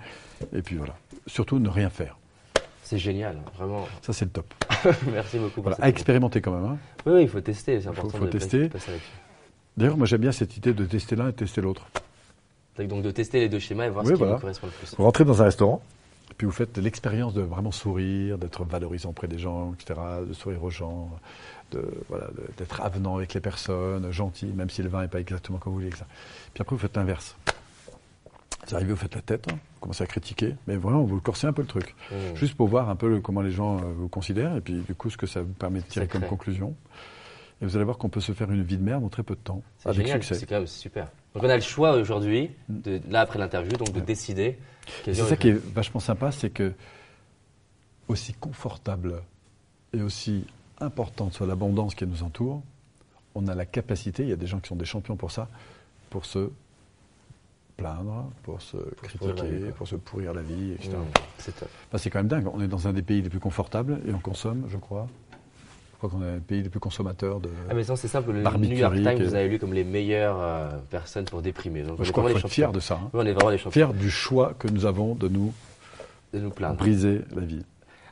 et 0.54 0.62
puis 0.62 0.78
voilà. 0.78 0.96
Surtout 1.28 1.60
ne 1.60 1.68
rien 1.68 1.90
faire. 1.90 2.18
C'est 2.84 2.98
génial, 2.98 3.38
vraiment. 3.58 3.86
Ça, 4.02 4.14
c'est 4.14 4.26
le 4.26 4.32
top. 4.32 4.54
Merci 5.12 5.38
beaucoup. 5.38 5.62
Voilà, 5.62 5.78
à 5.82 5.90
expérimenter 5.90 6.40
quand 6.40 6.54
même. 6.54 6.66
Hein. 6.66 6.78
Oui, 7.06 7.24
il 7.24 7.30
faut 7.30 7.42
tester, 7.42 7.82
c'est 7.82 7.88
important. 7.90 8.12
Il 8.14 8.20
faut, 8.20 8.28
tester. 8.28 8.70
D'ailleurs, 9.76 9.98
moi, 9.98 10.08
j'aime 10.08 10.22
bien 10.22 10.32
cette 10.32 10.56
idée 10.56 10.74
de 10.74 10.86
tester 10.86 11.18
l'un 11.18 11.28
et 11.28 11.34
tester 11.34 11.62
l'autre. 11.62 11.86
Donc 12.88 13.04
de 13.04 13.12
tester 13.12 13.40
les 13.40 13.50
deux 13.50 13.60
schémas 13.60 13.86
et 13.86 13.90
voir 13.90 14.06
ce 14.06 14.14
qui 14.14 14.20
vous 14.20 14.38
correspond 14.38 14.68
le 14.68 14.74
plus. 14.74 14.96
Vous 14.98 15.04
rentrez 15.04 15.26
dans 15.26 15.42
un 15.42 15.46
restaurant, 15.46 15.82
puis 16.38 16.46
vous 16.46 16.54
faites 16.54 16.78
l'expérience 16.78 17.34
de 17.34 17.42
vraiment 17.42 17.72
sourire, 17.72 18.38
d'être 18.38 18.64
valorisant 18.64 19.10
auprès 19.10 19.28
des 19.28 19.38
gens, 19.38 19.74
etc., 19.74 20.00
de 20.28 20.34
sourire 20.34 20.64
aux 20.64 20.70
gens, 20.70 21.10
de, 21.72 21.84
voilà, 22.08 22.28
d'être 22.58 22.82
avenant 22.82 23.18
avec 23.18 23.34
les 23.34 23.42
personnes, 23.42 24.10
gentil, 24.12 24.48
même 24.48 24.70
si 24.70 24.82
le 24.82 24.90
vin 24.90 25.02
n'est 25.02 25.10
pas 25.10 25.20
exactement 25.20 25.58
comme 25.58 25.74
vous 25.74 25.80
voulez. 25.80 25.90
Puis 25.90 26.62
après, 26.62 26.76
vous 26.76 26.82
faites 26.82 26.96
l'inverse. 26.96 27.36
Vous 28.68 28.76
arrivez, 28.76 28.92
vous 28.92 29.00
faites 29.00 29.16
la 29.16 29.22
tête, 29.22 29.48
hein, 29.52 29.56
vous 29.56 29.80
commencez 29.82 30.04
à 30.04 30.08
critiquer, 30.08 30.56
mais 30.68 30.76
vraiment, 30.76 31.04
vous 31.04 31.20
corsez 31.20 31.48
un 31.48 31.54
peu 31.54 31.62
le 31.62 31.68
truc. 31.68 31.96
Mmh. 32.12 32.36
Juste 32.36 32.56
pour 32.56 32.68
voir 32.68 32.90
un 32.90 32.96
peu 32.96 33.20
comment 33.20 33.42
les 33.42 33.52
gens 33.52 33.78
euh, 33.78 33.82
vous 33.98 34.08
considèrent, 34.08 34.56
et 34.56 34.62
puis 34.62 34.76
du 34.76 34.96
coup, 34.96 35.10
ce 35.10 35.18
que 35.18 35.28
ça 35.28 35.42
vous 35.42 35.54
permet 35.54 35.80
de 35.80 35.86
tirer 35.86 36.08
comme 36.08 36.22
conclusion. 36.22 36.76
Et 37.62 37.66
vous 37.66 37.76
allez 37.76 37.86
voir 37.86 37.98
qu'on 37.98 38.10
peut 38.10 38.22
se 38.22 38.32
faire 38.32 38.50
une 38.50 38.64
vie 38.64 38.78
de 38.78 38.84
merde 38.84 39.04
en 39.04 39.10
très 39.10 39.24
peu 39.24 39.36
de 39.36 39.42
temps. 39.42 39.62
C'est 39.80 39.92
génial, 39.94 40.24
c'est 40.24 40.46
quand 40.46 40.56
même 40.56 40.68
super. 40.68 41.08
Donc 41.34 41.44
on 41.44 41.50
a 41.50 41.56
le 41.56 41.62
choix 41.62 41.94
aujourd'hui, 41.94 42.50
là 43.10 43.22
après 43.22 43.40
l'interview, 43.40 43.78
donc 43.78 43.92
de 43.92 44.00
décider. 44.00 44.58
C'est 45.06 45.14
ça 45.14 45.36
qui 45.36 45.50
est 45.50 45.74
vachement 45.74 46.00
sympa, 46.00 46.32
c'est 46.32 46.50
que 46.50 46.74
aussi 48.08 48.34
confortable 48.34 49.22
et 49.94 50.02
aussi 50.02 50.46
importante 50.80 51.34
soit 51.34 51.46
l'abondance 51.46 51.94
qui 51.94 52.08
nous 52.08 52.24
entoure, 52.24 52.64
on 53.36 53.48
a 53.48 53.56
la 53.56 53.66
capacité, 53.66 54.24
il 54.24 54.30
y 54.30 54.34
a 54.34 54.38
des 54.38 54.48
gens 54.48 54.60
qui 54.60 54.70
sont 54.70 54.76
des 54.76 54.86
champions 54.86 55.16
pour 55.16 55.32
ça, 55.32 55.48
pour 56.10 56.26
se 56.26 56.50
plaindre, 57.78 58.30
pour 58.44 58.62
se 58.62 58.78
critiquer, 59.02 59.72
pour 59.78 59.88
se 59.88 59.96
pourrir 59.96 60.34
la 60.34 60.42
vie, 60.42 60.74
etc. 60.74 60.92
Mmh, 60.92 61.98
c'est 61.98 62.10
quand 62.10 62.20
même 62.20 62.28
dingue. 62.28 62.48
On 62.54 62.62
est 62.62 62.68
dans 62.68 62.88
un 62.88 62.94
des 62.94 63.02
pays 63.02 63.22
les 63.22 63.30
plus 63.30 63.40
confortables 63.40 64.02
et 64.08 64.14
on 64.14 64.20
consomme, 64.20 64.66
je 64.68 64.78
crois, 64.78 65.08
crois 66.00 66.10
qu'on 66.10 66.26
est 66.26 66.36
le 66.36 66.40
pays 66.40 66.64
le 66.64 66.70
plus 66.70 66.80
consommateur 66.80 67.40
de. 67.40 67.50
Ah, 67.70 67.74
mais 67.74 67.84
ça, 67.84 67.96
c'est 67.96 68.08
simple. 68.08 68.32
Le 68.32 68.42
New 68.42 68.78
York 68.78 68.96
Times 68.96 69.22
vous 69.22 69.36
avez 69.36 69.50
lu 69.50 69.60
comme 69.60 69.74
les 69.74 69.84
meilleures 69.84 70.40
euh, 70.40 70.70
personnes 70.90 71.26
pour 71.26 71.42
déprimer. 71.42 71.84
Donc, 71.84 72.02
je 72.02 72.12
crois 72.12 72.24
qu'on 72.24 72.38
est 72.38 72.48
fiers 72.48 72.72
de 72.74 72.80
ça. 72.80 73.00
Hein. 73.04 73.10
on 73.14 73.26
est 73.26 73.34
vraiment 73.34 73.50
les 73.50 73.58
champions. 73.58 73.88
Fiers 73.88 74.00
du 74.00 74.10
choix 74.10 74.54
que 74.58 74.68
nous 74.68 74.86
avons 74.86 75.14
de 75.14 75.28
nous, 75.28 75.54
de 76.34 76.40
nous 76.40 76.50
plaindre. 76.50 76.78
briser 76.78 77.22
la 77.36 77.42
vie. 77.42 77.64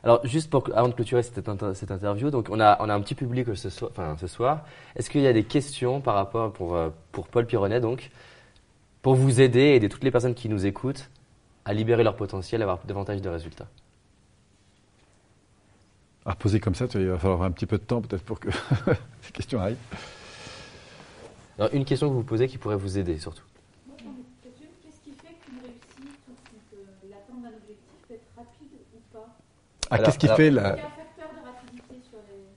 Alors, 0.04 0.24
juste 0.24 0.48
pour, 0.48 0.68
avant 0.74 0.88
de 0.88 0.94
clôturer 0.94 1.22
cette, 1.22 1.40
cette 1.74 1.90
interview, 1.90 2.30
donc 2.30 2.48
on 2.50 2.60
a, 2.60 2.76
on 2.80 2.88
a 2.88 2.94
un 2.94 3.00
petit 3.00 3.14
public 3.14 3.48
ce 3.56 3.70
soir. 3.70 3.90
Enfin, 3.90 4.16
ce 4.20 4.26
soir. 4.26 4.64
Est-ce 4.94 5.10
qu'il 5.10 5.22
y 5.22 5.26
a 5.26 5.32
des 5.32 5.44
questions 5.44 6.00
par 6.00 6.14
rapport 6.14 6.52
pour, 6.52 6.76
euh, 6.76 6.90
pour 7.10 7.26
Paul 7.26 7.46
Pironnet, 7.46 7.80
donc, 7.80 8.10
pour 9.02 9.14
vous 9.14 9.40
aider 9.40 9.60
et 9.60 9.76
aider 9.76 9.88
toutes 9.88 10.04
les 10.04 10.10
personnes 10.10 10.34
qui 10.34 10.48
nous 10.48 10.66
écoutent 10.66 11.08
à 11.64 11.72
libérer 11.72 12.04
leur 12.04 12.16
potentiel, 12.16 12.60
à 12.62 12.64
avoir 12.64 12.78
davantage 12.86 13.20
de 13.22 13.28
résultats? 13.28 13.66
À 16.28 16.32
reposer 16.32 16.60
comme 16.60 16.74
ça, 16.74 16.84
il 16.94 17.06
va 17.06 17.18
falloir 17.18 17.42
un 17.42 17.50
petit 17.50 17.64
peu 17.64 17.78
de 17.78 17.82
temps 17.82 18.02
peut-être 18.02 18.22
pour 18.22 18.38
que 18.38 18.50
ces 19.22 19.32
questions 19.32 19.58
arrivent. 19.58 19.78
Alors, 21.58 21.72
une 21.72 21.86
question 21.86 22.10
que 22.10 22.12
vous 22.12 22.22
posez 22.22 22.46
qui 22.48 22.58
pourrait 22.58 22.76
vous 22.76 22.98
aider 22.98 23.18
surtout. 23.18 23.44
Qu'est-ce 23.86 25.00
qui 25.02 25.10
fait 25.12 25.34
qu'une 25.42 25.58
réussite 25.62 26.28
ou 26.28 26.58
que 26.70 27.10
l'atteinte 27.10 27.42
d'un 27.42 27.48
objectif 27.48 27.88
peut 28.06 28.14
être 28.14 28.28
rapide 28.36 28.68
ou 28.94 28.98
pas 29.10 29.38
ah, 29.90 29.98
Qu'est-ce 29.98 30.18
qui 30.18 30.28
fait 30.28 30.50
la... 30.50 30.76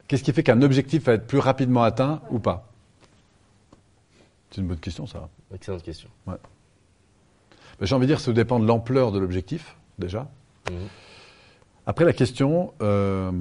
Qu'est-ce 0.10 0.24
qui 0.24 0.34
fait 0.34 0.44
qu'un 0.44 0.62
objectif 0.62 1.06
va 1.06 1.14
être 1.14 1.26
plus 1.26 1.40
rapidement 1.40 1.84
atteint 1.84 2.22
ou 2.30 2.40
pas? 2.40 2.70
C'est 4.50 4.60
une 4.60 4.68
bonne 4.68 4.80
question, 4.80 5.08
ça. 5.08 5.30
Excellente 5.56 5.84
question. 5.84 6.10
Ouais. 6.28 6.36
J'ai 7.80 7.96
envie 7.96 8.06
de 8.06 8.12
dire, 8.12 8.20
ça 8.20 8.34
dépend 8.34 8.60
de 8.60 8.68
l'ampleur 8.68 9.14
de 9.14 9.20
l'objectif, 9.20 9.78
déjà. 9.98 10.30
Mmh. 10.70 10.76
Après, 11.86 12.06
la 12.06 12.14
question, 12.14 12.74
euh, 12.82 13.32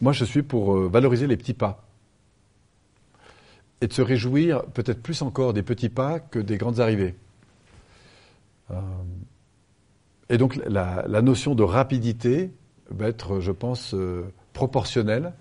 moi, 0.00 0.12
je 0.12 0.24
suis 0.24 0.42
pour 0.42 0.74
euh, 0.74 0.88
valoriser 0.88 1.26
les 1.26 1.36
petits 1.36 1.54
pas 1.54 1.84
et 3.80 3.88
de 3.88 3.92
se 3.92 4.02
réjouir 4.02 4.64
peut-être 4.66 5.02
plus 5.02 5.22
encore 5.22 5.52
des 5.52 5.62
petits 5.62 5.88
pas 5.88 6.20
que 6.20 6.38
des 6.38 6.56
grandes 6.56 6.80
arrivées. 6.80 7.16
Euh, 8.70 8.80
et 10.28 10.38
donc, 10.38 10.56
la, 10.66 11.04
notion 11.20 11.54
de 11.54 11.62
rapidité 11.62 12.52
va 12.90 13.08
être, 13.08 13.40
je 13.40 13.50
pense, 13.50 13.94
proportionnelle 14.52 15.32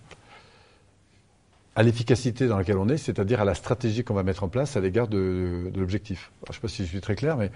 à 1.75 1.83
l'efficacité 1.83 2.47
dans 2.47 2.57
laquelle 2.57 2.77
on 2.77 2.89
est, 2.89 2.97
c'est-à-dire 2.97 3.41
à 3.41 3.45
la 3.45 3.53
stratégie 3.53 4.03
qu'on 4.03 4.15
va 4.15 4.23
mettre 4.23 4.43
en 4.43 4.49
place 4.49 4.75
à 4.75 4.81
l'égard 4.81 5.07
de, 5.07 5.71
l'objectif. 5.75 6.31
Je 6.45 6.51
ne 6.51 6.55
sais 6.55 6.61
pas 6.61 6.67
si 6.67 6.83
je 6.83 6.89
suis 6.89 6.99
très 6.99 7.15
clair, 7.15 7.37
mais 7.37 7.51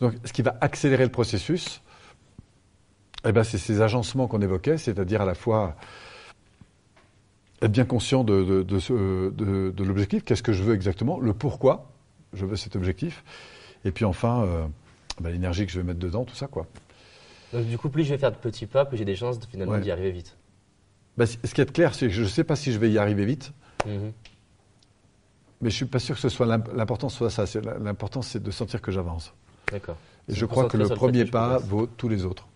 donc, 0.00 0.14
ce 0.24 0.32
qui 0.32 0.42
va 0.42 0.56
accélérer 0.60 1.04
le 1.04 1.10
processus, 1.10 1.82
eh 3.24 3.32
ben, 3.32 3.44
c'est 3.44 3.58
ces 3.58 3.80
agencements 3.80 4.28
qu'on 4.28 4.42
évoquait, 4.42 4.78
c'est-à-dire 4.78 5.22
à 5.22 5.24
la 5.24 5.34
fois 5.34 5.76
être 7.60 7.72
bien 7.72 7.84
conscient 7.84 8.22
de, 8.24 8.62
de, 8.62 9.84
l'objectif, 9.84 10.24
qu'est-ce 10.24 10.42
que 10.42 10.52
je 10.52 10.62
veux 10.62 10.74
exactement, 10.74 11.18
le 11.18 11.34
pourquoi 11.34 11.90
je 12.32 12.46
veux 12.46 12.56
cet 12.56 12.76
objectif, 12.76 13.24
et 13.84 13.90
puis 13.90 14.04
enfin 14.04 14.42
euh, 14.42 14.66
ben, 15.20 15.30
l'énergie 15.30 15.66
que 15.66 15.72
je 15.72 15.80
vais 15.80 15.86
mettre 15.86 15.98
dedans, 15.98 16.24
tout 16.24 16.36
ça 16.36 16.46
quoi. 16.46 16.66
Donc 17.52 17.66
du 17.66 17.78
coup, 17.78 17.88
plus 17.88 18.04
je 18.04 18.10
vais 18.10 18.18
faire 18.18 18.30
de 18.30 18.36
petits 18.36 18.66
pas, 18.66 18.84
plus 18.84 18.98
j'ai 18.98 19.06
des 19.06 19.16
chances 19.16 19.38
finalement 19.50 19.78
d'y 19.78 19.90
arriver 19.90 20.12
vite. 20.12 20.36
Ben, 21.16 21.26
ce 21.26 21.36
qui 21.36 21.60
est 21.60 21.72
clair, 21.72 21.94
c'est 21.94 22.06
que 22.06 22.12
je 22.12 22.22
ne 22.22 22.28
sais 22.28 22.44
pas 22.44 22.54
si 22.54 22.72
je 22.72 22.78
vais 22.78 22.90
y 22.90 22.98
arriver 22.98 23.24
vite, 23.24 23.52
mhm. 23.86 24.12
mais 25.60 25.70
je 25.70 25.74
suis 25.74 25.86
pas 25.86 25.98
sûr 25.98 26.14
que 26.14 26.20
ce 26.20 26.28
soit 26.28 26.46
l'important 26.46 27.08
soit 27.08 27.30
ça. 27.30 27.44
L'important, 27.80 28.22
c'est 28.22 28.42
de 28.42 28.50
sentir 28.52 28.80
que 28.80 28.92
j'avance. 28.92 29.32
D'accord. 29.72 29.96
Et 30.28 30.34
je 30.34 30.46
crois 30.46 30.68
que 30.68 30.76
le 30.76 30.88
premier 30.88 31.24
pas 31.24 31.58
vaut 31.58 31.86
tous 31.86 32.08
les 32.08 32.24
autres. 32.24 32.46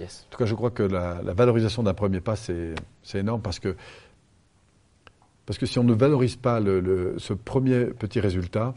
En 0.00 0.30
tout 0.30 0.38
cas, 0.38 0.44
je 0.44 0.54
crois 0.54 0.70
que 0.70 0.82
la, 0.82 1.20
valorisation 1.32 1.82
d'un 1.82 1.94
premier 1.94 2.20
pas, 2.20 2.36
c'est 2.36 2.74
énorme 3.14 3.40
parce 3.40 3.58
que, 3.58 3.76
parce 5.46 5.58
que 5.58 5.66
si 5.66 5.78
on 5.78 5.84
ne 5.84 5.94
valorise 5.94 6.36
pas 6.36 6.60
le, 6.60 7.14
ce 7.18 7.32
premier 7.32 7.86
petit 7.86 8.20
résultat, 8.20 8.74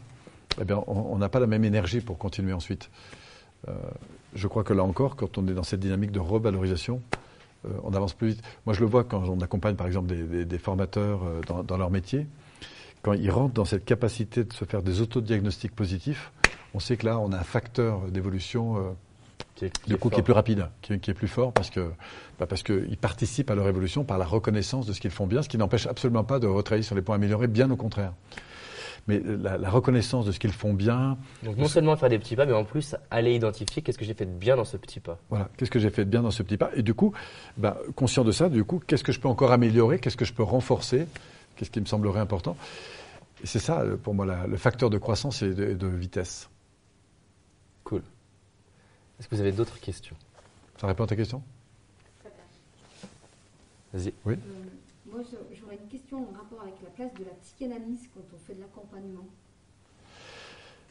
eh 0.60 0.64
bien, 0.64 0.82
on 0.86 1.16
n'a 1.18 1.28
pas 1.28 1.40
la 1.40 1.46
même 1.46 1.64
énergie 1.64 2.00
pour 2.00 2.18
continuer 2.18 2.52
ensuite. 2.52 2.90
Euh, 3.68 3.72
je 4.34 4.46
crois 4.46 4.64
que 4.64 4.72
là 4.72 4.82
encore, 4.82 5.16
quand 5.16 5.38
on 5.38 5.46
est 5.48 5.54
dans 5.54 5.62
cette 5.62 5.80
dynamique 5.80 6.12
de 6.12 6.20
revalorisation, 6.20 7.02
euh, 7.66 7.70
on 7.82 7.92
avance 7.92 8.14
plus 8.14 8.28
vite. 8.28 8.42
Moi, 8.64 8.74
je 8.74 8.80
le 8.80 8.86
vois 8.86 9.04
quand 9.04 9.22
on 9.28 9.40
accompagne, 9.40 9.76
par 9.76 9.86
exemple, 9.86 10.08
des, 10.14 10.58
formateurs 10.58 11.22
euh, 11.24 11.40
dans, 11.46 11.62
dans, 11.62 11.76
leur 11.76 11.90
métier. 11.90 12.26
Quand 13.02 13.12
ils 13.12 13.30
rentrent 13.30 13.54
dans 13.54 13.64
cette 13.64 13.84
capacité 13.84 14.44
de 14.44 14.52
se 14.52 14.64
faire 14.64 14.82
des 14.82 15.00
autodiagnostics 15.00 15.74
positifs, 15.74 16.32
on 16.74 16.80
sait 16.80 16.96
que 16.96 17.06
là, 17.06 17.18
on 17.18 17.32
a 17.32 17.38
un 17.38 17.44
facteur 17.44 18.02
d'évolution 18.10 18.96
du 19.86 19.96
coup, 19.96 20.10
qui 20.10 20.20
est 20.20 20.22
plus 20.22 20.32
rapide, 20.32 20.68
qui, 20.82 20.92
est 20.92 21.14
plus 21.14 21.28
fort 21.28 21.52
parce 21.52 21.70
que 21.70 21.90
bah 22.38 22.46
parce 22.46 22.62
qu'ils 22.62 22.96
participent 22.96 23.50
à 23.50 23.54
leur 23.54 23.68
évolution 23.68 24.04
par 24.04 24.18
la 24.18 24.24
reconnaissance 24.24 24.86
de 24.86 24.92
ce 24.92 25.00
qu'ils 25.00 25.10
font 25.10 25.26
bien, 25.26 25.42
ce 25.42 25.48
qui 25.48 25.58
n'empêche 25.58 25.86
absolument 25.86 26.24
pas 26.24 26.38
de 26.38 26.46
retravailler 26.46 26.82
sur 26.82 26.94
les 26.94 27.02
points 27.02 27.16
améliorés, 27.16 27.46
bien 27.46 27.70
au 27.70 27.76
contraire. 27.76 28.12
Mais 29.08 29.20
la, 29.20 29.70
reconnaissance 29.70 30.26
de 30.26 30.32
ce 30.32 30.38
qu'ils 30.38 30.52
font 30.52 30.74
bien. 30.74 31.16
Donc 31.42 31.56
non 31.56 31.68
seulement 31.68 31.96
faire 31.96 32.10
des 32.10 32.18
petits 32.18 32.36
pas, 32.36 32.46
mais 32.46 32.52
en 32.52 32.64
plus 32.64 32.94
aller 33.10 33.34
identifier 33.34 33.82
qu'est-ce 33.82 33.98
que 33.98 34.04
j'ai 34.04 34.14
fait 34.14 34.26
de 34.26 34.30
bien 34.30 34.56
dans 34.56 34.64
ce 34.64 34.76
petit 34.76 35.00
pas. 35.00 35.18
Voilà, 35.30 35.48
qu'est-ce 35.56 35.70
que 35.70 35.78
j'ai 35.78 35.90
fait 35.90 36.04
de 36.04 36.10
bien 36.10 36.22
dans 36.22 36.30
ce 36.30 36.42
petit 36.42 36.58
pas? 36.58 36.70
Et 36.76 36.82
du 36.82 36.94
coup, 36.94 37.12
bah, 37.56 37.78
conscient 37.96 38.24
de 38.24 38.32
ça, 38.32 38.48
du 38.48 38.62
coup, 38.62 38.80
qu'est-ce 38.86 39.02
que 39.02 39.12
je 39.12 39.18
peux 39.18 39.28
encore 39.28 39.52
améliorer, 39.52 39.98
qu'est-ce 39.98 40.18
que 40.18 40.26
je 40.26 40.34
peux 40.34 40.42
renforcer, 40.42 41.06
qu'est-ce 41.56 41.70
qui 41.70 41.80
me 41.80 41.86
semblerait 41.86 42.20
important? 42.20 42.56
c'est 43.44 43.58
ça, 43.58 43.84
pour 44.02 44.14
moi, 44.14 44.26
le 44.46 44.56
facteur 44.56 44.90
de 44.90 44.98
croissance 44.98 45.42
et 45.42 45.54
de, 45.54 45.86
vitesse. 45.86 46.49
Est-ce 49.20 49.28
que 49.28 49.34
vous 49.34 49.42
avez 49.42 49.52
d'autres 49.52 49.78
questions? 49.78 50.16
Ça 50.80 50.86
répond 50.86 51.04
à 51.04 51.06
ta 51.06 51.14
question? 51.14 51.42
Vas-y. 53.92 54.14
Oui. 54.24 54.34
Euh, 54.34 55.10
moi, 55.12 55.20
j'aurais 55.52 55.76
une 55.76 55.88
question 55.90 56.18
en 56.18 56.32
rapport 56.38 56.62
avec 56.62 56.74
la 56.82 56.88
place 56.88 57.12
de 57.18 57.24
la 57.24 57.32
psychanalyse 57.42 58.08
quand 58.14 58.22
on 58.34 58.38
fait 58.46 58.54
de 58.54 58.60
l'accompagnement. 58.60 59.26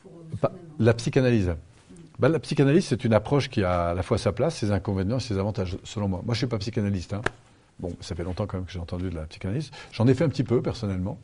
Euh, 0.06 0.48
la 0.78 0.94
psychanalyse. 0.94 1.56
Bah, 2.20 2.30
la 2.30 2.40
psychanalyse, 2.40 2.86
c'est 2.86 3.04
une 3.04 3.14
approche 3.14 3.50
qui 3.50 3.64
a 3.64 3.90
à 3.90 3.94
la 3.96 4.04
fois 4.04 4.20
sa 4.20 4.32
place, 4.32 4.58
ses 4.58 4.72
inconvénients 4.72 5.18
et 5.18 5.22
ses 5.22 5.40
avantages, 5.40 5.78
selon 5.84 6.08
moi. 6.08 6.22
Moi, 6.24 6.36
je 6.36 6.38
ne 6.38 6.48
suis 6.48 6.48
pas 6.48 6.60
psychanalyste. 6.60 7.14
Hein. 7.14 7.22
Bon, 7.80 7.96
ça 8.00 8.14
fait 8.14 8.24
longtemps 8.24 8.46
quand 8.46 8.58
même 8.58 8.66
que 8.66 8.72
j'ai 8.72 8.80
entendu 8.80 9.10
de 9.10 9.16
la 9.16 9.26
psychanalyse. 9.26 9.72
J'en 9.92 10.06
ai 10.08 10.14
fait 10.14 10.26
un 10.26 10.30
petit 10.30 10.44
peu, 10.44 10.62
personnellement. 10.62 11.18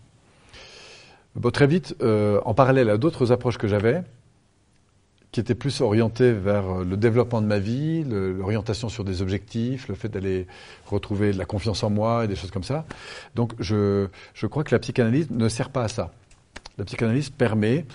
Bon, 1.35 1.51
très 1.51 1.67
vite, 1.67 1.95
euh, 2.01 2.41
en 2.45 2.55
parallèle 2.55 2.89
à 2.89 2.97
d'autres 2.97 3.31
approches 3.31 3.59
que 3.59 3.67
j'avais, 3.67 4.01
qui 5.35 5.41
étaient 5.41 5.53
plus 5.53 5.81
orientées 5.81 6.31
vers 6.31 6.85
le 6.85 6.95
développement 6.95 7.41
de 7.41 7.45
ma 7.45 7.59
vie, 7.59 8.05
l'orientation 8.05 8.87
sur 8.87 9.03
des 9.03 9.21
objectifs, 9.21 9.89
le 9.89 9.95
fait 9.95 10.07
d'aller 10.07 10.47
retrouver 10.85 11.33
de 11.33 11.37
la 11.37 11.43
confiance 11.43 11.83
en 11.83 11.89
moi 11.89 12.23
et 12.23 12.29
des 12.29 12.37
choses 12.37 12.51
comme 12.51 12.63
ça. 12.63 12.85
Donc, 13.35 13.51
je, 13.59 14.07
je 14.33 14.47
crois 14.47 14.63
que 14.63 14.73
la 14.73 14.79
psychanalyse 14.79 15.29
ne 15.31 15.49
sert 15.49 15.71
pas 15.71 15.83
à 15.83 15.87
ça. 15.89 16.13
La 16.77 16.85
psychanalyse 16.85 17.31
permet, 17.31 17.85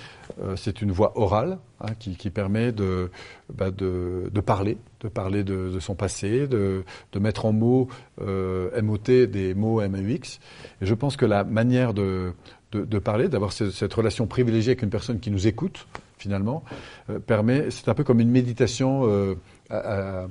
euh, 0.43 0.55
c'est 0.55 0.83
une 0.83 0.93
voix 0.93 1.19
orale 1.19 1.57
hein, 1.81 1.95
qui, 1.99 2.29
permet 2.29 2.73
bah, 2.73 3.71
de, 3.71 4.29
de, 4.31 4.41
parler, 4.43 4.77
de 5.01 5.09
parler 5.09 5.43
de, 5.43 5.81
son 5.81 5.95
passé, 5.95 6.47
de, 6.47 6.85
mettre 7.19 7.47
en 7.47 7.55
mots 7.55 7.89
euh, 8.21 8.83
MOT 8.83 9.29
des 9.29 9.55
mots 9.55 9.81
MAUX. 9.81 10.41
Et 10.83 10.87
je 10.87 10.93
pense 10.93 11.17
que 11.17 11.25
la 11.25 11.45
manière 11.45 11.95
de, 11.95 12.35
parler, 13.03 13.29
d'avoir 13.29 13.55
cette, 13.55 13.95
relation 13.95 14.27
privilégiée 14.27 14.73
avec 14.73 14.83
une 14.83 14.91
personne 14.91 15.21
qui 15.21 15.31
nous 15.31 15.47
écoute, 15.47 15.87
finalement, 16.21 16.63
euh, 17.09 17.19
permet, 17.19 17.71
c'est 17.71 17.89
un 17.89 17.95
peu 17.95 18.05
comme 18.05 18.21
une 18.21 18.31
méditation 18.31 19.37
à, 19.71 20.27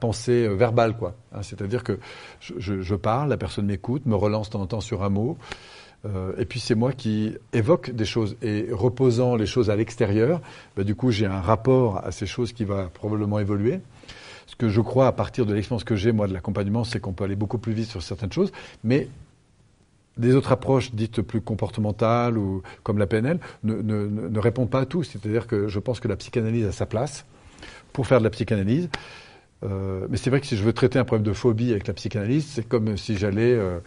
penser 0.00 0.48
verbale, 0.48 0.96
quoi. 0.96 1.14
Hein. 1.32 1.42
C'est-à-dire 1.42 1.82
que 1.82 1.98
je, 2.40 2.94
parle, 2.94 3.30
la 3.30 3.36
personne 3.36 3.66
m'écoute, 3.66 4.06
me 4.06 4.14
relance 4.14 4.48
de 4.48 4.52
temps 4.52 4.60
en 4.60 4.66
temps 4.66 4.80
sur 4.80 5.02
un 5.02 5.08
mot. 5.08 5.38
Euh, 6.06 6.32
et 6.38 6.46
puis 6.46 6.60
c'est 6.60 6.74
moi 6.74 6.92
qui 6.92 7.36
évoque 7.52 7.90
des 7.90 8.04
choses. 8.04 8.36
Et 8.42 8.68
reposant 8.70 9.36
les 9.36 9.46
choses 9.46 9.70
à 9.70 9.76
l'extérieur, 9.76 10.40
bah, 10.76 10.84
du 10.84 10.94
coup 10.94 11.10
j'ai 11.10 11.26
un 11.26 11.40
rapport 11.40 12.04
à 12.04 12.10
ces 12.12 12.26
choses 12.26 12.52
qui 12.52 12.64
va 12.64 12.84
probablement 12.92 13.38
évoluer. 13.38 13.80
Ce 14.46 14.56
que 14.56 14.68
je 14.68 14.80
crois 14.80 15.06
à 15.06 15.12
partir 15.12 15.46
de 15.46 15.54
l'expérience 15.54 15.84
que 15.84 15.96
j'ai 15.96 16.12
moi 16.12 16.26
de 16.26 16.32
l'accompagnement, 16.32 16.84
c'est 16.84 17.00
qu'on 17.00 17.12
peut 17.12 17.24
aller 17.24 17.36
beaucoup 17.36 17.58
plus 17.58 17.72
vite 17.72 17.88
sur 17.88 18.02
certaines 18.02 18.32
choses, 18.32 18.50
mais 18.82 19.08
des 20.20 20.34
autres 20.34 20.52
approches 20.52 20.92
dites 20.92 21.22
plus 21.22 21.40
comportementales 21.40 22.38
ou 22.38 22.62
comme 22.82 22.98
la 22.98 23.06
PNL 23.06 23.40
ne, 23.64 23.74
ne, 23.74 24.06
ne 24.06 24.38
répondent 24.38 24.70
pas 24.70 24.80
à 24.80 24.86
tout. 24.86 25.02
C'est-à-dire 25.02 25.46
que 25.46 25.68
je 25.68 25.78
pense 25.78 26.00
que 26.00 26.08
la 26.08 26.16
psychanalyse 26.16 26.66
a 26.66 26.72
sa 26.72 26.86
place 26.86 27.24
pour 27.92 28.06
faire 28.06 28.18
de 28.18 28.24
la 28.24 28.30
psychanalyse. 28.30 28.88
Euh, 29.62 30.06
mais 30.08 30.16
c'est 30.16 30.30
vrai 30.30 30.40
que 30.40 30.46
si 30.46 30.56
je 30.56 30.62
veux 30.62 30.72
traiter 30.72 30.98
un 30.98 31.04
problème 31.04 31.26
de 31.26 31.32
phobie 31.32 31.70
avec 31.70 31.86
la 31.86 31.92
psychanalyse, 31.92 32.46
c'est 32.46 32.66
comme 32.66 32.96
si 32.96 33.18
j'allais, 33.18 33.52
euh, 33.52 33.78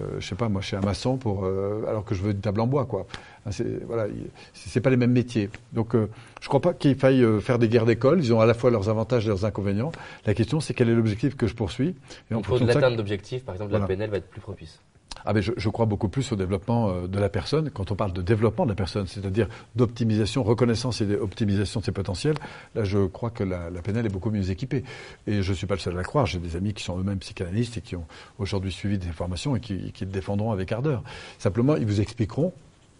euh, 0.00 0.16
je 0.18 0.26
sais 0.26 0.34
pas, 0.34 0.48
moi, 0.48 0.62
chez 0.62 0.76
un 0.76 0.80
maçon 0.80 1.16
pour, 1.16 1.44
euh, 1.44 1.84
alors 1.86 2.04
que 2.04 2.14
je 2.14 2.22
veux 2.22 2.32
une 2.32 2.40
table 2.40 2.60
en 2.60 2.66
bois, 2.66 2.86
quoi. 2.86 3.06
C'est, 3.50 3.84
voilà, 3.84 4.06
c'est 4.54 4.80
pas 4.80 4.90
les 4.90 4.96
mêmes 4.96 5.12
métiers. 5.12 5.50
Donc, 5.72 5.94
euh, 5.94 6.08
je 6.40 6.48
crois 6.48 6.60
pas 6.60 6.74
qu'il 6.74 6.94
faille 6.94 7.24
faire 7.40 7.58
des 7.58 7.68
guerres 7.68 7.86
d'école. 7.86 8.20
Ils 8.20 8.32
ont 8.32 8.40
à 8.40 8.46
la 8.46 8.54
fois 8.54 8.70
leurs 8.70 8.88
avantages 8.88 9.26
et 9.26 9.28
leurs 9.28 9.44
inconvénients. 9.44 9.92
La 10.26 10.34
question, 10.34 10.60
c'est 10.60 10.74
quel 10.74 10.88
est 10.88 10.94
l'objectif 10.94 11.36
que 11.36 11.46
je 11.46 11.54
poursuis. 11.54 11.94
Et 12.30 12.34
pour 12.34 12.58
l'atteinte 12.58 12.96
d'objectifs, 12.96 13.44
par 13.44 13.54
exemple, 13.54 13.72
la 13.72 13.80
PNL 13.80 14.10
va 14.10 14.18
être 14.18 14.28
plus 14.28 14.40
propice. 14.40 14.80
Ah 15.24 15.32
ben 15.32 15.42
je, 15.42 15.68
crois 15.68 15.86
beaucoup 15.86 16.08
plus 16.08 16.32
au 16.32 16.36
développement 16.36 16.90
euh, 16.90 17.06
de 17.06 17.18
la 17.18 17.28
personne. 17.28 17.70
Quand 17.70 17.90
on 17.90 17.96
parle 17.96 18.12
de 18.12 18.22
développement 18.22 18.64
de 18.64 18.70
la 18.70 18.76
personne, 18.76 19.06
c'est-à-dire 19.06 19.48
d'optimisation, 19.74 20.42
reconnaissance 20.42 21.00
et 21.00 21.06
d'optimisation 21.06 21.80
de 21.80 21.84
ses 21.84 21.92
potentiels, 21.92 22.36
là 22.74 22.84
je 22.84 23.06
crois 23.06 23.30
que 23.30 23.44
la, 23.44 23.68
la 23.68 23.82
PNL 23.82 24.06
est 24.06 24.10
beaucoup 24.10 24.30
mieux 24.30 24.50
équipée. 24.50 24.84
Et 25.26 25.42
je 25.42 25.50
ne 25.50 25.56
suis 25.56 25.66
pas 25.66 25.74
le 25.74 25.80
seul 25.80 25.94
à 25.94 25.96
la 25.96 26.04
croire. 26.04 26.26
J'ai 26.26 26.38
des 26.38 26.56
amis 26.56 26.72
qui 26.72 26.84
sont 26.84 26.98
eux-mêmes 26.98 27.18
psychanalystes 27.18 27.76
et 27.76 27.80
qui 27.80 27.96
ont 27.96 28.06
aujourd'hui 28.38 28.72
suivi 28.72 28.98
des 28.98 29.08
formations 29.08 29.56
et 29.56 29.60
qui, 29.60 29.92
qui 29.92 30.04
le 30.04 30.10
défendront 30.10 30.52
avec 30.52 30.72
ardeur. 30.72 31.02
Simplement, 31.38 31.76
ils 31.76 31.86
vous 31.86 32.00
expliqueront 32.00 32.52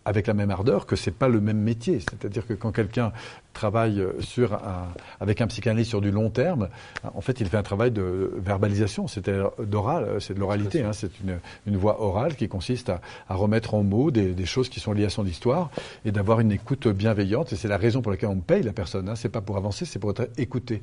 avec 0.09 0.27
la 0.27 0.33
même 0.33 0.51
ardeur 0.51 0.87
que 0.87 0.97
c'est 0.97 1.11
pas 1.11 1.29
le 1.29 1.39
même 1.39 1.59
métier. 1.59 2.01
C'est-à-dire 2.01 2.47
que 2.47 2.55
quand 2.55 2.73
quelqu'un 2.73 3.13
travaille 3.53 4.03
sur 4.21 4.55
un, 4.55 4.89
avec 5.21 5.43
un 5.43 5.47
psychanalyste 5.47 5.91
sur 5.91 6.01
du 6.01 6.11
long 6.11 6.31
terme, 6.31 6.71
en 7.03 7.21
fait, 7.21 7.41
il 7.41 7.47
fait 7.47 7.59
un 7.59 7.63
travail 7.63 7.91
de 7.91 8.33
verbalisation, 8.39 9.07
c'est 9.07 9.29
d'oral, 9.61 10.17
c'est 10.21 10.33
de 10.33 10.41
l'oralité, 10.41 10.83
hein, 10.83 10.95
c'est 10.95 11.21
une, 11.21 11.39
une, 11.67 11.77
voix 11.77 12.01
orale 12.01 12.37
qui 12.37 12.49
consiste 12.49 12.89
à, 12.89 13.03
à 13.29 13.35
remettre 13.35 13.75
en 13.75 13.83
mots 13.83 14.11
des, 14.11 14.33
des, 14.33 14.47
choses 14.47 14.71
qui 14.71 14.81
sont 14.81 14.93
liées 14.93 15.05
à 15.05 15.11
son 15.11 15.27
histoire 15.27 15.71
et 16.07 16.11
d'avoir 16.11 16.41
une 16.41 16.53
écoute 16.53 16.89
bienveillante. 16.89 17.53
Et 17.53 17.57
c'est 17.57 17.69
la 17.69 17.77
raison 17.77 18.01
pour 18.01 18.11
laquelle 18.11 18.31
on 18.31 18.41
paye 18.41 18.63
la 18.63 18.73
personne. 18.73 19.11
Hein. 19.11 19.15
C'est 19.15 19.29
pas 19.29 19.43
pour 19.43 19.59
avancer, 19.59 19.85
c'est 19.85 19.99
pour 19.99 20.11
être 20.13 20.31
écouté. 20.39 20.81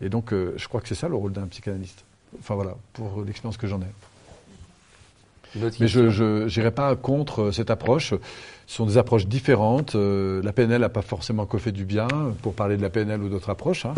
Et 0.00 0.08
donc, 0.08 0.32
euh, 0.32 0.54
je 0.56 0.66
crois 0.66 0.80
que 0.80 0.88
c'est 0.88 0.96
ça 0.96 1.08
le 1.08 1.14
rôle 1.14 1.32
d'un 1.32 1.46
psychanalyste. 1.46 2.04
Enfin 2.40 2.56
voilà, 2.56 2.74
pour 2.92 3.22
l'expérience 3.24 3.56
que 3.56 3.68
j'en 3.68 3.80
ai. 3.80 4.11
Mais 5.56 5.88
je 5.88 6.44
n'irai 6.44 6.70
pas 6.70 6.94
contre 6.96 7.42
euh, 7.42 7.52
cette 7.52 7.70
approche. 7.70 8.14
Ce 8.66 8.76
sont 8.76 8.86
des 8.86 8.96
approches 8.96 9.26
différentes. 9.26 9.94
Euh, 9.94 10.42
la 10.42 10.52
PNL 10.52 10.80
n'a 10.80 10.88
pas 10.88 11.02
forcément 11.02 11.46
que 11.46 11.58
fait 11.58 11.72
du 11.72 11.84
bien, 11.84 12.08
pour 12.42 12.54
parler 12.54 12.76
de 12.76 12.82
la 12.82 12.90
PNL 12.90 13.22
ou 13.22 13.28
d'autres 13.28 13.50
approches. 13.50 13.84
Hein. 13.84 13.94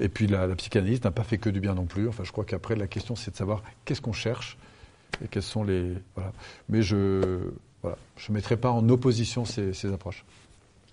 Et 0.00 0.08
puis 0.08 0.26
la, 0.26 0.46
la 0.46 0.56
psychanalyse 0.56 1.02
n'a 1.04 1.10
pas 1.10 1.22
fait 1.22 1.38
que 1.38 1.50
du 1.50 1.60
bien 1.60 1.74
non 1.74 1.84
plus. 1.84 2.08
Enfin, 2.08 2.24
je 2.24 2.32
crois 2.32 2.44
qu'après, 2.44 2.74
la 2.74 2.86
question, 2.86 3.14
c'est 3.14 3.30
de 3.30 3.36
savoir 3.36 3.62
qu'est-ce 3.84 4.00
qu'on 4.00 4.12
cherche 4.12 4.58
et 5.24 5.28
quels 5.28 5.42
sont 5.42 5.62
les. 5.62 5.92
Voilà. 6.14 6.32
Mais 6.68 6.82
je 6.82 6.96
ne 6.96 7.52
voilà, 7.82 7.96
je 8.16 8.32
mettrai 8.32 8.56
pas 8.56 8.70
en 8.70 8.88
opposition 8.88 9.44
ces, 9.44 9.72
ces 9.72 9.92
approches. 9.92 10.24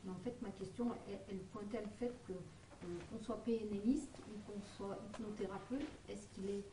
En 0.08 0.24
fait, 0.24 0.36
ma 0.41 0.50
question, 0.50 0.86
elle, 1.10 1.38
pointait 1.52 1.84
le 1.84 1.89
fait 2.00 2.14
que 2.28 2.34
euh, 2.34 2.88
qu'on 3.12 3.26
soit 3.26 3.43
PNListe 3.43 4.12
ou 4.30 4.52
qu'on 4.52 4.60
soit 4.78 4.98
hypnothérapeute, 5.10 5.88
est-ce 6.10 6.28
qu'il 6.34 6.50
est, 6.50 6.64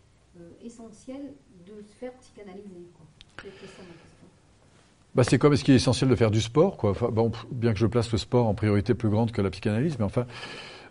essentiel 0.64 1.33
de 1.64 1.83
se 1.83 1.95
faire 2.01 2.12
psychanalyser 2.14 2.89
bah, 5.14 5.22
c'est 5.22 5.38
comme 5.38 5.53
est-ce 5.53 5.62
qu'il 5.62 5.74
est 5.74 5.76
essentiel 5.76 6.11
de 6.11 6.16
faire 6.16 6.30
du 6.30 6.40
sport, 6.40 6.76
quoi? 6.76 6.92
bon, 7.11 7.30
bien 7.51 7.72
que 7.72 7.78
je 7.78 7.86
place 7.86 8.11
le 8.11 8.18
sport 8.18 8.47
en 8.47 8.55
priorité 8.55 8.95
plus 8.95 9.09
grande 9.09 9.30
que 9.30 9.40
la 9.42 9.51
psychanalyse, 9.51 9.97
mais 9.99 10.05
enfin, 10.05 10.26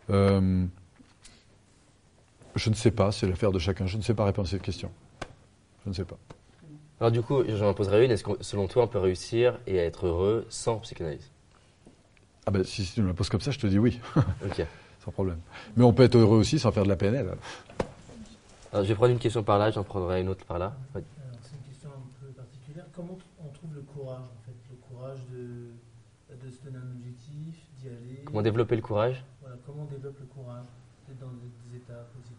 euh, 0.10 0.66
je 2.56 2.70
ne 2.70 2.76
sais 2.76 2.92
pas, 2.92 3.12
c'est 3.12 3.28
l'affaire 3.28 3.52
de 3.52 3.60
chacun. 3.60 3.86
Je 3.86 3.98
ne 3.98 4.02
sais 4.02 4.14
pas 4.14 4.26
répondre 4.26 4.48
à 4.48 4.52
cette 4.52 4.62
question. 4.62 4.92
Je 5.84 5.90
ne 5.90 5.94
sais 5.94 6.06
pas. 6.06 6.18
Alors 7.00 7.12
du 7.12 7.22
coup, 7.22 7.44
j'en 7.48 7.74
poserai 7.74 8.06
une. 8.06 8.12
Est-ce 8.12 8.24
que 8.24 8.32
selon 8.42 8.68
toi, 8.68 8.84
on 8.84 8.88
peut 8.88 9.00
réussir 9.00 9.60
et 9.68 9.76
être 9.76 10.08
heureux 10.08 10.46
sans 10.50 10.78
psychanalyse? 10.78 11.30
Ah 12.46 12.52
ben, 12.52 12.64
si, 12.64 12.86
tu 12.86 13.02
me 13.02 13.08
la 13.08 13.14
poses 13.14 13.30
comme 13.30 13.42
ça, 13.42 13.52
je 13.52 13.60
te 13.60 13.68
dis 13.68 13.80
oui. 13.80 14.00
ok. 14.16 14.66
sans 15.04 15.12
problème. 15.12 15.40
Mais 15.76 15.84
on 15.84 15.92
peut 15.92 16.04
être 16.04 16.16
heureux 16.16 16.38
aussi 16.38 16.60
sans 16.60 16.72
faire 16.72 16.84
de 16.84 16.90
la 16.90 16.96
PNL. 16.96 17.36
Alors, 18.72 18.84
je 18.84 18.90
vais 18.90 18.96
prendre 18.96 19.12
une 19.12 19.20
question 19.20 19.44
par 19.44 19.58
là, 19.60 19.70
j'en 19.72 19.84
prendrai 19.84 20.22
une 20.22 20.30
autre 20.30 20.46
par 20.46 20.60
là 20.60 20.74
comment 22.96 23.18
on 23.44 23.50
trouve 23.50 23.74
le 23.76 23.82
courage, 23.82 24.26
en 24.26 24.46
fait, 24.46 24.56
le 24.70 24.78
courage 24.88 25.20
de, 25.32 26.46
de 26.46 26.52
se 26.52 26.64
donner 26.64 26.78
un 26.78 26.92
objectif, 26.96 27.56
d'y 27.80 27.88
aller. 27.88 28.24
Comment 28.26 28.42
développer 28.42 28.76
le 28.76 28.82
courage? 28.82 29.24
Voilà, 29.42 29.58
comment 29.66 29.84
on 29.84 29.94
développe 29.94 30.20
le 30.20 30.26
courage 30.26 30.66
D'être 31.08 31.20
dans 31.20 31.28
des, 31.28 31.78
états 31.78 32.06
positifs. 32.16 32.38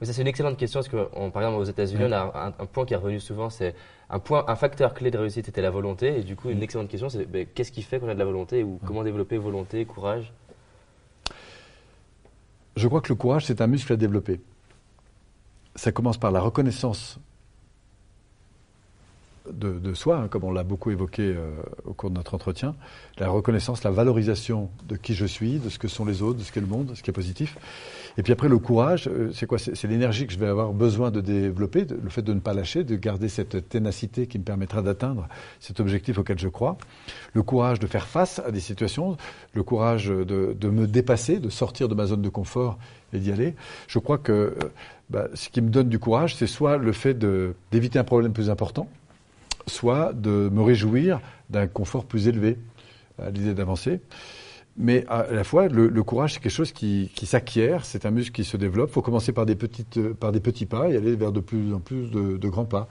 Mais 0.00 0.06
ça, 0.06 0.12
c'est 0.12 0.22
une 0.22 0.28
excellente 0.28 0.56
question 0.56 0.78
parce 0.78 0.88
que, 0.88 1.30
par 1.30 1.42
exemple, 1.42 1.60
aux 1.60 1.64
États-Unis, 1.64 2.04
on 2.06 2.12
a 2.12 2.54
un, 2.58 2.66
point 2.66 2.84
qui 2.84 2.94
est 2.94 2.96
revenu 2.96 3.18
souvent, 3.18 3.50
c'est 3.50 3.74
un 4.10 4.18
point, 4.20 4.44
un 4.46 4.54
facteur 4.54 4.94
clé 4.94 5.10
de 5.10 5.18
réussite 5.18 5.48
était 5.48 5.62
la 5.62 5.70
volonté. 5.70 6.18
Et 6.18 6.22
du 6.22 6.36
coup, 6.36 6.50
une 6.50 6.58
mm. 6.58 6.62
excellente 6.62 6.88
question, 6.88 7.08
c'est 7.08 7.24
ben, 7.24 7.46
qu'est-ce 7.46 7.72
qui 7.72 7.82
fait 7.82 7.98
qu'on 7.98 8.08
a 8.08 8.14
de 8.14 8.18
la 8.18 8.24
volonté 8.24 8.62
ou 8.62 8.78
comment 8.84 9.02
développer 9.02 9.38
volonté, 9.38 9.84
courage? 9.86 10.32
Je 12.76 12.86
crois 12.86 13.00
que 13.00 13.08
le 13.08 13.16
courage, 13.16 13.46
c'est 13.46 13.60
un 13.60 13.66
muscle 13.66 13.92
à 13.92 13.96
développer. 13.96 14.40
Ça 15.74 15.90
commence 15.90 16.16
par 16.16 16.30
la 16.30 16.40
reconnaissance 16.40 17.18
de, 19.52 19.94
soi, 19.94 20.18
hein, 20.18 20.28
comme 20.28 20.44
on 20.44 20.52
l'a 20.52 20.64
beaucoup 20.64 20.90
évoqué 20.90 21.22
euh, 21.22 21.50
au 21.84 21.92
cours 21.92 22.10
de 22.10 22.16
notre 22.16 22.34
entretien, 22.34 22.74
la 23.18 23.28
reconnaissance, 23.28 23.84
la 23.84 23.90
valorisation 23.90 24.70
de 24.88 24.96
qui 24.96 25.14
je 25.14 25.26
suis, 25.26 25.58
de 25.58 25.68
ce 25.68 25.78
que 25.78 25.88
sont 25.88 26.04
les 26.04 26.22
autres, 26.22 26.38
de 26.38 26.44
ce 26.44 26.52
qu'est 26.52 26.60
le 26.60 26.66
monde, 26.66 26.86
de 26.86 26.94
ce 26.94 27.02
qui 27.02 27.10
est 27.10 27.12
positif. 27.12 27.56
Et 28.18 28.22
puis 28.22 28.32
après, 28.32 28.48
le 28.48 28.58
courage, 28.58 29.08
euh, 29.08 29.30
c'est 29.32 29.46
quoi? 29.46 29.58
C'est 29.58 29.86
l'énergie 29.86 30.26
que 30.26 30.32
je 30.32 30.38
vais 30.38 30.48
avoir 30.48 30.72
besoin 30.72 31.10
de 31.10 31.20
développer, 31.20 31.84
le 31.84 32.10
fait 32.10 32.22
de 32.22 32.32
ne 32.32 32.40
pas 32.40 32.52
lâcher, 32.52 32.82
de 32.82 32.96
garder 32.96 33.28
cette 33.28 33.68
ténacité 33.68 34.26
qui 34.26 34.38
me 34.38 34.44
permettra 34.44 34.82
d'atteindre 34.82 35.28
cet 35.60 35.78
objectif 35.78 36.18
auquel 36.18 36.38
je 36.38 36.48
crois. 36.48 36.76
Le 37.32 37.42
courage 37.44 37.78
de 37.78 37.86
faire 37.86 38.08
face 38.08 38.40
à 38.40 38.50
des 38.50 38.60
situations, 38.60 39.16
le 39.52 39.62
courage 39.62 40.08
de, 40.08 40.68
me 40.68 40.86
dépasser, 40.86 41.38
de 41.38 41.48
sortir 41.48 41.88
de 41.88 41.94
ma 41.94 42.06
zone 42.06 42.22
de 42.22 42.28
confort 42.28 42.78
et 43.12 43.18
d'y 43.18 43.30
aller. 43.30 43.54
Je 43.86 44.00
crois 44.00 44.18
que 44.18 44.32
euh, 44.32 44.54
bah, 45.10 45.28
ce 45.34 45.48
qui 45.48 45.60
me 45.60 45.70
donne 45.70 45.88
du 45.88 45.98
courage, 45.98 46.34
c'est 46.34 46.46
soit 46.46 46.76
le 46.76 46.92
fait 46.92 47.18
d'éviter 47.70 47.98
un 47.98 48.04
problème 48.04 48.32
plus 48.32 48.50
important, 48.50 48.88
soit 49.68 50.12
de 50.12 50.48
me 50.52 50.62
réjouir 50.62 51.20
d'un 51.50 51.66
confort 51.66 52.04
plus 52.04 52.28
élevé 52.28 52.58
à 53.22 53.30
l'idée 53.30 53.54
d'avancer. 53.54 54.00
Mais 54.80 55.04
à 55.08 55.26
la 55.32 55.42
fois, 55.42 55.66
le, 55.66 56.02
courage, 56.04 56.34
c'est 56.34 56.40
quelque 56.40 56.52
chose 56.52 56.70
qui, 56.70 57.10
s'acquiert, 57.24 57.84
c'est 57.84 58.06
un 58.06 58.12
muscle 58.12 58.30
qui 58.30 58.44
se 58.44 58.56
développe. 58.56 58.90
Il 58.90 58.92
faut 58.92 59.02
commencer 59.02 59.32
par 59.32 59.44
des, 59.44 59.56
petites, 59.56 60.12
par 60.12 60.30
des 60.30 60.38
petits 60.38 60.66
pas 60.66 60.88
et 60.88 60.96
aller 60.96 61.16
vers 61.16 61.32
de 61.32 61.40
plus 61.40 61.74
en 61.74 61.80
plus 61.80 62.10
de, 62.10 62.48
grands 62.48 62.64
pas. 62.64 62.88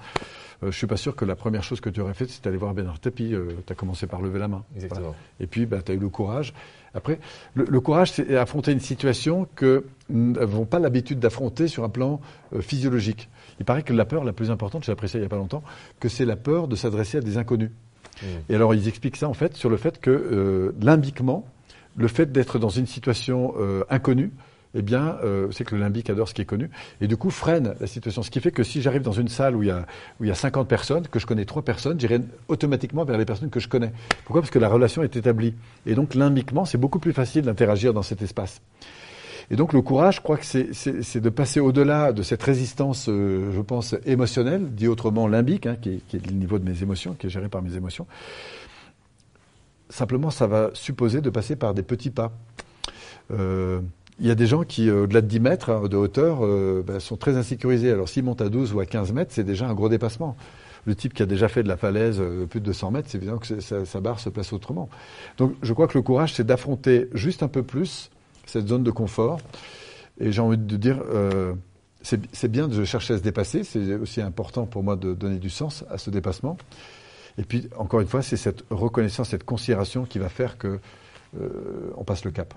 je 0.62 0.72
suis 0.72 0.88
pas 0.88 0.98
sûr 0.98 1.16
que 1.16 1.24
la 1.24 1.38
première 1.38 1.64
chose 1.64 1.80
que 1.80 1.90
tu 1.90 2.02
aurais 2.02 2.14
faite, 2.14 2.30
c'est 2.30 2.44
d'aller 2.44 2.58
voir 2.58 2.74
Bernard 2.74 3.00
Tapie. 3.00 3.34
tu 3.66 3.72
as 3.72 3.76
commencé 3.76 4.06
par 4.06 4.22
lever 4.22 4.38
la 4.38 4.50
main. 4.50 4.66
Exactement. 4.76 5.16
Et 5.40 5.48
puis, 5.48 5.66
bah, 5.66 5.82
tu 5.82 5.94
as 5.94 5.96
eu 5.96 6.00
le 6.00 6.10
courage. 6.10 6.54
Après, 6.94 7.20
le, 7.54 7.80
courage, 7.80 8.12
c'est 8.12 8.38
affronter 8.38 8.72
une 8.72 8.80
situation 8.80 9.48
que 9.56 9.86
n'avons 10.10 10.66
pas 10.66 10.80
l'habitude 10.80 11.20
d'affronter 11.20 11.68
sur 11.68 11.84
un 11.84 11.90
plan 11.90 12.20
physiologique. 12.60 13.30
Il 13.60 13.66
paraît 13.66 13.84
que 13.84 13.94
la 13.94 14.06
peur 14.06 14.24
la 14.24 14.34
plus 14.34 14.52
importante, 14.52 14.84
j'ai 14.84 14.92
appris 14.92 15.10
ça 15.10 15.18
il 15.18 15.22
n'y 15.22 15.28
a 15.28 15.30
pas 15.30 15.36
longtemps, 15.36 15.64
que 16.00 16.10
c'est 16.10 16.26
la 16.26 16.36
peur 16.36 16.68
de 16.68 16.76
s'adresser 16.76 17.18
à 17.18 17.22
des 17.22 17.38
inconnus. 17.38 17.72
Mmh. 18.22 18.26
Et 18.50 18.56
alors, 18.56 18.74
ils 18.74 18.88
expliquent 18.88 19.18
ça, 19.18 19.28
en 19.28 19.34
fait, 19.34 19.56
sur 19.56 19.70
le 19.70 19.78
fait 19.78 20.00
que 20.00 20.74
limbiquement, 20.82 21.46
le 21.96 22.08
fait 22.08 22.32
d'être 22.32 22.60
dans 22.60 22.70
une 22.70 22.88
situation 22.88 23.54
inconnue, 23.90 24.32
eh 24.74 24.82
bien, 24.82 25.18
euh, 25.24 25.48
c'est 25.52 25.64
que 25.64 25.76
le 25.76 25.82
limbique 25.82 26.10
adore 26.10 26.28
ce 26.28 26.34
qui 26.34 26.42
est 26.42 26.46
connu, 26.46 26.70
et 27.02 27.08
du 27.08 27.18
coup 27.18 27.30
freine 27.30 27.76
la 27.80 27.88
situation. 27.88 28.24
Ce 28.24 28.30
qui 28.30 28.40
fait 28.40 28.52
que 28.52 28.64
si 28.64 28.82
j'arrive 28.82 29.02
dans 29.02 29.12
une 29.12 29.28
salle 29.28 29.56
où 29.56 29.64
il, 29.64 29.70
y 29.70 29.72
a, 29.72 29.86
où 30.20 30.26
il 30.26 30.28
y 30.28 30.32
a 30.32 30.36
50 30.36 30.68
personnes, 30.68 31.08
que 31.08 31.20
je 31.20 31.26
connais 31.26 31.46
trois 31.46 31.64
personnes, 31.64 32.00
j'irai 32.00 32.20
automatiquement 32.48 33.06
vers 33.06 33.18
les 33.18 33.26
personnes 33.26 33.50
que 33.50 33.60
je 33.60 33.68
connais. 33.68 33.92
Pourquoi? 34.26 34.42
Parce 34.42 34.52
que 34.52 34.60
la 34.60 34.70
relation 34.70 35.04
est 35.04 35.16
établie. 35.16 35.54
Et 35.86 35.96
donc, 35.96 36.16
limbiquement, 36.16 36.66
c'est 36.66 36.78
beaucoup 36.78 37.00
plus 37.00 37.14
facile 37.14 37.44
d'interagir 37.44 37.94
dans 37.94 38.04
cet 38.04 38.22
espace. 38.22 38.62
Et 39.50 39.56
donc 39.56 39.72
le 39.72 39.82
courage, 39.82 40.18
je 40.18 40.22
crois 40.22 40.38
que 40.38 40.46
c'est 40.46 41.22
de 41.22 41.30
passer 41.30 41.62
au-delà 41.62 42.12
de 42.12 42.22
cette 42.22 42.44
résistance, 42.44 43.08
euh, 43.08 43.52
je 43.54 43.62
pense, 43.62 43.96
émotionnelle, 44.06 44.74
dit 44.74 44.90
autrement 44.90 45.26
limbique, 45.28 45.68
hein, 45.68 45.78
qui, 45.82 45.90
est, 45.90 46.08
qui, 46.08 46.18
est, 46.18 46.28
le 46.28 46.34
niveau 46.34 46.60
de 46.60 46.70
mes 46.70 46.84
émotions, 46.84 47.14
qui 47.14 47.28
est 47.28 47.30
géré 47.30 47.48
par 47.48 47.62
mes 47.62 47.76
émotions. 47.76 48.08
Simplement, 49.90 50.32
ça 50.32 50.48
va 50.48 50.72
supposer 50.74 51.22
de 51.22 51.30
passer 51.30 51.56
par 51.56 51.74
des 51.74 51.84
petits 51.84 52.10
pas. 52.10 52.34
Euh, 53.32 53.80
il 54.20 54.28
y 54.28 54.32
a 54.32 54.36
des 54.36 54.48
gens 54.48 54.64
qui, 54.64 54.90
euh, 54.90 55.04
au-delà 55.04 55.22
de 55.22 55.28
10 55.28 55.40
mètres 55.40 55.70
hein, 55.70 55.88
de 55.88 55.96
hauteur, 55.96 56.40
euh, 56.42 56.84
ben, 56.86 57.00
sont 57.00 57.18
très 57.18 57.38
insécurisés. 57.38 57.92
Alors 57.92 58.10
s'ils 58.10 58.24
montent 58.24 58.42
à 58.42 58.50
12 58.50 58.74
ou 58.74 58.80
à 58.80 58.86
15 58.86 59.12
mètres, 59.14 59.32
c'est 59.34 59.44
déjà 59.44 59.68
un 59.68 59.74
gros 59.74 59.90
dépassement. 59.90 60.36
Le 60.86 60.96
type 60.96 61.14
qui 61.14 61.22
a 61.22 61.26
déjà 61.26 61.48
fait 61.48 61.64
de 61.64 61.68
la 61.68 61.78
falaise 61.78 62.18
euh, 62.20 62.46
plus 62.46 62.60
de 62.60 62.66
200 62.66 62.92
mètres, 62.92 63.10
c'est 63.12 63.18
évident 63.18 63.38
que 63.38 63.60
sa, 63.60 64.02
barre 64.02 64.20
se 64.20 64.30
place 64.30 64.54
autrement. 64.54 64.90
Donc 65.38 65.54
je 65.62 65.74
crois 65.74 65.88
que 65.88 65.98
le 65.98 66.02
courage, 66.02 66.34
c'est 66.34 66.46
d'affronter 66.46 67.10
juste 67.14 67.44
un 67.44 67.48
peu 67.48 67.62
plus 67.62 68.10
cette 68.46 68.68
zone 68.68 68.84
de 68.84 68.92
confort. 68.92 69.40
Et 70.20 70.32
j'ai 70.32 70.42
envie 70.42 70.58
de 70.58 70.78
dire, 70.78 71.04
c'est 72.02 72.48
bien 72.48 72.68
de 72.68 72.86
chercher 72.86 73.14
à 73.14 73.18
se 73.18 73.22
dépasser. 73.22 73.64
C'est 73.64 73.94
aussi 73.96 74.20
important 74.20 74.66
pour 74.66 74.82
moi 74.82 74.96
de 74.96 75.14
donner 75.14 75.38
du 75.38 75.52
sens 75.52 75.84
à 75.92 76.00
ce 76.00 76.10
dépassement. 76.10 76.58
Et 77.38 77.44
puis, 77.44 77.70
encore 77.78 78.00
une 78.00 78.08
fois, 78.08 78.24
c'est 78.24 78.38
cette 78.38 78.64
reconnaissance, 78.72 79.30
cette 79.30 79.44
considération 79.44 80.06
qui 80.06 80.18
va 80.18 80.30
faire 80.30 80.58
que 80.58 80.80
on 81.98 82.04
passe 82.04 82.26
le 82.26 82.32
cap. 82.32 82.56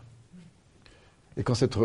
Et 1.36 1.42
quand 1.42 1.54
cette, 1.54 1.76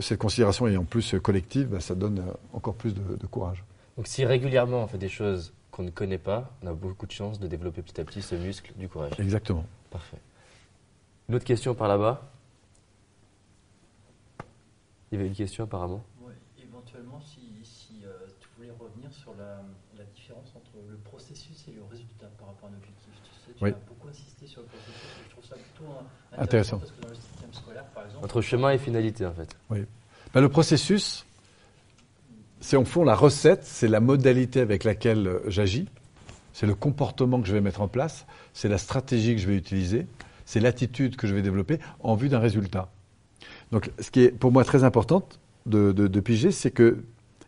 cette, 0.00 0.18
considération 0.18 0.66
est 0.66 0.76
en 0.76 0.84
plus 0.84 1.14
collective, 1.22 1.68
bah, 1.68 1.80
ça 1.80 1.94
donne 1.94 2.18
euh, 2.18 2.32
encore 2.52 2.74
plus 2.74 2.94
de, 2.94 3.26
courage. 3.26 3.64
Donc 3.96 4.06
si 4.06 4.24
régulièrement 4.24 4.82
on 4.82 4.86
fait 4.86 4.98
des 4.98 5.08
choses 5.08 5.52
qu'on 5.70 5.82
ne 5.82 5.90
connaît 5.90 6.18
pas, 6.18 6.50
on 6.62 6.66
a 6.66 6.72
beaucoup 6.72 7.06
de 7.06 7.12
chances 7.12 7.38
de 7.38 7.46
développer 7.46 7.82
petit 7.82 8.00
à 8.00 8.04
petit 8.04 8.22
ce 8.22 8.34
muscle 8.34 8.72
du 8.76 8.88
courage. 8.88 9.12
Exactement. 9.18 9.64
Parfait. 9.90 10.18
Une 11.28 11.36
autre 11.36 11.44
question 11.44 11.74
par 11.74 11.88
là-bas? 11.88 12.30
Il 15.10 15.16
y 15.16 15.20
avait 15.20 15.28
une 15.28 15.34
question 15.34 15.64
apparemment. 15.64 16.02
Oui, 16.22 16.32
éventuellement, 16.62 17.20
si, 17.20 17.40
si 17.64 18.02
euh, 18.04 18.10
tu 18.40 18.48
voulais 18.56 18.70
revenir 18.78 19.12
sur 19.12 19.34
la, 19.36 19.62
la, 19.98 20.04
différence 20.14 20.52
entre 20.56 20.70
le 20.88 20.96
processus 20.96 21.66
et 21.68 21.72
le 21.72 21.82
résultat 21.90 22.26
par 22.38 22.48
rapport 22.48 22.68
à 22.68 22.72
un 22.72 22.76
objectif. 22.76 23.12
Tu 23.24 23.52
sais, 23.52 23.58
tu 23.58 23.64
as 23.64 23.70
beaucoup 23.88 24.08
insisté 24.08 24.46
sur 24.46 24.62
le 24.62 24.68
processus 24.68 24.94
et 24.94 25.24
je 25.24 25.30
trouve 25.30 25.44
ça 25.44 25.56
plutôt 25.56 25.90
intéressant, 26.32 26.42
intéressant. 26.42 26.78
parce 26.78 26.92
que 26.92 27.02
dans 27.02 27.08
le 27.08 27.14
entre 28.22 28.40
chemin 28.40 28.70
et 28.70 28.78
finalité, 28.78 29.26
en 29.26 29.32
fait. 29.32 29.56
Oui. 29.70 29.84
Ben, 30.34 30.40
le 30.40 30.48
processus, 30.48 31.26
c'est 32.60 32.76
en 32.76 32.84
fond 32.84 33.04
la 33.04 33.14
recette, 33.14 33.64
c'est 33.64 33.88
la 33.88 34.00
modalité 34.00 34.60
avec 34.60 34.84
laquelle 34.84 35.26
euh, 35.26 35.40
j'agis, 35.48 35.88
c'est 36.52 36.66
le 36.66 36.74
comportement 36.74 37.40
que 37.40 37.48
je 37.48 37.52
vais 37.52 37.60
mettre 37.60 37.80
en 37.80 37.88
place, 37.88 38.26
c'est 38.52 38.68
la 38.68 38.78
stratégie 38.78 39.34
que 39.34 39.40
je 39.40 39.46
vais 39.46 39.56
utiliser, 39.56 40.06
c'est 40.44 40.60
l'attitude 40.60 41.16
que 41.16 41.26
je 41.26 41.34
vais 41.34 41.42
développer 41.42 41.78
en 42.00 42.14
vue 42.14 42.28
d'un 42.28 42.38
résultat. 42.38 42.90
Donc, 43.72 43.90
ce 43.98 44.10
qui 44.10 44.22
est 44.22 44.30
pour 44.30 44.52
moi 44.52 44.64
très 44.64 44.84
important 44.84 45.26
de, 45.66 45.92
de 45.92 46.20
piger, 46.20 46.50
c'est 46.50 46.74
qu'il 46.74 46.96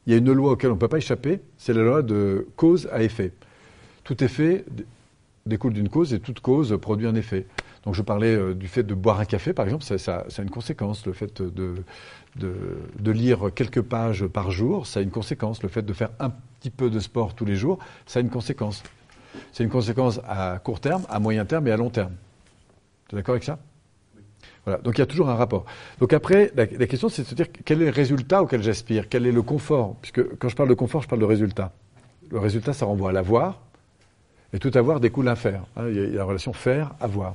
y 0.07 0.15
a 0.15 0.17
une 0.17 0.33
loi 0.33 0.53
auquel 0.53 0.71
on 0.71 0.75
ne 0.75 0.79
peut 0.79 0.89
pas 0.89 0.99
échapper, 0.99 1.41
c'est 1.59 1.73
la 1.73 1.83
loi 1.83 2.03
de 2.03 2.47
cause 2.57 2.89
à 2.93 3.03
effet. 3.03 3.33
Tout 4.05 4.23
effet 4.23 4.65
découle 5.47 5.73
d'une 5.73 5.89
cause 5.89 6.15
et 6.15 6.21
toute 6.21 6.41
cause 6.41 6.77
produit 6.81 7.07
un 7.07 7.15
effet. 7.15 7.47
Donc 7.85 7.95
je 7.95 8.03
parlais 8.03 8.35
euh, 8.35 8.55
du 8.55 8.69
fait 8.69 8.83
de 8.83 8.95
boire 8.95 9.19
un 9.19 9.25
café, 9.25 9.53
par 9.53 9.65
exemple, 9.65 9.85
ça, 9.85 10.17
a 10.17 10.43
une 10.43 10.51
conséquence. 10.51 11.05
Le 11.07 11.13
fait 11.13 11.43
de, 11.43 11.75
de, 12.37 13.11
lire 13.11 13.51
quelques 13.55 13.83
pages 13.83 14.27
par 14.27 14.51
jour, 14.51 14.87
ça 14.87 15.01
a 15.01 15.03
une 15.03 15.11
conséquence. 15.11 15.63
Le 15.63 15.69
fait 15.69 15.83
de 15.83 15.93
faire 15.93 16.11
un 16.21 16.31
petit 16.31 16.71
peu 16.71 16.91
de 16.91 17.01
sport 17.01 17.35
tous 17.35 17.45
les 17.45 17.57
jours, 17.57 17.79
ça 18.07 18.21
a 18.21 18.23
une 18.23 18.31
conséquence. 18.31 18.83
C'est 19.53 19.65
une 19.65 19.71
conséquence 19.71 20.21
à 20.29 20.61
court 20.63 20.81
terme, 20.81 21.03
à 21.09 21.19
moyen 21.19 21.45
terme 21.45 21.67
et 21.67 21.73
à 21.73 21.77
long 21.77 21.91
terme. 21.91 22.13
Tu 23.09 23.15
es 23.15 23.19
d'accord 23.19 23.33
avec 23.33 23.45
ça? 23.45 23.59
Voilà. 24.65 24.81
Donc 24.81 24.97
il 24.97 25.01
y 25.01 25.03
a 25.03 25.07
toujours 25.07 25.29
un 25.29 25.35
rapport. 25.35 25.65
Donc 25.99 26.13
après, 26.13 26.53
la, 26.55 26.67
la 26.67 26.87
question, 26.87 27.09
c'est 27.09 27.23
de 27.23 27.27
se 27.27 27.35
dire 27.35 27.47
quel 27.65 27.83
est 27.83 27.87
le 27.87 27.91
résultat 27.91 28.43
auquel 28.43 28.63
j'aspire, 28.63 29.09
quel 29.09 29.27
est 29.27 29.33
le 29.33 29.43
confort? 29.43 29.97
Puisque 30.01 30.37
quand 30.39 30.49
je 30.49 30.55
parle 30.55 30.69
de 30.69 30.75
confort, 30.75 31.03
je 31.03 31.09
parle 31.09 31.21
de 31.21 31.27
résultat. 31.27 31.73
Le 32.31 32.39
résultat, 32.39 32.73
ça 32.73 32.87
renvoie 32.87 33.11
à 33.11 33.13
l'avoir, 33.13 33.61
et 34.53 34.59
tout 34.59 34.71
avoir 34.75 35.01
découle 35.01 35.29
un 35.29 35.35
faire. 35.35 35.65
Hein. 35.77 35.89
il 35.89 35.97
y 35.97 36.01
a 36.01 36.19
la 36.19 36.25
relation 36.25 36.53
faire-avoir. 36.53 37.35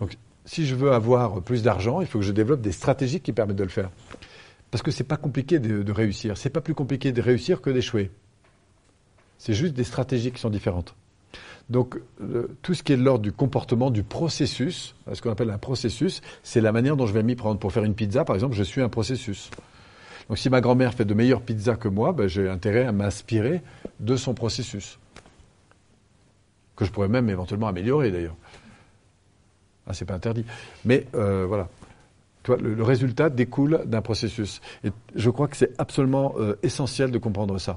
Donc, 0.00 0.16
si 0.44 0.66
je 0.66 0.74
veux 0.74 0.92
avoir 0.92 1.42
plus 1.42 1.62
d'argent, 1.62 2.00
il 2.00 2.06
faut 2.06 2.18
que 2.18 2.24
je 2.24 2.32
développe 2.32 2.60
des 2.60 2.72
stratégies 2.72 3.20
qui 3.20 3.32
permettent 3.32 3.56
de 3.56 3.64
le 3.64 3.68
faire. 3.68 3.90
Parce 4.70 4.82
que 4.82 4.90
c'est 4.90 5.04
pas 5.04 5.16
compliqué 5.16 5.58
de, 5.58 5.92
réussir. 5.92 6.36
C'est 6.36 6.50
pas 6.50 6.60
plus 6.60 6.74
compliqué 6.74 7.12
de 7.12 7.22
réussir 7.22 7.60
que 7.60 7.70
d'échouer. 7.70 8.10
C'est 9.38 9.54
juste 9.54 9.74
des 9.74 9.84
stratégies 9.84 10.32
qui 10.32 10.40
sont 10.40 10.50
différentes. 10.50 10.94
Donc, 11.70 12.00
tout 12.62 12.74
ce 12.74 12.82
qui 12.82 12.92
est 12.92 12.96
de 12.96 13.02
l'ordre 13.02 13.22
du 13.22 13.32
comportement, 13.32 13.90
du 13.90 14.02
processus, 14.02 14.94
ce 15.12 15.20
qu'on 15.20 15.30
appelle 15.30 15.50
un 15.50 15.58
processus, 15.58 16.22
c'est 16.42 16.60
la 16.60 16.72
manière 16.72 16.96
dont 16.96 17.06
je 17.06 17.12
vais 17.12 17.22
m'y 17.22 17.36
prendre. 17.36 17.58
Pour 17.58 17.72
faire 17.72 17.84
une 17.84 17.94
pizza, 17.94 18.24
par 18.24 18.34
exemple, 18.34 18.54
je 18.54 18.62
suis 18.62 18.80
un 18.80 18.88
processus. 18.88 19.50
Donc, 20.28 20.38
si 20.38 20.50
ma 20.50 20.60
grand-mère 20.60 20.94
fait 20.94 21.04
de 21.04 21.14
meilleures 21.14 21.42
pizzas 21.42 21.76
que 21.76 21.88
moi, 21.88 22.12
ben, 22.12 22.26
j'ai 22.26 22.48
intérêt 22.48 22.84
à 22.84 22.92
m'inspirer 22.92 23.62
de 24.00 24.16
son 24.16 24.34
processus. 24.34 24.98
Que 26.76 26.84
je 26.84 26.90
pourrais 26.90 27.08
même 27.08 27.28
éventuellement 27.28 27.68
améliorer, 27.68 28.10
d'ailleurs. 28.10 28.36
Ah, 29.88 29.94
c'est 29.94 30.04
pas 30.04 30.14
interdit. 30.14 30.44
Mais 30.84 31.06
euh, 31.14 31.46
voilà. 31.48 31.68
le, 32.46 32.82
résultat 32.82 33.30
découle 33.30 33.82
d'un 33.86 34.02
processus. 34.02 34.60
Et 34.84 34.90
je 35.16 35.30
crois 35.30 35.48
que 35.48 35.56
c'est 35.56 35.72
absolument 35.78 36.34
euh, 36.38 36.56
essentiel 36.62 37.10
de 37.10 37.18
comprendre 37.18 37.58
ça. 37.58 37.76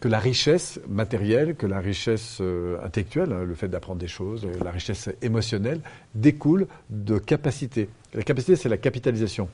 Que 0.00 0.08
la 0.08 0.18
richesse 0.18 0.78
matérielle, 0.86 1.54
que 1.54 1.66
la 1.66 1.80
richesse 1.80 2.38
euh, 2.42 2.76
intellectuelle, 2.84 3.32
hein, 3.32 3.44
le 3.44 3.54
fait 3.54 3.68
d'apprendre 3.68 3.98
des 3.98 4.08
choses, 4.08 4.46
la 4.62 4.70
richesse 4.70 5.08
émotionnelle, 5.22 5.80
découle 6.14 6.66
de 6.90 7.16
capacité. 7.16 7.88
La 8.12 8.22
capacité, 8.22 8.54
c'est 8.54 8.68
la 8.68 8.76
capitalisation. 8.76 9.48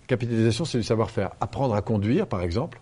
La 0.00 0.06
capitalisation, 0.06 0.64
c'est 0.64 0.78
du 0.78 0.84
savoir-faire. 0.84 1.32
Apprendre 1.42 1.74
à 1.74 1.82
conduire, 1.82 2.26
par 2.26 2.40
exemple, 2.40 2.80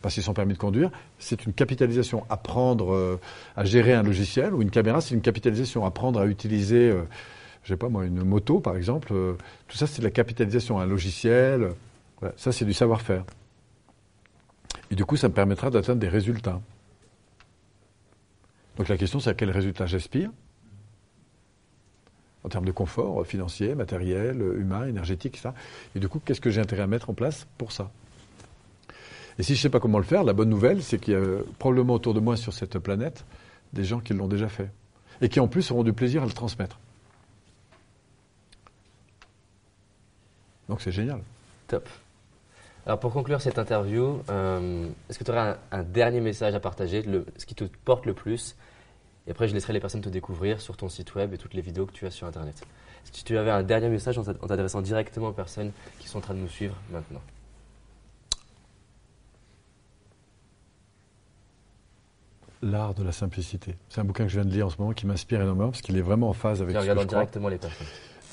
passer 0.00 0.22
son 0.22 0.32
permis 0.32 0.54
de 0.54 0.58
conduire, 0.58 0.90
c'est 1.18 1.44
une 1.44 1.52
capitalisation. 1.52 2.24
Apprendre 2.30 3.18
à 3.54 3.64
gérer 3.64 3.92
un 3.92 4.02
logiciel 4.02 4.54
ou 4.54 4.62
une 4.62 4.70
caméra, 4.70 5.02
c'est 5.02 5.14
une 5.14 5.20
capitalisation. 5.20 5.84
Apprendre 5.84 6.18
à 6.18 6.26
utiliser 6.26 6.92
sais 7.68 7.76
pas 7.76 7.88
moi, 7.88 8.04
une 8.04 8.24
moto 8.24 8.60
par 8.60 8.76
exemple, 8.76 9.12
euh, 9.12 9.34
tout 9.68 9.76
ça 9.76 9.86
c'est 9.86 10.00
de 10.00 10.06
la 10.06 10.10
capitalisation, 10.10 10.78
un 10.78 10.86
logiciel, 10.86 11.70
ça 12.36 12.52
c'est 12.52 12.64
du 12.64 12.72
savoir-faire. 12.72 13.24
Et 14.90 14.94
du 14.94 15.04
coup, 15.04 15.16
ça 15.16 15.28
me 15.28 15.34
permettra 15.34 15.70
d'atteindre 15.70 16.00
des 16.00 16.08
résultats. 16.08 16.60
Donc 18.76 18.88
la 18.88 18.96
question 18.96 19.20
c'est 19.20 19.30
à 19.30 19.34
quel 19.34 19.50
résultat 19.50 19.86
j'aspire 19.86 20.30
en 22.44 22.48
termes 22.48 22.64
de 22.64 22.72
confort 22.72 23.24
financier, 23.26 23.74
matériel, 23.74 24.42
humain, 24.56 24.86
énergétique, 24.86 25.36
ça. 25.36 25.54
Et 25.94 26.00
du 26.00 26.08
coup, 26.08 26.20
qu'est-ce 26.24 26.40
que 26.40 26.50
j'ai 26.50 26.60
intérêt 26.60 26.82
à 26.82 26.86
mettre 26.86 27.10
en 27.10 27.14
place 27.14 27.46
pour 27.56 27.72
ça? 27.72 27.90
Et 29.38 29.42
si 29.42 29.54
je 29.54 29.60
ne 29.60 29.62
sais 29.62 29.70
pas 29.70 29.80
comment 29.80 29.98
le 29.98 30.04
faire, 30.04 30.24
la 30.24 30.32
bonne 30.32 30.48
nouvelle, 30.48 30.82
c'est 30.82 30.98
qu'il 30.98 31.14
y 31.14 31.16
a 31.16 31.22
probablement 31.58 31.94
autour 31.94 32.14
de 32.14 32.20
moi 32.20 32.36
sur 32.36 32.52
cette 32.52 32.78
planète 32.78 33.24
des 33.72 33.84
gens 33.84 34.00
qui 34.00 34.12
l'ont 34.12 34.28
déjà 34.28 34.48
fait. 34.48 34.70
Et 35.20 35.28
qui 35.28 35.40
en 35.40 35.48
plus 35.48 35.70
auront 35.70 35.84
du 35.84 35.92
plaisir 35.92 36.22
à 36.22 36.26
le 36.26 36.32
transmettre. 36.32 36.78
Donc 40.72 40.80
c'est 40.80 40.90
génial. 40.90 41.20
Top. 41.68 41.86
Alors 42.86 42.98
pour 42.98 43.12
conclure 43.12 43.42
cette 43.42 43.58
interview, 43.58 44.22
euh, 44.30 44.88
est-ce 45.10 45.18
que 45.18 45.24
tu 45.24 45.30
aurais 45.30 45.54
un, 45.70 45.82
dernier 45.82 46.22
message 46.22 46.54
à 46.54 46.60
partager, 46.60 47.04
ce 47.36 47.44
qui 47.44 47.54
te 47.54 47.64
porte 47.84 48.06
le 48.06 48.14
plus? 48.14 48.56
Et 49.26 49.32
après, 49.32 49.48
je 49.48 49.52
laisserai 49.52 49.74
les 49.74 49.80
personnes 49.80 50.00
te 50.00 50.08
découvrir 50.08 50.62
sur 50.62 50.78
ton 50.78 50.88
site 50.88 51.14
web 51.14 51.34
et 51.34 51.36
toutes 51.36 51.52
les 51.52 51.60
vidéos 51.60 51.84
que 51.84 51.92
tu 51.92 52.06
as 52.06 52.10
sur 52.10 52.26
Internet. 52.26 52.64
Si 53.04 53.22
tu 53.22 53.36
avais 53.36 53.50
un 53.50 53.62
dernier 53.62 53.90
message 53.90 54.16
en 54.16 54.24
t'adressant 54.24 54.80
directement 54.80 55.28
aux 55.28 55.32
personnes 55.32 55.72
qui 55.98 56.08
sont 56.08 56.16
en 56.16 56.22
train 56.22 56.32
de 56.32 56.38
nous 56.38 56.48
suivre 56.48 56.74
maintenant? 56.90 57.20
L'art 62.62 62.94
de 62.94 63.02
la 63.02 63.12
simplicité. 63.12 63.76
C'est 63.90 64.00
un 64.00 64.04
bouquin 64.04 64.24
que 64.24 64.30
je 64.30 64.40
viens 64.40 64.48
de 64.48 64.54
lire 64.54 64.68
en 64.68 64.70
ce 64.70 64.78
moment 64.78 64.94
qui 64.94 65.06
m'inspire 65.06 65.42
énormément 65.42 65.68
parce 65.68 65.82
qu'il 65.82 65.98
est 65.98 66.02
vraiment 66.02 66.30
en 66.30 66.32
phase 66.32 66.62
avec 66.62 66.74
ce 66.74 66.86
que 66.86 66.98
je 66.98 67.06
directement 67.06 67.50
les 67.50 67.58
personnes 67.58 67.86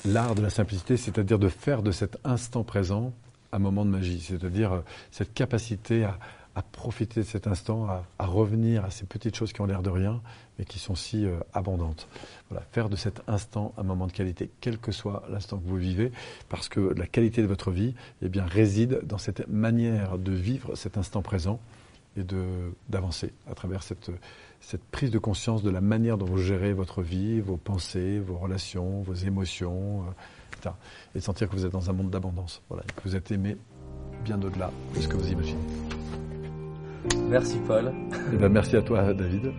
l'art 0.04 0.34
de 0.34 0.42
la 0.42 0.50
simplicité, 0.50 0.96
c'est-à-dire 0.96 1.38
de 1.38 1.48
faire 1.48 1.82
de 1.82 1.92
cet 1.92 2.18
instant 2.24 2.64
présent 2.64 3.12
un 3.52 3.58
moment 3.58 3.84
de 3.84 3.90
magie, 3.90 4.20
c'est-à-dire 4.20 4.72
euh, 4.72 4.80
cette 5.10 5.34
capacité 5.34 6.04
à 6.04 6.18
profiter 6.62 7.20
de 7.20 7.26
cet 7.26 7.46
instant, 7.46 7.86
à, 8.18 8.26
revenir 8.26 8.84
à 8.84 8.90
ces 8.90 9.06
petites 9.06 9.34
choses 9.36 9.52
qui 9.52 9.60
ont 9.60 9.66
l'air 9.66 9.82
de 9.82 9.90
rien, 9.90 10.20
mais 10.58 10.64
qui 10.64 10.78
sont 10.78 10.94
si 10.94 11.24
euh, 11.24 11.38
abondantes. 11.54 12.06
Voilà, 12.50 12.64
faire 12.72 12.88
de 12.88 12.96
cet 12.96 13.22
instant 13.28 13.72
un 13.78 13.82
moment 13.82 14.06
de 14.06 14.12
qualité, 14.12 14.50
quel 14.60 14.78
que 14.78 14.92
soit 14.92 15.22
l'instant 15.30 15.58
que 15.58 15.66
vous 15.66 15.76
vivez, 15.76 16.12
parce 16.48 16.68
que 16.68 16.80
la 16.80 17.06
qualité 17.06 17.42
de 17.42 17.46
votre 17.46 17.70
vie 17.70 17.94
eh 18.22 18.28
bien, 18.28 18.44
réside 18.44 19.00
dans 19.04 19.18
cette 19.18 19.48
manière 19.48 20.18
de 20.18 20.32
vivre 20.32 20.74
cet 20.74 20.98
instant 20.98 21.22
présent 21.22 21.60
et 22.16 22.24
d'avancer 22.88 23.32
à 23.50 23.54
travers 23.54 23.82
cette, 23.82 24.10
cette 24.60 24.84
prise 24.84 25.10
de 25.10 25.18
conscience 25.18 25.62
de 25.62 25.70
la 25.70 25.80
manière 25.80 26.18
dont 26.18 26.26
vous 26.26 26.38
gérez 26.38 26.72
votre 26.72 27.02
vie, 27.02 27.40
vos 27.40 27.56
pensées, 27.56 28.18
vos 28.18 28.36
relations, 28.36 29.02
vos 29.02 29.14
émotions, 29.14 30.02
euh, 30.02 30.56
etc. 30.56 30.74
Et 31.14 31.18
de 31.18 31.24
sentir 31.24 31.48
que 31.48 31.56
vous 31.56 31.66
êtes 31.66 31.72
dans 31.72 31.90
un 31.90 31.92
monde 31.92 32.10
d'abondance, 32.10 32.62
voilà, 32.68 32.84
que 32.84 33.02
vous 33.04 33.16
êtes 33.16 33.30
aimé 33.32 33.56
bien 34.24 34.40
au-delà 34.40 34.70
de 34.94 35.00
ce 35.00 35.08
que 35.08 35.16
vous 35.16 35.30
imaginez. 35.30 35.58
Merci 37.28 37.58
Paul. 37.66 37.92
Eh 38.32 38.36
ben, 38.36 38.48
merci 38.50 38.76
à 38.76 38.82
toi 38.82 39.14
David. 39.14 39.52